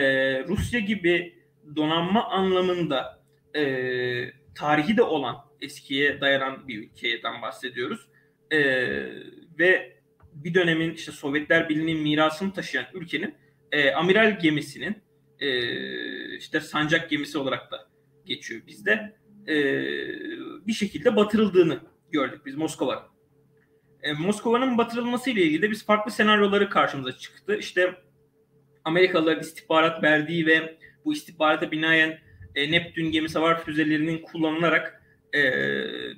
Rusya 0.44 0.80
gibi 0.80 1.39
donanma 1.76 2.28
anlamında 2.28 3.24
e, 3.56 3.64
tarihi 4.55 4.97
de 4.97 5.02
olan 5.02 5.36
eskiye 5.60 6.20
dayanan 6.20 6.68
bir 6.68 6.78
ülkeden 6.78 7.43
bahsediyoruz. 7.43 8.09
E, 8.51 8.59
ve 9.59 9.98
bir 10.35 10.55
dönemin 10.55 10.94
işte 10.94 11.12
Sovyetler 11.12 11.68
Birliği'nin 11.68 12.02
mirasını 12.02 12.52
taşıyan 12.52 12.86
ülkenin 12.94 13.35
e, 13.72 13.93
amiral 13.93 14.39
gemisinin 14.39 15.02
e, 15.40 16.36
işte 16.36 16.60
sancak 16.60 17.10
gemisi 17.10 17.39
olarak 17.39 17.70
da 17.70 17.89
geçiyor 18.28 18.62
bizde. 18.66 19.16
E, 19.48 19.56
bir 20.66 20.72
şekilde 20.72 21.16
batırıldığını 21.16 21.80
gördük 22.10 22.46
biz 22.46 22.55
Moskova. 22.55 23.09
E, 24.02 24.12
Moskova'nın 24.12 24.78
batırılması 24.78 25.30
ile 25.30 25.42
ilgili 25.42 25.62
de 25.62 25.70
biz 25.70 25.86
farklı 25.86 26.10
senaryoları 26.10 26.70
karşımıza 26.70 27.12
çıktı. 27.12 27.56
İşte 27.56 27.94
Amerikalıların 28.84 29.40
istihbarat 29.40 30.02
verdiği 30.02 30.46
ve 30.46 30.78
bu 31.05 31.12
istihbarata 31.12 31.70
binaen 31.70 32.18
e, 32.55 32.70
Neptün 32.72 33.10
gemi 33.12 33.28
savar 33.28 33.64
füzelerinin 33.64 34.22
kullanılarak 34.22 35.02
e, 35.32 35.40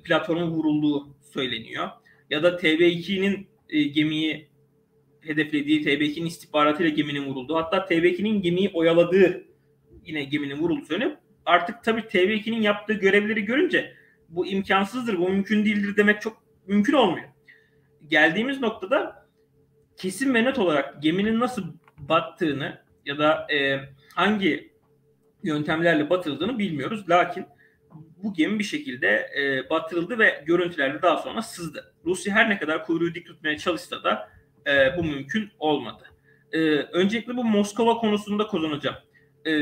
platforma 0.04 0.46
vurulduğu 0.46 1.16
söyleniyor. 1.32 1.88
Ya 2.30 2.42
da 2.42 2.48
TB2'nin 2.48 3.48
e, 3.68 3.82
gemiyi 3.82 4.50
hedeflediği 5.20 5.84
TB2'nin 5.84 6.26
istihbaratıyla 6.26 6.90
geminin 6.90 7.26
vurulduğu 7.26 7.56
hatta 7.56 7.76
TB2'nin 7.76 8.42
gemiyi 8.42 8.70
oyaladığı 8.74 9.44
yine 10.06 10.24
geminin 10.24 10.58
vurulduğu 10.58 10.84
söyleniyor. 10.84 11.16
Artık 11.50 11.84
tabii 11.84 12.00
TB2'nin 12.00 12.62
yaptığı 12.62 12.92
görevleri 12.92 13.44
görünce 13.44 13.94
bu 14.28 14.46
imkansızdır, 14.46 15.18
bu 15.18 15.28
mümkün 15.28 15.64
değildir 15.64 15.96
demek 15.96 16.20
çok 16.20 16.42
mümkün 16.66 16.92
olmuyor. 16.92 17.28
Geldiğimiz 18.06 18.60
noktada 18.60 19.26
kesin 19.96 20.34
ve 20.34 20.44
net 20.44 20.58
olarak 20.58 21.02
geminin 21.02 21.40
nasıl 21.40 21.64
battığını 21.98 22.78
ya 23.06 23.18
da 23.18 23.46
e, 23.52 23.80
hangi 24.14 24.72
yöntemlerle 25.42 26.10
batıldığını 26.10 26.58
bilmiyoruz. 26.58 27.08
Lakin 27.08 27.46
bu 28.22 28.34
gemi 28.34 28.58
bir 28.58 28.64
şekilde 28.64 29.30
e, 29.38 29.70
batırıldı 29.70 30.18
ve 30.18 30.44
görüntülerde 30.46 31.02
daha 31.02 31.16
sonra 31.16 31.42
sızdı. 31.42 31.94
Rusya 32.04 32.34
her 32.34 32.50
ne 32.50 32.58
kadar 32.58 32.84
kuyruğu 32.84 33.14
dik 33.14 33.26
tutmaya 33.26 33.58
çalışsa 33.58 34.04
da 34.04 34.30
e, 34.66 34.96
bu 34.96 35.04
mümkün 35.04 35.50
olmadı. 35.58 36.04
E, 36.52 36.58
öncelikle 36.74 37.36
bu 37.36 37.44
Moskova 37.44 37.94
konusunda 37.94 38.46
kullanacağım. 38.46 38.96
E, 39.46 39.52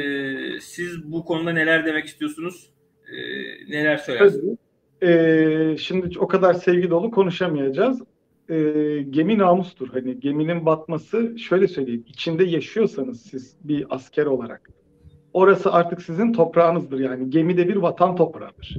siz 0.60 1.12
bu 1.12 1.24
konuda 1.24 1.52
neler 1.52 1.86
demek 1.86 2.06
istiyorsunuz? 2.06 2.70
E, 3.06 3.16
neler 3.72 3.96
söylersiniz? 3.96 4.58
E, 5.02 5.76
şimdi 5.78 6.18
o 6.18 6.28
kadar 6.28 6.54
sevgi 6.54 6.90
dolu 6.90 7.10
konuşamayacağız. 7.10 8.02
E, 8.48 8.56
gemi 9.10 9.38
namustur. 9.38 9.88
Hani 9.88 10.20
geminin 10.20 10.66
batması 10.66 11.38
şöyle 11.38 11.68
söyleyeyim. 11.68 12.04
İçinde 12.08 12.44
yaşıyorsanız 12.44 13.22
siz 13.22 13.56
bir 13.64 13.86
asker 13.90 14.26
olarak 14.26 14.70
orası 15.32 15.72
artık 15.72 16.02
sizin 16.02 16.32
toprağınızdır. 16.32 17.00
Yani 17.00 17.30
gemi 17.30 17.56
de 17.56 17.68
bir 17.68 17.76
vatan 17.76 18.16
toprağıdır. 18.16 18.78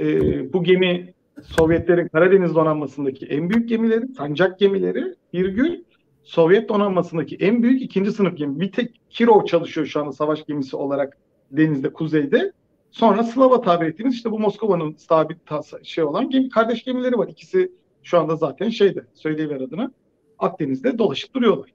E, 0.00 0.06
bu 0.52 0.64
gemi 0.64 1.14
Sovyetlerin 1.42 2.08
Karadeniz 2.08 2.54
donanmasındaki 2.54 3.26
en 3.26 3.50
büyük 3.50 3.68
gemileri, 3.68 4.08
sancak 4.08 4.58
gemileri 4.58 5.14
bir 5.32 5.48
gün 5.48 5.85
Sovyet 6.26 6.68
donanmasındaki 6.68 7.36
en 7.36 7.62
büyük 7.62 7.82
ikinci 7.82 8.12
sınıf 8.12 8.36
gemi. 8.36 8.60
Bir 8.60 8.72
tek 8.72 9.00
Kirov 9.10 9.44
çalışıyor 9.44 9.86
şu 9.86 10.00
anda 10.00 10.12
savaş 10.12 10.46
gemisi 10.46 10.76
olarak 10.76 11.18
denizde, 11.50 11.92
kuzeyde. 11.92 12.52
Sonra 12.90 13.24
Slava 13.24 13.60
tabir 13.60 13.86
ettiğimiz 13.86 14.14
işte 14.14 14.30
bu 14.30 14.38
Moskova'nın 14.38 14.94
sabit 14.96 15.38
şey 15.82 16.04
olan 16.04 16.30
gemi, 16.30 16.48
kardeş 16.48 16.84
gemileri 16.84 17.18
var. 17.18 17.28
İkisi 17.28 17.72
şu 18.02 18.18
anda 18.18 18.36
zaten 18.36 18.68
şeyde, 18.68 19.04
söyleyiver 19.14 19.60
adına, 19.60 19.92
Akdeniz'de 20.38 20.98
dolaşıp 20.98 21.34
duruyorlar. 21.34 21.70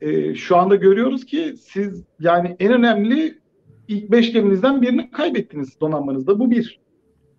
Ee, 0.00 0.34
şu 0.34 0.56
anda 0.56 0.76
görüyoruz 0.76 1.26
ki 1.26 1.54
siz 1.60 2.04
yani 2.20 2.56
en 2.58 2.72
önemli 2.72 3.38
ilk 3.88 4.10
beş 4.10 4.32
geminizden 4.32 4.82
birini 4.82 5.10
kaybettiniz 5.10 5.80
donanmanızda. 5.80 6.38
Bu 6.38 6.50
bir. 6.50 6.80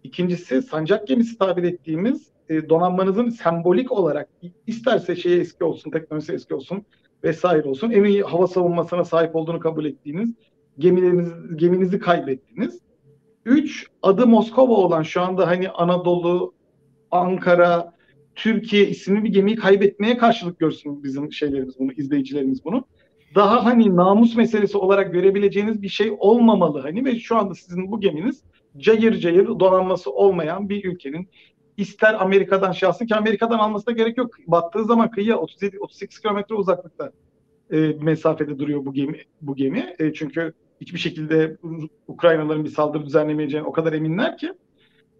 İkincisi 0.03 0.61
sancak 0.61 1.07
gemisi 1.07 1.37
tabir 1.37 1.63
ettiğimiz 1.63 2.27
e, 2.51 2.69
donanmanızın 2.69 3.29
sembolik 3.29 3.91
olarak 3.91 4.29
isterse 4.67 5.15
şeye 5.15 5.39
eski 5.39 5.63
olsun, 5.63 5.91
teknolojisi 5.91 6.33
eski 6.33 6.55
olsun 6.55 6.85
vesaire 7.23 7.69
olsun 7.69 7.91
en 7.91 8.03
iyi 8.03 8.23
hava 8.23 8.47
savunmasına 8.47 9.05
sahip 9.05 9.35
olduğunu 9.35 9.59
kabul 9.59 9.85
ettiğiniz 9.85 10.33
gemileriniz, 10.79 11.29
geminizi 11.55 11.99
kaybettiniz. 11.99 12.79
Üç, 13.45 13.87
adı 14.01 14.27
Moskova 14.27 14.73
olan 14.73 15.03
şu 15.03 15.21
anda 15.21 15.47
hani 15.47 15.69
Anadolu, 15.69 16.53
Ankara, 17.11 17.93
Türkiye 18.35 18.87
isimli 18.87 19.23
bir 19.23 19.33
gemiyi 19.33 19.55
kaybetmeye 19.55 20.17
karşılık 20.17 20.59
görsün 20.59 21.03
bizim 21.03 21.33
şeylerimiz 21.33 21.79
bunu, 21.79 21.91
izleyicilerimiz 21.91 22.65
bunu. 22.65 22.85
Daha 23.35 23.65
hani 23.65 23.95
namus 23.95 24.35
meselesi 24.35 24.77
olarak 24.77 25.13
görebileceğiniz 25.13 25.81
bir 25.81 25.89
şey 25.89 26.15
olmamalı 26.19 26.79
hani 26.79 27.05
ve 27.05 27.19
şu 27.19 27.37
anda 27.37 27.55
sizin 27.55 27.91
bu 27.91 27.99
geminiz 27.99 28.43
cayır 28.77 29.19
cayır 29.19 29.47
donanması 29.47 30.11
olmayan 30.11 30.69
bir 30.69 30.85
ülkenin 30.85 31.29
ister 31.81 32.13
Amerika'dan 32.13 32.73
alsın 32.83 33.05
ki 33.05 33.15
Amerika'dan 33.15 33.59
almasına 33.59 33.93
gerek 33.93 34.17
yok. 34.17 34.35
Battığı 34.47 34.85
zaman 34.85 35.11
kıyıya 35.11 35.37
37 35.37 35.79
38 35.79 36.19
kilometre 36.19 36.55
uzaklıkta 36.55 37.11
e, 37.71 37.77
mesafede 38.01 38.59
duruyor 38.59 38.85
bu 38.85 38.93
gemi 38.93 39.17
bu 39.41 39.55
gemi. 39.55 39.95
E, 39.99 40.13
çünkü 40.13 40.53
hiçbir 40.81 40.99
şekilde 40.99 41.57
Ukraynalıların 42.07 42.65
bir 42.65 42.69
saldırı 42.69 43.05
düzenlemeyeceğine 43.05 43.67
o 43.67 43.71
kadar 43.71 43.93
eminler 43.93 44.37
ki. 44.37 44.53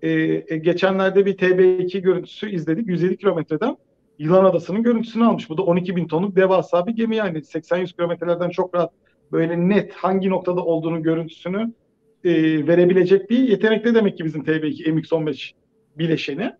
E, 0.01 0.09
e, 0.47 0.57
geçenlerde 0.57 1.25
bir 1.25 1.37
TB2 1.37 1.99
görüntüsü 1.99 2.49
izledik. 2.49 2.87
107 2.87 3.17
kilometreden 3.17 3.77
Yılan 4.19 4.45
Adası'nın 4.45 4.83
görüntüsünü 4.83 5.25
almış. 5.25 5.49
Bu 5.49 5.57
da 5.57 5.61
12 5.61 5.95
bin 5.95 6.07
tonluk 6.07 6.35
devasa 6.35 6.87
bir 6.87 6.91
gemi 6.91 7.15
yani. 7.15 7.37
80-100 7.37 7.95
kilometrelerden 7.95 8.49
çok 8.49 8.75
rahat 8.75 8.91
böyle 9.31 9.69
net 9.69 9.93
hangi 9.93 10.29
noktada 10.29 10.65
olduğunu 10.65 11.03
görüntüsünü 11.03 11.73
e, 12.23 12.33
verebilecek 12.67 13.29
bir 13.29 13.39
yetenekte 13.39 13.95
demek 13.95 14.17
ki 14.17 14.25
bizim 14.25 14.43
TB2 14.43 14.89
MX-15 14.89 15.51
bileşeni. 15.97 16.51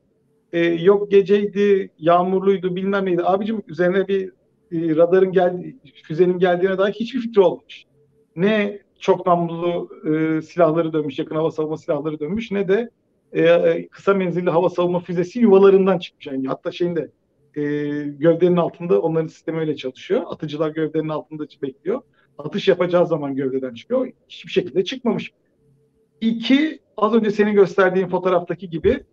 E, 0.54 0.60
yok 0.60 1.12
geceydi, 1.12 1.92
yağmurluydu 2.00 2.76
bilmem 2.76 3.06
neydi. 3.06 3.24
Abicim 3.24 3.64
üzerine 3.68 4.08
bir 4.08 4.30
e, 4.72 4.96
radarın 4.96 5.32
geldi, 5.32 5.76
füzenin 6.04 6.40
geldiğine 6.40 6.78
dair 6.78 6.94
hiçbir 6.94 7.20
fikri 7.20 7.42
olmamış. 7.42 7.86
Ne 8.36 8.80
çok 9.00 9.28
namlulu 9.28 9.90
e, 10.06 10.42
silahları 10.42 10.94
dönmüş, 10.94 11.20
yakın 11.20 11.36
hava 11.36 11.52
savunma 11.52 11.78
silahları 11.78 12.20
dönmüş 12.20 12.52
ne 12.52 12.68
de 12.68 12.90
e, 13.34 13.88
kısa 13.88 14.14
menzilli 14.14 14.50
hava 14.50 14.70
savunma 14.70 15.00
füzesi 15.00 15.40
yuvalarından 15.40 16.00
çıkmış. 16.00 16.28
Yani 16.28 16.48
hatta 16.48 16.72
şeyinde 16.72 17.12
e, 17.56 17.62
gövdenin 18.20 18.58
altında 18.58 19.02
onların 19.02 19.28
sistemi 19.28 19.60
öyle 19.60 19.76
çalışıyor. 19.76 20.24
Atıcılar 20.26 20.70
gövdenin 20.70 21.10
altında 21.10 21.44
bekliyor. 21.62 22.02
Atış 22.38 22.68
yapacağı 22.68 23.08
zaman 23.08 23.36
gövdeden 23.36 23.74
çıkıyor. 23.74 24.12
Hiçbir 24.30 24.52
şekilde 24.52 24.84
çıkmamış. 24.84 25.32
İki, 26.22 26.80
az 26.98 27.14
önce 27.14 27.32
senin 27.32 27.54
gösterdiğin 27.54 28.08
fotoğraftaki 28.08 28.70
gibi 28.70 29.04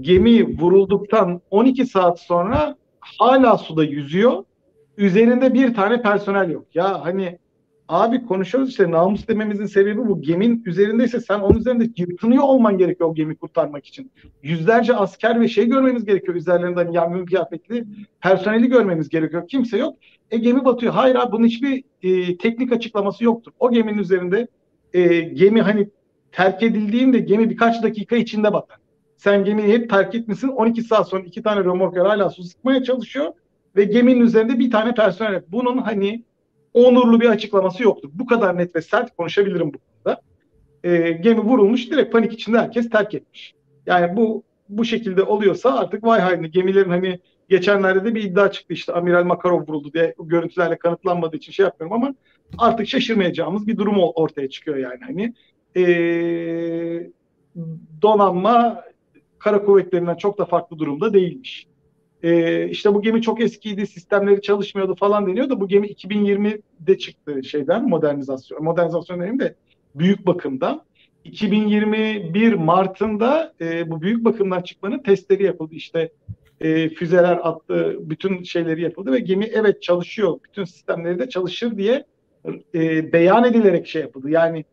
gemi 0.00 0.60
vurulduktan 0.60 1.40
12 1.50 1.86
saat 1.86 2.20
sonra 2.20 2.76
hala 3.00 3.58
suda 3.58 3.84
yüzüyor. 3.84 4.44
Üzerinde 4.96 5.54
bir 5.54 5.74
tane 5.74 6.02
personel 6.02 6.50
yok. 6.50 6.66
Ya 6.74 7.04
hani 7.04 7.38
abi 7.88 8.26
konuşuyoruz 8.26 8.70
işte 8.70 8.90
namus 8.90 9.28
dememizin 9.28 9.66
sebebi 9.66 10.08
bu. 10.08 10.22
Gemin 10.22 10.62
üzerindeyse 10.66 11.20
sen 11.20 11.40
onun 11.40 11.58
üzerinde 11.58 11.88
yırtınıyor 11.96 12.42
olman 12.42 12.78
gerekiyor 12.78 13.10
o 13.10 13.14
gemi 13.14 13.36
kurtarmak 13.36 13.86
için. 13.86 14.10
Yüzlerce 14.42 14.96
asker 14.96 15.40
ve 15.40 15.48
şey 15.48 15.66
görmemiz 15.66 16.04
gerekiyor. 16.04 16.34
Üzerlerinden 16.34 16.92
yangın 16.92 17.26
kıyafetli 17.26 17.84
personeli 18.20 18.68
görmemiz 18.68 19.08
gerekiyor. 19.08 19.48
Kimse 19.48 19.78
yok. 19.78 19.96
E 20.30 20.38
gemi 20.38 20.64
batıyor. 20.64 20.92
Hayır 20.92 21.14
abi 21.14 21.32
bunun 21.32 21.46
hiçbir 21.46 21.84
e, 22.02 22.36
teknik 22.36 22.72
açıklaması 22.72 23.24
yoktur. 23.24 23.52
O 23.58 23.70
geminin 23.70 23.98
üzerinde 23.98 24.48
e, 24.92 25.20
gemi 25.20 25.62
hani 25.62 25.88
terk 26.32 26.62
edildiğinde 26.62 27.18
gemi 27.18 27.50
birkaç 27.50 27.82
dakika 27.82 28.16
içinde 28.16 28.52
batar. 28.52 28.83
Sen 29.24 29.44
gemiyi 29.44 29.68
hep 29.68 29.90
terk 29.90 30.14
etmişsin. 30.14 30.48
12 30.48 30.82
saat 30.82 31.08
sonra 31.08 31.22
iki 31.22 31.42
tane 31.42 31.60
römorker 31.60 32.00
hala 32.00 32.30
su 32.30 32.42
sıkmaya 32.42 32.84
çalışıyor 32.84 33.32
ve 33.76 33.84
geminin 33.84 34.20
üzerinde 34.20 34.58
bir 34.58 34.70
tane 34.70 34.94
personel. 34.94 35.42
Bunun 35.48 35.78
hani 35.78 36.24
onurlu 36.74 37.20
bir 37.20 37.28
açıklaması 37.28 37.82
yoktur. 37.82 38.10
Bu 38.12 38.26
kadar 38.26 38.58
net 38.58 38.76
ve 38.76 38.82
sert 38.82 39.16
konuşabilirim 39.16 39.72
bu 39.74 39.78
konuda. 39.78 40.20
E, 40.84 41.12
gemi 41.12 41.40
vurulmuş 41.40 41.90
direkt 41.90 42.12
panik 42.12 42.32
içinde 42.32 42.58
herkes 42.58 42.90
terk 42.90 43.14
etmiş. 43.14 43.54
Yani 43.86 44.16
bu 44.16 44.42
bu 44.68 44.84
şekilde 44.84 45.22
oluyorsa 45.22 45.78
artık 45.78 46.04
vay 46.04 46.20
haline 46.20 46.48
gemilerin 46.48 46.90
hani 46.90 47.20
geçenlerde 47.48 48.04
de 48.04 48.14
bir 48.14 48.22
iddia 48.22 48.50
çıktı 48.50 48.74
işte 48.74 48.92
Amiral 48.92 49.24
Makarov 49.24 49.60
vuruldu 49.60 49.92
diye 49.92 50.14
görüntülerle 50.18 50.78
kanıtlanmadığı 50.78 51.36
için 51.36 51.52
şey 51.52 51.64
yapmıyorum 51.64 52.02
ama 52.02 52.14
artık 52.58 52.88
şaşırmayacağımız 52.88 53.66
bir 53.66 53.76
durum 53.76 53.98
ortaya 53.98 54.50
çıkıyor 54.50 54.76
yani 54.76 55.00
hani 55.06 55.34
e, 55.76 55.84
donanma 58.02 58.84
kara 59.44 59.64
kuvvetlerinden 59.64 60.16
çok 60.16 60.38
da 60.38 60.44
farklı 60.44 60.78
durumda 60.78 61.12
değilmiş. 61.12 61.66
E, 62.22 62.68
işte 62.68 62.94
bu 62.94 63.02
gemi 63.02 63.22
çok 63.22 63.40
eskiydi, 63.40 63.86
sistemleri 63.86 64.42
çalışmıyordu 64.42 64.94
falan 64.94 65.26
deniyor 65.26 65.50
da 65.50 65.60
bu 65.60 65.68
gemi 65.68 65.86
2020'de 65.86 66.98
çıktı 66.98 67.44
şeyden 67.44 67.88
modernizasyon. 67.88 68.64
Modernizasyon 68.64 69.18
demeyeyim 69.18 69.40
de 69.40 69.54
büyük 69.94 70.26
bakımdan. 70.26 70.82
2021 71.24 72.52
Mart'ında 72.52 73.54
e, 73.60 73.90
bu 73.90 74.02
büyük 74.02 74.24
bakımdan 74.24 74.62
çıkmanın 74.62 74.98
testleri 74.98 75.42
yapıldı. 75.42 75.74
İşte 75.74 76.12
e, 76.60 76.88
füzeler 76.88 77.38
attı, 77.42 77.96
bütün 78.00 78.42
şeyleri 78.42 78.82
yapıldı 78.82 79.12
ve 79.12 79.18
gemi 79.18 79.44
evet 79.44 79.82
çalışıyor, 79.82 80.38
bütün 80.44 80.64
sistemleri 80.64 81.18
de 81.18 81.28
çalışır 81.28 81.76
diye 81.76 82.04
e, 82.74 83.12
beyan 83.12 83.44
edilerek 83.44 83.86
şey 83.86 84.02
yapıldı. 84.02 84.30
Yani 84.30 84.64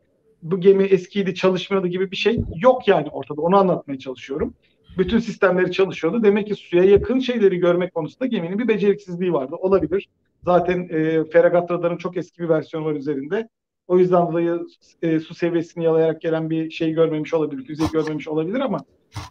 bu 0.42 0.60
gemi 0.60 0.84
eskiydi 0.84 1.36
çalışmıyordu 1.36 1.88
gibi 1.88 2.12
bir 2.12 2.16
şey 2.16 2.40
yok 2.56 2.88
yani 2.88 3.08
ortada. 3.12 3.42
Onu 3.42 3.58
anlatmaya 3.58 4.00
çalışıyorum. 4.00 4.54
Bütün 4.98 5.20
sistemleri 5.20 5.72
çalışıyordu. 5.72 6.24
Demek 6.24 6.48
ki 6.48 6.56
suya 6.56 6.84
yakın 6.84 7.20
şeyleri 7.20 7.58
görmek 7.58 7.94
konusunda 7.94 8.26
geminin 8.26 8.60
bir 8.60 8.68
beceriksizliği 8.68 9.34
vardı. 9.34 9.56
Olabilir. 9.56 10.10
Zaten 10.46 10.90
e, 10.92 11.26
Feragat 11.26 11.72
radarın 11.72 11.98
çok 11.98 12.18
eski 12.18 12.44
bir 12.44 12.50
versiyonu 12.50 12.86
var 12.86 12.96
üzerinde. 12.96 13.48
O 13.88 13.98
yüzden 13.98 14.28
dolayı 14.28 14.60
e, 15.02 15.20
su 15.20 15.34
seviyesini 15.34 15.84
yalayarak 15.84 16.22
gelen 16.22 16.50
bir 16.50 16.72
şey 16.72 16.92
görmemiş 16.92 17.34
olabilir, 17.34 17.66
füze 17.66 17.84
görmemiş 17.94 18.28
olabilir 18.28 18.60
ama 18.60 18.80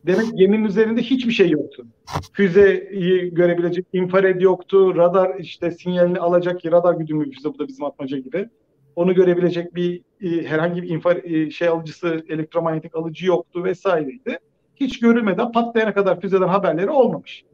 demek 0.06 0.38
geminin 0.38 0.64
üzerinde 0.64 1.02
hiçbir 1.02 1.32
şey 1.32 1.50
yoktu. 1.50 1.86
Füzeyi 2.32 3.34
görebilecek 3.34 3.86
infrared 3.92 4.40
yoktu, 4.40 4.96
radar 4.96 5.38
işte 5.38 5.70
sinyalini 5.70 6.18
alacak 6.18 6.60
ki 6.60 6.70
radar 6.70 6.94
güdümlü 6.94 7.24
bir 7.24 7.34
füze 7.34 7.48
bu 7.48 7.58
da 7.58 7.68
bizim 7.68 7.84
atmaca 7.84 8.18
gibi 8.18 8.48
onu 8.96 9.14
görebilecek 9.14 9.74
bir 9.74 10.02
e, 10.20 10.46
herhangi 10.46 10.82
bir 10.82 10.88
infar 10.88 11.16
e, 11.16 11.50
şey 11.50 11.68
alıcısı, 11.68 12.24
elektromanyetik 12.28 12.96
alıcı 12.96 13.26
yoktu 13.26 13.64
vesaireydi. 13.64 14.38
Hiç 14.76 15.00
görülmeden 15.00 15.52
patlayana 15.52 15.94
kadar 15.94 16.20
füzeden 16.20 16.48
haberleri 16.48 16.90
olmamış. 16.90 17.44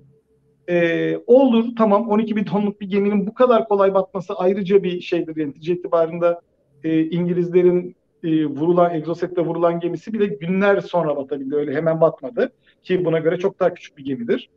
E, 0.69 1.17
olur 1.27 1.65
tamam 1.79 2.09
12 2.09 2.37
bin 2.37 2.45
tonluk 2.45 2.81
bir 2.81 2.91
geminin 2.91 3.27
bu 3.27 3.35
kadar 3.35 3.69
kolay 3.69 3.95
batması 3.95 4.35
ayrıca 4.35 4.83
bir 4.83 5.01
şeydir. 5.01 5.37
Yani 5.37 5.51
netice 5.51 5.73
itibarında 5.73 6.41
e, 6.85 7.05
İngilizlerin 7.05 7.97
e, 8.25 8.47
vurulan, 8.47 8.95
egzosette 8.95 9.41
vurulan 9.41 9.81
gemisi 9.81 10.13
bile 10.13 10.27
günler 10.27 10.81
sonra 10.81 11.17
batabildi. 11.17 11.57
Öyle 11.57 11.75
hemen 11.75 12.01
batmadı. 12.01 12.53
Ki 12.83 13.05
buna 13.05 13.19
göre 13.19 13.39
çok 13.39 13.61
daha 13.61 13.75
küçük 13.75 13.99
bir 13.99 14.05
gemidir. 14.05 14.51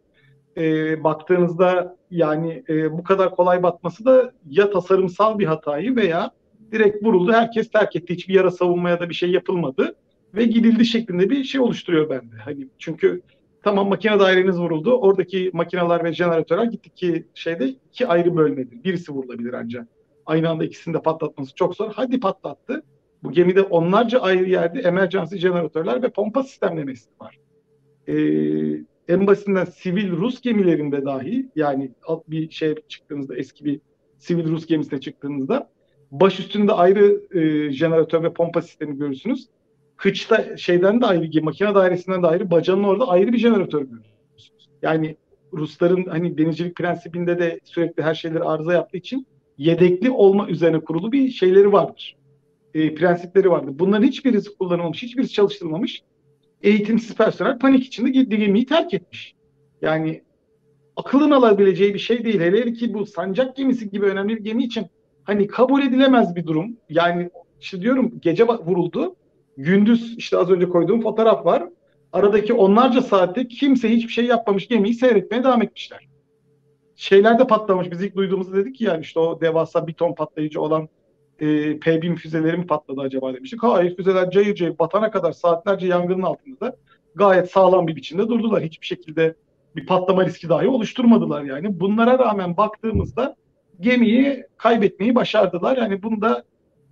E, 0.57 1.03
baktığınızda 1.03 1.95
yani 2.11 2.63
e, 2.69 2.97
bu 2.97 3.03
kadar 3.03 3.35
kolay 3.35 3.63
batması 3.63 4.05
da 4.05 4.33
ya 4.49 4.71
tasarımsal 4.71 5.39
bir 5.39 5.45
hatayı 5.45 5.95
veya 5.95 6.31
direkt 6.71 7.03
vuruldu. 7.03 7.33
Herkes 7.33 7.71
terk 7.71 7.95
etti. 7.95 8.13
Hiçbir 8.13 8.33
yara 8.33 8.51
savunmaya 8.51 8.99
da 8.99 9.09
bir 9.09 9.13
şey 9.13 9.31
yapılmadı. 9.31 9.95
Ve 10.35 10.45
gidildi 10.45 10.85
şeklinde 10.85 11.29
bir 11.29 11.43
şey 11.43 11.61
oluşturuyor 11.61 12.09
bende. 12.09 12.35
Hani 12.35 12.67
çünkü 12.77 13.21
tamam 13.63 13.89
makine 13.89 14.19
daireniz 14.19 14.59
vuruldu. 14.59 14.91
Oradaki 14.91 15.49
makineler 15.53 16.03
ve 16.03 16.13
jeneratörler 16.13 16.63
gittik 16.63 16.97
ki 16.97 17.27
şeyde 17.33 17.69
iki 17.69 18.07
ayrı 18.07 18.35
bölmedir. 18.35 18.83
Birisi 18.83 19.11
vurulabilir 19.11 19.53
ancak. 19.53 19.87
Aynı 20.25 20.49
anda 20.49 20.63
ikisini 20.63 20.93
de 20.93 21.01
patlatması 21.01 21.55
çok 21.55 21.75
zor. 21.75 21.91
Hadi 21.95 22.19
patlattı. 22.19 22.83
Bu 23.23 23.31
gemide 23.31 23.61
onlarca 23.61 24.19
ayrı 24.19 24.49
yerde 24.49 24.79
emergency 24.79 25.37
jeneratörler 25.37 26.03
ve 26.03 26.09
pompa 26.09 26.43
sistemlemesi 26.43 27.09
var. 27.21 27.39
Ee, 28.07 28.13
en 29.07 29.27
basitinden 29.27 29.65
sivil 29.65 30.11
Rus 30.11 30.41
gemilerinde 30.41 31.05
dahi 31.05 31.49
yani 31.55 31.91
bir 32.27 32.49
şey 32.49 32.75
çıktığınızda 32.87 33.35
eski 33.35 33.65
bir 33.65 33.81
sivil 34.17 34.49
Rus 34.49 34.65
gemisine 34.65 34.99
çıktığınızda 34.99 35.69
baş 36.11 36.39
üstünde 36.39 36.73
ayrı 36.73 37.21
e, 37.39 37.71
jeneratör 37.71 38.23
ve 38.23 38.33
pompa 38.33 38.61
sistemi 38.61 38.97
görürsünüz. 38.97 39.47
Kıçta 39.97 40.57
şeyden 40.57 41.01
de 41.01 41.05
ayrı, 41.05 41.43
makine 41.43 41.75
dairesinden 41.75 42.23
de 42.23 42.27
ayrı, 42.27 42.51
bacanın 42.51 42.83
orada 42.83 43.07
ayrı 43.07 43.33
bir 43.33 43.37
jeneratör 43.37 43.81
görürsünüz. 43.81 44.69
Yani 44.81 45.17
Rusların 45.53 46.05
hani 46.05 46.37
denizcilik 46.37 46.75
prensibinde 46.75 47.39
de 47.39 47.59
sürekli 47.63 48.03
her 48.03 48.15
şeyleri 48.15 48.43
arıza 48.43 48.73
yaptığı 48.73 48.97
için 48.97 49.27
yedekli 49.57 50.11
olma 50.11 50.49
üzerine 50.49 50.79
kurulu 50.79 51.11
bir 51.11 51.29
şeyleri 51.29 51.71
vardır. 51.71 52.17
E, 52.73 52.95
prensipleri 52.95 53.51
vardır. 53.51 53.79
Bunların 53.79 54.07
hiçbirisi 54.07 54.57
kullanılmamış, 54.57 55.03
hiçbirisi 55.03 55.33
çalıştırılmamış. 55.33 56.01
Eğitimsiz 56.63 57.15
personel 57.15 57.59
panik 57.59 57.85
içinde 57.85 58.09
gemiyi 58.09 58.65
terk 58.65 58.93
etmiş. 58.93 59.35
Yani 59.81 60.23
akılın 60.95 61.31
alabileceği 61.31 61.93
bir 61.93 61.99
şey 61.99 62.25
değil. 62.25 62.39
Hele 62.39 62.73
ki 62.73 62.93
bu 62.93 63.05
sancak 63.05 63.55
gemisi 63.55 63.89
gibi 63.89 64.05
önemli 64.05 64.35
bir 64.35 64.43
gemi 64.43 64.63
için 64.63 64.85
hani 65.29 65.47
kabul 65.47 65.81
edilemez 65.81 66.35
bir 66.35 66.47
durum. 66.47 66.77
Yani 66.89 67.29
işte 67.61 67.81
diyorum 67.81 68.11
gece 68.21 68.47
vuruldu. 68.47 69.15
Gündüz 69.57 70.17
işte 70.17 70.37
az 70.37 70.49
önce 70.49 70.69
koyduğum 70.69 71.01
fotoğraf 71.01 71.45
var. 71.45 71.63
Aradaki 72.13 72.53
onlarca 72.53 73.01
saatte 73.01 73.47
kimse 73.47 73.89
hiçbir 73.89 74.11
şey 74.11 74.25
yapmamış 74.25 74.67
gemiyi 74.67 74.93
seyretmeye 74.93 75.43
devam 75.43 75.61
etmişler. 75.61 76.07
Şeyler 76.95 77.39
de 77.39 77.47
patlamış. 77.47 77.91
Biz 77.91 78.03
ilk 78.03 78.15
duyduğumuzda 78.15 78.57
dedik 78.57 78.75
ki 78.75 78.83
yani 78.83 79.01
işte 79.01 79.19
o 79.19 79.41
devasa 79.41 79.87
bir 79.87 79.93
ton 79.93 80.13
patlayıcı 80.13 80.61
olan 80.61 80.89
e, 81.39 81.45
P-1000 81.79 82.15
füzeleri 82.15 82.57
mi 82.57 82.67
patladı 82.67 83.01
acaba 83.01 83.33
demiştik. 83.33 83.63
Hayır 83.63 83.95
füzeler 83.95 84.31
cayır 84.31 84.55
cayır 84.55 84.79
batana 84.79 85.11
kadar 85.11 85.31
saatlerce 85.31 85.87
yangının 85.87 86.21
altında 86.21 86.61
da 86.61 86.75
gayet 87.15 87.51
sağlam 87.51 87.87
bir 87.87 87.95
biçimde 87.95 88.27
durdular. 88.27 88.63
Hiçbir 88.63 88.87
şekilde 88.87 89.35
bir 89.75 89.85
patlama 89.85 90.25
riski 90.25 90.49
dahi 90.49 90.67
oluşturmadılar 90.67 91.43
yani. 91.43 91.79
Bunlara 91.79 92.19
rağmen 92.19 92.57
baktığımızda 92.57 93.35
gemiyi 93.79 94.43
kaybetmeyi 94.57 95.15
başardılar. 95.15 95.77
Yani 95.77 96.03
bunda 96.03 96.43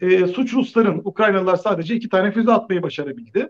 e, 0.01 0.27
suç 0.27 0.53
Rusların. 0.53 1.01
Ukraynalılar 1.05 1.55
sadece 1.55 1.95
iki 1.95 2.09
tane 2.09 2.31
füze 2.31 2.51
atmayı 2.51 2.84
başarabildi. 2.84 3.49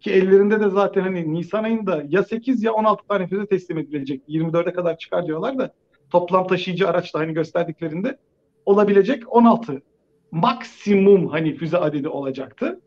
Ki 0.00 0.10
ellerinde 0.10 0.60
de 0.60 0.68
zaten 0.70 1.02
hani 1.02 1.34
Nisan 1.34 1.64
ayında 1.64 2.02
ya 2.08 2.24
8 2.24 2.62
ya 2.62 2.72
16 2.72 3.06
tane 3.06 3.26
füze 3.26 3.46
teslim 3.46 3.78
edilecek. 3.78 4.22
24'e 4.28 4.72
kadar 4.72 4.98
çıkar 4.98 5.26
diyorlar 5.26 5.58
da 5.58 5.74
toplam 6.10 6.46
taşıyıcı 6.46 6.88
araçta 6.88 7.18
hani 7.18 7.34
gösterdiklerinde 7.34 8.18
olabilecek 8.66 9.36
16 9.36 9.82
maksimum 10.30 11.28
hani 11.28 11.54
füze 11.54 11.78
adedi 11.78 12.08
olacaktı. 12.08 12.80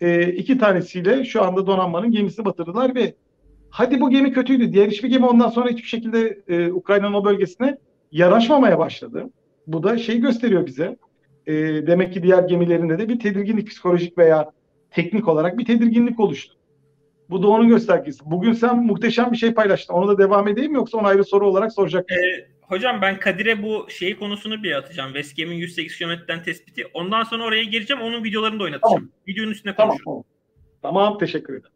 E, 0.00 0.32
iki 0.32 0.58
tanesiyle 0.58 1.24
şu 1.24 1.42
anda 1.42 1.66
donanmanın 1.66 2.10
gemisini 2.10 2.44
batırdılar 2.44 2.94
ve 2.94 3.14
hadi 3.70 4.00
bu 4.00 4.10
gemi 4.10 4.32
kötüydü. 4.32 4.72
Diğer 4.72 4.88
hiçbir 4.88 5.08
gemi 5.08 5.26
ondan 5.26 5.48
sonra 5.48 5.70
hiçbir 5.70 5.88
şekilde 5.88 6.42
e, 6.48 6.72
Ukrayna'nın 6.72 7.14
o 7.14 7.24
bölgesine 7.24 7.78
yaraşmamaya 8.12 8.78
başladı. 8.78 9.30
Bu 9.66 9.82
da 9.82 9.98
şey 9.98 10.20
gösteriyor 10.20 10.66
bize. 10.66 10.96
E, 11.46 11.52
demek 11.86 12.12
ki 12.12 12.22
diğer 12.22 12.42
gemilerinde 12.42 12.98
de 12.98 13.08
bir 13.08 13.18
tedirginlik 13.18 13.68
psikolojik 13.68 14.18
veya 14.18 14.50
teknik 14.90 15.28
olarak 15.28 15.58
bir 15.58 15.64
tedirginlik 15.64 16.20
oluştu. 16.20 16.54
Bu 17.30 17.42
da 17.42 17.48
onun 17.48 17.68
göstergesi. 17.68 18.20
Bugün 18.24 18.52
sen 18.52 18.86
muhteşem 18.86 19.32
bir 19.32 19.36
şey 19.36 19.54
paylaştın. 19.54 19.94
Onu 19.94 20.08
da 20.08 20.18
devam 20.18 20.48
edeyim 20.48 20.72
mi 20.72 20.76
yoksa 20.76 20.98
onu 20.98 21.06
ayrı 21.06 21.24
soru 21.24 21.48
olarak 21.48 21.72
soracak 21.72 22.10
mısın? 22.10 22.22
Ee, 22.22 22.48
hocam 22.60 23.02
ben 23.02 23.20
Kadir'e 23.20 23.62
bu 23.62 23.86
şey 23.90 24.16
konusunu 24.16 24.62
bir 24.62 24.72
atacağım. 24.72 25.12
West 25.12 25.36
Gam'in 25.36 25.54
108 25.54 25.98
kilometreden 25.98 26.42
tespiti. 26.42 26.86
Ondan 26.94 27.24
sonra 27.24 27.44
oraya 27.44 27.64
gireceğim. 27.64 28.02
Onun 28.02 28.24
videolarını 28.24 28.60
da 28.60 28.64
oynatacağım. 28.64 28.94
Tamam. 28.94 29.10
Videonun 29.28 29.50
üstüne 29.50 29.74
konuşuruz. 29.74 30.04
Tamam, 30.04 30.24
tamam. 30.82 31.18
teşekkür 31.18 31.54
ederim. 31.54 31.70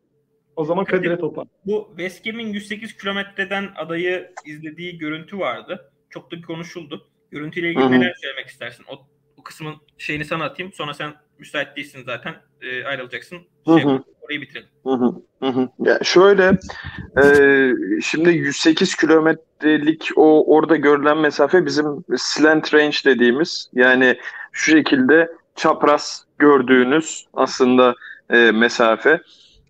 O 0.56 0.64
zaman 0.64 0.84
Kadir'e 0.84 1.18
topa. 1.18 1.44
Bu 1.66 1.86
West 1.96 2.24
Gam'in 2.24 2.46
108 2.52 2.96
kilometreden 2.96 3.68
adayı 3.76 4.32
izlediği 4.46 4.98
görüntü 4.98 5.38
vardı. 5.38 5.92
Çok 6.10 6.32
da 6.32 6.40
konuşuldu. 6.40 7.08
Görüntüyle 7.30 7.68
ilgili 7.68 7.84
Hı-hı. 7.84 7.92
neler 7.92 8.14
söylemek 8.22 8.46
istersin? 8.46 8.84
O, 8.88 9.06
o 9.36 9.42
kısmın 9.42 9.74
şeyini 9.98 10.24
sana 10.24 10.44
atayım. 10.44 10.72
Sonra 10.72 10.94
sen 10.94 11.14
müsait 11.38 11.76
değilsin 11.76 12.02
zaten. 12.06 12.34
E, 12.60 12.84
ayrılacaksın. 12.84 13.38
Şey, 13.66 13.84
orayı 14.20 14.40
bitirelim. 14.40 14.68
Hı 14.84 14.90
hı, 14.90 15.14
hı 15.40 15.46
hı. 15.46 15.68
Ya 15.78 15.98
şöyle 16.04 16.58
e, 17.22 17.72
şimdi 18.02 18.30
108 18.30 18.96
kilometrelik 18.96 20.10
o 20.16 20.54
orada 20.56 20.76
görülen 20.76 21.18
mesafe 21.18 21.66
bizim 21.66 22.04
slant 22.16 22.74
range 22.74 22.96
dediğimiz 23.04 23.70
yani 23.72 24.18
şu 24.52 24.70
şekilde 24.70 25.28
çapraz 25.56 26.24
gördüğünüz 26.38 27.26
aslında 27.34 27.94
e, 28.30 28.36
mesafe. 28.36 29.20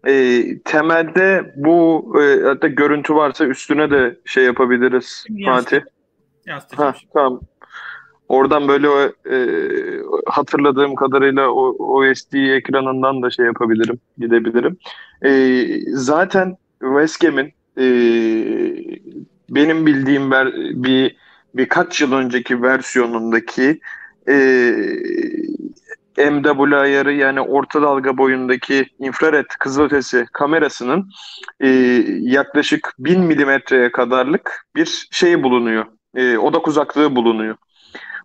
E, 0.06 0.44
temelde 0.64 1.52
bu 1.56 2.12
e, 2.22 2.42
hatta 2.42 2.68
görüntü 2.68 3.14
varsa 3.14 3.44
üstüne 3.44 3.90
de 3.90 4.16
şey 4.24 4.44
yapabiliriz 4.44 5.26
Fatih. 5.44 5.80
Ha, 6.76 6.94
tamam. 7.14 7.40
Oradan 8.28 8.68
böyle 8.68 8.88
e, 9.30 9.38
hatırladığım 10.26 10.94
kadarıyla 10.94 11.48
o 11.48 11.76
OSD 11.78 12.34
ekranından 12.34 13.22
da 13.22 13.30
şey 13.30 13.46
yapabilirim, 13.46 14.00
gidebilirim. 14.18 14.76
E, 15.24 15.64
zaten 15.88 16.56
West 16.80 17.24
Ham'in 17.24 17.52
e, 17.78 17.84
benim 19.50 19.86
bildiğim 19.86 20.30
ver, 20.30 20.52
bir 20.54 21.16
birkaç 21.54 22.00
yıl 22.00 22.12
önceki 22.12 22.62
versiyonundaki 22.62 23.80
e, 24.28 24.34
MW 26.18 26.76
ayarı 26.76 27.12
yani 27.12 27.40
orta 27.40 27.82
dalga 27.82 28.18
boyundaki 28.18 28.86
infrared 28.98 29.46
kızılötesi 29.58 30.26
kamerasının 30.32 31.10
e, 31.60 31.68
yaklaşık 32.20 32.94
1000 32.98 33.20
milimetreye 33.20 33.92
kadarlık 33.92 34.66
bir 34.76 35.08
şey 35.10 35.42
bulunuyor. 35.42 35.86
E, 36.16 36.38
odak 36.38 36.68
uzaklığı 36.68 37.16
bulunuyor. 37.16 37.56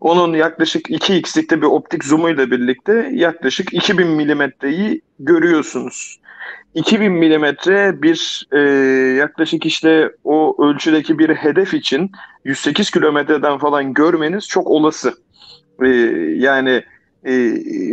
Onun 0.02 0.34
yaklaşık 0.34 0.90
2x'likte 0.90 1.62
bir 1.62 1.66
optik 1.66 2.04
zoomuyla 2.04 2.52
birlikte 2.52 3.10
yaklaşık 3.14 3.74
2000 3.74 4.08
milimetreyi 4.08 5.02
görüyorsunuz. 5.20 6.20
2000 6.74 7.12
milimetre 7.12 8.02
bir 8.02 8.48
e, 8.52 8.60
yaklaşık 9.18 9.66
işte 9.66 10.12
o 10.24 10.66
ölçüdeki 10.68 11.20
bir 11.20 11.30
hedef 11.30 11.74
için 11.74 12.12
108 12.46 12.92
kilometreden 12.92 13.58
falan 13.58 13.94
görmeniz 13.94 14.48
çok 14.48 14.68
olası. 14.68 15.14
E, 15.84 15.88
yani 16.36 16.84
e, 17.26 17.32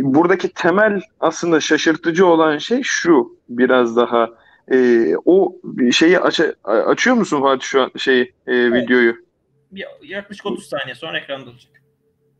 buradaki 0.03 0.53
temel 0.53 1.01
aslında 1.19 1.59
şaşırtıcı 1.59 2.25
olan 2.25 2.57
şey 2.57 2.81
şu 2.83 3.37
biraz 3.49 3.95
daha 3.95 4.29
e, 4.71 5.07
o 5.25 5.55
şeyi 5.91 6.19
aç 6.19 6.41
açıyor 6.63 7.15
musun 7.15 7.41
Fatih 7.41 7.65
şu 7.65 7.81
an 7.81 7.91
şey 7.97 8.21
e, 8.21 8.31
evet. 8.47 8.89
Yaklaşık 10.01 10.45
30 10.45 10.69
saniye 10.69 10.95
sonra 10.95 11.19
ekranda 11.19 11.49
olacak. 11.49 11.71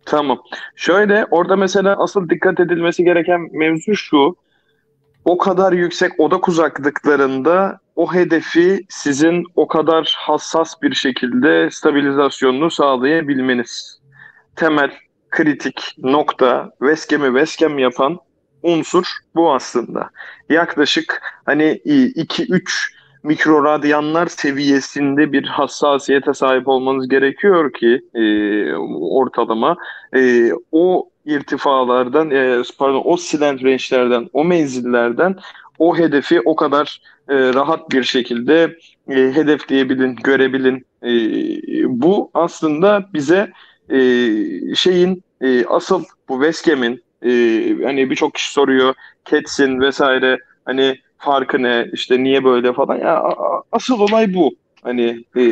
Tamam. 0.05 0.41
Şöyle 0.75 1.25
orada 1.31 1.55
mesela 1.55 1.95
asıl 2.03 2.29
dikkat 2.29 2.59
edilmesi 2.59 3.03
gereken 3.03 3.49
mevzu 3.51 3.95
şu. 3.95 4.35
O 5.25 5.37
kadar 5.37 5.73
yüksek 5.73 6.19
odak 6.19 6.47
uzaklıklarında 6.47 7.79
o 7.95 8.13
hedefi 8.13 8.85
sizin 8.89 9.43
o 9.55 9.67
kadar 9.67 10.15
hassas 10.17 10.81
bir 10.81 10.93
şekilde 10.93 11.69
stabilizasyonunu 11.71 12.71
sağlayabilmeniz. 12.71 14.01
Temel 14.55 14.91
kritik 15.29 15.95
nokta 15.97 16.71
Veskem'i 16.81 17.35
Veskem 17.35 17.79
yapan 17.79 18.19
unsur 18.63 19.05
bu 19.35 19.53
aslında. 19.53 20.09
Yaklaşık 20.49 21.21
hani 21.45 21.81
2-3 21.85 23.00
mikroradyanlar 23.23 24.27
seviyesinde 24.27 25.31
bir 25.31 25.43
hassasiyete 25.43 26.33
sahip 26.33 26.67
olmanız 26.67 27.07
gerekiyor 27.07 27.73
ki 27.73 28.01
e, 28.13 28.23
ortalama 28.99 29.77
e, 30.15 30.51
o 30.71 31.09
irtifalardan, 31.25 32.31
e, 32.31 32.61
pardon 32.77 33.01
o 33.05 33.17
silent 33.17 33.63
range'lerden, 33.63 34.29
o 34.33 34.43
menzillerden 34.43 35.35
o 35.79 35.97
hedefi 35.97 36.41
o 36.41 36.55
kadar 36.55 37.01
e, 37.29 37.35
rahat 37.35 37.91
bir 37.91 38.03
şekilde 38.03 38.77
e, 39.09 39.15
hedefleyebilin, 39.15 40.15
görebilin. 40.15 40.85
E, 41.03 41.11
bu 42.01 42.31
aslında 42.33 43.09
bize 43.13 43.51
e, 43.89 43.99
şeyin 44.75 45.23
e, 45.41 45.65
asıl 45.65 46.03
bu 46.29 46.33
West 46.43 46.67
Ham'in 46.67 47.03
e, 47.25 47.29
hani 47.83 48.09
birçok 48.09 48.33
kişi 48.33 48.51
soruyor 48.51 48.93
Kets'in 49.25 49.79
vesaire 49.79 50.39
hani 50.65 50.97
farkı 51.21 51.63
ne 51.63 51.89
işte 51.93 52.23
niye 52.23 52.43
böyle 52.43 52.73
falan 52.73 52.97
ya 52.97 53.23
asıl 53.71 53.99
olay 53.99 54.33
bu. 54.33 54.55
Hani 54.83 55.25
e, 55.35 55.43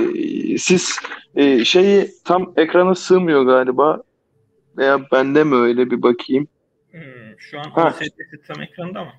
siz 0.58 1.00
e, 1.36 1.66
şeyi 1.66 2.12
tam 2.26 2.54
ekrana 2.58 2.96
sığmıyor 2.96 3.44
galiba 3.44 4.04
veya 4.78 5.12
bende 5.12 5.44
mi 5.44 5.56
öyle 5.56 5.92
bir 5.92 6.02
bakayım. 6.02 6.48
Hmm, 6.92 7.02
şu 7.38 7.60
an 7.60 7.88
OST'si 7.88 8.42
tam 8.48 8.62
ekranda 8.62 9.04
mı? 9.04 9.12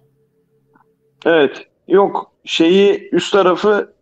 Evet. 1.24 1.66
Yok. 1.89 2.32
Şeyi 2.44 3.09
üst 3.12 3.32
tarafı 3.32 3.94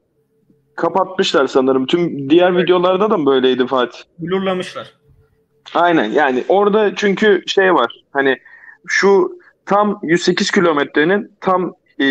kapatmışlar 0.76 1.46
sanırım. 1.46 1.86
Tüm 1.86 2.30
diğer 2.30 2.52
evet. 2.52 2.62
videolarda 2.62 3.10
da 3.10 3.18
mı 3.18 3.26
böyleydi 3.26 3.66
Fatih? 3.66 3.98
Blurlamışlar. 4.18 4.94
Aynen. 5.74 6.04
Yani 6.04 6.44
orada 6.48 6.94
çünkü 6.94 7.42
şey 7.46 7.74
var. 7.74 8.04
Hani 8.12 8.38
şu 8.86 9.38
tam 9.66 10.00
108 10.02 10.50
kilometrenin 10.50 11.32
tam 11.40 11.74
e, 11.98 12.06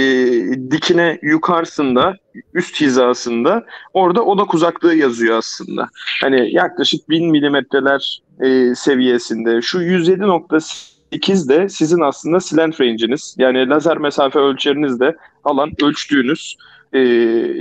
dikine 0.72 1.20
yukarısında, 1.22 2.16
üst 2.54 2.82
hizasında 2.82 3.66
orada 3.94 4.26
odak 4.26 4.54
uzaklığı 4.54 4.96
yazıyor 4.96 5.38
aslında. 5.38 5.90
Hani 6.22 6.54
yaklaşık 6.54 7.10
1000 7.10 7.32
milimetreler 7.32 8.22
e, 8.40 8.76
seviyesinde. 8.76 9.62
Şu 9.62 9.78
107.8 9.78 11.50
de 11.50 11.70
sizin 11.70 12.02
aslında 12.02 12.40
slant 12.40 12.82
range'iniz. 12.82 13.36
Yani 13.38 13.70
lazer 13.70 13.98
mesafe 13.98 14.40
ölçerinizde 14.40 15.16
alan 15.44 15.72
ölçtüğünüz 15.82 16.56
e, 16.94 17.02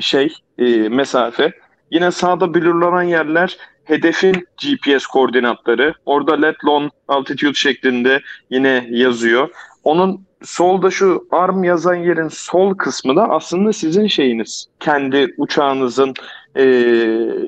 şey 0.01 0.35
e, 0.59 0.65
mesafe. 0.89 1.53
Yine 1.90 2.11
sağda 2.11 2.55
blurlanan 2.55 3.03
yerler 3.03 3.57
hedefin 3.85 4.47
GPS 4.62 5.07
koordinatları. 5.07 5.94
Orada 6.07 6.40
let 6.40 6.65
long 6.65 6.93
altitude 7.09 7.55
şeklinde 7.55 8.20
yine 8.51 8.86
yazıyor. 8.90 9.51
Onun 9.87 10.27
solda 10.43 10.91
şu 10.91 11.29
arm 11.31 11.65
yazan 11.65 11.95
yerin 11.95 12.29
sol 12.29 12.75
kısmı 12.75 13.17
da 13.17 13.29
aslında 13.29 13.73
sizin 13.73 14.07
şeyiniz. 14.07 14.67
Kendi 14.81 15.35
uçağınızın 15.39 16.15
e, 16.57 16.65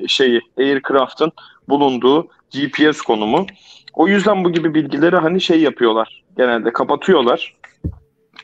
şeyi, 0.07 0.41
aircraft'ın 0.57 1.31
bulunduğu 1.69 2.27
GPS 2.53 3.01
konumu. 3.01 3.45
O 3.93 4.07
yüzden 4.07 4.43
bu 4.43 4.51
gibi 4.51 4.73
bilgileri 4.73 5.15
hani 5.15 5.41
şey 5.41 5.61
yapıyorlar. 5.61 6.23
Genelde 6.37 6.73
kapatıyorlar. 6.73 7.55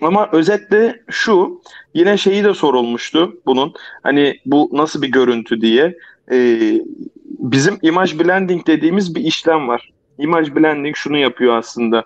Ama 0.02 0.30
özetle 0.32 1.04
şu, 1.10 1.62
yine 1.94 2.18
şeyi 2.18 2.44
de 2.44 2.54
sorulmuştu 2.54 3.38
bunun. 3.46 3.74
Hani 4.04 4.40
bu 4.46 4.70
nasıl 4.74 5.02
bir 5.02 5.12
görüntü 5.12 5.62
diye. 5.62 5.98
Ee, 6.32 6.82
bizim 7.26 7.78
image 7.82 8.20
blending 8.20 8.68
dediğimiz 8.68 9.16
bir 9.16 9.22
işlem 9.22 9.68
var. 9.68 9.92
Image 10.18 10.56
blending 10.56 10.96
şunu 10.96 11.18
yapıyor 11.18 11.58
aslında. 11.58 12.04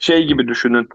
Şey 0.00 0.26
gibi 0.26 0.48
düşünün 0.48 0.88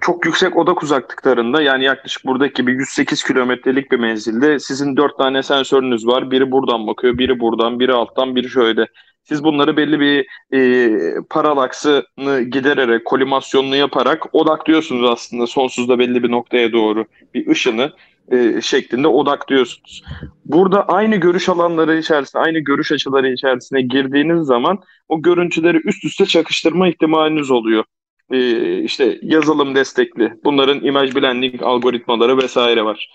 çok 0.00 0.26
yüksek 0.26 0.56
odak 0.56 0.82
uzaklıklarında 0.82 1.62
yani 1.62 1.84
yaklaşık 1.84 2.24
buradaki 2.26 2.54
gibi 2.54 2.72
108 2.72 3.24
kilometrelik 3.24 3.92
bir 3.92 3.98
menzilde 3.98 4.58
sizin 4.58 4.96
4 4.96 5.18
tane 5.18 5.42
sensörünüz 5.42 6.06
var. 6.06 6.30
Biri 6.30 6.50
buradan 6.50 6.86
bakıyor, 6.86 7.18
biri 7.18 7.40
buradan, 7.40 7.80
biri 7.80 7.92
alttan, 7.92 8.36
biri 8.36 8.48
şöyle. 8.48 8.86
Siz 9.22 9.44
bunları 9.44 9.76
belli 9.76 10.00
bir 10.00 10.26
e, 10.52 10.90
paralaksını 11.30 12.40
gidererek, 12.40 13.04
kolimasyonunu 13.04 13.76
yaparak 13.76 14.34
odaklıyorsunuz 14.34 15.10
aslında 15.10 15.46
sonsuzda 15.46 15.98
belli 15.98 16.22
bir 16.22 16.30
noktaya 16.30 16.72
doğru 16.72 17.04
bir 17.34 17.46
ışını 17.46 17.92
e, 18.32 18.60
şeklinde 18.62 19.08
odaklıyorsunuz. 19.08 20.04
Burada 20.44 20.88
aynı 20.88 21.16
görüş 21.16 21.48
alanları 21.48 21.98
içerisinde, 21.98 22.42
aynı 22.42 22.58
görüş 22.58 22.92
açıları 22.92 23.32
içerisine 23.32 23.82
girdiğiniz 23.82 24.46
zaman 24.46 24.78
o 25.08 25.22
görüntüleri 25.22 25.80
üst 25.84 26.04
üste 26.04 26.26
çakıştırma 26.26 26.88
ihtimaliniz 26.88 27.50
oluyor 27.50 27.84
e, 28.30 28.78
işte 28.78 29.18
yazılım 29.22 29.74
destekli. 29.74 30.32
Bunların 30.44 30.84
image 30.84 31.14
blending 31.14 31.62
algoritmaları 31.62 32.38
vesaire 32.38 32.84
var. 32.84 33.10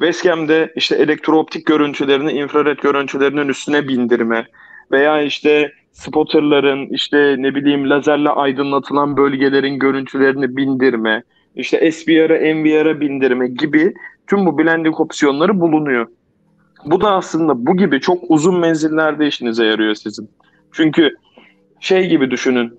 Webcam'de 0.00 0.72
işte 0.76 0.96
elektrooptik 0.96 1.66
görüntülerini 1.66 2.32
infrared 2.32 2.78
görüntülerinin 2.78 3.48
üstüne 3.48 3.88
bindirme 3.88 4.46
veya 4.92 5.22
işte 5.22 5.72
spotterların 5.92 6.86
işte 6.86 7.34
ne 7.38 7.54
bileyim 7.54 7.90
lazerle 7.90 8.28
aydınlatılan 8.28 9.16
bölgelerin 9.16 9.78
görüntülerini 9.78 10.56
bindirme, 10.56 11.22
işte 11.54 11.92
SBR'a, 11.92 12.54
NVR'a 12.54 13.00
bindirme 13.00 13.48
gibi 13.48 13.94
tüm 14.26 14.46
bu 14.46 14.58
blending 14.58 15.00
opsiyonları 15.00 15.60
bulunuyor. 15.60 16.06
Bu 16.84 17.00
da 17.00 17.12
aslında 17.12 17.66
bu 17.66 17.76
gibi 17.76 18.00
çok 18.00 18.18
uzun 18.28 18.58
menzillerde 18.58 19.26
işinize 19.26 19.64
yarıyor 19.64 19.94
sizin. 19.94 20.30
Çünkü 20.72 21.16
şey 21.80 22.08
gibi 22.08 22.30
düşünün. 22.30 22.78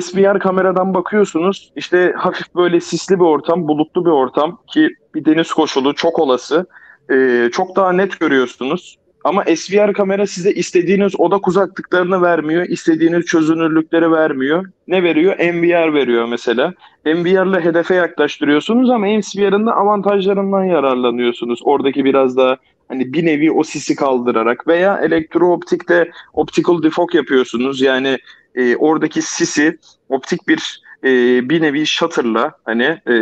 SBR 0.00 0.38
kameradan 0.38 0.94
bakıyorsunuz 0.94 1.72
işte 1.76 2.14
hafif 2.16 2.54
böyle 2.54 2.80
sisli 2.80 3.14
bir 3.14 3.24
ortam, 3.24 3.68
bulutlu 3.68 4.04
bir 4.04 4.10
ortam 4.10 4.58
ki 4.66 4.90
bir 5.14 5.24
deniz 5.24 5.52
koşulu 5.52 5.94
çok 5.94 6.18
olası. 6.18 6.66
Ee, 7.10 7.48
çok 7.52 7.76
daha 7.76 7.92
net 7.92 8.20
görüyorsunuz. 8.20 8.98
Ama 9.24 9.44
SVR 9.56 9.92
kamera 9.92 10.26
size 10.26 10.52
istediğiniz 10.52 11.20
odak 11.20 11.48
uzaklıklarını 11.48 12.22
vermiyor, 12.22 12.66
istediğiniz 12.68 13.24
çözünürlükleri 13.24 14.12
vermiyor. 14.12 14.66
Ne 14.88 15.02
veriyor? 15.02 15.36
NVR 15.38 15.94
veriyor 15.94 16.24
mesela. 16.28 16.74
NVR 17.06 17.46
ile 17.50 17.60
hedefe 17.60 17.94
yaklaştırıyorsunuz 17.94 18.90
ama 18.90 19.22
SVR'ın 19.22 19.66
da 19.66 19.76
avantajlarından 19.76 20.64
yararlanıyorsunuz. 20.64 21.60
Oradaki 21.64 22.04
biraz 22.04 22.36
daha 22.36 22.56
hani 22.88 23.12
bir 23.12 23.26
nevi 23.26 23.52
o 23.52 23.62
sisi 23.62 23.96
kaldırarak 23.96 24.66
veya 24.68 25.00
elektrooptikte 25.00 26.10
optical 26.32 26.82
defog 26.82 27.14
yapıyorsunuz. 27.14 27.80
Yani 27.80 28.18
e, 28.54 28.76
oradaki 28.76 29.22
sisi 29.22 29.78
optik 30.08 30.48
bir 30.48 30.82
e, 31.04 31.08
bir 31.48 31.62
nevi 31.62 31.86
shutter'la 31.86 32.52
hani 32.64 32.98
e, 33.06 33.14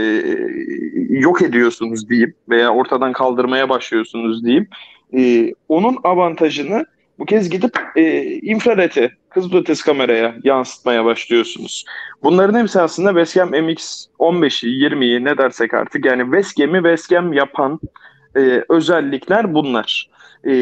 yok 1.09 1.43
ediyorsunuz 1.43 2.09
diyeyim 2.09 2.35
veya 2.49 2.75
ortadan 2.75 3.13
kaldırmaya 3.13 3.69
başlıyorsunuz 3.69 4.45
diyeyim. 4.45 4.69
E, 5.17 5.53
onun 5.69 5.99
avantajını 6.05 6.87
bu 7.19 7.27
kez 7.27 7.51
gidip 7.51 7.79
e, 7.97 8.23
infrarete, 8.25 9.11
kızılötesi 9.31 9.85
kameraya 9.85 10.35
yansıtmaya 10.45 11.05
başlıyorsunuz. 11.05 11.85
Bunların 12.23 12.59
hepsi 12.61 12.81
aslında 12.81 13.09
Westcam 13.09 13.55
MX-15'i, 13.55 14.69
20'yi 14.69 15.25
ne 15.25 15.39
dersek 15.39 15.75
artık 15.75 16.05
yani 16.05 16.23
Westcam'i 16.23 16.79
Westcam 16.79 17.33
yapan 17.33 17.81
e, 18.37 18.65
özellikler 18.69 19.55
bunlar. 19.55 20.11
E, 20.47 20.53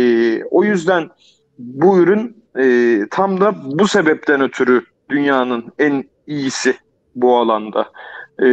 o 0.44 0.64
yüzden 0.64 1.10
bu 1.58 1.98
ürün 1.98 2.39
e, 2.58 2.98
tam 3.10 3.40
da 3.40 3.54
bu 3.64 3.88
sebepten 3.88 4.40
ötürü 4.40 4.84
dünyanın 5.10 5.72
en 5.78 6.04
iyisi 6.26 6.76
bu 7.14 7.36
alanda. 7.36 7.92
E, 8.42 8.46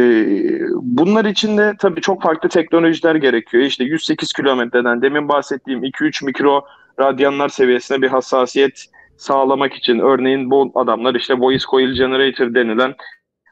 bunlar 0.74 1.24
için 1.24 1.58
de 1.58 1.74
tabii 1.78 2.00
çok 2.00 2.22
farklı 2.22 2.48
teknolojiler 2.48 3.14
gerekiyor. 3.14 3.62
İşte 3.62 3.84
108 3.84 4.32
kilometreden 4.32 5.02
demin 5.02 5.28
bahsettiğim 5.28 5.84
2-3 5.84 6.24
mikro 6.24 6.64
radyanlar 7.00 7.48
seviyesine 7.48 8.02
bir 8.02 8.08
hassasiyet 8.08 8.84
sağlamak 9.16 9.74
için 9.74 9.98
örneğin 9.98 10.50
bu 10.50 10.72
adamlar 10.74 11.14
işte 11.14 11.34
voice 11.34 11.64
coil 11.70 11.92
generator 11.92 12.54
denilen 12.54 12.94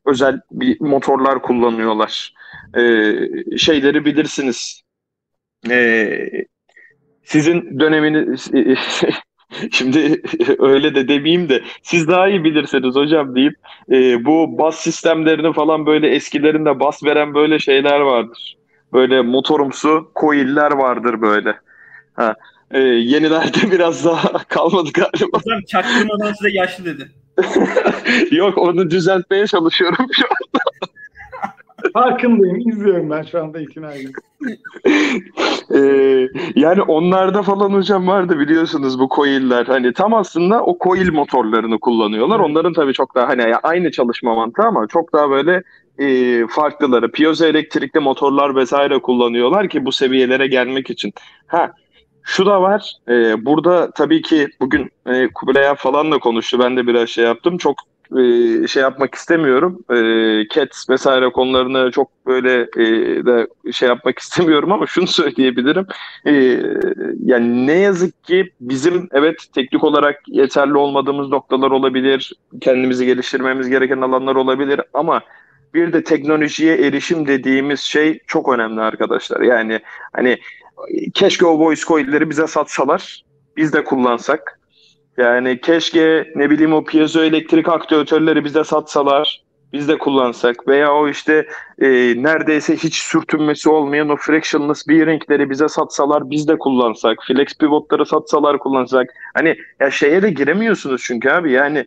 özel 0.06 0.40
bir 0.50 0.80
motorlar 0.80 1.42
kullanıyorlar. 1.42 2.34
Ee, 2.76 3.58
şeyleri 3.58 4.04
bilirsiniz. 4.04 4.82
Ee, 5.70 6.28
sizin 7.24 7.80
döneminiz 7.80 8.50
Şimdi 9.72 10.22
öyle 10.58 10.94
de 10.94 11.08
demeyeyim 11.08 11.48
de 11.48 11.62
siz 11.82 12.08
daha 12.08 12.28
iyi 12.28 12.44
bilirsiniz 12.44 12.94
hocam 12.94 13.34
deyip 13.34 13.54
e, 13.90 14.24
bu 14.24 14.58
bas 14.58 14.80
sistemlerini 14.80 15.52
falan 15.52 15.86
böyle 15.86 16.08
eskilerinde 16.08 16.80
bas 16.80 17.04
veren 17.04 17.34
böyle 17.34 17.58
şeyler 17.58 18.00
vardır. 18.00 18.56
Böyle 18.92 19.22
motorumsu 19.22 20.10
coil'ler 20.20 20.72
vardır 20.72 21.22
böyle. 21.22 21.56
Ha. 22.14 22.34
E, 22.70 22.78
yenilerde 22.80 23.70
biraz 23.72 24.04
daha 24.04 24.44
kalmadı 24.44 24.90
galiba. 24.94 25.38
Hocam 25.38 25.60
çaktırmadan 25.68 26.32
size 26.32 26.50
yaşlı 26.50 26.84
dedi. 26.84 27.10
Yok 28.30 28.58
onu 28.58 28.90
düzeltmeye 28.90 29.46
çalışıyorum 29.46 30.06
şu 30.12 30.24
anda. 30.24 30.65
Farkındayım. 31.92 32.68
İzliyorum 32.68 33.10
ben 33.10 33.22
şu 33.22 33.42
anda 33.42 33.60
itinayla. 33.60 34.10
ee, 35.74 36.28
yani 36.54 36.82
onlarda 36.82 37.42
falan 37.42 37.70
hocam 37.70 38.06
vardı 38.06 38.38
biliyorsunuz 38.38 38.98
bu 38.98 39.08
coil'ler. 39.16 39.66
Hani 39.66 39.92
tam 39.92 40.14
aslında 40.14 40.62
o 40.64 40.78
coil 40.84 41.12
motorlarını 41.12 41.78
kullanıyorlar. 41.78 42.38
Onların 42.38 42.72
tabii 42.72 42.92
çok 42.92 43.14
daha 43.14 43.28
hani 43.28 43.56
aynı 43.56 43.90
çalışma 43.90 44.34
mantığı 44.34 44.62
ama 44.62 44.86
çok 44.86 45.12
daha 45.12 45.30
böyle 45.30 45.62
e, 45.98 46.46
farklıları. 46.46 47.10
Piezo 47.10 47.44
elektrikli 47.44 48.00
motorlar 48.00 48.56
vesaire 48.56 48.98
kullanıyorlar 48.98 49.68
ki 49.68 49.84
bu 49.84 49.92
seviyelere 49.92 50.46
gelmek 50.46 50.90
için. 50.90 51.12
Ha 51.46 51.72
şu 52.22 52.46
da 52.46 52.62
var. 52.62 52.92
E, 53.08 53.44
burada 53.44 53.90
tabii 53.90 54.22
ki 54.22 54.48
bugün 54.60 54.90
e, 55.06 55.28
Kubilay 55.34 55.74
falan 55.74 56.12
da 56.12 56.18
konuştu. 56.18 56.58
Ben 56.58 56.76
de 56.76 56.86
biraz 56.86 57.08
şey 57.08 57.24
yaptım. 57.24 57.58
Çok 57.58 57.76
e, 58.18 58.66
şey 58.66 58.82
yapmak 58.82 59.14
istemiyorum. 59.14 59.84
E, 59.90 59.96
Cats 60.48 60.90
vesaire 60.90 61.32
konularını 61.32 61.90
çok 61.90 62.26
böyle 62.26 62.60
e, 62.60 62.86
de 63.26 63.46
şey 63.72 63.88
yapmak 63.88 64.18
istemiyorum 64.22 64.72
ama 64.72 64.86
şunu 64.86 65.06
söyleyebilirim. 65.06 65.86
E, 66.26 66.32
yani 67.24 67.66
ne 67.66 67.78
yazık 67.78 68.24
ki 68.24 68.52
bizim 68.60 69.08
evet 69.12 69.46
teknik 69.54 69.84
olarak 69.84 70.22
yeterli 70.26 70.76
olmadığımız 70.76 71.28
noktalar 71.28 71.70
olabilir. 71.70 72.32
Kendimizi 72.60 73.06
geliştirmemiz 73.06 73.68
gereken 73.68 74.00
alanlar 74.00 74.34
olabilir 74.34 74.80
ama 74.94 75.22
bir 75.74 75.92
de 75.92 76.04
teknolojiye 76.04 76.76
erişim 76.76 77.26
dediğimiz 77.26 77.80
şey 77.80 78.18
çok 78.26 78.52
önemli 78.54 78.80
arkadaşlar. 78.80 79.40
Yani 79.40 79.80
hani 80.12 80.38
keşke 81.14 81.46
o 81.46 81.58
voice 81.58 81.82
coil'leri 81.82 82.30
bize 82.30 82.46
satsalar, 82.46 83.24
biz 83.56 83.72
de 83.72 83.84
kullansak. 83.84 84.55
Yani 85.16 85.60
keşke 85.60 86.32
ne 86.34 86.50
bileyim 86.50 86.72
o 86.72 86.84
piezoelektrik 86.84 87.68
aktüatörleri 87.68 88.44
bize 88.44 88.64
satsalar, 88.64 89.42
biz 89.72 89.88
de 89.88 89.98
kullansak. 89.98 90.68
Veya 90.68 90.94
o 90.94 91.08
işte 91.08 91.46
e, 91.78 91.88
neredeyse 92.22 92.76
hiç 92.76 92.94
sürtünmesi 92.94 93.70
olmayan 93.70 94.08
o 94.08 94.16
frictionless 94.16 94.88
bearingleri 94.88 95.50
bize 95.50 95.68
satsalar 95.68 96.30
biz 96.30 96.48
de 96.48 96.58
kullansak, 96.58 97.18
flex 97.26 97.58
pivotları 97.58 98.06
satsalar 98.06 98.58
kullansak. 98.58 99.10
Hani 99.34 99.56
ya 99.80 99.90
şeye 99.90 100.22
de 100.22 100.30
giremiyorsunuz 100.30 101.02
çünkü 101.04 101.30
abi. 101.30 101.52
Yani 101.52 101.86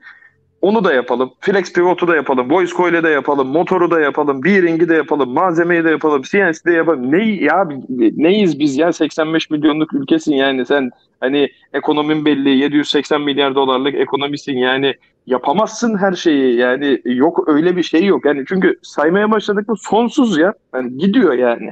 onu 0.62 0.84
da 0.84 0.94
yapalım. 0.94 1.32
Flex 1.40 1.74
pivotu 1.74 2.08
da 2.08 2.16
yapalım. 2.16 2.52
Voice 2.52 2.74
coil'i 2.74 3.04
de 3.04 3.10
yapalım. 3.10 3.48
Motoru 3.48 3.92
da 3.92 4.00
yapalım. 4.00 4.44
Bearing'i 4.44 4.90
de 4.90 4.94
yapalım. 4.94 5.30
Malzemeyi 5.30 5.84
de 5.84 5.90
yapalım. 5.90 6.22
CNC 6.22 6.66
de 6.66 6.72
yapalım. 6.72 7.12
Ne 7.12 7.24
ya 7.24 7.70
neyiz 8.18 8.60
biz 8.60 8.78
ya 8.78 8.94
85 8.94 9.50
milyonluk 9.50 9.94
ülkesin 9.94 10.34
yani 10.34 10.66
sen 10.66 10.92
hani 11.20 11.50
ekonomin 11.74 12.26
belli 12.26 12.50
780 12.50 13.22
milyar 13.22 13.56
dolarlık 13.56 13.96
ekonomisin 13.96 14.58
yani 14.58 14.96
yapamazsın 15.26 15.98
her 15.98 16.14
şeyi 16.14 16.56
yani 16.56 17.02
yok 17.06 17.44
öyle 17.48 17.76
bir 17.76 17.84
şey 17.84 18.06
yok 18.06 18.26
yani 18.26 18.44
çünkü 18.48 18.80
saymaya 18.82 19.32
başladık 19.32 19.70
mı 19.70 19.76
sonsuz 19.78 20.38
ya 20.38 20.54
yani 20.74 20.98
gidiyor 20.98 21.34
yani 21.34 21.72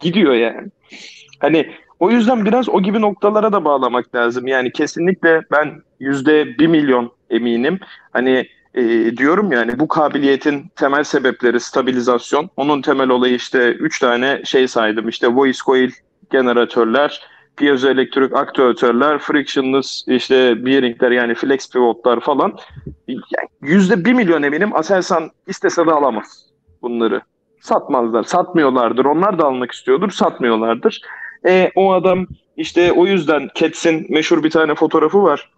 gidiyor 0.00 0.34
yani 0.34 0.68
hani 1.40 1.66
o 2.00 2.10
yüzden 2.10 2.44
biraz 2.44 2.68
o 2.68 2.82
gibi 2.82 3.00
noktalara 3.00 3.52
da 3.52 3.64
bağlamak 3.64 4.14
lazım 4.14 4.46
yani 4.46 4.72
kesinlikle 4.72 5.42
ben 5.52 5.82
yüzde 6.00 6.58
bir 6.58 6.66
milyon 6.66 7.12
eminim. 7.30 7.78
Hani 8.12 8.48
e, 8.76 9.16
diyorum 9.16 9.52
yani 9.52 9.78
bu 9.78 9.88
kabiliyetin 9.88 10.64
temel 10.76 11.04
sebepleri 11.04 11.60
stabilizasyon. 11.60 12.50
Onun 12.56 12.82
temel 12.82 13.08
olayı 13.08 13.34
işte 13.34 13.72
üç 13.72 13.98
tane 13.98 14.42
şey 14.44 14.68
saydım. 14.68 15.08
İşte 15.08 15.28
voice 15.28 15.58
coil 15.64 15.90
generatörler, 16.30 17.20
piezoelektrik 17.56 18.36
aktüatörler, 18.36 19.18
frictionless 19.18 20.04
işte 20.08 20.66
bearingler 20.66 21.10
yani 21.10 21.34
flex 21.34 21.70
pivotlar 21.70 22.20
falan. 22.20 22.58
Yüzde 23.62 24.04
bir 24.04 24.12
milyon 24.12 24.42
eminim 24.42 24.76
Aselsan 24.76 25.30
istese 25.46 25.86
de 25.86 25.92
alamaz 25.92 26.46
bunları. 26.82 27.20
Satmazlar, 27.60 28.22
satmıyorlardır. 28.22 29.04
Onlar 29.04 29.38
da 29.38 29.44
almak 29.44 29.72
istiyordur, 29.72 30.10
satmıyorlardır. 30.10 31.00
E, 31.46 31.70
o 31.74 31.92
adam 31.92 32.26
işte 32.56 32.92
o 32.92 33.06
yüzden 33.06 33.48
Cats'in 33.54 34.06
meşhur 34.08 34.42
bir 34.42 34.50
tane 34.50 34.74
fotoğrafı 34.74 35.22
var 35.22 35.50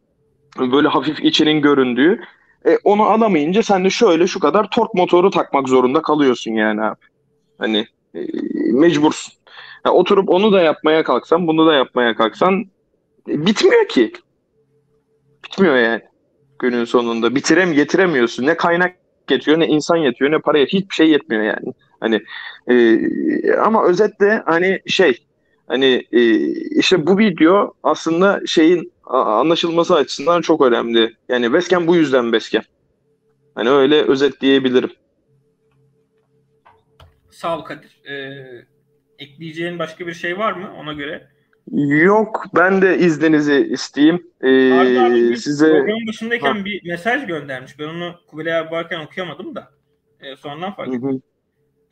böyle 0.59 0.89
hafif 0.89 1.21
içinin 1.21 1.63
göründüğü. 1.63 2.21
E, 2.67 2.79
onu 2.85 3.03
alamayınca 3.03 3.63
sen 3.63 3.85
de 3.85 3.91
şöyle 3.91 4.27
şu 4.27 4.41
kadar 4.41 4.71
tork 4.71 4.95
motoru 4.95 5.31
takmak 5.31 5.69
zorunda 5.69 6.03
kalıyorsun 6.03 6.53
yani 6.53 6.83
abi. 6.83 6.97
Hani 7.59 7.87
e, 8.15 8.21
mecbursun. 8.73 9.35
Yani 9.87 9.97
oturup 9.97 10.29
onu 10.29 10.53
da 10.53 10.61
yapmaya 10.61 11.03
kalksan, 11.03 11.47
bunu 11.47 11.67
da 11.67 11.75
yapmaya 11.75 12.17
kalksan 12.17 12.65
e, 13.29 13.47
bitmiyor 13.47 13.89
ki. 13.89 14.13
Bitmiyor 15.45 15.77
yani 15.77 16.03
günün 16.59 16.85
sonunda. 16.85 17.35
Bitirem 17.35 17.73
getiremiyorsun. 17.73 18.47
Ne 18.47 18.57
kaynak 18.57 18.97
yetiyor, 19.31 19.61
ne 19.61 19.67
insan 19.67 19.97
yetiyor, 19.97 20.31
ne 20.31 20.39
para 20.39 20.59
yetiyor. 20.59 20.83
Hiçbir 20.83 20.95
şey 20.95 21.11
yetmiyor 21.11 21.43
yani. 21.43 21.75
Hani 22.01 22.21
e, 22.71 22.99
ama 23.53 23.85
özetle 23.85 24.43
hani 24.47 24.81
şey 24.87 25.27
hani 25.67 26.05
e, 26.13 26.37
işte 26.79 27.07
bu 27.07 27.19
video 27.19 27.75
aslında 27.83 28.41
şeyin 28.47 28.93
anlaşılması 29.17 29.95
açısından 29.95 30.41
çok 30.41 30.61
önemli. 30.61 31.17
Yani 31.29 31.45
Westcam 31.45 31.87
bu 31.87 31.97
yüzden 31.97 32.23
Westcam. 32.23 32.63
Hani 33.55 33.71
öyle 33.71 34.03
özetleyebilirim. 34.03 34.91
Sağ 37.31 37.59
ol 37.59 37.63
Kadir. 37.63 38.01
Ee, 38.11 38.67
ekleyeceğin 39.19 39.79
başka 39.79 40.07
bir 40.07 40.15
şey 40.15 40.39
var 40.39 40.53
mı 40.53 40.75
ona 40.81 40.93
göre? 40.93 41.29
Yok. 42.05 42.45
Ben 42.55 42.83
de 42.83 42.99
izninizi 42.99 43.69
isteyeyim. 43.71 44.27
Ee, 44.41 44.73
Arda 44.73 45.05
abi 45.05 45.37
size... 45.37 45.67
Programın 45.67 46.07
başındayken 46.09 46.55
ha. 46.55 46.65
bir 46.65 46.89
mesaj 46.89 47.27
göndermiş. 47.27 47.79
Ben 47.79 47.89
onu 47.89 48.15
Kubilay 48.27 48.59
abi 48.59 48.71
varken 48.71 49.01
okuyamadım 49.01 49.55
da. 49.55 49.69
Ee, 50.21 50.37
sonradan 50.37 50.75
fark 50.75 50.95
ettim. 50.95 51.23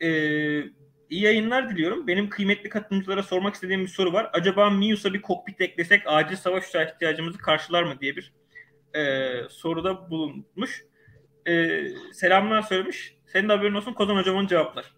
Ee, 0.01 0.63
İyi 1.09 1.23
yayınlar 1.23 1.69
diliyorum. 1.69 2.07
Benim 2.07 2.29
kıymetli 2.29 2.69
katılımcılara 2.69 3.23
sormak 3.23 3.53
istediğim 3.53 3.81
bir 3.81 3.87
soru 3.87 4.13
var. 4.13 4.29
Acaba 4.33 4.69
Mius'a 4.69 5.13
bir 5.13 5.21
kokpit 5.21 5.61
eklesek 5.61 6.01
acil 6.05 6.35
savaş 6.35 6.69
uçağı 6.69 6.85
ihtiyacımızı 6.85 7.37
karşılar 7.37 7.83
mı 7.83 7.93
diye 8.01 8.15
bir 8.15 8.33
e, 8.95 9.31
soruda 9.49 10.09
bulunmuş. 10.09 10.85
E, 11.47 11.81
selamlar 12.13 12.61
söylemiş. 12.61 13.17
Senin 13.25 13.49
de 13.49 13.53
haberin 13.53 13.75
olsun 13.75 13.93
Kozan 13.93 14.15
hocamın 14.15 14.47
cevaplar. 14.47 14.97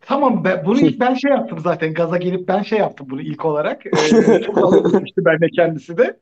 Tamam 0.00 0.44
ben, 0.44 0.64
bunu 0.64 0.80
ilk 0.80 1.00
ben 1.00 1.14
şey 1.14 1.30
yaptım 1.30 1.58
zaten. 1.58 1.94
Gaza 1.94 2.16
gelip 2.16 2.48
ben 2.48 2.62
şey 2.62 2.78
yaptım 2.78 3.06
bunu 3.10 3.22
ilk 3.22 3.44
olarak. 3.44 3.86
Ee, 3.86 4.42
çok 4.46 4.58
alışmıştı 4.58 5.24
benimle 5.24 5.48
kendisi 5.48 5.98
de. 5.98 6.16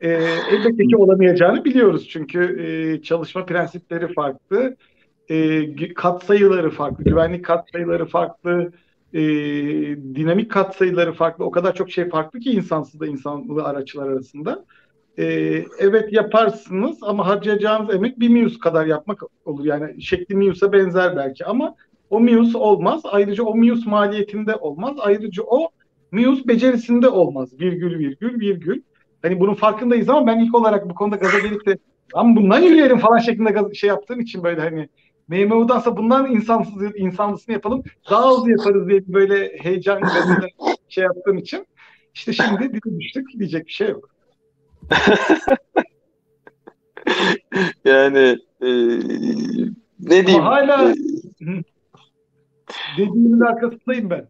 Ee, 0.00 0.08
elbette 0.50 0.86
ki 0.86 0.96
olamayacağını 0.96 1.64
biliyoruz. 1.64 2.08
Çünkü 2.08 2.62
e, 2.62 3.02
çalışma 3.02 3.46
prensipleri 3.46 4.12
farklı 4.12 4.76
e, 5.30 5.94
katsayıları 5.94 6.70
farklı, 6.70 7.04
güvenlik 7.04 7.44
katsayıları 7.44 8.06
farklı, 8.06 8.72
e, 9.14 9.20
dinamik 10.14 10.50
katsayıları 10.50 11.12
farklı. 11.12 11.44
O 11.44 11.50
kadar 11.50 11.74
çok 11.74 11.90
şey 11.90 12.08
farklı 12.08 12.40
ki 12.40 12.50
insansız 12.50 13.00
da 13.00 13.06
insanlı 13.06 13.64
araçlar 13.64 14.08
arasında. 14.08 14.64
E, 15.18 15.24
evet 15.78 16.12
yaparsınız 16.12 16.98
ama 17.02 17.26
harcayacağınız 17.26 17.94
emek 17.94 18.20
bir 18.20 18.28
Mius 18.28 18.58
kadar 18.58 18.86
yapmak 18.86 19.22
olur. 19.44 19.64
Yani 19.64 20.02
şekli 20.02 20.34
Mius'a 20.34 20.72
benzer 20.72 21.16
belki 21.16 21.44
ama 21.44 21.74
o 22.10 22.20
Mius 22.20 22.54
olmaz. 22.54 23.02
Ayrıca 23.04 23.44
o 23.44 23.54
Mius 23.54 23.86
maliyetinde 23.86 24.56
olmaz. 24.56 24.96
Ayrıca 25.00 25.42
o 25.42 25.68
Mius 26.12 26.46
becerisinde 26.46 27.08
olmaz. 27.08 27.60
Virgül 27.60 27.98
virgül 27.98 28.40
virgül. 28.40 28.82
Hani 29.22 29.40
bunun 29.40 29.54
farkındayız 29.54 30.08
ama 30.08 30.26
ben 30.26 30.38
ilk 30.38 30.54
olarak 30.54 30.90
bu 30.90 30.94
konuda 30.94 31.16
gaza 31.16 31.38
gelip 31.38 31.66
de 31.66 31.78
ama 32.14 32.36
bundan 32.36 32.60
yürüyelim 32.60 32.98
falan 32.98 33.18
şeklinde 33.18 33.74
şey 33.74 33.88
yaptığım 33.88 34.20
için 34.20 34.42
böyle 34.42 34.60
hani 34.60 34.88
MMO'dansa 35.28 35.96
bundan 35.96 36.34
insansız 36.34 36.82
insanlısını 36.96 37.52
yapalım. 37.52 37.82
Daha 38.10 38.30
hızlı 38.30 38.50
yaparız 38.50 38.88
diye 38.88 39.02
böyle 39.08 39.58
heyecan 39.58 40.02
ve 40.02 40.08
şey 40.88 41.04
yaptığım 41.04 41.38
için. 41.38 41.66
işte 42.14 42.32
şimdi 42.32 42.72
dili 42.72 43.00
düştük. 43.00 43.38
Diyecek 43.38 43.66
bir 43.66 43.72
şey 43.72 43.88
yok. 43.88 44.10
yani 47.84 48.38
e, 48.62 48.68
ne 50.00 50.26
diyeyim? 50.26 50.40
Ama 50.40 50.50
hala 50.50 50.90
e, 50.90 50.94
dediğimin 52.98 53.40
arkasındayım 53.40 54.10
ben. 54.10 54.28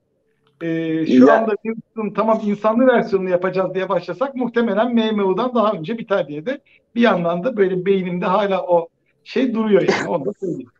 Ee, 0.62 1.06
şu 1.06 1.26
ya. 1.26 1.38
anda 1.38 1.54
Newton'un 1.64 2.14
tamam 2.14 2.40
insanlı 2.44 2.86
versiyonunu 2.86 3.30
yapacağız 3.30 3.74
diye 3.74 3.88
başlasak 3.88 4.34
muhtemelen 4.34 4.94
MMO'dan 4.94 5.54
daha 5.54 5.72
önce 5.72 5.98
biter 5.98 6.28
diye 6.28 6.46
de 6.46 6.60
bir 6.94 7.00
yandan 7.00 7.44
da 7.44 7.56
böyle 7.56 7.86
beynimde 7.86 8.26
hala 8.26 8.62
o 8.66 8.88
şey 9.24 9.54
duruyor 9.54 9.82
yani 9.82 10.08
onu 10.08 10.26
da 10.26 10.32
söyleyeyim. 10.40 10.70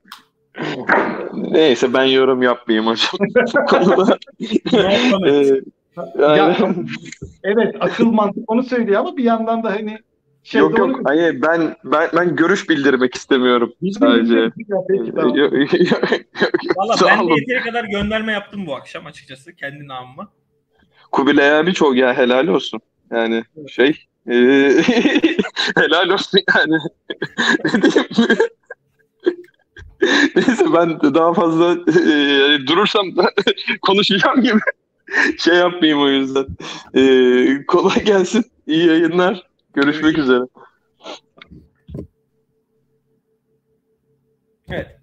Neyse 1.35 1.93
ben 1.93 2.05
yorum 2.05 2.43
yapmayayım 2.43 2.87
hocam. 2.87 3.11
ee, 5.27 5.61
ya, 6.19 6.57
evet 7.45 7.75
akıl 7.81 8.07
mantık 8.07 8.51
onu 8.51 8.63
söylüyor 8.63 9.01
ama 9.01 9.17
bir 9.17 9.25
yandan 9.25 9.63
da 9.63 9.71
hani 9.71 9.99
şey 10.43 10.61
yok 10.61 10.79
yok 10.79 11.01
hayır 11.05 11.43
ben 11.43 11.77
ben 11.85 12.09
ben 12.17 12.37
görüş 12.37 12.69
bildirmek 12.69 13.15
istemiyorum 13.15 13.73
sadece. 13.99 14.51
Valla 16.77 16.95
ben 17.07 17.29
de 17.29 17.33
yeteri 17.33 17.61
kadar 17.61 17.85
gönderme 17.85 18.33
yaptım 18.33 18.67
bu 18.67 18.75
akşam 18.75 19.07
açıkçası 19.07 19.55
kendi 19.55 19.89
namıma. 19.89 20.29
Kubilay 21.13 21.59
abi 21.59 21.75
çok 21.75 21.97
ya 21.97 22.17
helal 22.17 22.47
olsun. 22.47 22.81
Yani 23.11 23.45
şey 23.69 24.05
e, 24.31 24.35
helal 25.77 26.09
olsun 26.09 26.41
yani. 26.57 26.79
Neyse 30.37 30.73
ben 30.75 31.01
daha 31.15 31.35
fazla 31.35 31.73
e, 31.73 32.67
durursam 32.67 33.07
konuşacağım 33.83 34.43
gibi 34.43 34.61
şey 35.39 35.55
yapmayayım 35.55 36.03
o 36.03 36.09
yüzden. 36.09 36.47
E, 36.95 37.67
kolay 37.67 38.05
gelsin. 38.05 38.45
İyi 38.67 38.87
yayınlar. 38.87 39.47
Görüşmek 39.75 40.19
üzere. 40.19 40.45
Evet. 44.69 44.98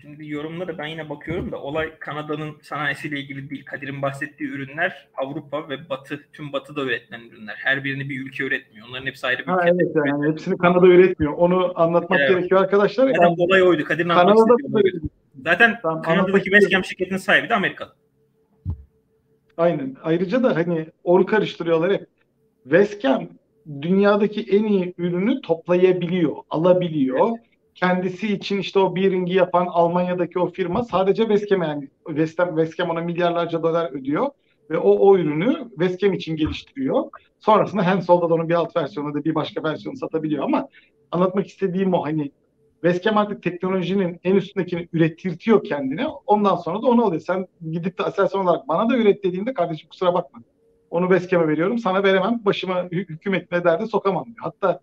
Şimdi 0.00 0.30
yorumlara 0.30 0.78
ben 0.78 0.86
yine 0.86 1.08
bakıyorum 1.10 1.52
da 1.52 1.62
olay 1.62 1.98
Kanada'nın 1.98 2.56
sanayisiyle 2.62 3.20
ilgili 3.20 3.50
değil. 3.50 3.64
Kadir'in 3.64 4.02
bahsettiği 4.02 4.50
ürünler 4.50 5.08
Avrupa 5.16 5.68
ve 5.68 5.88
Batı, 5.88 6.20
tüm 6.32 6.52
Batı'da 6.52 6.82
üretilen 6.84 7.20
ürünler. 7.20 7.54
Her 7.58 7.84
birini 7.84 8.08
bir 8.08 8.26
ülke 8.26 8.44
üretmiyor. 8.44 8.88
Onların 8.88 9.06
hepsi 9.06 9.26
ayrı 9.26 9.38
bir 9.38 9.46
ha, 9.46 9.60
ülke. 9.62 9.70
Evet 9.70 9.96
yani 10.06 10.30
hepsini 10.32 10.58
Kanada 10.58 10.86
üretmiyor. 10.86 11.32
Onu 11.32 11.72
anlatmak 11.74 12.20
Evet. 12.20 12.30
gerekiyor 12.30 12.60
arkadaşlar. 12.60 13.06
Zaten 13.06 13.22
Yani 13.22 13.34
olay 13.38 13.62
oydu. 13.62 13.84
Kadir'in 13.84 14.08
Kanada'da. 14.08 14.82
Zaten 15.44 15.78
Tamam, 15.82 16.02
Kanada'daki 16.02 16.44
Westcam 16.44 16.84
şirketinin 16.84 17.18
sahibi 17.18 17.48
de 17.48 17.54
Amerikalı. 17.54 17.92
Aynen. 19.56 19.96
Ayrıca 20.02 20.42
da 20.42 20.56
hani 20.56 20.86
onu 21.04 21.26
karıştırıyorlar 21.26 21.92
hep. 21.92 22.06
Westcam 22.62 23.28
dünyadaki 23.82 24.42
en 24.42 24.64
iyi 24.64 24.94
ürünü 24.98 25.40
toplayabiliyor, 25.40 26.36
alabiliyor. 26.50 27.28
Kendisi 27.80 28.32
için 28.32 28.58
işte 28.58 28.78
o 28.78 28.96
bearing'i 28.96 29.34
yapan 29.34 29.66
Almanya'daki 29.70 30.38
o 30.38 30.46
firma 30.50 30.84
sadece 30.84 31.22
Westcam'e 31.22 31.66
yani 31.66 31.88
Westcam, 32.06 32.48
Westcam 32.48 32.90
ona 32.90 33.00
milyarlarca 33.00 33.62
dolar 33.62 33.92
ödüyor 33.92 34.26
ve 34.70 34.78
o 34.78 34.90
o 34.90 35.16
ürünü 35.18 35.68
Westcam 35.68 36.12
için 36.12 36.36
geliştiriyor. 36.36 37.04
Sonrasında 37.38 37.82
Hensoldt'da 37.82 38.30
da 38.30 38.34
onun 38.34 38.48
bir 38.48 38.54
alt 38.54 38.76
versiyonu 38.76 39.14
da 39.14 39.24
bir 39.24 39.34
başka 39.34 39.62
versiyonu 39.62 39.96
satabiliyor 39.96 40.44
ama 40.44 40.68
anlatmak 41.12 41.46
istediğim 41.46 41.94
o 41.94 42.04
hani 42.04 42.32
Westcam 42.82 43.18
artık 43.18 43.42
teknolojinin 43.42 44.20
en 44.24 44.34
üstündekini 44.34 44.88
ürettirtiyor 44.92 45.64
kendine. 45.64 46.06
Ondan 46.26 46.56
sonra 46.56 46.82
da 46.82 46.86
onu 46.86 47.04
alıyor. 47.04 47.20
Sen 47.20 47.46
gidip 47.70 47.98
de 47.98 48.02
Aselsan 48.02 48.40
olarak 48.40 48.68
bana 48.68 48.90
da 48.90 48.96
üret 48.96 49.24
dediğinde 49.24 49.54
kardeşim 49.54 49.88
kusura 49.88 50.14
bakma. 50.14 50.42
Onu 50.90 51.08
Westcam'e 51.08 51.48
veriyorum. 51.48 51.78
Sana 51.78 52.02
veremem. 52.02 52.40
Başıma 52.44 52.74
hü- 52.74 53.08
hükümetine 53.08 53.64
derde 53.64 53.86
sokamam 53.86 54.24
diyor. 54.24 54.36
Hatta 54.40 54.80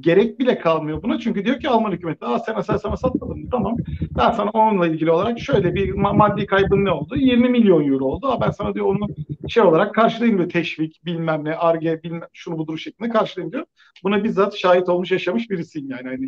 gerek 0.00 0.38
bile 0.38 0.58
kalmıyor 0.58 1.02
buna. 1.02 1.18
Çünkü 1.18 1.44
diyor 1.44 1.60
ki 1.60 1.68
Alman 1.68 1.92
hükümeti 1.92 2.24
Aa 2.24 2.38
sen 2.38 2.54
Aselsan'a 2.54 2.96
satmadın? 2.96 3.48
Tamam. 3.50 3.76
Ben 4.18 4.30
sana 4.30 4.50
onunla 4.50 4.86
ilgili 4.86 5.10
olarak 5.10 5.40
şöyle 5.40 5.74
bir 5.74 5.88
ma- 5.88 6.16
maddi 6.16 6.46
kaybın 6.46 6.84
ne 6.84 6.90
oldu? 6.90 7.16
20 7.16 7.48
milyon 7.48 7.88
euro 7.92 8.04
oldu. 8.04 8.26
Aa, 8.26 8.40
ben 8.40 8.50
sana 8.50 8.74
diyor 8.74 8.86
onu 8.86 9.06
şey 9.48 9.62
olarak 9.62 9.94
karşılayayım 9.94 10.38
diyor. 10.38 10.50
Teşvik 10.50 11.04
bilmem 11.04 11.44
ne, 11.44 11.54
arge 11.56 12.02
bilmem 12.02 12.28
şunu 12.32 12.58
budur 12.58 12.78
şeklinde 12.78 13.08
karşılayayım 13.08 13.52
diyor. 13.52 13.64
Buna 14.04 14.24
bizzat 14.24 14.56
şahit 14.56 14.88
olmuş 14.88 15.10
yaşamış 15.10 15.50
birisiyim 15.50 15.90
yani. 15.90 16.08
Hani 16.08 16.26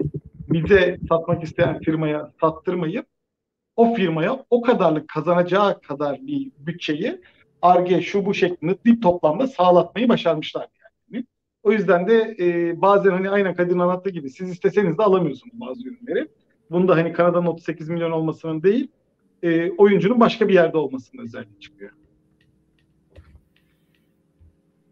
bize 0.48 0.98
satmak 1.08 1.42
isteyen 1.42 1.80
firmaya 1.80 2.32
sattırmayıp 2.40 3.06
o 3.76 3.94
firmaya 3.94 4.44
o 4.50 4.62
kadarlık 4.62 5.08
kazanacağı 5.08 5.80
kadar 5.80 6.26
bir 6.26 6.52
bütçeyi 6.58 7.20
arge 7.62 8.02
şu 8.02 8.26
bu 8.26 8.34
şeklinde 8.34 8.76
bir 8.84 9.00
toplamda 9.00 9.46
sağlatmayı 9.46 10.08
başarmışlar. 10.08 10.66
O 11.66 11.72
yüzden 11.72 12.08
de 12.08 12.36
e, 12.40 12.80
bazen 12.80 13.10
hani 13.10 13.30
aynen 13.30 13.54
Kadir'in 13.54 13.78
anlattığı 13.78 14.10
gibi 14.10 14.30
siz 14.30 14.50
isteseniz 14.50 14.98
de 14.98 15.02
alamıyorsunuz 15.02 15.60
bazı 15.60 15.88
ürünleri. 15.88 16.28
Bunda 16.70 16.96
hani 16.96 17.12
Kanada'nın 17.12 17.46
38 17.46 17.88
milyon 17.88 18.10
olmasının 18.10 18.62
değil 18.62 18.88
e, 19.42 19.70
oyuncunun 19.70 20.20
başka 20.20 20.48
bir 20.48 20.54
yerde 20.54 20.76
olmasının 20.76 21.22
özelliği 21.22 21.60
çıkıyor. 21.60 21.90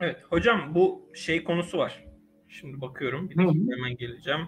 Evet 0.01 0.17
hocam 0.31 0.75
bu 0.75 1.03
şey 1.15 1.45
konusu 1.45 1.79
var. 1.79 2.05
Şimdi 2.49 2.81
bakıyorum. 2.81 3.31
Bir 3.31 3.37
dakika 3.37 3.77
hemen 3.77 3.97
geleceğim. 3.97 4.41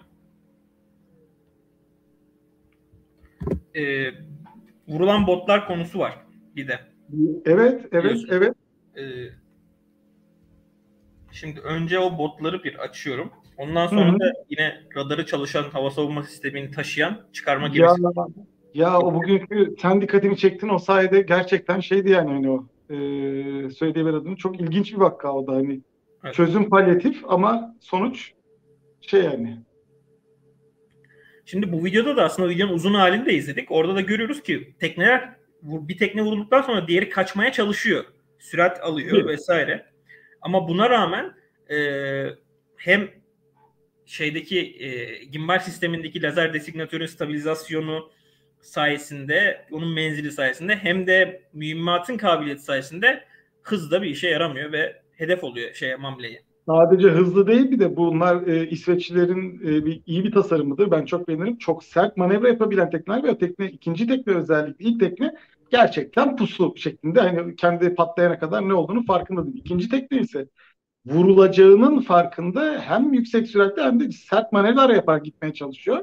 Ee, 3.75 4.11
vurulan 4.87 5.27
botlar 5.27 5.67
konusu 5.67 5.99
var 5.99 6.25
bir 6.55 6.67
de. 6.67 6.79
Evet, 7.45 7.85
evet, 7.91 8.03
Biliyorsun. 8.03 8.27
evet. 8.31 8.55
Ee, 8.97 9.46
şimdi 11.39 11.59
önce 11.59 11.99
o 11.99 12.17
botları 12.17 12.63
bir 12.63 12.75
açıyorum. 12.75 13.31
Ondan 13.57 13.87
sonra 13.87 14.11
Hı 14.11 14.15
hı. 14.15 14.19
da 14.19 14.33
yine 14.49 14.81
radarı 14.95 15.25
çalışan 15.25 15.63
hava 15.63 15.91
savunma 15.91 16.23
sistemini 16.23 16.71
taşıyan 16.71 17.21
çıkarma 17.33 17.67
Ya, 17.67 17.73
gemisi. 17.73 18.01
ya 18.73 18.99
o 18.99 19.13
bugünkü 19.13 19.75
sen 19.81 20.01
dikkatimi 20.01 20.37
çektin 20.37 20.69
o 20.69 20.77
sayede 20.77 21.21
gerçekten 21.21 21.79
şeydi 21.79 22.09
yani 22.09 22.29
hani 22.31 22.49
o 22.49 22.65
e, 22.89 22.95
söyleyiver 23.69 24.13
adını 24.13 24.35
çok 24.35 24.61
ilginç 24.61 24.93
bir 24.93 24.97
vaka 24.97 25.33
o 25.33 25.47
da 25.47 25.51
hani 25.51 25.81
Evet. 26.23 26.35
çözüm 26.35 26.69
palyatif 26.69 27.23
ama 27.27 27.75
sonuç 27.79 28.31
şey 29.01 29.21
yani 29.23 29.57
Şimdi 31.45 31.71
bu 31.71 31.85
videoda 31.85 32.17
da 32.17 32.23
aslında 32.23 32.49
videonun 32.49 32.73
uzun 32.73 32.93
halini 32.93 33.25
de 33.25 33.33
izledik. 33.33 33.71
Orada 33.71 33.95
da 33.95 34.01
görüyoruz 34.01 34.43
ki 34.43 34.73
tekneler 34.79 35.33
bir 35.61 35.97
tekne 35.97 36.21
vurulduktan 36.21 36.61
sonra 36.61 36.87
diğeri 36.87 37.09
kaçmaya 37.09 37.51
çalışıyor. 37.51 38.03
Sürat 38.39 38.83
alıyor 38.83 39.17
Evet. 39.17 39.27
vesaire. 39.27 39.85
Ama 40.41 40.67
buna 40.67 40.89
rağmen 40.89 41.33
e, 41.69 41.77
hem 42.77 43.09
şeydeki 44.05 44.59
e, 44.59 45.23
gimbal 45.25 45.59
sistemindeki 45.59 46.21
lazer 46.21 46.53
designatörün 46.53 47.05
stabilizasyonu 47.05 48.09
sayesinde, 48.61 49.65
onun 49.71 49.93
menzili 49.93 50.31
sayesinde 50.31 50.75
hem 50.75 51.07
de 51.07 51.41
mühimmatın 51.53 52.17
kabiliyeti 52.17 52.63
sayesinde 52.63 53.23
hızda 53.61 54.01
bir 54.01 54.07
işe 54.07 54.27
yaramıyor 54.29 54.71
ve 54.71 55.01
hedef 55.11 55.43
oluyor 55.43 55.73
şeye 55.73 55.95
mamleye. 55.95 56.41
sadece 56.65 57.07
hızlı 57.09 57.47
değil 57.47 57.71
bir 57.71 57.79
de 57.79 57.95
bunlar 57.95 58.47
e, 58.47 58.69
İsveçlilerin 58.69 59.61
e, 59.67 59.85
bir, 59.85 60.01
iyi 60.05 60.23
bir 60.23 60.31
tasarımıdır. 60.31 60.91
Ben 60.91 61.05
çok 61.05 61.27
beğenirim. 61.27 61.57
Çok 61.57 61.83
sert 61.83 62.17
manevra 62.17 62.47
yapabilen 62.47 62.89
tekneler 62.89 63.23
ve 63.23 63.37
tekne 63.37 63.65
ikinci 63.65 64.07
tekne 64.07 64.33
özellikle 64.33 64.85
ilk 64.85 64.99
tekne 64.99 65.35
gerçekten 65.71 66.35
pusu 66.35 66.73
şeklinde 66.77 67.21
hani 67.21 67.55
kendi 67.55 67.95
patlayana 67.95 68.39
kadar 68.39 68.69
ne 68.69 68.73
olduğunu 68.73 69.05
farkında 69.05 69.45
değil. 69.45 69.57
İkinci 69.57 69.89
tekne 69.89 70.19
ise 70.19 70.47
vurulacağının 71.05 72.01
farkında 72.01 72.81
hem 72.81 73.13
yüksek 73.13 73.47
süratle 73.47 73.83
hem 73.83 73.99
de 73.99 74.11
sert 74.11 74.51
manevralar 74.51 74.89
yapar 74.89 75.17
gitmeye 75.17 75.53
çalışıyor. 75.53 75.99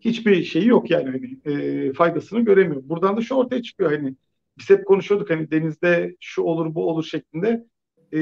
Hiçbir 0.00 0.44
şeyi 0.44 0.66
yok 0.66 0.90
yani 0.90 1.10
hani 1.10 1.54
e, 1.56 1.92
faydasını 1.92 2.40
göremiyor. 2.40 2.82
Buradan 2.84 3.16
da 3.16 3.20
şu 3.20 3.34
ortaya 3.34 3.62
çıkıyor 3.62 3.92
hani 3.92 4.16
biz 4.58 4.70
hep 4.70 4.86
konuşuyorduk 4.86 5.30
hani 5.30 5.50
denizde 5.50 6.16
şu 6.20 6.42
olur 6.42 6.74
bu 6.74 6.88
olur 6.88 7.04
şeklinde. 7.04 7.66
E, 8.12 8.20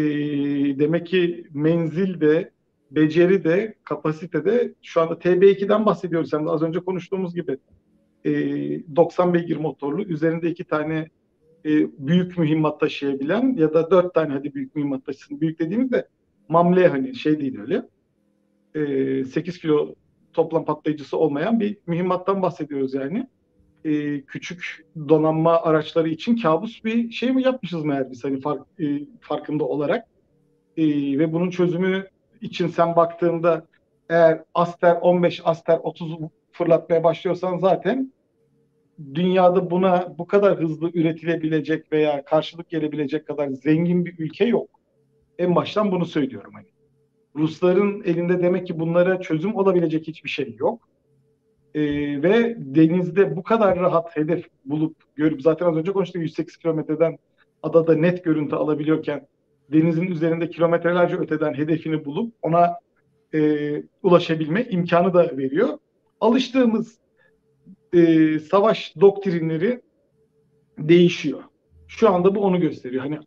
demek 0.78 1.06
ki 1.06 1.46
menzil 1.50 2.20
de 2.20 2.50
beceri 2.90 3.44
de 3.44 3.74
kapasite 3.84 4.44
de 4.44 4.74
şu 4.82 5.00
anda 5.00 5.18
TB2'den 5.18 5.86
bahsediyoruz. 5.86 6.32
De 6.32 6.36
az 6.36 6.62
önce 6.62 6.80
konuştuğumuz 6.80 7.34
gibi 7.34 7.58
e, 8.24 8.32
90 8.96 9.34
beygir 9.34 9.56
motorlu 9.56 10.02
üzerinde 10.02 10.50
iki 10.50 10.64
tane 10.64 11.08
e, 11.64 11.70
büyük 11.98 12.38
mühimmat 12.38 12.80
taşıyabilen 12.80 13.56
ya 13.58 13.74
da 13.74 13.90
dört 13.90 14.14
tane 14.14 14.32
hadi 14.32 14.54
büyük 14.54 14.76
mühimmat 14.76 15.06
taşısın. 15.06 15.40
Büyük 15.40 15.58
dediğimizde 15.58 16.08
mamle 16.48 16.88
hani 16.88 17.14
şey 17.14 17.40
değil 17.40 17.60
öyle. 17.60 17.82
E, 18.74 19.24
8 19.24 19.58
kilo 19.58 19.94
toplam 20.32 20.64
patlayıcısı 20.64 21.16
olmayan 21.16 21.60
bir 21.60 21.76
mühimmattan 21.86 22.42
bahsediyoruz 22.42 22.94
yani. 22.94 23.26
E, 23.84 24.20
küçük 24.20 24.86
donanma 25.08 25.62
araçları 25.62 26.08
için 26.08 26.36
kabus 26.36 26.84
bir 26.84 27.10
şey 27.10 27.32
mi 27.32 27.42
yapmışız 27.42 27.84
meğer 27.84 28.10
biz 28.10 28.24
hani 28.24 28.40
fark, 28.40 28.62
e, 28.80 28.84
farkında 29.20 29.64
olarak. 29.64 30.06
E, 30.76 30.84
ve 31.18 31.32
bunun 31.32 31.50
çözümü 31.50 32.06
için 32.40 32.68
sen 32.68 32.96
baktığında 32.96 33.66
eğer 34.08 34.44
Aster 34.54 34.96
15, 35.00 35.42
Aster 35.44 35.78
30 35.82 36.18
fırlatmaya 36.52 37.04
başlıyorsan 37.04 37.58
zaten 37.58 38.12
dünyada 39.14 39.70
buna 39.70 40.14
bu 40.18 40.26
kadar 40.26 40.60
hızlı 40.60 40.90
üretilebilecek 40.94 41.92
veya 41.92 42.24
karşılık 42.24 42.70
gelebilecek 42.70 43.26
kadar 43.26 43.48
zengin 43.48 44.04
bir 44.04 44.14
ülke 44.18 44.44
yok. 44.44 44.70
En 45.38 45.54
baştan 45.54 45.92
bunu 45.92 46.04
söylüyorum 46.04 46.52
hani. 46.54 46.66
Rusların 47.36 48.02
elinde 48.04 48.42
demek 48.42 48.66
ki 48.66 48.78
bunlara 48.78 49.20
çözüm 49.20 49.54
olabilecek 49.54 50.08
hiçbir 50.08 50.30
şey 50.30 50.56
yok. 50.58 50.88
Ee, 51.74 51.82
ve 52.22 52.56
denizde 52.58 53.36
bu 53.36 53.42
kadar 53.42 53.78
rahat 53.78 54.16
hedef 54.16 54.46
bulup 54.64 54.96
görüp 55.16 55.42
zaten 55.42 55.66
az 55.66 55.76
önce 55.76 55.92
konuştuk 55.92 56.22
108 56.22 56.56
kilometreden 56.56 57.18
adada 57.62 57.94
net 57.94 58.24
görüntü 58.24 58.56
alabiliyorken 58.56 59.26
denizin 59.72 60.06
üzerinde 60.06 60.50
kilometrelerce 60.50 61.16
öteden 61.16 61.54
hedefini 61.54 62.04
bulup 62.04 62.34
ona 62.42 62.76
e, 63.34 63.82
ulaşabilme 64.02 64.64
imkanı 64.64 65.14
da 65.14 65.36
veriyor. 65.36 65.78
Alıştığımız 66.20 66.98
e, 67.92 68.38
savaş 68.38 68.94
doktrinleri 69.00 69.82
değişiyor. 70.78 71.42
Şu 71.88 72.10
anda 72.10 72.34
bu 72.34 72.40
onu 72.40 72.60
gösteriyor. 72.60 73.02
Hani 73.02 73.18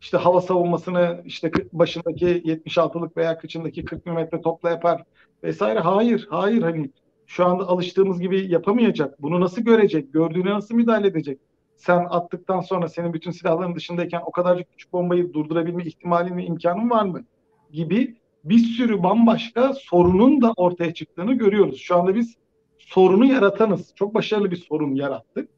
işte 0.00 0.16
hava 0.16 0.40
savunmasını 0.40 1.22
işte 1.24 1.50
başındaki 1.72 2.26
76'lık 2.26 3.16
veya 3.16 3.38
kıçındaki 3.38 3.84
40 3.84 4.06
mm 4.06 4.40
topla 4.42 4.70
yapar 4.70 5.04
vesaire. 5.42 5.78
Hayır, 5.78 6.26
hayır 6.30 6.62
hani 6.62 6.90
şu 7.26 7.46
anda 7.46 7.68
alıştığımız 7.68 8.20
gibi 8.20 8.52
yapamayacak. 8.52 9.22
Bunu 9.22 9.40
nasıl 9.40 9.62
görecek? 9.62 10.12
Gördüğüne 10.12 10.50
nasıl 10.50 10.74
müdahale 10.74 11.06
edecek? 11.06 11.38
Sen 11.76 12.06
attıktan 12.10 12.60
sonra 12.60 12.88
senin 12.88 13.12
bütün 13.12 13.30
silahların 13.30 13.74
dışındayken 13.74 14.22
o 14.26 14.30
kadarcık 14.30 14.70
küçük 14.70 14.92
bombayı 14.92 15.32
durdurabilme 15.32 15.84
ihtimalin 15.84 16.36
ve 16.36 16.44
imkanın 16.44 16.90
var 16.90 17.04
mı? 17.04 17.24
Gibi 17.70 18.19
bir 18.44 18.58
sürü 18.58 19.02
bambaşka 19.02 19.72
sorunun 19.74 20.42
da 20.42 20.52
ortaya 20.56 20.94
çıktığını 20.94 21.34
görüyoruz. 21.34 21.80
Şu 21.80 21.96
anda 21.96 22.14
biz 22.14 22.36
sorunu 22.78 23.26
yaratanız. 23.26 23.92
Çok 23.94 24.14
başarılı 24.14 24.50
bir 24.50 24.56
sorun 24.56 24.94
yarattık. 24.94 25.48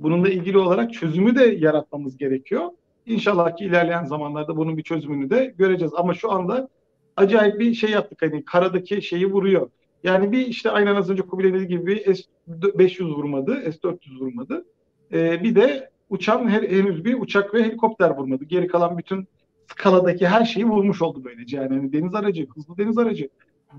Bununla 0.00 0.28
ilgili 0.28 0.58
olarak 0.58 0.92
çözümü 0.92 1.36
de 1.36 1.44
yaratmamız 1.44 2.16
gerekiyor. 2.16 2.70
İnşallah 3.06 3.56
ki 3.56 3.64
ilerleyen 3.64 4.04
zamanlarda 4.04 4.56
bunun 4.56 4.76
bir 4.76 4.82
çözümünü 4.82 5.30
de 5.30 5.54
göreceğiz. 5.58 5.92
Ama 5.96 6.14
şu 6.14 6.32
anda 6.32 6.68
acayip 7.16 7.60
bir 7.60 7.74
şey 7.74 7.90
yaptık. 7.90 8.22
Hani 8.22 8.44
karadaki 8.44 9.02
şeyi 9.02 9.32
vuruyor. 9.32 9.70
Yani 10.04 10.32
bir 10.32 10.46
işte 10.46 10.70
aynen 10.70 10.94
az 10.94 11.10
önce 11.10 11.22
Kubilay 11.22 11.52
dediği 11.52 11.68
gibi 11.68 11.86
bir 11.86 12.14
S-500 12.14 13.04
vurmadı, 13.04 13.72
S-400 13.72 14.20
vurmadı. 14.20 14.64
Ee, 15.12 15.42
bir 15.42 15.54
de 15.54 15.90
uçan 16.10 16.48
her, 16.48 16.62
henüz 16.62 17.04
bir 17.04 17.20
uçak 17.20 17.54
ve 17.54 17.64
helikopter 17.64 18.10
vurmadı. 18.10 18.44
Geri 18.44 18.66
kalan 18.66 18.98
bütün 18.98 19.28
skaladaki 19.72 20.26
her 20.26 20.44
şeyi 20.44 20.66
vurmuş 20.66 21.02
oldu 21.02 21.24
böylece. 21.24 21.56
Yani 21.56 21.68
hani 21.68 21.92
deniz 21.92 22.14
aracı, 22.14 22.46
hızlı 22.54 22.78
deniz 22.78 22.98
aracı, 22.98 23.28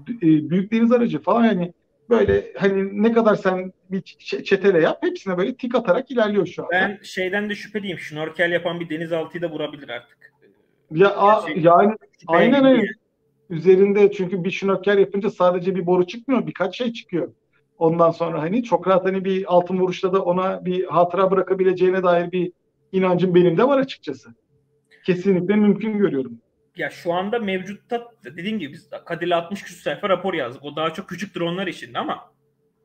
e, 0.10 0.50
büyük 0.50 0.72
deniz 0.72 0.92
aracı 0.92 1.20
falan 1.20 1.44
yani 1.44 1.74
böyle 2.10 2.54
hani 2.58 3.04
ne 3.04 3.12
kadar 3.12 3.36
sen 3.36 3.74
bir 3.92 4.02
çetele 4.44 4.82
yap 4.82 4.98
hepsine 5.02 5.38
böyle 5.38 5.56
tik 5.56 5.76
atarak 5.76 6.12
ilerliyor 6.12 6.46
şu 6.48 6.64
an. 6.64 6.70
Ben 6.72 7.00
şeyden 7.04 7.50
de 7.50 7.56
şüpheliyim. 7.56 8.00
Şnorkel 8.00 8.52
yapan 8.52 8.80
bir 8.80 8.90
denizaltıyı 8.90 9.42
da 9.42 9.52
vurabilir 9.52 9.90
artık. 9.90 10.34
Ya 10.92 11.16
a, 11.16 11.48
şey, 11.48 11.58
yani 11.58 11.96
aynen 12.28 12.66
öyle. 12.66 12.88
Üzerinde 13.50 14.12
çünkü 14.12 14.44
bir 14.44 14.52
şnorkel 14.52 14.98
yapınca 14.98 15.30
sadece 15.30 15.76
bir 15.76 15.86
boru 15.86 16.08
çıkmıyor, 16.08 16.48
birkaç 16.48 16.78
şey 16.78 16.94
çıkıyor. 16.94 17.32
Ondan 17.78 18.12
sonra 18.12 18.42
hani 18.42 18.64
çok 18.64 18.88
rahat 18.88 19.06
hani 19.06 19.26
bir 19.26 19.56
altın 19.56 19.80
vuruşta 19.80 20.14
da 20.14 20.24
ona 20.24 20.66
bir 20.66 20.86
hatıra 20.86 21.32
bırakabileceğine 21.32 22.04
dair 22.04 22.32
bir 22.32 22.52
inancım 22.92 23.36
benim 23.36 23.58
de 23.58 23.68
var 23.68 23.78
açıkçası. 23.78 24.30
Kesinlikle 25.06 25.56
mümkün 25.56 25.98
görüyorum. 25.98 26.42
Ya 26.76 26.90
şu 26.90 27.14
anda 27.14 27.40
mevcutta 27.40 28.12
dediğim 28.24 28.60
gibi 28.60 28.74
biz 28.74 28.90
Kadir'le 29.06 29.32
60 29.32 29.64
küsur 29.64 29.82
sayfa 29.82 30.10
rapor 30.10 30.34
yazdık. 30.34 30.64
O 30.64 30.76
daha 30.76 30.94
çok 30.94 31.10
küçük 31.10 31.36
dronlar 31.36 31.68
için 31.68 31.94
ama 31.94 32.34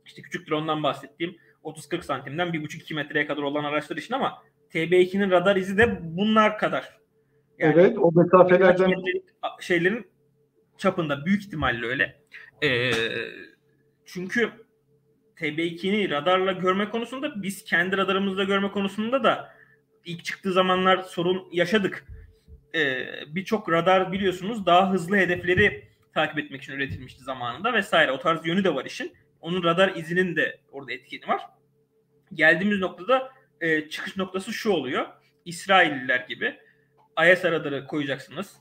işte 0.07 0.23
küçük 0.23 0.49
drondan 0.49 0.83
bahsettiğim 0.83 1.37
30-40 1.65 2.03
santimden 2.03 2.49
1,5-2 2.49 2.95
metreye 2.95 3.27
kadar 3.27 3.43
olan 3.43 3.65
araçlar 3.65 3.97
için 3.97 4.15
ama 4.15 4.43
TB2'nin 4.75 5.31
radar 5.31 5.57
izi 5.57 5.79
de 5.79 5.99
bunlar 6.03 6.59
kadar. 6.59 7.01
Yani 7.59 7.75
evet 7.75 7.99
o 7.99 8.13
mesafelerden 8.13 8.93
şeylerin 9.61 10.07
çapında 10.79 11.27
büyük 11.27 11.43
ihtimalle 11.43 11.87
öyle. 11.87 12.21
Ee, 12.63 12.91
çünkü 14.05 14.51
TB2'ni 15.37 16.11
radarla 16.11 16.53
görme 16.53 16.91
konusunda 16.91 17.43
biz 17.43 17.65
kendi 17.65 17.97
radarımızla 17.97 18.45
görme 18.45 18.71
konusunda 18.71 19.25
da 19.25 19.60
ilk 20.05 20.25
çıktığı 20.25 20.53
zamanlar 20.53 21.03
sorun 21.03 21.49
yaşadık. 21.53 22.07
Ee, 22.75 23.07
Birçok 23.27 23.71
radar 23.71 24.13
biliyorsunuz 24.13 24.67
daha 24.67 24.93
hızlı 24.93 25.17
hedefleri 25.17 25.89
takip 26.15 26.39
etmek 26.39 26.63
için 26.63 26.73
üretilmişti 26.73 27.25
zamanında 27.25 27.73
vesaire. 27.73 28.13
O 28.13 28.19
tarz 28.19 28.47
yönü 28.47 28.65
de 28.65 28.75
var 28.75 28.85
işin. 28.85 29.13
Onun 29.41 29.63
radar 29.63 29.97
izinin 29.97 30.37
de 30.37 30.61
orada 30.73 30.93
etkeni 30.93 31.29
var. 31.29 31.43
Geldiğimiz 32.35 32.79
noktada 32.79 33.33
e, 33.61 33.89
çıkış 33.89 34.17
noktası 34.17 34.53
şu 34.53 34.71
oluyor. 34.71 35.07
İsrailliler 35.45 36.27
gibi 36.29 36.59
IS 37.33 37.45
radarı 37.45 37.87
koyacaksınız. 37.87 38.57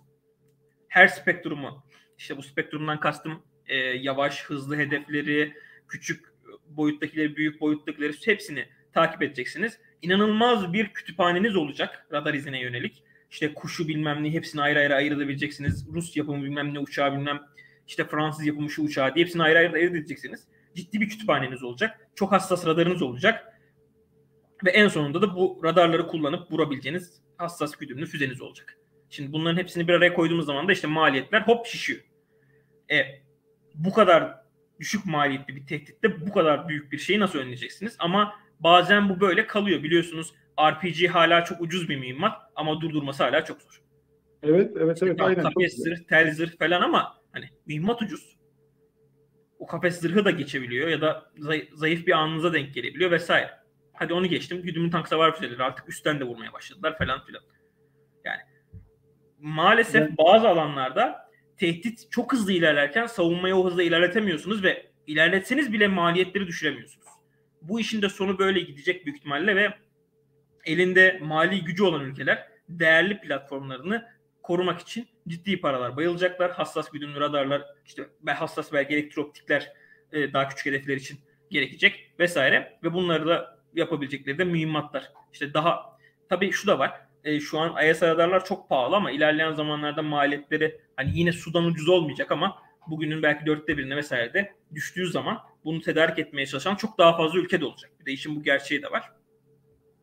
Her 0.87 1.07
spektrumu 1.07 1.83
işte 2.17 2.37
bu 2.37 2.43
spektrumdan 2.43 2.99
kastım 2.99 3.43
e, 3.67 3.75
yavaş, 3.77 4.43
hızlı 4.43 4.77
hedefleri, 4.77 5.53
küçük 5.87 6.25
boyuttakileri, 6.67 7.35
büyük 7.35 7.61
boyuttakileri 7.61 8.13
hepsini 8.25 8.65
takip 8.93 9.21
edeceksiniz. 9.21 9.79
İnanılmaz 10.01 10.73
bir 10.73 10.87
kütüphaneniz 10.87 11.55
olacak 11.55 12.07
radar 12.11 12.33
izine 12.33 12.61
yönelik. 12.61 13.03
İşte 13.31 13.53
kuşu 13.53 13.87
bilmem 13.87 14.23
ne 14.23 14.33
hepsini 14.33 14.61
ayrı 14.61 14.79
ayrı 14.79 14.95
ayırt 14.95 15.17
edebileceksiniz. 15.17 15.87
Rus 15.93 16.17
yapımı 16.17 16.43
bilmem 16.43 16.73
ne 16.73 16.79
uçağı 16.79 17.13
bilmem 17.13 17.41
işte 17.87 18.03
Fransız 18.03 18.45
yapımı 18.45 18.69
şu 18.69 18.83
uçağı 18.83 19.15
diye 19.15 19.25
hepsini 19.25 19.43
ayrı 19.43 19.59
ayrı 19.59 19.73
ayırt 19.73 19.95
edeceksiniz. 19.95 20.47
Ciddi 20.75 21.01
bir 21.01 21.09
kütüphaneniz 21.09 21.63
olacak. 21.63 22.09
Çok 22.15 22.31
hassas 22.31 22.65
radarınız 22.65 23.01
olacak. 23.01 23.45
Ve 24.65 24.69
en 24.69 24.87
sonunda 24.87 25.21
da 25.21 25.35
bu 25.35 25.61
radarları 25.63 26.07
kullanıp 26.07 26.51
vurabileceğiniz 26.51 27.21
hassas 27.37 27.75
güdümlü 27.75 28.05
füzeniz 28.05 28.41
olacak. 28.41 28.77
Şimdi 29.09 29.33
bunların 29.33 29.57
hepsini 29.57 29.87
bir 29.87 29.93
araya 29.93 30.13
koyduğumuz 30.13 30.45
zaman 30.45 30.67
da 30.67 30.71
işte 30.71 30.87
maliyetler 30.87 31.41
hop 31.41 31.65
şişiyor. 31.65 32.01
E, 32.91 33.21
bu 33.75 33.93
kadar 33.93 34.35
düşük 34.79 35.05
maliyetli 35.05 35.55
bir 35.55 35.65
tehditte 35.65 36.21
bu 36.21 36.33
kadar 36.33 36.69
büyük 36.69 36.91
bir 36.91 36.97
şeyi 36.97 37.19
nasıl 37.19 37.39
önleyeceksiniz? 37.39 37.95
Ama 37.99 38.35
bazen 38.59 39.09
bu 39.09 39.19
böyle 39.19 39.47
kalıyor. 39.47 39.83
Biliyorsunuz 39.83 40.33
RPG 40.61 41.07
hala 41.07 41.43
çok 41.43 41.61
ucuz 41.61 41.89
bir 41.89 41.97
mühimmat 41.97 42.41
ama 42.55 42.81
durdurması 42.81 43.23
hala 43.23 43.45
çok 43.45 43.61
zor. 43.61 43.81
Evet, 44.43 44.71
evet, 44.79 44.95
işte 44.95 45.05
evet. 45.05 45.21
Aynen. 45.21 45.67
Zırh, 45.67 46.03
tel 46.09 46.33
zırh 46.33 46.57
falan 46.59 46.81
ama 46.81 47.17
hani 47.31 47.49
mühimmat 47.65 48.01
ucuz. 48.01 48.39
O 49.59 49.65
kafes 49.65 49.99
zırhı 49.99 50.25
da 50.25 50.31
geçebiliyor 50.31 50.87
ya 50.87 51.01
da 51.01 51.31
zayıf 51.73 52.07
bir 52.07 52.11
anınıza 52.11 52.53
denk 52.53 52.73
gelebiliyor 52.73 53.11
vesaire. 53.11 53.51
Hadi 53.93 54.13
onu 54.13 54.27
geçtim. 54.27 54.61
Güdümlü 54.61 54.91
tank 54.91 55.07
savar 55.07 55.35
füzeleri 55.35 55.63
artık 55.63 55.89
üstten 55.89 56.19
de 56.19 56.23
vurmaya 56.23 56.53
başladılar 56.53 56.97
falan 56.97 57.25
filan. 57.25 57.43
Yani 58.25 58.39
maalesef 59.39 60.01
evet. 60.01 60.17
bazı 60.17 60.49
alanlarda 60.49 61.29
tehdit 61.57 62.11
çok 62.11 62.33
hızlı 62.33 62.53
ilerlerken 62.53 63.05
savunmayı 63.05 63.55
o 63.55 63.65
hızla 63.65 63.83
ilerletemiyorsunuz 63.83 64.63
ve 64.63 64.91
ilerletseniz 65.07 65.73
bile 65.73 65.87
maliyetleri 65.87 66.47
düşüremiyorsunuz. 66.47 67.08
Bu 67.61 67.79
işin 67.79 68.01
de 68.01 68.09
sonu 68.09 68.39
böyle 68.39 68.59
gidecek 68.59 69.05
büyük 69.05 69.17
ihtimalle 69.17 69.55
ve 69.55 69.73
elinde 70.65 71.19
mali 71.21 71.63
gücü 71.63 71.83
olan 71.83 72.01
ülkeler 72.01 72.47
değerli 72.69 73.21
platformlarını 73.21 74.07
korumak 74.43 74.79
için 74.79 75.07
ciddi 75.27 75.61
paralar 75.61 75.97
bayılacaklar. 75.97 76.51
Hassas 76.51 76.91
güdümlü 76.91 77.19
radarlar, 77.19 77.65
işte 77.85 78.09
hassas 78.27 78.73
belki 78.73 78.93
elektrooptikler 78.93 79.73
e, 80.11 80.33
daha 80.33 80.47
küçük 80.47 80.65
hedefler 80.65 80.95
için 80.95 81.19
gerekecek 81.51 82.11
vesaire 82.19 82.79
ve 82.83 82.93
bunları 82.93 83.27
da 83.27 83.59
yapabilecekleri 83.73 84.37
de 84.37 84.43
mühimmatlar. 84.43 85.11
İşte 85.33 85.53
daha 85.53 85.97
tabii 86.29 86.51
şu 86.51 86.67
da 86.67 86.79
var 86.79 87.09
e, 87.23 87.39
şu 87.39 87.59
an 87.59 87.85
IS 87.85 88.03
radarlar 88.03 88.45
çok 88.45 88.69
pahalı 88.69 88.95
ama 88.95 89.11
ilerleyen 89.11 89.53
zamanlarda 89.53 90.01
maliyetleri 90.01 90.81
hani 90.95 91.11
yine 91.13 91.31
sudan 91.31 91.65
ucuz 91.65 91.89
olmayacak 91.89 92.31
ama 92.31 92.63
bugünün 92.87 93.23
belki 93.23 93.45
dörtte 93.45 93.77
birine 93.77 93.95
vesaire 93.95 94.33
de 94.33 94.53
düştüğü 94.75 95.07
zaman 95.07 95.39
bunu 95.65 95.81
tedarik 95.81 96.19
etmeye 96.19 96.45
çalışan 96.45 96.75
çok 96.75 96.97
daha 96.97 97.17
fazla 97.17 97.39
ülke 97.39 97.61
de 97.61 97.65
olacak. 97.65 97.91
Bir 97.99 98.05
de 98.05 98.11
işin 98.11 98.35
bu 98.35 98.43
gerçeği 98.43 98.81
de 98.81 98.91
var. 98.91 99.11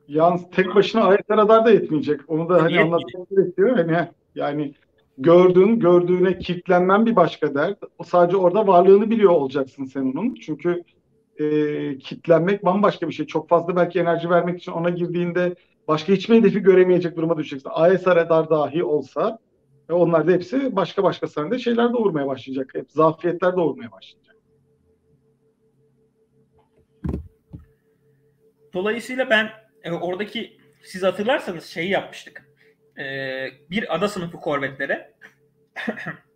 Yalnız 0.09 0.51
tek 0.51 0.75
başına 0.75 1.15
IS 1.15 1.31
radar 1.31 1.65
da 1.65 1.71
yetmeyecek. 1.71 2.21
Onu 2.29 2.49
da 2.49 2.63
hani 2.63 2.81
anlatmak 2.81 3.31
gerekiyor. 3.31 3.77
Hani 3.77 4.09
yani 4.35 4.75
gördüğün, 5.19 5.81
gördüğüne 5.81 6.39
kilitlenmen 6.39 7.07
bir 7.07 7.17
başka 7.17 7.55
dert. 7.55 7.79
O 7.99 8.05
sadece 8.05 8.37
orada 8.37 8.67
varlığını 8.67 9.11
biliyor 9.11 9.33
olacaksın 9.33 9.85
sen 9.85 10.01
onun. 10.01 10.35
Çünkü 10.35 10.83
e, 11.39 11.99
kitlenmek 11.99 12.65
bambaşka 12.65 13.09
bir 13.09 13.13
şey. 13.13 13.27
Çok 13.27 13.49
fazla 13.49 13.77
belki 13.77 14.01
enerji 14.01 14.31
vermek 14.31 14.59
için 14.59 14.73
ona 14.73 14.91
girdiğinde 14.91 15.55
başka 15.89 16.13
hiçbir 16.13 16.35
hedefi 16.35 16.61
göremeyecek 16.61 17.17
duruma 17.17 17.39
düşeceksin. 17.39 17.71
AES 17.73 18.07
radar 18.07 18.51
dahi 18.51 18.85
olsa 18.85 19.39
ve 19.91 19.95
onlar 19.95 20.29
da 20.29 20.33
hepsi 20.33 20.77
başka 20.77 21.03
başka 21.03 21.27
sende 21.27 21.59
şeyler 21.59 21.93
doğurmaya 21.93 22.27
başlayacak. 22.27 22.71
Hep 22.75 22.91
zafiyetler 22.91 23.57
doğurmaya 23.57 23.93
başlayacak. 23.93 24.26
Dolayısıyla 28.77 29.31
ben 29.31 29.51
e, 29.85 29.91
oradaki 29.91 30.57
siz 30.83 31.03
hatırlarsanız 31.03 31.65
şeyi 31.65 31.91
yapmıştık. 31.91 32.49
E, 32.99 33.05
bir 33.71 33.95
ada 33.95 34.09
sınıfı 34.09 34.37
korvetlere 34.37 35.15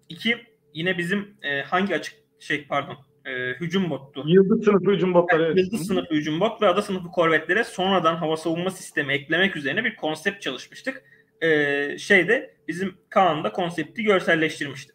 iki 0.08 0.36
yine 0.74 0.98
bizim 0.98 1.36
e, 1.42 1.62
hangi 1.62 1.94
açık 1.94 2.14
şey 2.38 2.66
pardon 2.66 2.96
e, 3.24 3.30
hücum 3.60 3.90
bottu. 3.90 4.24
Yıldız 4.26 4.64
sınıfı 4.64 4.90
hücum 4.90 5.14
botları. 5.14 5.44
Evet, 5.44 5.58
Yıldız 5.58 5.86
sınıfı 5.86 6.14
hücum 6.14 6.40
bot 6.40 6.62
ve 6.62 6.66
ada 6.66 6.82
sınıfı 6.82 7.08
korvetlere 7.08 7.64
sonradan 7.64 8.16
hava 8.16 8.36
savunma 8.36 8.70
sistemi 8.70 9.12
eklemek 9.12 9.56
üzerine 9.56 9.84
bir 9.84 9.96
konsept 9.96 10.42
çalışmıştık. 10.42 11.02
E, 11.40 11.98
şeyde 11.98 12.54
bizim 12.68 12.96
Kaan'da 13.08 13.52
konsepti 13.52 14.02
görselleştirmişti. 14.02 14.92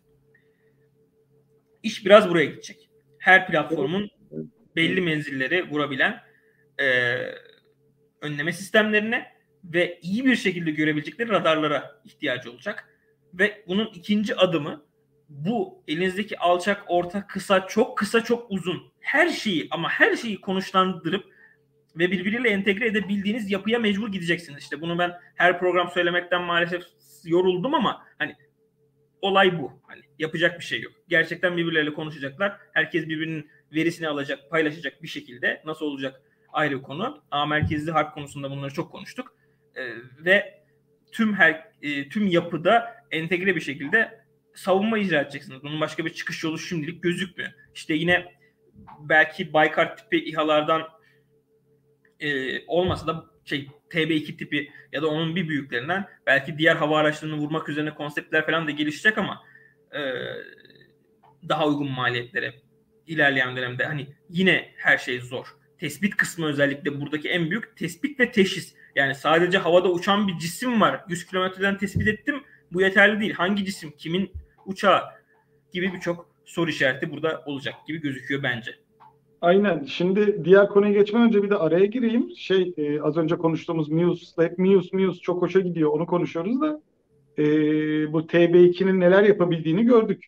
İş 1.84 2.06
biraz 2.06 2.30
buraya 2.30 2.46
gidecek. 2.46 2.90
Her 3.20 3.48
platformun 3.48 4.10
belli 4.76 5.02
menzilleri 5.02 5.72
vurabilen 5.72 6.26
e, 6.82 7.18
önleme 8.22 8.54
sistemlerine 8.54 9.36
ve 9.64 10.00
iyi 10.02 10.26
bir 10.26 10.36
şekilde 10.36 10.72
görebilecekleri 10.72 11.30
radarlara 11.30 12.02
ihtiyacı 12.06 12.52
olacak. 12.52 12.90
Ve 13.34 13.64
bunun 13.68 13.86
ikinci 13.86 14.36
adımı 14.36 14.86
bu 15.30 15.84
elinizdeki 15.88 16.40
alçak, 16.40 16.84
orta, 16.88 17.28
kısa, 17.28 17.68
çok 17.68 17.98
kısa, 17.98 18.24
çok 18.24 18.52
uzun 18.52 18.84
her 19.00 19.30
şeyi 19.30 19.68
ama 19.72 19.90
her 19.90 20.16
şeyi 20.16 20.42
konuşlandırıp 20.42 21.26
ve 21.96 22.12
birbiriyle 22.12 22.50
entegre 22.50 22.88
edebildiğiniz 22.88 23.52
yapıya 23.52 23.80
mecbur 23.80 24.12
gideceksiniz. 24.12 24.64
İşte 24.64 24.82
bunu 24.82 25.00
ben 25.00 25.12
her 25.36 25.60
program 25.60 25.90
söylemekten 25.90 26.42
maalesef 26.42 26.84
yoruldum 27.26 27.74
ama 27.74 28.06
hani 28.18 28.36
olay 29.22 29.60
bu. 29.60 29.72
Hani 29.88 30.02
yapacak 30.20 30.60
bir 30.60 30.66
şey 30.66 30.82
yok. 30.82 30.94
Gerçekten 31.08 31.58
birbirleriyle 31.58 31.94
konuşacaklar. 31.94 32.58
Herkes 32.74 33.08
birbirinin 33.08 33.50
verisini 33.74 34.08
alacak, 34.08 34.50
paylaşacak 34.50 35.04
bir 35.04 35.08
şekilde. 35.08 35.62
Nasıl 35.66 35.86
olacak 35.86 36.22
ayrı 36.56 36.78
bir 36.78 36.84
konu. 36.84 37.24
A 37.32 37.46
merkezli 37.46 37.92
harp 37.92 38.14
konusunda 38.14 38.52
bunları 38.52 38.74
çok 38.74 38.92
konuştuk. 38.92 39.36
Ee, 39.76 39.88
ve 40.20 40.64
tüm 41.12 41.34
her 41.34 41.72
e, 41.82 42.10
tüm 42.10 42.28
yapıda 42.28 42.96
entegre 43.12 43.56
bir 43.56 43.62
şekilde 43.62 44.26
savunma 44.56 44.98
icra 44.98 45.22
edeceksiniz. 45.22 45.64
Bunun 45.64 45.82
başka 45.82 46.06
bir 46.06 46.14
çıkış 46.14 46.44
yolu 46.44 46.60
şimdilik 46.60 47.04
gözükmüyor. 47.04 47.52
İşte 47.76 47.94
yine 47.94 48.26
belki 49.00 49.54
Baykar 49.54 49.98
tipi 49.98 50.26
İHA'lardan 50.30 50.84
e, 52.20 52.60
olmasa 52.66 53.08
da 53.08 53.26
şey 53.46 53.68
TB2 53.90 54.38
tipi 54.38 54.72
ya 54.92 55.02
da 55.02 55.08
onun 55.08 55.36
bir 55.36 55.48
büyüklerinden 55.48 56.08
belki 56.26 56.58
diğer 56.58 56.76
hava 56.76 56.98
araçlarını 56.98 57.38
vurmak 57.38 57.70
üzerine 57.70 57.94
konseptler 57.94 58.46
falan 58.46 58.68
da 58.68 58.72
gelişecek 58.72 59.18
ama 59.18 59.44
e, 59.94 60.02
daha 61.50 61.68
uygun 61.68 61.92
maliyetlere 61.92 62.54
ilerleyen 63.08 63.56
dönemde. 63.56 63.86
Hani 63.86 64.08
yine 64.30 64.72
her 64.78 64.98
şey 64.98 65.22
zor. 65.22 65.48
Tespit 65.80 66.18
kısmı 66.18 66.46
özellikle 66.46 67.02
buradaki 67.02 67.30
en 67.30 67.50
büyük 67.50 67.78
tespit 67.78 68.20
ve 68.20 68.32
teşhis. 68.32 68.76
Yani 68.96 69.16
sadece 69.16 69.58
havada 69.58 69.92
uçan 69.92 70.28
bir 70.28 70.38
cisim 70.38 70.82
var. 70.82 71.06
100 71.10 71.26
kilometreden 71.26 71.78
tespit 71.78 72.08
ettim. 72.08 72.36
Bu 72.74 72.82
yeterli 72.82 73.20
değil. 73.20 73.34
Hangi 73.34 73.66
cisim, 73.66 73.92
kimin 73.98 74.32
uçağı 74.66 75.02
gibi 75.74 75.94
birçok 75.94 76.30
soru 76.46 76.70
işareti 76.70 77.12
burada 77.12 77.44
olacak 77.46 77.76
gibi 77.88 78.02
gözüküyor 78.02 78.44
bence. 78.44 78.72
Aynen. 79.42 79.84
Şimdi 79.84 80.46
diğer 80.46 80.68
konuya 80.68 80.94
geçmeden 80.94 81.28
önce 81.28 81.44
bir 81.44 81.50
de 81.50 81.56
araya 81.56 81.86
gireyim. 81.86 82.30
Şey 82.38 82.74
e, 82.78 83.02
az 83.02 83.18
önce 83.18 83.36
konuştuğumuz 83.36 83.90
Muse, 83.90 84.44
hep 84.44 84.58
Muse, 84.58 84.98
Muse 84.98 85.20
çok 85.20 85.42
hoşa 85.42 85.60
gidiyor. 85.60 85.92
Onu 85.92 86.06
konuşuyoruz 86.06 86.62
da 86.62 86.82
e, 87.38 87.44
bu 88.14 88.22
TB2'nin 88.22 89.00
neler 89.00 89.24
yapabildiğini 89.24 89.86
gördük. 89.86 90.26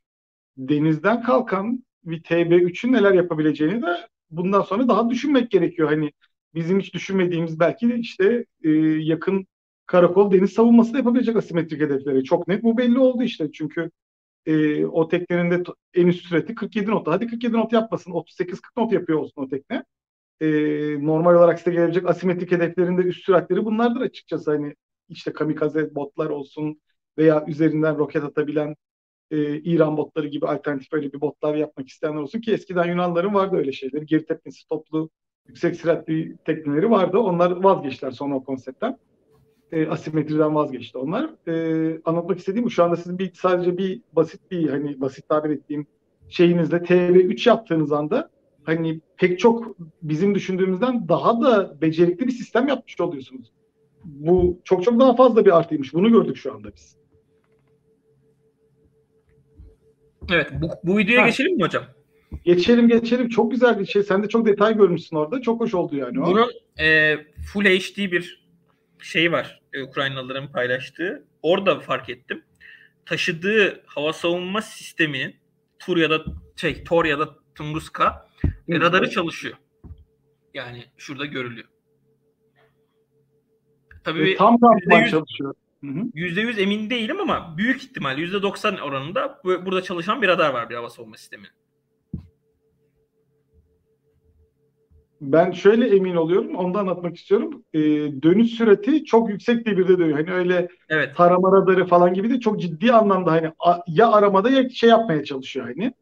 Denizden 0.58 1.24
kalkan 1.24 1.84
bir 2.04 2.24
TB3'ün 2.24 2.94
neler 2.94 3.14
yapabileceğini 3.14 3.82
de 3.82 3.98
bundan 4.30 4.62
sonra 4.62 4.88
daha 4.88 5.10
düşünmek 5.10 5.52
gerekiyor. 5.52 5.90
Hani 5.90 6.12
bizim 6.56 6.80
hiç 6.80 6.94
düşünmediğimiz 6.94 7.60
belki 7.60 7.94
işte 7.96 8.46
e, 8.64 8.70
yakın 9.00 9.48
karakol 9.86 10.32
deniz 10.32 10.54
savunması 10.54 10.94
da 10.94 10.98
yapabilecek 10.98 11.36
asimetrik 11.36 11.82
hedefleri. 11.82 12.24
Çok 12.24 12.48
net 12.48 12.64
bu 12.64 12.78
belli 12.78 13.00
oldu 13.00 13.24
işte. 13.24 13.52
Çünkü 13.52 13.92
e, 14.46 14.86
o 14.86 15.08
teknenin 15.08 15.52
de 15.52 15.64
en 15.96 16.08
üst 16.08 16.26
sürati 16.28 16.56
47 16.56 16.92
not. 16.92 17.08
Hadi 17.08 17.28
47 17.28 17.54
not 17.54 17.74
yapmasın. 17.74 18.12
38-40 18.12 18.78
not 18.78 18.94
yapıyor 18.94 19.20
olsun 19.20 19.42
o 19.44 19.48
tekne. 19.50 19.84
E, 20.42 20.48
normal 21.06 21.36
olarak 21.36 21.60
size 21.60 21.72
gelebilecek 21.72 22.10
asimetrik 22.10 22.52
hedeflerinde 22.52 23.02
üst 23.02 23.26
süratleri 23.26 23.66
bunlardır 23.66 24.02
açıkçası. 24.02 24.52
Hani 24.52 24.76
işte 25.10 25.34
kamikaze 25.34 25.96
botlar 25.96 26.30
olsun 26.30 26.82
veya 27.18 27.46
üzerinden 27.48 27.98
roket 27.98 28.24
atabilen 28.24 28.76
e, 29.32 29.58
İran 29.58 29.98
botları 29.98 30.28
gibi 30.28 30.48
alternatif 30.48 30.94
öyle 30.94 31.14
bir 31.14 31.22
botlar 31.22 31.56
yapmak 31.56 31.88
isteyenler 31.88 32.22
olsun 32.22 32.42
ki 32.42 32.54
eskiden 32.54 32.86
Yunanların 32.86 33.34
vardı 33.34 33.56
öyle 33.56 33.72
şeyleri. 33.72 34.06
Geri 34.06 34.26
tepkisi 34.26 34.68
toplu 34.68 35.10
yüksek 35.48 35.76
süratli 35.76 36.38
tekneleri 36.46 36.90
vardı. 36.90 37.18
Onlar 37.18 37.52
vazgeçtiler 37.52 38.12
sonra 38.12 38.36
o 38.36 38.44
konseptten 38.44 38.98
e, 39.72 39.88
asimetriden 39.88 40.56
vazgeçti 40.56 40.98
onlar. 40.98 41.30
E, 41.48 42.02
anlatmak 42.06 42.40
istediğim 42.40 42.66
bu. 42.66 42.70
Şu 42.70 42.84
anda 42.84 42.96
sizin 42.96 43.20
bir 43.20 43.34
sadece 43.34 43.78
bir 43.78 44.02
basit 44.14 44.52
bir 44.52 44.70
hani 44.70 45.02
basit 45.02 45.30
tabir 45.30 45.50
ettiğim 45.50 45.88
şeyinizle 46.30 46.78
TV3 46.78 47.50
yaptığınız 47.50 47.92
anda 47.92 48.30
hani 48.64 49.02
pek 49.18 49.40
çok 49.40 49.78
bizim 50.02 50.36
düşündüğümüzden 50.36 51.10
daha 51.10 51.42
da 51.42 51.82
becerikli 51.82 52.28
bir 52.28 52.32
sistem 52.32 52.68
yapmış 52.68 53.02
oluyorsunuz. 53.02 53.52
Bu 54.04 54.60
çok 54.64 54.84
çok 54.84 55.00
daha 55.00 55.16
fazla 55.16 55.46
bir 55.46 55.58
artıymış. 55.58 55.94
Bunu 55.94 56.12
gördük 56.12 56.38
şu 56.38 56.54
anda 56.54 56.70
biz. 56.76 56.98
Evet. 60.32 60.52
Bu, 60.52 60.70
bu 60.84 60.98
videoya 60.98 61.22
ha. 61.22 61.28
geçelim 61.28 61.56
mi 61.56 61.64
hocam? 61.64 61.84
Geçelim 62.44 62.88
geçelim. 62.88 63.30
Çok 63.30 63.52
güzel 63.52 63.80
bir 63.80 63.86
şey. 63.86 64.04
Sen 64.04 64.24
de 64.24 64.30
çok 64.30 64.46
detay 64.46 64.78
görmüşsün 64.78 65.16
orada. 65.16 65.42
Çok 65.42 65.60
hoş 65.60 65.74
oldu 65.74 65.96
yani. 65.96 66.16
Bunun 66.16 66.52
e, 66.80 67.18
Full 67.54 67.66
HD 67.66 68.12
bir 68.12 68.48
şey 69.00 69.32
var 69.32 69.62
e, 69.74 69.84
Ukraynalıların 69.84 70.52
paylaştığı. 70.52 71.24
Orada 71.42 71.80
fark 71.80 72.10
ettim. 72.10 72.44
Taşıdığı 73.06 73.84
hava 73.86 74.14
savunma 74.14 74.62
sisteminin 74.62 75.36
Tur 75.80 75.98
ya 75.98 76.10
da 76.10 76.24
şey 76.56 76.84
Tor 76.84 77.06
ya 77.06 77.20
da 77.20 77.36
Tunguska 77.56 78.30
e, 78.70 78.80
radarı 78.80 79.10
çalışıyor. 79.10 79.58
Yani 80.54 80.86
şurada 80.98 81.26
görülüyor. 81.26 81.68
Tabii 84.04 84.32
e, 84.32 84.36
tam 84.36 84.56
%100, 84.56 85.10
çalışıyor. 85.10 85.54
Yüzde 86.14 86.42
yüz 86.42 86.60
emin 86.60 86.90
değilim 86.90 87.20
ama 87.20 87.58
büyük 87.58 87.84
ihtimal 87.84 88.18
yüzde 88.18 88.42
doksan 88.42 88.78
oranında 88.78 89.42
burada 89.44 89.82
çalışan 89.82 90.22
bir 90.22 90.28
radar 90.28 90.54
var 90.54 90.70
bir 90.70 90.76
hava 90.76 90.90
savunma 90.90 91.18
sistemi. 91.18 91.48
ben 95.22 95.52
şöyle 95.52 95.96
emin 95.96 96.16
oluyorum, 96.16 96.56
onu 96.56 96.74
da 96.74 96.80
anlatmak 96.80 97.16
istiyorum. 97.16 97.64
E, 97.74 97.80
dönüş 98.22 98.50
sürati 98.50 99.06
çok 99.06 99.30
yüksek 99.30 99.66
devirde 99.66 100.00
dönüyor. 100.00 100.18
Hani 100.18 100.34
öyle 100.34 100.68
evet. 100.90 101.16
tarama 101.16 101.52
radarı 101.52 101.86
falan 101.88 102.14
gibi 102.14 102.30
de 102.30 102.40
çok 102.40 102.62
ciddi 102.62 102.94
anlamda 102.94 103.32
hani 103.32 103.52
a, 103.60 103.80
ya 103.88 104.12
aramada 104.12 104.50
ya 104.50 104.70
şey 104.70 104.90
yapmaya 104.90 105.24
çalışıyor 105.24 105.66
hani. 105.66 105.94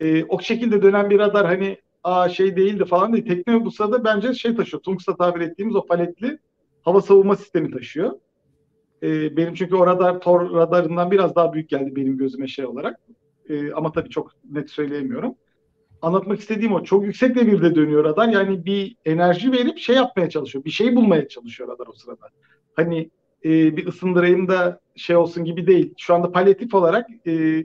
E, 0.00 0.24
o 0.24 0.40
şekilde 0.40 0.82
dönen 0.82 1.10
bir 1.10 1.18
radar 1.18 1.46
hani 1.46 1.78
a 2.04 2.28
şey 2.28 2.56
değildi 2.56 2.84
falan 2.84 3.12
değil. 3.12 3.26
Tekne 3.26 3.64
bu 3.64 3.70
sırada 3.70 4.04
bence 4.04 4.34
şey 4.34 4.56
taşıyor. 4.56 4.82
Tungsta 4.82 5.16
tabir 5.16 5.40
ettiğimiz 5.40 5.76
o 5.76 5.86
paletli 5.86 6.38
hava 6.82 7.00
savunma 7.00 7.36
sistemi 7.36 7.70
taşıyor. 7.70 8.12
E, 9.04 9.36
benim 9.36 9.54
çünkü 9.54 9.76
o 9.76 9.86
radar 9.86 10.20
Tor 10.20 10.54
radarından 10.54 11.10
biraz 11.10 11.36
daha 11.36 11.52
büyük 11.52 11.68
geldi 11.68 11.96
benim 11.96 12.18
gözüme 12.18 12.48
şey 12.48 12.66
olarak. 12.66 13.00
E, 13.48 13.72
ama 13.72 13.92
tabii 13.92 14.10
çok 14.10 14.32
net 14.50 14.70
söyleyemiyorum 14.70 15.34
anlatmak 16.04 16.40
istediğim 16.40 16.72
o. 16.72 16.84
Çok 16.84 17.04
yüksek 17.04 17.34
devirde 17.34 17.74
dönüyor 17.74 18.04
radar. 18.04 18.28
Yani 18.28 18.64
bir 18.64 18.96
enerji 19.04 19.52
verip 19.52 19.78
şey 19.78 19.96
yapmaya 19.96 20.30
çalışıyor. 20.30 20.64
Bir 20.64 20.70
şey 20.70 20.96
bulmaya 20.96 21.28
çalışıyor 21.28 21.68
radar 21.68 21.86
o 21.86 21.92
sırada. 21.92 22.28
Hani 22.74 23.10
e, 23.44 23.76
bir 23.76 23.86
ısındırayım 23.86 24.48
da 24.48 24.80
şey 24.96 25.16
olsun 25.16 25.44
gibi 25.44 25.66
değil. 25.66 25.94
Şu 25.98 26.14
anda 26.14 26.32
palyatif 26.32 26.74
olarak 26.74 27.06
e, 27.26 27.64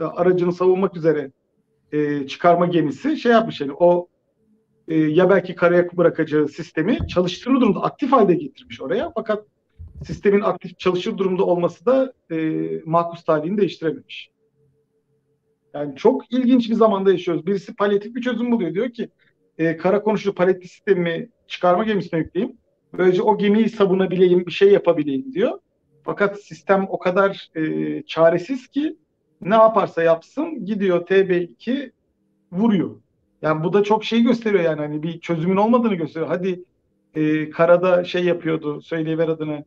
aracını 0.00 0.52
savunmak 0.52 0.96
üzere 0.96 1.32
e, 1.92 2.26
çıkarma 2.26 2.66
gemisi 2.66 3.16
şey 3.16 3.32
yapmış 3.32 3.60
yani 3.60 3.72
o 3.72 4.08
e, 4.88 4.96
ya 4.96 5.30
belki 5.30 5.54
karaya 5.54 5.88
bırakacağı 5.96 6.48
sistemi 6.48 6.98
çalıştırır 7.08 7.54
durumda 7.54 7.82
aktif 7.82 8.12
halde 8.12 8.34
getirmiş 8.34 8.80
oraya. 8.80 9.12
Fakat 9.14 9.44
sistemin 10.06 10.40
aktif 10.40 10.78
çalışır 10.78 11.18
durumda 11.18 11.44
olması 11.44 11.86
da 11.86 12.12
e, 12.30 12.36
makus 12.84 13.24
talihini 13.24 13.58
değiştirememiş. 13.58 14.30
Yani 15.74 15.96
çok 15.96 16.32
ilginç 16.32 16.70
bir 16.70 16.74
zamanda 16.74 17.12
yaşıyoruz. 17.12 17.46
Birisi 17.46 17.76
palyatif 17.76 18.14
bir 18.14 18.22
çözüm 18.22 18.52
buluyor. 18.52 18.74
Diyor 18.74 18.90
ki 18.90 19.08
e, 19.58 19.76
kara 19.76 20.02
konuşlu 20.02 20.34
paletli 20.34 20.68
sistemi 20.68 21.28
çıkarma 21.46 21.84
gemisine 21.84 22.20
yükleyeyim. 22.20 22.56
Böylece 22.92 23.22
o 23.22 23.38
gemiyi 23.38 23.68
savunabileyim, 23.68 24.46
bir 24.46 24.50
şey 24.50 24.72
yapabileyim 24.72 25.32
diyor. 25.32 25.58
Fakat 26.04 26.40
sistem 26.40 26.86
o 26.88 26.98
kadar 26.98 27.48
e, 27.54 28.02
çaresiz 28.02 28.68
ki 28.68 28.96
ne 29.40 29.54
yaparsa 29.54 30.02
yapsın 30.02 30.64
gidiyor 30.64 31.06
TB2 31.06 31.92
vuruyor. 32.52 33.00
Yani 33.42 33.64
bu 33.64 33.72
da 33.72 33.82
çok 33.82 34.04
şey 34.04 34.22
gösteriyor 34.22 34.64
yani 34.64 34.80
hani 34.80 35.02
bir 35.02 35.20
çözümün 35.20 35.56
olmadığını 35.56 35.94
gösteriyor. 35.94 36.28
Hadi 36.28 36.64
e, 37.14 37.50
karada 37.50 38.04
şey 38.04 38.24
yapıyordu 38.24 38.80
söyleyiver 38.80 39.28
adını 39.28 39.64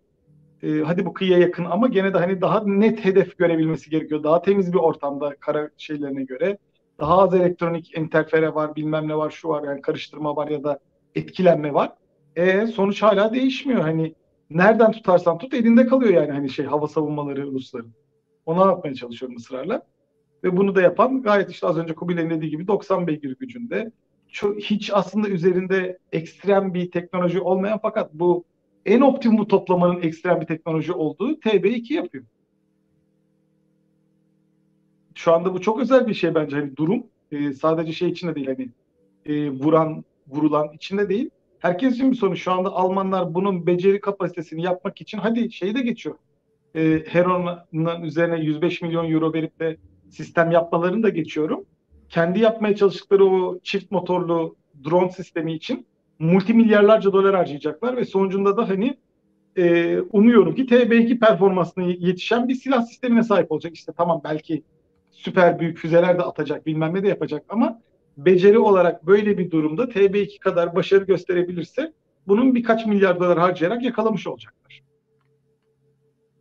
e, 0.64 0.80
hadi 0.80 1.06
bu 1.06 1.14
kıyıya 1.14 1.38
yakın 1.38 1.66
ama 1.66 1.88
gene 1.88 2.14
de 2.14 2.18
hani 2.18 2.42
daha 2.42 2.64
net 2.66 3.06
hedef 3.06 3.38
görebilmesi 3.38 3.90
gerekiyor. 3.90 4.24
Daha 4.24 4.42
temiz 4.42 4.74
bir 4.74 4.78
ortamda 4.78 5.36
kara 5.40 5.70
şeylerine 5.78 6.24
göre. 6.24 6.58
Daha 7.00 7.18
az 7.18 7.34
elektronik 7.34 7.98
interfere 7.98 8.56
var, 8.56 8.76
bilmem 8.76 9.08
ne 9.08 9.18
var, 9.18 9.30
şu 9.30 9.48
var 9.50 9.64
yani 9.64 9.82
karıştırma 9.82 10.36
var 10.36 10.48
ya 10.48 10.64
da 10.64 10.80
etkilenme 11.16 11.74
var. 11.74 11.94
E 12.36 12.68
sonuç 12.68 13.02
hala 13.02 13.34
değişmiyor. 13.34 13.82
Hani 13.82 14.16
nereden 14.50 14.92
tutarsan 14.92 15.38
tut 15.38 15.54
elinde 15.54 15.86
kalıyor 15.88 16.14
yani 16.14 16.32
hani 16.32 16.50
şey 16.50 16.66
hava 16.66 16.88
savunmaları 16.88 17.52
Rusların. 17.52 17.92
Onu 18.46 18.60
yapmaya 18.60 18.96
çalışıyorum 18.96 19.38
ısrarla. 19.38 19.82
Ve 20.44 20.58
bunu 20.58 20.76
da 20.76 20.82
yapan 20.82 21.22
gayet 21.22 21.50
işte 21.50 21.68
az 21.68 21.78
önce 21.78 21.96
Kubilay'ın 21.96 22.30
dediği 22.30 22.50
gibi 22.50 22.68
90 22.68 23.08
beygir 23.08 23.36
gücünde. 23.40 23.92
Hiç 24.58 24.92
aslında 24.94 25.30
üzerinde 25.30 25.98
ekstrem 26.12 26.74
bir 26.74 26.92
teknoloji 26.92 27.42
olmayan 27.42 27.80
fakat 27.82 28.14
bu 28.14 28.46
en 28.86 29.02
optimum 29.02 29.48
toplamanın 29.48 30.02
ekstrem 30.02 30.42
bir 30.42 30.46
teknoloji 30.46 30.94
olduğu 30.94 31.34
TB2 31.34 31.94
yapıyor. 31.94 32.24
Şu 35.16 35.34
anda 35.34 35.54
bu 35.54 35.62
çok 35.62 35.80
özel 35.80 36.08
bir 36.08 36.14
şey 36.14 36.36
bence. 36.36 36.56
Hani 36.56 36.78
durum 36.78 37.04
e, 37.32 37.54
sadece 37.54 37.94
şey 37.94 38.10
içinde 38.10 38.36
değil 38.36 38.48
hani 38.48 38.70
e, 39.26 39.50
vuran 39.50 40.04
vurulan 40.28 40.74
içinde 40.74 41.10
değil. 41.10 41.30
Herkes 41.60 41.94
için 41.94 42.12
bir 42.12 42.18
sorun. 42.18 42.36
Şu 42.36 42.52
anda 42.52 42.70
Almanlar 42.70 43.34
bunun 43.34 43.68
beceri 43.68 44.02
kapasitesini 44.02 44.62
yapmak 44.62 45.02
için 45.02 45.18
hadi 45.18 45.52
şeyi 45.52 45.76
de 45.76 45.82
geçiyor. 45.82 46.16
E, 46.76 47.04
Heron'un 47.08 48.02
üzerine 48.02 48.40
105 48.40 48.82
milyon 48.82 49.12
euro 49.12 49.34
verip 49.34 49.60
de 49.60 49.78
sistem 50.10 50.52
yapmalarını 50.52 51.04
da 51.04 51.10
geçiyorum. 51.10 51.66
Kendi 52.10 52.40
yapmaya 52.40 52.76
çalıştıkları 52.76 53.26
o 53.26 53.60
çift 53.64 53.92
motorlu 53.92 54.56
drone 54.84 55.12
sistemi 55.12 55.54
için 55.54 55.86
multimilyarlarca 56.22 57.14
dolar 57.14 57.36
harcayacaklar 57.36 57.98
ve 57.98 58.06
sonucunda 58.06 58.58
da 58.58 58.70
hani 58.70 58.98
e, 59.58 59.98
umuyorum 60.00 60.56
ki 60.56 60.66
TB2 60.66 61.20
performansına 61.20 61.84
yetişen 61.84 62.48
bir 62.48 62.56
silah 62.56 62.86
sistemine 62.86 63.24
sahip 63.24 63.52
olacak. 63.52 63.74
İşte 63.76 63.92
tamam 63.98 64.22
belki 64.24 64.64
süper 65.12 65.60
büyük 65.60 65.78
füzeler 65.78 66.18
de 66.18 66.22
atacak 66.22 66.66
bilmem 66.66 66.94
ne 66.94 67.04
de 67.04 67.08
yapacak 67.08 67.44
ama 67.50 67.82
beceri 68.18 68.60
olarak 68.60 69.08
böyle 69.08 69.38
bir 69.38 69.52
durumda 69.52 69.84
TB2 69.84 70.40
kadar 70.40 70.76
başarı 70.76 71.04
gösterebilirse 71.04 71.94
bunun 72.28 72.56
birkaç 72.56 72.86
milyar 72.86 73.20
dolar 73.20 73.40
harcayarak 73.40 73.84
yakalamış 73.84 74.28
olacaklar. 74.28 74.84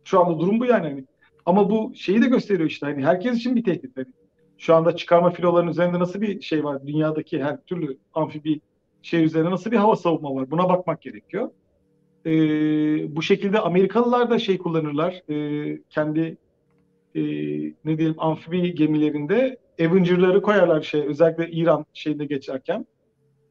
Şu 0.03 0.19
anda 0.19 0.39
durum 0.39 0.59
bu 0.59 0.65
yani. 0.65 0.87
Hani. 0.87 1.05
Ama 1.45 1.69
bu 1.69 1.91
şeyi 1.95 2.21
de 2.21 2.27
gösteriyor 2.27 2.69
işte 2.69 2.85
hani 2.85 3.05
herkes 3.05 3.37
için 3.37 3.55
bir 3.55 3.63
tehdit. 3.63 3.97
Hani 3.97 4.07
şu 4.57 4.75
anda 4.75 4.95
çıkarma 4.95 5.29
filolarının 5.29 5.71
üzerinde 5.71 5.99
nasıl 5.99 6.21
bir 6.21 6.41
şey 6.41 6.63
var? 6.63 6.87
Dünyadaki 6.87 7.43
her 7.43 7.61
türlü 7.61 7.97
amfibi 8.13 8.61
şey 9.01 9.23
üzerine 9.23 9.51
nasıl 9.51 9.71
bir 9.71 9.77
hava 9.77 9.95
savunma 9.95 10.35
var? 10.35 10.51
Buna 10.51 10.69
bakmak 10.69 11.01
gerekiyor. 11.01 11.51
E, 12.25 12.31
bu 13.15 13.21
şekilde 13.21 13.59
Amerikalılar 13.59 14.29
da 14.29 14.39
şey 14.39 14.57
kullanırlar. 14.57 15.23
E, 15.29 15.77
kendi 15.89 16.37
e, 17.15 17.21
ne 17.85 17.97
diyelim 17.97 18.15
amfibi 18.17 18.75
gemilerinde 18.75 19.57
Avenger'ları 19.81 20.41
koyarlar 20.41 20.81
şey 20.81 21.01
özellikle 21.01 21.51
İran 21.51 21.85
şeyinde 21.93 22.25
geçerken 22.25 22.85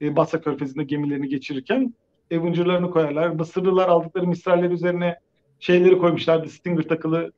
e, 0.03 0.17
Basra 0.17 0.41
Körfezi'nde 0.41 0.85
gemilerini 0.85 1.29
geçirirken 1.29 1.95
Avenger'larını 2.33 2.91
koyarlar. 2.91 3.29
Mısırlılar 3.29 3.89
aldıkları 3.89 4.27
mistraller 4.27 4.71
üzerine 4.71 5.19
şeyleri 5.59 5.99
koymuşlardı. 5.99 6.49
Stinger 6.49 6.83
takılı 6.83 7.33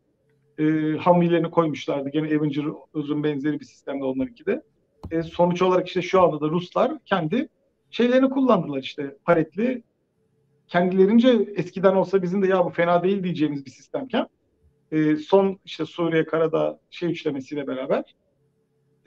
e, 0.58 0.64
Humvee'lerini 1.04 1.50
koymuşlardı. 1.50 2.08
Gene 2.08 2.26
Avenger'ın 2.38 3.24
benzeri 3.24 3.60
bir 3.60 3.64
sistemde 3.64 4.04
onlarınki 4.04 4.46
de. 4.46 4.62
E, 5.10 5.22
sonuç 5.22 5.62
olarak 5.62 5.88
işte 5.88 6.02
şu 6.02 6.22
anda 6.22 6.40
da 6.40 6.48
Ruslar 6.48 6.92
kendi 7.06 7.48
şeylerini 7.92 8.30
kullandılar 8.30 8.82
işte 8.82 9.16
paletli 9.24 9.82
kendilerince 10.68 11.28
eskiden 11.56 11.94
olsa 11.94 12.22
bizim 12.22 12.42
de 12.42 12.46
ya 12.46 12.64
bu 12.64 12.70
fena 12.70 13.02
değil 13.02 13.24
diyeceğimiz 13.24 13.66
bir 13.66 13.70
sistemken 13.70 14.28
e, 14.92 15.16
son 15.16 15.58
işte 15.64 15.86
Suriye 15.86 16.24
Karada 16.26 16.80
şey 16.90 17.10
üçlemesiyle 17.10 17.66
beraber 17.66 18.04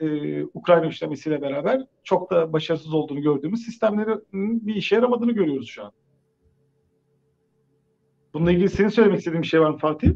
e, 0.00 0.42
Ukrayna 0.44 0.86
üçlemesiyle 0.86 1.42
beraber 1.42 1.86
çok 2.04 2.30
da 2.30 2.52
başarısız 2.52 2.94
olduğunu 2.94 3.22
gördüğümüz 3.22 3.62
sistemlerin 3.62 4.22
bir 4.66 4.74
işe 4.74 4.94
yaramadığını 4.94 5.32
görüyoruz 5.32 5.68
şu 5.68 5.84
an. 5.84 5.92
Bununla 8.34 8.52
ilgili 8.52 8.68
senin 8.68 8.88
söylemek 8.88 9.18
istediğin 9.18 9.42
bir 9.42 9.48
şey 9.48 9.60
var 9.60 9.70
mı 9.70 9.78
Fatih? 9.78 10.10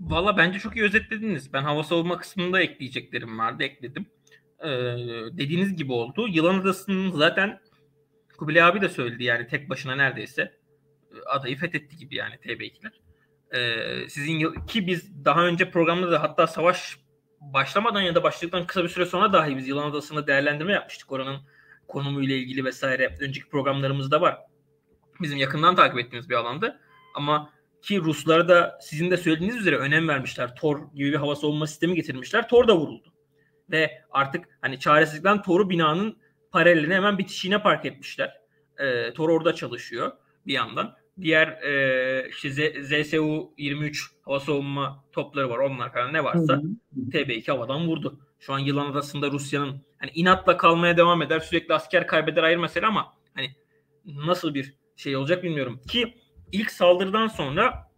Valla 0.00 0.36
bence 0.36 0.58
çok 0.58 0.76
iyi 0.76 0.84
özetlediniz. 0.84 1.52
Ben 1.52 1.62
hava 1.62 1.84
savunma 1.84 2.18
kısmında 2.18 2.60
ekleyeceklerim 2.60 3.38
vardı. 3.38 3.62
Ekledim. 3.62 4.06
Ee, 4.64 4.68
dediğiniz 5.32 5.76
gibi 5.76 5.92
oldu. 5.92 6.28
Yılan 6.28 6.60
Adası'nın 6.60 7.10
zaten 7.10 7.60
Kubilay 8.38 8.62
abi 8.62 8.80
de 8.80 8.88
söyledi 8.88 9.24
yani 9.24 9.46
tek 9.46 9.70
başına 9.70 9.94
neredeyse 9.94 10.42
e, 10.42 11.20
adayı 11.26 11.56
fethetti 11.56 11.96
gibi 11.96 12.16
yani 12.16 12.34
TB2'ler. 12.34 12.92
Ee, 13.54 14.08
sizin 14.08 14.66
ki 14.66 14.86
biz 14.86 15.24
daha 15.24 15.46
önce 15.46 15.70
programda 15.70 16.10
da 16.10 16.22
hatta 16.22 16.46
savaş 16.46 16.98
başlamadan 17.40 18.00
ya 18.00 18.14
da 18.14 18.22
başladıktan 18.22 18.66
kısa 18.66 18.84
bir 18.84 18.88
süre 18.88 19.06
sonra 19.06 19.32
dahi 19.32 19.56
biz 19.56 19.68
Yılan 19.68 19.90
Adası'nda 19.90 20.26
değerlendirme 20.26 20.72
yapmıştık. 20.72 21.12
Oranın 21.12 21.40
konumuyla 21.88 22.36
ilgili 22.36 22.64
vesaire. 22.64 23.16
Önceki 23.20 23.48
programlarımızda 23.48 24.20
var. 24.20 24.38
Bizim 25.20 25.38
yakından 25.38 25.76
takip 25.76 25.98
ettiğimiz 25.98 26.30
bir 26.30 26.34
alandı. 26.34 26.80
Ama 27.14 27.50
ki 27.82 28.00
Ruslara 28.00 28.48
da 28.48 28.78
sizin 28.82 29.10
de 29.10 29.16
söylediğiniz 29.16 29.56
üzere 29.56 29.76
önem 29.76 30.08
vermişler. 30.08 30.56
Tor 30.56 30.92
gibi 30.94 31.12
bir 31.12 31.16
hava 31.16 31.36
savunma 31.36 31.66
sistemi 31.66 31.94
getirmişler. 31.94 32.48
Tor 32.48 32.68
da 32.68 32.76
vuruldu. 32.76 33.13
Ve 33.74 34.02
artık 34.10 34.44
hani 34.60 34.78
çaresizlikten 34.78 35.42
Tor'u 35.42 35.70
binanın 35.70 36.16
paralelini 36.52 36.94
hemen 36.94 37.18
bitişiğine 37.18 37.62
park 37.62 37.84
etmişler. 37.84 38.40
E, 38.78 39.12
Tor 39.12 39.28
orada 39.28 39.54
çalışıyor 39.54 40.12
bir 40.46 40.52
yandan. 40.52 40.96
Diğer 41.20 41.48
e, 41.48 42.28
işte 42.28 42.50
ZSU 42.82 43.52
23 43.58 44.10
hava 44.22 44.40
savunma 44.40 45.04
topları 45.12 45.50
var. 45.50 45.58
Onlar 45.58 45.92
falan 45.92 46.12
ne 46.12 46.24
varsa 46.24 46.62
TB2 47.10 47.50
havadan 47.50 47.86
vurdu. 47.86 48.20
Şu 48.40 48.52
an 48.52 48.58
Yılan 48.58 48.90
Adası'nda 48.90 49.30
Rusya'nın 49.30 49.82
hani 49.98 50.10
inatla 50.14 50.56
kalmaya 50.56 50.96
devam 50.96 51.22
eder. 51.22 51.40
Sürekli 51.40 51.74
asker 51.74 52.06
kaybeder 52.06 52.42
ayrı 52.42 52.60
mesele 52.60 52.86
ama 52.86 53.14
hani 53.34 53.50
nasıl 54.04 54.54
bir 54.54 54.74
şey 54.96 55.16
olacak 55.16 55.42
bilmiyorum. 55.42 55.80
Ki 55.88 56.14
ilk 56.52 56.70
saldırıdan 56.70 57.28
sonra 57.28 57.90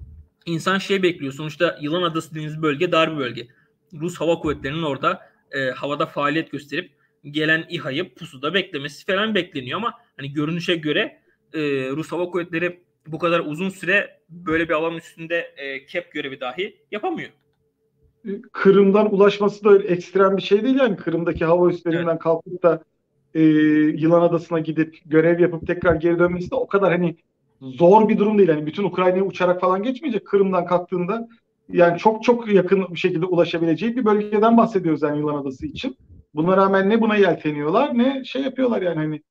insan 0.46 0.78
şey 0.78 1.02
bekliyor. 1.02 1.32
Sonuçta 1.32 1.78
Yılan 1.80 2.02
Adası 2.02 2.30
dediğimiz 2.30 2.62
bölge 2.62 2.92
dar 2.92 3.12
bir 3.12 3.16
bölge. 3.16 3.48
Rus 3.92 4.20
Hava 4.20 4.38
Kuvvetleri'nin 4.38 4.82
orada 4.82 5.35
e, 5.52 5.70
havada 5.70 6.06
faaliyet 6.06 6.52
gösterip 6.52 6.90
gelen 7.30 7.64
İHA'yı 7.68 8.14
pusuda 8.14 8.54
beklemesi 8.54 9.06
falan 9.06 9.34
bekleniyor 9.34 9.78
ama 9.78 9.94
hani 10.16 10.32
görünüşe 10.32 10.76
göre 10.76 11.20
e, 11.52 11.60
Rus 11.90 12.12
Hava 12.12 12.30
Kuvvetleri 12.30 12.80
bu 13.06 13.18
kadar 13.18 13.40
uzun 13.40 13.68
süre 13.68 14.20
böyle 14.28 14.68
bir 14.68 14.74
alan 14.74 14.96
üstünde 14.96 15.54
e, 15.56 15.86
kep 15.86 16.12
görevi 16.12 16.40
dahi 16.40 16.76
yapamıyor. 16.92 17.30
Kırım'dan 18.52 19.14
ulaşması 19.14 19.64
da 19.64 19.70
öyle 19.70 19.88
ekstrem 19.88 20.36
bir 20.36 20.42
şey 20.42 20.64
değil 20.64 20.76
yani 20.76 20.96
Kırım'daki 20.96 21.44
hava 21.44 21.70
üstlerinden 21.70 22.10
evet. 22.10 22.22
kalkıp 22.22 22.62
da 22.62 22.82
e, 23.34 23.42
Yılan 23.96 24.22
Adası'na 24.22 24.58
gidip 24.58 24.98
görev 25.06 25.40
yapıp 25.40 25.66
tekrar 25.66 25.94
geri 25.94 26.18
dönmesi 26.18 26.50
de 26.50 26.54
o 26.54 26.66
kadar 26.66 26.92
hani 26.92 27.16
zor 27.60 28.08
bir 28.08 28.18
durum 28.18 28.38
değil. 28.38 28.48
Yani 28.48 28.66
bütün 28.66 28.84
Ukrayna'ya 28.84 29.24
uçarak 29.24 29.60
falan 29.60 29.82
geçmeyecek. 29.82 30.26
Kırım'dan 30.26 30.66
kalktığında 30.66 31.28
yani 31.68 31.98
çok 31.98 32.24
çok 32.24 32.52
yakın 32.52 32.86
bir 32.90 32.98
şekilde 32.98 33.26
ulaşabileceği 33.26 33.96
bir 33.96 34.04
bölgeden 34.04 34.56
bahsediyoruz 34.56 35.02
yani 35.02 35.18
Yılan 35.18 35.42
Adası 35.42 35.66
için. 35.66 35.96
Buna 36.34 36.56
rağmen 36.56 36.90
ne 36.90 37.00
buna 37.00 37.16
yelteniyorlar 37.16 37.98
ne 37.98 38.24
şey 38.24 38.42
yapıyorlar 38.42 38.82
yani 38.82 38.96
hani 38.96 39.22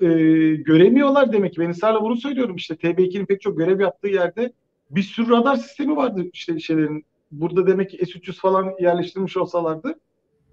e, 0.00 0.08
göremiyorlar 0.56 1.32
demek 1.32 1.54
ki. 1.54 1.60
Ben 1.60 1.70
ısrarla 1.70 2.02
bunu 2.02 2.16
söylüyorum 2.16 2.56
işte 2.56 2.74
TB2'nin 2.74 3.26
pek 3.26 3.40
çok 3.40 3.58
görev 3.58 3.80
yaptığı 3.80 4.08
yerde 4.08 4.52
bir 4.90 5.02
sürü 5.02 5.30
radar 5.30 5.56
sistemi 5.56 5.96
vardı 5.96 6.24
işte 6.32 6.58
şeylerin. 6.58 7.04
Burada 7.30 7.66
demek 7.66 7.90
ki 7.90 7.96
S-300 8.06 8.32
falan 8.32 8.72
yerleştirmiş 8.80 9.36
olsalardı 9.36 9.96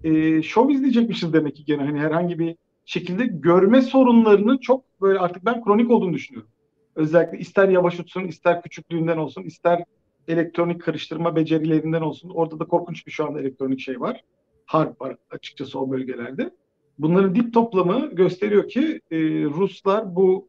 e, 0.04 0.42
şov 0.42 0.70
izleyecekmişiz 0.70 1.32
demek 1.32 1.56
ki 1.56 1.64
gene 1.64 1.82
hani 1.82 2.00
herhangi 2.00 2.38
bir 2.38 2.56
şekilde 2.84 3.26
görme 3.26 3.82
sorunlarının 3.82 4.58
çok 4.58 4.84
böyle 5.00 5.18
artık 5.18 5.44
ben 5.44 5.64
kronik 5.64 5.90
olduğunu 5.90 6.12
düşünüyorum. 6.12 6.50
Özellikle 6.94 7.38
ister 7.38 7.68
yavaş 7.68 8.00
uçsun, 8.00 8.24
ister 8.24 8.62
küçüklüğünden 8.62 9.16
olsun, 9.16 9.42
ister 9.42 9.84
elektronik 10.28 10.82
karıştırma 10.82 11.36
becerilerinden 11.36 12.02
olsun. 12.02 12.30
Orada 12.30 12.58
da 12.58 12.64
korkunç 12.64 13.06
bir 13.06 13.12
şu 13.12 13.26
anda 13.26 13.40
elektronik 13.40 13.80
şey 13.80 14.00
var. 14.00 14.24
Harp 14.66 15.00
var 15.00 15.16
açıkçası 15.30 15.80
o 15.80 15.90
bölgelerde. 15.90 16.50
Bunların 16.98 17.34
dip 17.34 17.54
toplamı 17.54 18.10
gösteriyor 18.14 18.68
ki 18.68 19.00
e, 19.10 19.18
Ruslar 19.44 20.16
bu 20.16 20.48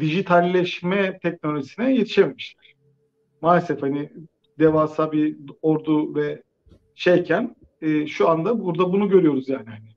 dijitalleşme 0.00 1.18
teknolojisine 1.18 1.94
yetişememişler. 1.94 2.74
Maalesef 3.40 3.82
hani 3.82 4.10
devasa 4.58 5.12
bir 5.12 5.36
ordu 5.62 6.14
ve 6.14 6.42
şeyken 6.94 7.56
e, 7.82 8.06
şu 8.06 8.28
anda 8.28 8.64
burada 8.64 8.92
bunu 8.92 9.08
görüyoruz 9.08 9.48
yani. 9.48 9.66
Hani. 9.68 9.88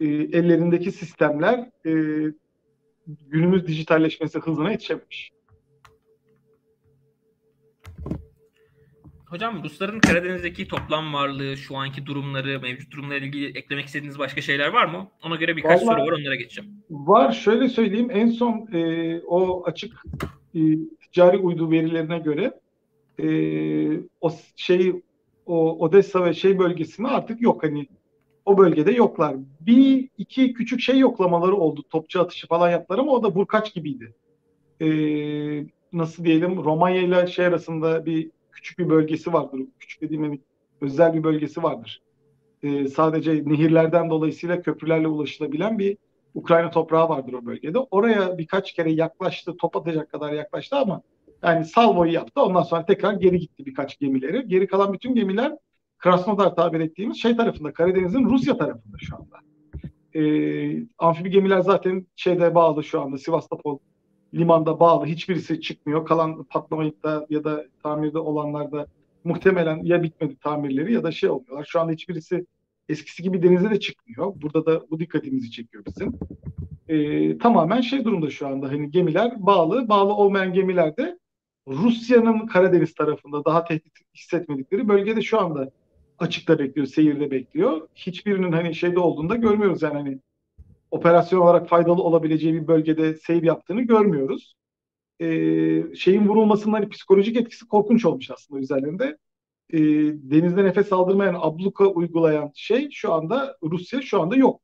E, 0.00 0.06
ellerindeki 0.38 0.92
sistemler 0.92 1.70
e, 1.86 1.92
günümüz 3.06 3.66
dijitalleşmesi 3.66 4.38
hızına 4.38 4.70
yetişememiş. 4.70 5.32
Hocam 9.32 9.64
Rusların 9.64 10.00
Karadeniz'deki 10.00 10.68
toplam 10.68 11.12
varlığı, 11.12 11.56
şu 11.56 11.76
anki 11.76 12.06
durumları, 12.06 12.60
mevcut 12.60 12.92
durumla 12.92 13.16
ilgili 13.16 13.58
eklemek 13.58 13.86
istediğiniz 13.86 14.18
başka 14.18 14.40
şeyler 14.40 14.68
var 14.68 14.86
mı? 14.86 15.10
Ona 15.24 15.36
göre 15.36 15.56
birkaç 15.56 15.82
Vallahi, 15.82 15.96
soru 15.96 16.06
var 16.06 16.18
onlara 16.20 16.34
geçeceğim. 16.34 16.70
Var. 16.90 17.32
Şöyle 17.32 17.68
söyleyeyim. 17.68 18.08
En 18.12 18.28
son 18.28 18.68
e, 18.72 19.20
o 19.26 19.64
açık 19.66 20.02
e, 20.54 20.60
ticari 21.00 21.38
uydu 21.38 21.70
verilerine 21.70 22.18
göre 22.18 22.60
e, 23.18 23.26
o 24.20 24.32
şey 24.56 24.92
o 25.46 25.78
Odessa 25.78 26.24
ve 26.24 26.34
şey 26.34 26.58
bölgesinde 26.58 27.08
artık 27.08 27.42
yok. 27.42 27.62
Hani 27.62 27.86
o 28.44 28.58
bölgede 28.58 28.92
yoklar. 28.92 29.36
Bir 29.60 30.08
iki 30.18 30.52
küçük 30.52 30.80
şey 30.80 30.98
yoklamaları 30.98 31.56
oldu. 31.56 31.82
Topçu 31.90 32.20
atışı 32.20 32.46
falan 32.46 32.70
yaptılar 32.70 32.98
ama 32.98 33.12
o 33.12 33.22
da 33.22 33.34
burkaç 33.34 33.74
gibiydi. 33.74 34.14
E, 34.80 34.86
nasıl 35.92 36.24
diyelim 36.24 36.64
Romanya 36.64 37.00
ile 37.00 37.26
şey 37.26 37.46
arasında 37.46 38.06
bir 38.06 38.30
küçük 38.52 38.78
bir 38.78 38.88
bölgesi 38.88 39.32
vardır. 39.32 39.60
Küçük 39.78 40.02
dediğim 40.02 40.22
hani 40.22 40.40
özel 40.80 41.14
bir 41.14 41.24
bölgesi 41.24 41.62
vardır. 41.62 42.02
E, 42.62 42.88
sadece 42.88 43.32
nehirlerden 43.46 44.10
dolayısıyla 44.10 44.62
köprülerle 44.62 45.08
ulaşılabilen 45.08 45.78
bir 45.78 45.96
Ukrayna 46.34 46.70
toprağı 46.70 47.08
vardır 47.08 47.32
o 47.32 47.46
bölgede. 47.46 47.78
Oraya 47.78 48.38
birkaç 48.38 48.72
kere 48.72 48.92
yaklaştı, 48.92 49.56
top 49.56 49.76
atacak 49.76 50.10
kadar 50.10 50.32
yaklaştı 50.32 50.76
ama 50.76 51.02
yani 51.42 51.64
salvoyu 51.64 52.12
yaptı. 52.12 52.42
Ondan 52.42 52.62
sonra 52.62 52.84
tekrar 52.84 53.12
geri 53.12 53.38
gitti 53.38 53.66
birkaç 53.66 53.98
gemileri. 53.98 54.48
Geri 54.48 54.66
kalan 54.66 54.92
bütün 54.92 55.14
gemiler 55.14 55.56
Krasnodar 55.98 56.56
tabir 56.56 56.80
ettiğimiz 56.80 57.16
şey 57.16 57.36
tarafında, 57.36 57.72
Karadeniz'in 57.72 58.24
Rusya 58.24 58.56
tarafında 58.56 58.96
şu 58.98 59.16
anda. 59.16 59.36
E, 60.14 60.22
amfibi 60.98 61.30
gemiler 61.30 61.60
zaten 61.60 62.06
şeyde 62.16 62.54
bağlı 62.54 62.84
şu 62.84 63.00
anda 63.00 63.18
Sivastopol 63.18 63.78
limanda 64.34 64.80
bağlı. 64.80 65.06
Hiçbirisi 65.06 65.60
çıkmıyor. 65.60 66.06
Kalan 66.06 66.44
patlamayıp 66.44 66.96
ya 67.30 67.44
da 67.44 67.66
tamirde 67.82 68.18
olanlar 68.18 68.72
da 68.72 68.86
muhtemelen 69.24 69.84
ya 69.84 70.02
bitmedi 70.02 70.36
tamirleri 70.36 70.92
ya 70.92 71.02
da 71.02 71.12
şey 71.12 71.30
oluyorlar. 71.30 71.64
Şu 71.68 71.80
anda 71.80 71.92
hiçbirisi 71.92 72.46
eskisi 72.88 73.22
gibi 73.22 73.42
denize 73.42 73.70
de 73.70 73.80
çıkmıyor. 73.80 74.32
Burada 74.42 74.66
da 74.66 74.90
bu 74.90 75.00
dikkatimizi 75.00 75.50
çekiyor 75.50 75.84
bizim. 75.86 76.18
Ee, 76.88 77.38
tamamen 77.38 77.80
şey 77.80 78.04
durumda 78.04 78.30
şu 78.30 78.48
anda. 78.48 78.68
Hani 78.68 78.90
gemiler 78.90 79.46
bağlı. 79.46 79.88
Bağlı 79.88 80.12
olmayan 80.14 80.52
gemiler 80.52 80.96
de 80.96 81.18
Rusya'nın 81.68 82.46
Karadeniz 82.46 82.94
tarafında 82.94 83.44
daha 83.44 83.64
tehdit 83.64 83.92
hissetmedikleri 84.14 84.88
bölgede 84.88 85.22
şu 85.22 85.40
anda 85.40 85.70
açıkta 86.18 86.58
bekliyor, 86.58 86.86
seyirde 86.86 87.30
bekliyor. 87.30 87.88
Hiçbirinin 87.94 88.52
hani 88.52 88.74
şeyde 88.74 88.98
olduğunda 88.98 89.36
görmüyoruz 89.36 89.82
yani 89.82 89.94
hani 89.94 90.18
operasyon 90.92 91.40
olarak 91.40 91.68
faydalı 91.68 92.02
olabileceği 92.02 92.54
bir 92.54 92.66
bölgede 92.66 93.14
seyir 93.14 93.42
yaptığını 93.42 93.82
görmüyoruz. 93.82 94.54
E, 95.20 95.26
şeyin 95.96 96.28
vurulmasının 96.28 96.72
hani 96.72 96.88
psikolojik 96.88 97.36
etkisi 97.36 97.68
korkunç 97.68 98.04
olmuş 98.04 98.30
aslında 98.30 98.60
üzerlerinde. 98.60 99.18
E, 99.72 99.78
denizde 100.30 100.64
nefes 100.64 100.92
aldırmayan, 100.92 101.36
abluka 101.40 101.86
uygulayan 101.86 102.50
şey 102.54 102.90
şu 102.90 103.12
anda 103.12 103.56
Rusya 103.62 104.02
şu 104.02 104.22
anda 104.22 104.36
yok. 104.36 104.60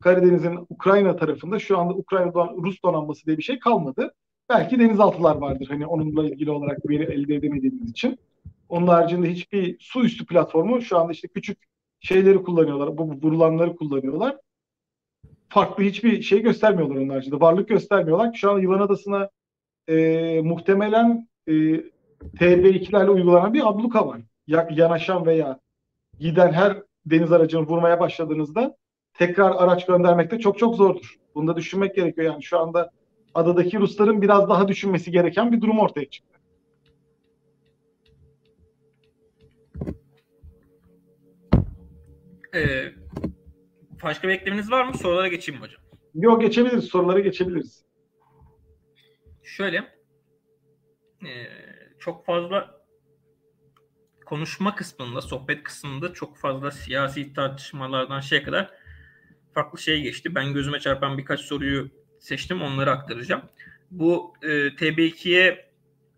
Karadeniz'in 0.00 0.58
Ukrayna 0.68 1.16
tarafında 1.16 1.58
şu 1.58 1.78
anda 1.78 1.94
Ukrayna 1.94 2.34
don 2.34 2.64
Rus 2.64 2.82
donanması 2.82 3.26
diye 3.26 3.38
bir 3.38 3.42
şey 3.42 3.58
kalmadı. 3.58 4.14
Belki 4.48 4.78
denizaltılar 4.78 5.36
vardır 5.36 5.66
hani 5.70 5.86
onunla 5.86 6.24
ilgili 6.28 6.50
olarak 6.50 6.90
veri 6.90 7.02
elde 7.02 7.34
edemediğimiz 7.34 7.90
için. 7.90 8.18
Onun 8.68 8.86
haricinde 8.86 9.32
hiçbir 9.32 9.76
su 9.80 10.04
üstü 10.04 10.26
platformu 10.26 10.82
şu 10.82 10.98
anda 10.98 11.12
işte 11.12 11.28
küçük 11.28 11.58
şeyleri 12.00 12.42
kullanıyorlar. 12.42 12.98
Bu 12.98 13.04
vurulanları 13.04 13.76
kullanıyorlar. 13.76 14.36
Farklı 15.48 15.84
hiçbir 15.84 16.22
şey 16.22 16.42
göstermiyorlar 16.42 16.96
onlar 16.96 17.22
için. 17.22 17.40
Varlık 17.40 17.68
göstermiyorlar. 17.68 18.34
Şu 18.34 18.50
an 18.50 18.58
Yılan 18.58 18.80
Adası'na 18.80 19.30
e, 19.88 20.40
muhtemelen 20.44 21.28
e, 21.46 21.52
TB2'lerle 22.38 23.08
uygulanan 23.08 23.54
bir 23.54 23.68
abluka 23.68 24.06
var. 24.06 24.20
Ya, 24.46 24.68
yanaşan 24.70 25.26
veya 25.26 25.60
giden 26.18 26.52
her 26.52 26.82
deniz 27.06 27.32
aracını 27.32 27.66
vurmaya 27.66 28.00
başladığınızda 28.00 28.76
tekrar 29.14 29.50
araç 29.50 29.86
göndermek 29.86 30.30
de 30.30 30.38
çok 30.38 30.58
çok 30.58 30.76
zordur. 30.76 31.14
Bunu 31.34 31.48
da 31.48 31.56
düşünmek 31.56 31.94
gerekiyor. 31.94 32.32
Yani 32.32 32.42
şu 32.42 32.58
anda 32.58 32.90
adadaki 33.34 33.78
Rusların 33.78 34.22
biraz 34.22 34.48
daha 34.48 34.68
düşünmesi 34.68 35.10
gereken 35.10 35.52
bir 35.52 35.60
durum 35.60 35.78
ortaya 35.78 36.10
çıktı. 36.10 36.38
Ee, 42.54 42.84
başka 44.04 44.28
bir 44.28 44.32
eklemeniz 44.32 44.70
var 44.70 44.84
mı? 44.84 44.98
Sorulara 44.98 45.28
geçeyim 45.28 45.60
mi 45.60 45.66
hocam? 45.66 45.82
Yok 46.14 46.40
geçebiliriz. 46.40 46.84
Sorulara 46.84 47.20
geçebiliriz. 47.20 47.84
Şöyle 49.42 49.76
e, 51.26 51.32
çok 51.98 52.26
fazla 52.26 52.84
konuşma 54.26 54.74
kısmında, 54.74 55.20
sohbet 55.20 55.62
kısmında 55.62 56.12
çok 56.12 56.38
fazla 56.38 56.70
siyasi 56.70 57.32
tartışmalardan 57.32 58.20
şeye 58.20 58.42
kadar 58.42 58.70
farklı 59.54 59.78
şey 59.78 60.02
geçti. 60.02 60.34
Ben 60.34 60.52
gözüme 60.52 60.80
çarpan 60.80 61.18
birkaç 61.18 61.40
soruyu 61.40 61.90
seçtim. 62.20 62.62
Onları 62.62 62.90
aktaracağım. 62.90 63.42
Bu 63.90 64.34
e, 64.42 64.48
TB2'ye 64.48 65.72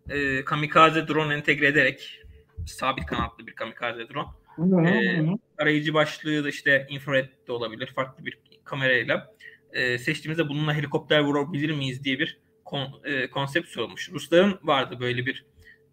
e, 0.09 0.45
kamikaze 0.45 1.07
drone 1.07 1.33
entegre 1.33 1.67
ederek 1.67 2.21
sabit 2.65 3.05
kanatlı 3.05 3.47
bir 3.47 3.55
kamikaze 3.55 4.09
drone. 4.09 4.27
E, 4.59 5.21
arayıcı 5.57 5.93
başlığı 5.93 6.43
da 6.43 6.49
işte 6.49 6.87
infrared 6.89 7.29
de 7.47 7.51
olabilir. 7.51 7.91
Farklı 7.95 8.25
bir 8.25 8.39
kamerayla 8.63 9.33
e, 9.73 9.97
seçtiğimizde 9.97 10.49
bununla 10.49 10.73
helikopter 10.73 11.19
vurabilir 11.19 11.71
miyiz 11.71 12.03
diye 12.03 12.19
bir 12.19 12.39
kon, 12.65 13.01
e, 13.03 13.29
konsept 13.29 13.67
sorulmuş. 13.67 14.11
Rusların 14.11 14.59
vardı 14.63 14.99
böyle 14.99 15.25
bir 15.25 15.45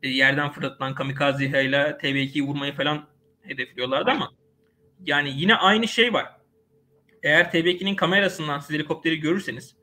e, 0.02 0.08
yerden 0.08 0.50
fırlatılan 0.50 0.94
kamikaze 0.94 1.44
ile 1.44 1.98
TB2'yi 2.02 2.42
vurmayı 2.42 2.72
falan 2.72 3.08
hedefliyorlardı 3.42 4.10
ama 4.10 4.30
yani 5.06 5.32
yine 5.36 5.54
aynı 5.54 5.88
şey 5.88 6.12
var. 6.12 6.26
Eğer 7.22 7.44
TB2'nin 7.44 7.96
kamerasından 7.96 8.58
siz 8.58 8.76
helikopteri 8.76 9.20
görürseniz 9.20 9.76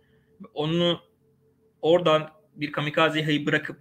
onu 0.54 1.02
oradan 1.82 2.30
bir 2.56 2.72
kamikaze 2.72 3.20
İHA'yı 3.20 3.46
bırakıp 3.46 3.78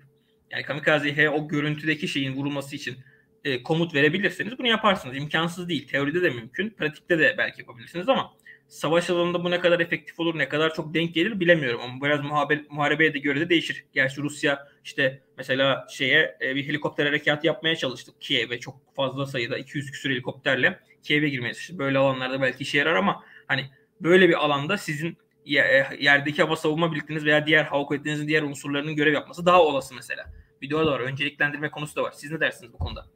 yani 0.51 0.62
kamikaze 0.62 1.09
İHA'ya 1.09 1.32
o 1.32 1.48
görüntüdeki 1.48 2.09
şeyin 2.09 2.36
vurulması 2.36 2.77
için 2.77 2.97
e, 3.44 3.62
komut 3.62 3.94
verebilirseniz 3.94 4.58
bunu 4.58 4.66
yaparsınız. 4.66 5.16
İmkansız 5.16 5.68
değil. 5.68 5.88
Teoride 5.88 6.22
de 6.22 6.30
mümkün. 6.30 6.70
Pratikte 6.70 7.18
de 7.18 7.34
belki 7.38 7.60
yapabilirsiniz 7.60 8.08
ama 8.08 8.32
savaş 8.68 9.10
alanında 9.10 9.44
bu 9.44 9.50
ne 9.50 9.60
kadar 9.60 9.80
efektif 9.80 10.20
olur, 10.20 10.38
ne 10.38 10.48
kadar 10.48 10.74
çok 10.74 10.94
denk 10.94 11.14
gelir 11.14 11.40
bilemiyorum 11.40 11.80
ama 11.84 12.04
biraz 12.04 12.20
muhabe, 12.20 12.64
muharebeye 12.70 13.14
de 13.14 13.18
göre 13.18 13.40
de 13.40 13.48
değişir. 13.48 13.84
Gerçi 13.92 14.22
Rusya 14.22 14.68
işte 14.84 15.22
mesela 15.38 15.86
şeye 15.90 16.38
e, 16.42 16.54
bir 16.54 16.68
helikopter 16.68 17.06
harekatı 17.06 17.46
yapmaya 17.46 17.76
çalıştık 17.76 18.20
Kiev'e 18.20 18.60
çok 18.60 18.94
fazla 18.96 19.26
sayıda 19.26 19.58
200 19.58 19.90
küsur 19.90 20.10
helikopterle 20.10 20.80
Kiev'e 21.02 21.28
girmeye 21.28 21.54
çalıştık. 21.54 21.78
Böyle 21.78 21.98
alanlarda 21.98 22.42
belki 22.42 22.62
işe 22.62 22.78
yarar 22.78 22.94
ama 22.94 23.24
hani 23.46 23.70
böyle 24.00 24.28
bir 24.28 24.44
alanda 24.44 24.78
sizin 24.78 25.18
e, 25.46 25.86
yerdeki 25.98 26.42
hava 26.42 26.56
savunma 26.56 26.92
birlikleriniz 26.92 27.24
veya 27.24 27.46
diğer 27.46 27.64
hava 27.64 27.84
kuvvetlerinizin 27.84 28.28
diğer 28.28 28.42
unsurlarının 28.42 28.96
görev 28.96 29.12
yapması 29.12 29.46
daha 29.46 29.62
olası 29.62 29.94
mesela. 29.94 30.26
De 30.62 30.70
da 30.70 30.86
var. 30.86 31.00
Önceliklendirme 31.00 31.70
konusu 31.70 31.96
da 31.96 32.02
var. 32.02 32.12
Siz 32.12 32.30
ne 32.30 32.40
dersiniz 32.40 32.72
bu 32.72 32.78
konuda? 32.78 33.06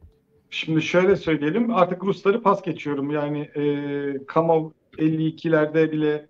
Şimdi 0.55 0.81
şöyle 0.81 1.15
söyleyelim. 1.15 1.73
Artık 1.73 2.03
Rusları 2.03 2.41
pas 2.41 2.61
geçiyorum. 2.61 3.11
Yani 3.11 3.39
e, 3.39 4.25
Kamov 4.25 4.71
52'lerde 4.97 5.91
bile 5.91 6.27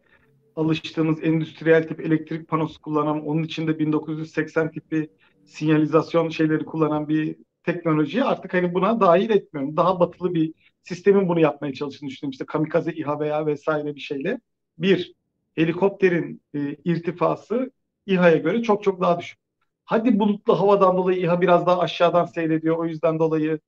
alıştığımız 0.55 1.23
endüstriyel 1.23 1.87
tip 1.87 1.99
elektrik 1.99 2.47
panosu 2.47 2.81
kullanan, 2.81 3.27
onun 3.27 3.43
içinde 3.43 3.79
1980 3.79 4.71
tipi 4.71 5.09
sinyalizasyon 5.45 6.29
şeyleri 6.29 6.65
kullanan 6.65 7.09
bir 7.09 7.35
teknolojiyi 7.63 8.23
artık 8.23 8.53
hani 8.53 8.73
buna 8.73 8.99
dahil 8.99 9.29
etmiyorum. 9.29 9.77
Daha 9.77 9.99
batılı 9.99 10.33
bir 10.33 10.53
sistemin 10.83 11.27
bunu 11.27 11.39
yapmaya 11.39 11.73
çalıştığını 11.73 12.09
düşünüyorum. 12.09 12.31
İşte 12.31 12.45
kamikaze 12.45 12.93
İHA 12.93 13.19
veya 13.19 13.45
vesaire 13.45 13.95
bir 13.95 14.01
şeyle. 14.01 14.39
Bir, 14.77 15.13
helikopterin 15.55 16.41
e, 16.55 16.75
irtifası 16.85 17.71
İHA'ya 18.05 18.37
göre 18.37 18.63
çok 18.63 18.83
çok 18.83 19.01
daha 19.01 19.19
düşük. 19.19 19.39
Hadi 19.85 20.19
bulutlu 20.19 20.59
havadan 20.59 20.97
dolayı 20.97 21.19
İHA 21.19 21.41
biraz 21.41 21.65
daha 21.65 21.79
aşağıdan 21.79 22.25
seyrediyor. 22.25 22.77
O 22.77 22.85
yüzden 22.85 23.19
dolayı 23.19 23.59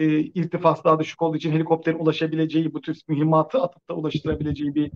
e, 0.00 0.18
irtifası 0.18 0.84
daha 0.84 1.00
düşük 1.00 1.22
olduğu 1.22 1.36
için 1.36 1.52
helikopterin 1.52 1.98
ulaşabileceği 1.98 2.74
bu 2.74 2.80
tür 2.80 3.00
mühimmatı 3.08 3.62
atıp 3.62 3.88
da 3.88 3.94
ulaştırabileceği 3.94 4.74
bir 4.74 4.90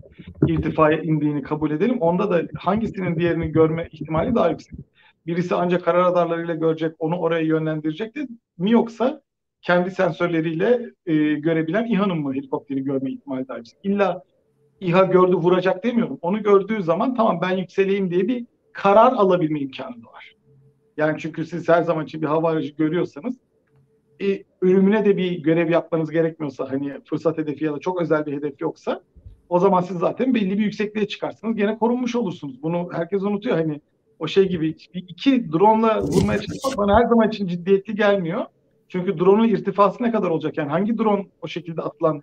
irtifaya 0.47 1.01
indiğini 1.01 1.41
kabul 1.41 1.71
edelim. 1.71 1.97
Onda 2.01 2.31
da 2.31 2.41
hangisinin 2.57 3.19
diğerini 3.19 3.51
görme 3.51 3.89
ihtimali 3.91 4.35
daha 4.35 4.49
yüksek. 4.49 4.79
Birisi 5.27 5.55
ancak 5.55 5.85
kara 5.85 5.99
radarlarıyla 5.99 6.55
görecek, 6.55 6.95
onu 6.99 7.17
oraya 7.17 7.45
yönlendirecek 7.45 8.15
de 8.15 8.27
mi 8.57 8.71
yoksa 8.71 9.21
kendi 9.61 9.91
sensörleriyle 9.91 10.89
e, 11.05 11.13
görebilen 11.33 11.85
İHA'nın 11.85 12.17
mı 12.17 12.33
helikopteri 12.33 12.83
görme 12.83 13.11
ihtimali 13.11 13.47
daha 13.47 13.57
yüksek. 13.57 13.79
İlla 13.83 14.23
İHA 14.79 15.03
gördü 15.03 15.35
vuracak 15.35 15.83
demiyorum. 15.83 16.19
Onu 16.21 16.43
gördüğü 16.43 16.83
zaman 16.83 17.15
tamam 17.15 17.39
ben 17.41 17.57
yükseleyim 17.57 18.11
diye 18.11 18.27
bir 18.27 18.45
karar 18.73 19.11
alabilme 19.11 19.59
imkanı 19.59 20.05
var. 20.13 20.35
Yani 20.97 21.19
çünkü 21.19 21.45
siz 21.45 21.69
her 21.69 21.81
zaman 21.81 22.05
için 22.05 22.21
bir 22.21 22.27
hava 22.27 22.51
aracı 22.51 22.75
görüyorsanız 22.75 23.35
e, 24.21 24.43
ölümüne 24.61 25.05
de 25.05 25.17
bir 25.17 25.43
görev 25.43 25.69
yapmanız 25.69 26.11
gerekmiyorsa 26.11 26.71
hani 26.71 26.93
fırsat 27.05 27.37
hedefi 27.37 27.65
ya 27.65 27.73
da 27.73 27.79
çok 27.79 28.01
özel 28.01 28.25
bir 28.25 28.33
hedef 28.33 28.61
yoksa 28.61 29.01
o 29.49 29.59
zaman 29.59 29.81
siz 29.81 29.97
zaten 29.97 30.33
belli 30.33 30.57
bir 30.57 30.63
yüksekliğe 30.63 31.07
çıkarsınız. 31.07 31.55
Gene 31.55 31.77
korunmuş 31.77 32.15
olursunuz. 32.15 32.63
Bunu 32.63 32.89
herkes 32.93 33.21
unutuyor. 33.21 33.57
Hani 33.57 33.81
o 34.19 34.27
şey 34.27 34.49
gibi 34.49 34.75
iki 34.93 35.51
drone'la 35.51 36.01
vurmaya 36.01 36.39
çalışmak 36.41 36.77
bana 36.77 36.99
her 36.99 37.05
zaman 37.05 37.29
için 37.29 37.47
ciddiyetli 37.47 37.95
gelmiyor. 37.95 38.45
Çünkü 38.87 39.19
drone'un 39.19 39.47
irtifası 39.47 40.03
ne 40.03 40.11
kadar 40.11 40.29
olacak? 40.29 40.57
Yani 40.57 40.69
hangi 40.69 40.97
drone 40.97 41.25
o 41.41 41.47
şekilde 41.47 41.81
atılan 41.81 42.21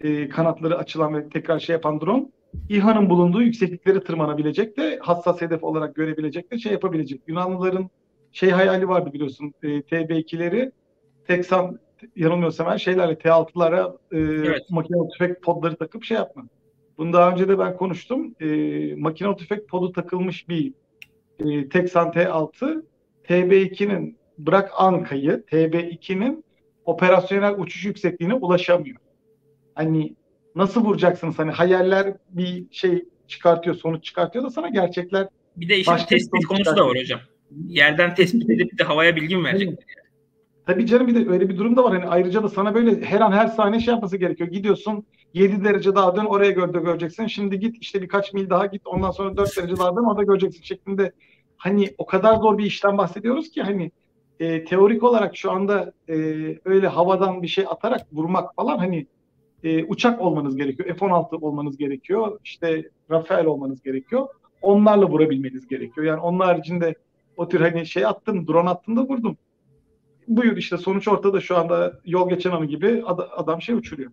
e, 0.00 0.28
kanatları 0.28 0.78
açılan 0.78 1.14
ve 1.14 1.28
tekrar 1.28 1.58
şey 1.58 1.72
yapan 1.72 2.00
drone 2.00 2.26
İHA'nın 2.68 3.10
bulunduğu 3.10 3.42
yükseklikleri 3.42 4.04
tırmanabilecek 4.04 4.76
de 4.76 4.98
hassas 5.02 5.40
hedef 5.40 5.64
olarak 5.64 5.94
görebilecek 5.94 6.52
de 6.52 6.58
şey 6.58 6.72
yapabilecek. 6.72 7.20
Yunanlıların 7.26 7.90
şey 8.32 8.50
hayali 8.50 8.88
vardı 8.88 9.12
biliyorsun 9.12 9.54
e, 9.62 9.68
TB2'leri 9.68 10.72
Teksan 11.28 11.78
yanılmıyorsam 12.16 12.66
her 12.66 12.78
şeylerle 12.78 13.12
T6'lara 13.12 13.96
e, 14.12 14.18
evet. 14.18 14.70
makinalı 14.70 15.08
tüfek 15.08 15.42
podları 15.42 15.76
takıp 15.76 16.04
şey 16.04 16.16
yapma. 16.16 16.44
Bunu 16.98 17.12
daha 17.12 17.30
önce 17.30 17.48
de 17.48 17.58
ben 17.58 17.76
konuştum. 17.76 18.34
E, 18.40 18.46
makinalı 18.94 19.36
tüfek 19.36 19.68
podu 19.68 19.92
takılmış 19.92 20.48
bir 20.48 20.72
e, 21.38 21.68
Teksan 21.68 22.10
T6 22.10 22.82
TB2'nin 23.28 24.18
bırak 24.38 24.70
Anka'yı 24.76 25.44
TB2'nin 25.50 26.44
operasyonel 26.84 27.54
uçuş 27.58 27.84
yüksekliğine 27.84 28.34
ulaşamıyor. 28.34 28.96
Hani 29.74 30.16
nasıl 30.54 30.84
vuracaksınız? 30.84 31.38
Hani 31.38 31.50
hayaller 31.50 32.14
bir 32.30 32.64
şey 32.70 33.04
çıkartıyor, 33.26 33.76
sonuç 33.76 34.04
çıkartıyor 34.04 34.44
da 34.44 34.50
sana 34.50 34.68
gerçekler 34.68 35.28
bir 35.56 35.68
de 35.68 35.78
işin 35.78 35.96
tespit 36.08 36.46
konusu 36.46 36.76
da 36.76 36.86
var 36.86 36.98
hocam. 36.98 37.20
Yerden 37.66 38.14
tespit 38.14 38.50
edip 38.50 38.78
de 38.78 38.84
havaya 38.84 39.16
bilgi 39.16 39.36
mi 39.36 39.44
verecekler? 39.44 39.97
Tabii 40.68 40.86
canım 40.86 41.06
bir 41.06 41.14
de 41.14 41.30
öyle 41.30 41.48
bir 41.48 41.58
durum 41.58 41.76
da 41.76 41.84
var. 41.84 41.92
Hani 41.92 42.06
ayrıca 42.06 42.42
da 42.42 42.48
sana 42.48 42.74
böyle 42.74 43.04
her 43.04 43.20
an 43.20 43.32
her 43.32 43.46
saniye 43.46 43.80
şey 43.80 43.94
yapması 43.94 44.16
gerekiyor. 44.16 44.50
Gidiyorsun 44.50 45.04
7 45.34 45.64
derece 45.64 45.94
daha 45.94 46.16
dön 46.16 46.24
oraya 46.24 46.50
gördü 46.50 46.84
göreceksin. 46.84 47.26
Şimdi 47.26 47.58
git 47.58 47.76
işte 47.80 48.02
birkaç 48.02 48.32
mil 48.32 48.50
daha 48.50 48.66
git 48.66 48.86
ondan 48.86 49.10
sonra 49.10 49.36
4 49.36 49.56
derece 49.56 49.76
daha 49.76 49.96
dön 49.96 50.10
orada 50.10 50.22
göreceksin 50.22 50.62
şeklinde. 50.62 51.12
Hani 51.56 51.94
o 51.98 52.06
kadar 52.06 52.36
zor 52.36 52.58
bir 52.58 52.64
işten 52.64 52.98
bahsediyoruz 52.98 53.50
ki 53.50 53.62
hani 53.62 53.90
e, 54.40 54.64
teorik 54.64 55.02
olarak 55.02 55.36
şu 55.36 55.50
anda 55.50 55.92
e, 56.08 56.14
öyle 56.64 56.88
havadan 56.88 57.42
bir 57.42 57.48
şey 57.48 57.64
atarak 57.68 58.06
vurmak 58.12 58.54
falan 58.54 58.78
hani 58.78 59.06
e, 59.64 59.84
uçak 59.84 60.20
olmanız 60.20 60.56
gerekiyor. 60.56 60.96
F-16 60.96 61.36
olmanız 61.40 61.76
gerekiyor. 61.76 62.40
İşte 62.44 62.90
Rafael 63.10 63.46
olmanız 63.46 63.82
gerekiyor. 63.82 64.28
Onlarla 64.62 65.08
vurabilmeniz 65.08 65.68
gerekiyor. 65.68 66.06
Yani 66.06 66.20
onun 66.20 66.40
haricinde 66.40 66.94
o 67.36 67.48
tür 67.48 67.60
hani 67.60 67.86
şey 67.86 68.06
attım, 68.06 68.46
drone 68.46 68.70
attım 68.70 68.96
da 68.96 69.02
vurdum 69.02 69.36
buyur 70.28 70.56
işte 70.56 70.76
sonuç 70.76 71.08
ortada 71.08 71.40
şu 71.40 71.56
anda 71.56 72.00
yol 72.04 72.28
geçen 72.28 72.50
anı 72.50 72.66
gibi 72.66 73.02
adam 73.36 73.62
şey 73.62 73.74
uçuruyor. 73.74 74.10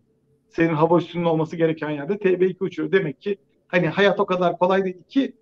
Senin 0.50 0.74
hava 0.74 0.98
üstünün 0.98 1.26
olması 1.26 1.56
gereken 1.56 1.90
yerde 1.90 2.14
TB2 2.14 2.56
uçuruyor. 2.60 2.92
Demek 2.92 3.22
ki 3.22 3.38
hani 3.68 3.88
hayat 3.88 4.20
o 4.20 4.26
kadar 4.26 4.58
kolay 4.58 4.86
değil 4.86 5.04
ki 5.10 5.34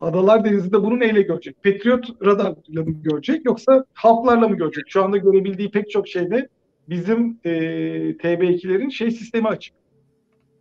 Adalar 0.00 0.44
Denizi'nde 0.44 0.82
bunu 0.82 1.00
neyle 1.00 1.22
görecek? 1.22 1.62
Patriot 1.64 2.24
radarla 2.24 2.84
mı 2.84 3.02
görecek 3.02 3.44
yoksa 3.44 3.84
halklarla 3.94 4.48
mı 4.48 4.56
görecek? 4.56 4.84
Şu 4.88 5.04
anda 5.04 5.16
görebildiği 5.16 5.70
pek 5.70 5.90
çok 5.90 6.08
şeyde 6.08 6.48
bizim 6.88 7.38
e, 7.44 7.50
TB2'lerin 8.16 8.90
şey 8.90 9.10
sistemi 9.10 9.48
açık. 9.48 9.74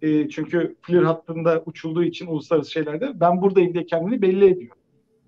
E, 0.02 0.30
çünkü 0.30 0.76
FLIR 0.81 1.03
hattında 1.03 1.64
uçulduğu 1.65 2.03
için 2.03 2.27
uluslararası 2.27 2.72
şeylerde 2.72 3.11
ben 3.19 3.41
buradayım 3.41 3.73
diye 3.73 3.86
kendini 3.86 4.22
belli 4.22 4.45
ediyor. 4.45 4.76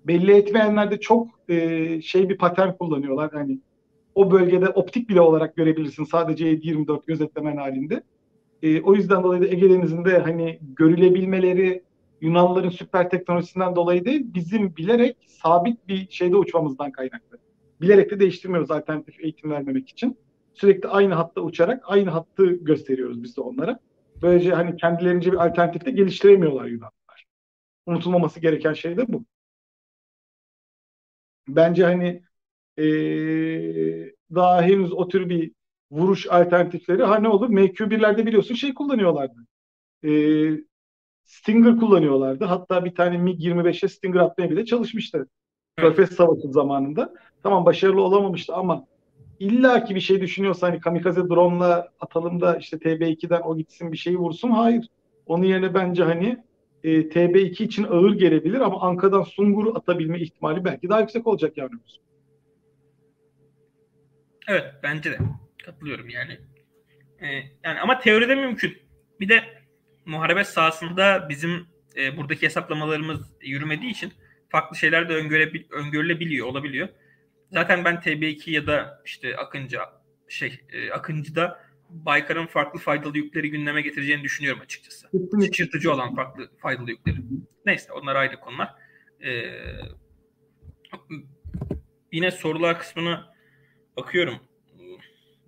Belli 0.06 0.32
etmeyenler 0.32 0.90
de 0.90 1.00
çok 1.00 1.28
e, 1.48 2.00
şey 2.02 2.28
bir 2.28 2.38
patern 2.38 2.72
kullanıyorlar. 2.72 3.30
Hani 3.32 3.58
o 4.14 4.30
bölgede 4.30 4.68
optik 4.68 5.08
bile 5.08 5.20
olarak 5.20 5.56
görebilirsin 5.56 6.04
sadece 6.04 6.46
7-24 6.52 7.06
gözetlemen 7.06 7.56
halinde. 7.56 8.02
E, 8.62 8.80
o 8.80 8.94
yüzden 8.94 9.22
dolayı 9.22 9.42
da 9.42 9.46
Ege 9.46 9.70
Denizi'nde 9.70 10.18
hani 10.18 10.58
görülebilmeleri 10.62 11.82
Yunanlıların 12.22 12.68
süper 12.68 13.10
teknolojisinden 13.10 13.76
dolayı 13.76 14.04
değil, 14.04 14.34
bizim 14.34 14.76
bilerek 14.76 15.16
sabit 15.26 15.88
bir 15.88 16.10
şeyde 16.10 16.36
uçmamızdan 16.36 16.92
kaynaklı. 16.92 17.38
Bilerek 17.80 18.10
de 18.10 18.20
değiştirmiyoruz 18.20 18.70
alternatif 18.70 19.20
eğitim 19.20 19.50
vermemek 19.50 19.88
için. 19.88 20.18
Sürekli 20.54 20.88
aynı 20.88 21.14
hatta 21.14 21.40
uçarak 21.40 21.82
aynı 21.86 22.10
hattı 22.10 22.46
gösteriyoruz 22.46 23.22
biz 23.22 23.36
de 23.36 23.40
onlara. 23.40 23.78
Böylece 24.22 24.54
hani 24.54 24.76
kendilerince 24.76 25.32
bir 25.32 25.46
alternatif 25.46 25.84
de 25.86 25.90
geliştiremiyorlar 25.90 26.64
Yunanlılar. 26.64 27.24
Unutulmaması 27.86 28.40
gereken 28.40 28.72
şey 28.72 28.96
de 28.96 29.12
bu. 29.12 29.24
Bence 31.48 31.84
hani 31.84 32.22
ee, 32.78 32.82
daha 34.34 34.62
henüz 34.62 34.92
o 34.92 35.08
tür 35.08 35.28
bir 35.28 35.52
vuruş 35.90 36.26
alternatifleri 36.30 37.02
ha 37.02 37.18
ne 37.18 37.28
olur 37.28 37.48
MQ1'lerde 37.48 38.26
biliyorsun 38.26 38.54
şey 38.54 38.74
kullanıyorlardı. 38.74 39.46
Ee, 40.04 40.50
Stinger 41.24 41.76
kullanıyorlardı. 41.76 42.44
Hatta 42.44 42.84
bir 42.84 42.94
tane 42.94 43.16
MiG-25'e 43.16 43.88
Stinger 43.88 44.20
atmaya 44.20 44.50
bile 44.50 44.64
çalışmıştı. 44.64 45.28
Körfez 45.76 46.10
Savaşı 46.10 46.52
zamanında. 46.52 47.14
Tamam 47.42 47.64
başarılı 47.64 48.02
olamamıştı 48.02 48.54
ama 48.54 48.86
illa 49.40 49.84
ki 49.84 49.94
bir 49.94 50.00
şey 50.00 50.20
düşünüyorsa 50.20 50.66
hani 50.68 50.80
kamikaze 50.80 51.28
drone'la 51.28 51.88
atalım 52.00 52.40
da 52.40 52.56
işte 52.56 52.76
TB2'den 52.76 53.40
o 53.40 53.56
gitsin 53.56 53.92
bir 53.92 53.96
şeyi 53.96 54.18
vursun. 54.18 54.50
Hayır. 54.50 54.88
Onun 55.26 55.44
yerine 55.44 55.74
bence 55.74 56.04
hani 56.04 56.36
e, 56.84 57.08
TB2 57.08 57.64
için 57.64 57.84
ağır 57.84 58.12
gelebilir 58.12 58.60
ama 58.60 58.80
Anka'dan 58.80 59.22
Sungur'u 59.22 59.76
atabilme 59.76 60.20
ihtimali 60.20 60.64
belki 60.64 60.88
daha 60.88 61.00
yüksek 61.00 61.26
olacak 61.26 61.56
yani. 61.56 61.70
Evet 64.48 64.74
bence 64.82 65.10
de 65.12 65.18
katılıyorum 65.64 66.08
yani. 66.08 66.40
Ee, 67.20 67.26
yani 67.64 67.80
ama 67.80 67.98
teoride 67.98 68.34
mümkün. 68.34 68.78
Bir 69.20 69.28
de 69.28 69.44
muharebe 70.04 70.44
sahasında 70.44 71.28
bizim 71.28 71.66
e, 71.96 72.16
buradaki 72.16 72.46
hesaplamalarımız 72.46 73.32
yürümediği 73.40 73.90
için 73.90 74.12
farklı 74.48 74.76
şeyler 74.76 75.08
de 75.08 75.14
öngörebil, 75.14 75.64
öngörülebiliyor, 75.70 76.46
olabiliyor. 76.46 76.88
Zaten 77.50 77.84
ben 77.84 77.94
TB2 77.94 78.50
ya 78.50 78.66
da 78.66 79.02
işte 79.04 79.36
Akıncı 79.36 79.78
şey 80.28 80.60
e, 80.72 80.90
Akıncı'da 80.90 81.72
Baykar'ın 81.88 82.46
farklı 82.46 82.78
faydalı 82.78 83.18
yükleri 83.18 83.50
gündeme 83.50 83.82
getireceğini 83.82 84.22
düşünüyorum 84.22 84.60
açıkçası. 84.62 85.08
Şaşırtıcı 85.46 85.92
olan 85.92 86.14
farklı 86.14 86.50
faydalı 86.58 86.90
yükleri. 86.90 87.16
Neyse 87.66 87.92
onlar 87.92 88.16
ayrı 88.16 88.40
konular. 88.40 88.74
Ee, 89.24 89.42
yine 92.12 92.30
sorular 92.30 92.78
kısmına 92.78 93.31
bakıyorum. 93.96 94.34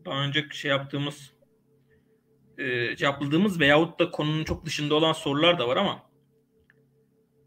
Daha 0.04 0.24
önce 0.24 0.46
şey 0.52 0.70
yaptığımız 0.70 1.34
e, 2.58 2.96
cevapladığımız 2.96 3.60
veyahut 3.60 3.98
da 4.00 4.10
konunun 4.10 4.44
çok 4.44 4.64
dışında 4.64 4.94
olan 4.94 5.12
sorular 5.12 5.58
da 5.58 5.68
var 5.68 5.76
ama 5.76 6.02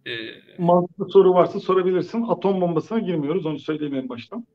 e, 0.07 0.11
mantıklı 0.57 1.10
soru 1.10 1.34
varsa 1.34 1.60
sorabilirsin. 1.60 2.22
Atom 2.22 2.61
bombasına 2.61 2.99
girmiyoruz. 2.99 3.45
Onu 3.45 3.60
söyleyeyim 3.60 3.95
en 3.95 4.10
baştan. 4.10 4.48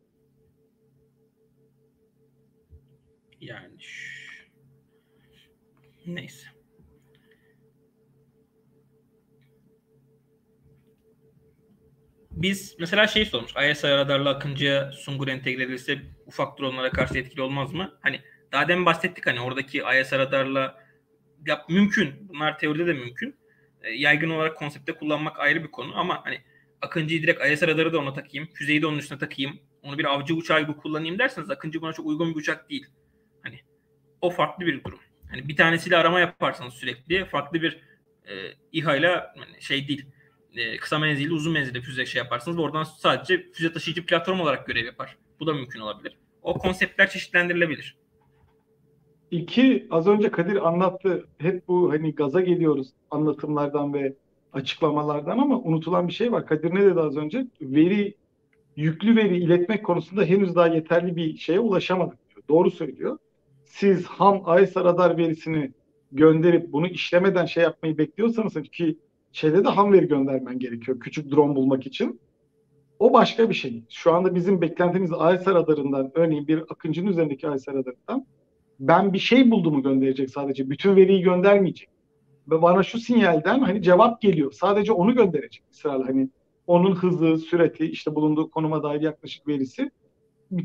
Yani 3.41 3.77
neyse. 6.07 6.52
Biz 12.43 12.77
mesela 12.79 13.07
şey 13.07 13.25
sormuş. 13.25 13.53
ISI 13.71 13.89
radarla 13.89 14.31
Akıncı'ya 14.31 14.93
Sungur 14.93 15.29
entegre 15.29 15.63
edilse 15.63 15.99
ufak 16.27 16.59
dronlara 16.59 16.91
karşı 16.91 17.19
etkili 17.19 17.43
olmaz 17.43 17.73
mı? 17.73 17.99
Hani 18.01 18.21
daha 18.53 18.69
demin 18.69 18.87
bahsettik 18.87 19.27
hani 19.27 19.41
oradaki 19.41 19.79
IS 19.79 20.13
radarla 20.13 20.85
yap 21.47 21.69
mümkün. 21.69 22.29
Bunlar 22.29 22.59
teoride 22.59 22.87
de 22.87 22.93
mümkün. 22.93 23.37
E, 23.83 23.91
yaygın 23.91 24.31
olarak 24.31 24.57
konsepte 24.57 24.93
kullanmak 24.93 25.41
ayrı 25.41 25.65
bir 25.65 25.71
konu 25.71 25.99
ama 25.99 26.25
hani 26.25 26.41
Akıncı'yı 26.81 27.23
direkt 27.23 27.47
IS 27.47 27.63
radarı 27.63 27.93
da 27.93 27.99
ona 27.99 28.13
takayım. 28.13 28.49
Füzeyi 28.55 28.83
de 28.83 28.87
onun 28.87 28.99
üstüne 28.99 29.19
takayım. 29.19 29.61
Onu 29.83 29.99
bir 29.99 30.05
avcı 30.05 30.35
uçağı 30.35 30.61
gibi 30.61 30.77
kullanayım 30.77 31.19
derseniz 31.19 31.51
Akıncı 31.51 31.83
buna 31.83 31.93
çok 31.93 32.07
uygun 32.07 32.31
bir 32.31 32.41
uçak 32.41 32.71
değil. 32.71 32.87
Hani 33.43 33.61
o 34.21 34.31
farklı 34.31 34.67
bir 34.67 34.85
durum. 34.85 35.01
Hani 35.31 35.49
bir 35.49 35.57
tanesiyle 35.57 35.97
arama 35.97 36.21
yaparsanız 36.21 36.75
sürekli 36.75 37.25
farklı 37.25 37.63
bir 37.63 37.81
e, 38.29 38.33
İHA 38.73 38.97
ile 38.97 39.09
hani 39.37 39.63
şey 39.63 39.89
değil. 39.89 40.07
E, 40.57 40.77
kısa 40.77 40.99
menzilli 40.99 41.33
uzun 41.33 41.53
menzilli 41.53 41.81
füze 41.81 42.07
şey 42.07 42.23
yaparsınız. 42.23 42.59
Oradan 42.59 42.83
sadece 42.83 43.53
füze 43.53 43.73
taşıyıcı 43.73 44.07
platform 44.07 44.41
olarak 44.41 44.67
görev 44.67 44.85
yapar. 44.85 45.17
Bu 45.41 45.47
da 45.47 45.55
mümkün 45.55 45.81
olabilir. 45.81 46.19
O 46.43 46.59
konseptler 46.59 47.11
çeşitlendirilebilir. 47.11 47.97
İki, 49.31 49.87
az 49.91 50.07
önce 50.07 50.31
Kadir 50.31 50.69
anlattı. 50.69 51.29
Hep 51.39 51.69
bu 51.69 51.93
hani 51.93 52.15
gaza 52.15 52.41
geliyoruz 52.41 52.89
anlatımlardan 53.11 53.95
ve 53.95 54.15
açıklamalardan 54.53 55.39
ama 55.39 55.59
unutulan 55.59 56.09
bir 56.09 56.13
şey 56.13 56.33
var. 56.33 56.47
Kadir 56.47 56.75
ne 56.75 56.83
dedi 56.83 57.01
az 57.01 57.17
önce? 57.17 57.47
Veri, 57.61 58.15
yüklü 58.77 59.17
veri 59.17 59.37
iletmek 59.37 59.85
konusunda 59.85 60.25
henüz 60.25 60.55
daha 60.55 60.67
yeterli 60.67 61.17
bir 61.17 61.37
şeye 61.37 61.61
ulaşamadık 61.61 62.19
diyor. 62.31 62.43
Doğru 62.49 62.71
söylüyor. 62.71 63.19
Siz 63.65 64.05
ham 64.05 64.43
AESA 64.45 64.85
radar 64.85 65.17
verisini 65.17 65.73
gönderip 66.13 66.73
bunu 66.73 66.87
işlemeden 66.87 67.47
şey 67.47 67.63
yapmayı 67.63 67.99
bekliyorsanız 67.99 68.55
ki 68.73 68.99
şeyde 69.33 69.65
de 69.65 69.69
ham 69.69 69.93
veri 69.93 70.09
göndermen 70.09 70.59
gerekiyor 70.59 71.01
küçük 71.01 71.33
drone 71.33 71.57
bulmak 71.57 71.87
için. 71.87 72.21
O 72.99 73.13
başka 73.13 73.49
bir 73.49 73.55
şey. 73.55 73.85
Şu 73.89 74.13
anda 74.13 74.35
bizim 74.35 74.61
beklentimiz 74.61 75.13
AESA 75.13 75.55
radarından 75.55 76.11
örneğin 76.15 76.49
bir 76.49 76.59
akıncının 76.59 77.11
üzerindeki 77.11 77.49
AESA 77.49 77.73
radarından 77.75 78.27
ben 78.81 79.13
bir 79.13 79.19
şey 79.19 79.51
bulduğumu 79.51 79.83
gönderecek 79.83 80.31
sadece. 80.31 80.71
Bütün 80.71 80.97
veriyi 80.97 81.23
göndermeyecek. 81.23 81.89
Ve 82.51 82.63
bana 82.63 82.83
şu 82.83 82.99
sinyalden 82.99 83.61
hani 83.61 83.83
cevap 83.83 84.21
geliyor. 84.21 84.53
Sadece 84.53 84.93
onu 84.93 85.15
gönderecek. 85.15 85.63
Mesela 85.69 86.07
hani 86.07 86.29
onun 86.67 86.95
hızı, 86.95 87.39
süreti, 87.39 87.87
işte 87.87 88.15
bulunduğu 88.15 88.51
konuma 88.51 88.83
dair 88.83 89.01
yaklaşık 89.01 89.49
verisi 89.49 89.91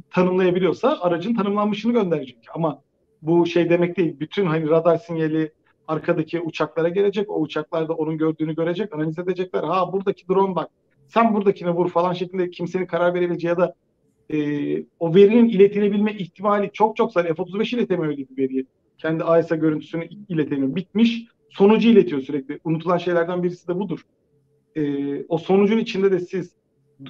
tanımlayabiliyorsa 0.09 0.97
aracın 1.01 1.35
tanımlanmışını 1.35 1.93
gönderecek. 1.93 2.37
Ama 2.53 2.81
bu 3.21 3.45
şey 3.45 3.69
demek 3.69 3.97
değil. 3.97 4.19
Bütün 4.19 4.45
hani 4.45 4.69
radar 4.69 4.97
sinyali 4.97 5.51
arkadaki 5.87 6.41
uçaklara 6.41 6.89
gelecek. 6.89 7.29
O 7.29 7.41
uçaklar 7.41 7.87
da 7.87 7.93
onun 7.93 8.17
gördüğünü 8.17 8.55
görecek, 8.55 8.95
analiz 8.95 9.19
edecekler. 9.19 9.63
Ha 9.63 9.93
buradaki 9.93 10.27
drone 10.29 10.55
bak. 10.55 10.69
Sen 11.07 11.33
buradakine 11.33 11.71
vur 11.71 11.89
falan 11.89 12.13
şeklinde 12.13 12.49
kimsenin 12.49 12.85
karar 12.85 13.13
verebileceği 13.13 13.49
ya 13.49 13.57
da 13.57 13.75
e, 14.33 14.37
o 14.99 15.15
verinin 15.15 15.49
iletilebilme 15.49 16.13
ihtimali 16.13 16.69
çok 16.73 16.95
çok 16.95 17.11
zor. 17.11 17.23
F-35 17.23 17.75
iletemiyor 17.75 18.11
öyle 18.11 18.25
bir 18.29 18.43
veriyi. 18.43 18.65
Kendi 18.97 19.23
AESA 19.23 19.55
görüntüsünü 19.55 20.09
iletemiyor. 20.29 20.75
Bitmiş. 20.75 21.25
Sonucu 21.49 21.89
iletiyor 21.89 22.21
sürekli. 22.21 22.59
Unutulan 22.63 22.97
şeylerden 22.97 23.43
birisi 23.43 23.67
de 23.67 23.75
budur. 23.75 23.99
E, 24.75 25.23
o 25.25 25.37
sonucun 25.37 25.77
içinde 25.77 26.11
de 26.11 26.19
siz 26.19 26.55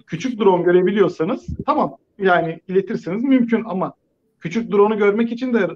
küçük 0.07 0.39
drone 0.39 0.63
görebiliyorsanız 0.63 1.47
tamam 1.65 1.97
yani 2.17 2.59
iletirsiniz 2.67 3.23
mümkün 3.23 3.63
ama 3.65 3.93
küçük 4.39 4.71
drone'u 4.71 4.97
görmek 4.97 5.31
için 5.31 5.53
de 5.53 5.67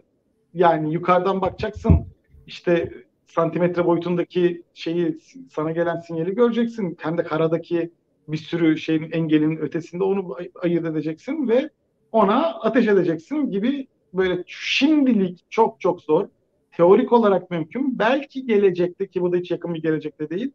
yani 0.54 0.94
yukarıdan 0.94 1.42
bakacaksın 1.42 2.06
işte 2.52 2.94
santimetre 3.28 3.86
boyutundaki 3.86 4.64
şeyi 4.74 5.18
sana 5.52 5.72
gelen 5.72 6.00
sinyali 6.00 6.36
göreceksin. 6.36 6.98
Hem 7.00 7.18
de 7.18 7.24
karadaki 7.24 7.92
bir 8.28 8.38
sürü 8.38 8.78
şeyin 8.78 9.12
engelin 9.12 9.58
ötesinde 9.58 10.04
onu 10.04 10.38
ayırt 10.62 10.86
edeceksin 10.86 11.48
ve 11.48 11.70
ona 12.12 12.46
ateş 12.46 12.88
edeceksin 12.88 13.52
gibi 13.52 13.88
böyle 14.14 14.44
şimdilik 14.48 15.46
çok 15.50 15.82
çok 15.82 16.02
zor. 16.02 16.28
Teorik 16.72 17.12
olarak 17.12 17.52
mümkün. 17.52 18.00
Belki 18.00 18.46
gelecekte 18.46 19.08
ki 19.08 19.22
bu 19.22 19.34
da 19.34 19.38
hiç 19.38 19.52
yakın 19.52 19.74
bir 19.74 19.82
gelecekte 19.82 20.30
değil. 20.30 20.52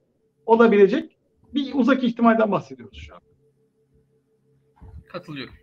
Olabilecek 0.47 1.17
bir 1.55 1.75
uzak 1.75 2.05
ihtimalden 2.05 2.53
bahsediyoruz 2.53 2.99
şu 2.99 3.15
an. 3.15 3.21
Katılıyorum. 5.09 5.55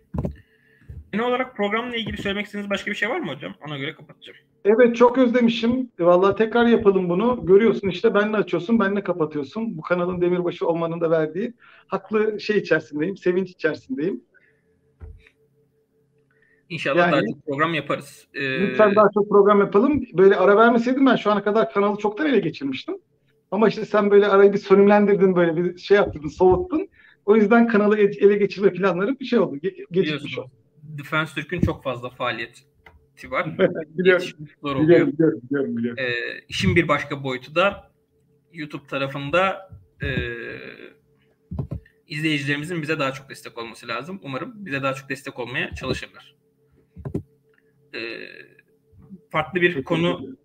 Genel 1.12 1.26
olarak 1.26 1.56
programla 1.56 1.96
ilgili 1.96 2.16
söylemek 2.16 2.46
istediğiniz 2.46 2.70
başka 2.70 2.90
bir 2.90 2.96
şey 2.96 3.08
var 3.08 3.20
mı 3.20 3.34
hocam? 3.34 3.54
Ona 3.68 3.78
göre 3.78 3.94
kapatacağım. 3.94 4.38
Evet 4.64 4.96
çok 4.96 5.18
özlemişim. 5.18 5.90
Vallahi 6.00 6.36
tekrar 6.36 6.66
yapalım 6.66 7.08
bunu. 7.08 7.46
Görüyorsun 7.46 7.88
işte 7.88 8.14
benle 8.14 8.36
açıyorsun, 8.36 8.80
benle 8.80 9.02
kapatıyorsun. 9.02 9.78
Bu 9.78 9.82
kanalın 9.82 10.20
demirbaşı 10.20 10.68
olmanın 10.68 11.00
da 11.00 11.10
verdiği 11.10 11.54
haklı 11.86 12.40
şey 12.40 12.58
içerisindeyim, 12.58 13.16
sevinç 13.16 13.50
içerisindeyim. 13.50 14.24
İnşallah 16.68 16.98
yani, 16.98 17.12
daha 17.12 17.20
çok 17.20 17.46
program 17.46 17.74
yaparız. 17.74 18.26
Ee... 18.34 18.60
Lütfen 18.60 18.94
daha 18.94 19.06
çok 19.14 19.28
program 19.28 19.60
yapalım. 19.60 20.04
Böyle 20.12 20.36
ara 20.36 20.56
vermeseydim 20.56 21.06
ben 21.06 21.16
şu 21.16 21.30
ana 21.30 21.44
kadar 21.44 21.72
kanalı 21.72 21.98
çoktan 21.98 22.26
ele 22.26 22.40
geçirmiştim. 22.40 22.94
Ama 23.50 23.68
işte 23.68 23.84
sen 23.84 24.10
böyle 24.10 24.26
arayı 24.26 24.52
bir 24.52 24.58
sönümlendirdin, 24.58 25.36
böyle 25.36 25.56
bir 25.56 25.78
şey 25.78 25.96
yaptın, 25.96 26.28
soğuttun. 26.28 26.88
O 27.26 27.36
yüzden 27.36 27.66
kanalı 27.66 27.98
ele 27.98 28.36
geçirme 28.36 28.72
planları 28.72 29.20
bir 29.20 29.24
şey 29.24 29.38
oldu, 29.38 29.56
ge- 29.56 29.86
geçmiş 29.90 30.38
oldu. 30.38 30.50
Defense 30.82 31.34
Türk'ün 31.34 31.60
çok 31.60 31.82
fazla 31.82 32.10
faaliyeti 33.14 33.30
var. 33.30 33.58
biliyorum, 33.98 34.28
oluyor. 34.62 34.82
biliyorum, 34.82 35.12
biliyorum, 35.12 35.40
biliyorum, 35.42 35.76
biliyorum. 35.76 36.04
Ee, 36.04 36.44
işin 36.48 36.76
bir 36.76 36.88
başka 36.88 37.24
boyutu 37.24 37.54
da 37.54 37.92
YouTube 38.52 38.86
tarafında 38.86 39.70
e, 40.02 40.08
izleyicilerimizin 42.06 42.82
bize 42.82 42.98
daha 42.98 43.12
çok 43.12 43.30
destek 43.30 43.58
olması 43.58 43.88
lazım. 43.88 44.20
Umarım 44.22 44.66
bize 44.66 44.82
daha 44.82 44.94
çok 44.94 45.08
destek 45.08 45.38
olmaya 45.38 45.74
çalışırlar. 45.74 46.36
Ee, 47.94 48.28
farklı 49.30 49.60
bir 49.60 49.84
konu 49.84 50.36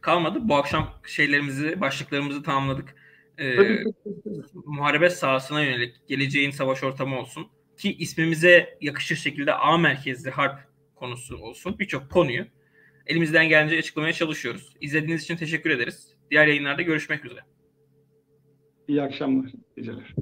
kalmadı. 0.00 0.38
Bu 0.42 0.56
akşam 0.56 1.00
şeylerimizi, 1.06 1.80
başlıklarımızı 1.80 2.42
tamamladık. 2.42 2.94
Ee, 3.38 3.84
muharebe 4.66 5.10
sahasına 5.10 5.62
yönelik 5.62 6.08
geleceğin 6.08 6.50
savaş 6.50 6.84
ortamı 6.84 7.18
olsun 7.18 7.46
ki 7.76 7.96
ismimize 7.96 8.78
yakışır 8.80 9.16
şekilde 9.16 9.54
A 9.54 9.78
merkezli 9.78 10.30
harp 10.30 10.69
konusu 11.00 11.36
olsun. 11.36 11.78
Birçok 11.78 12.10
konuyu 12.10 12.46
elimizden 13.06 13.48
gelince 13.48 13.78
açıklamaya 13.78 14.12
çalışıyoruz. 14.12 14.76
İzlediğiniz 14.80 15.22
için 15.22 15.36
teşekkür 15.36 15.70
ederiz. 15.70 16.14
Diğer 16.30 16.46
yayınlarda 16.46 16.82
görüşmek 16.82 17.24
üzere. 17.24 17.40
İyi 18.88 19.02
akşamlar. 19.02 19.52
Geceler. 19.76 20.14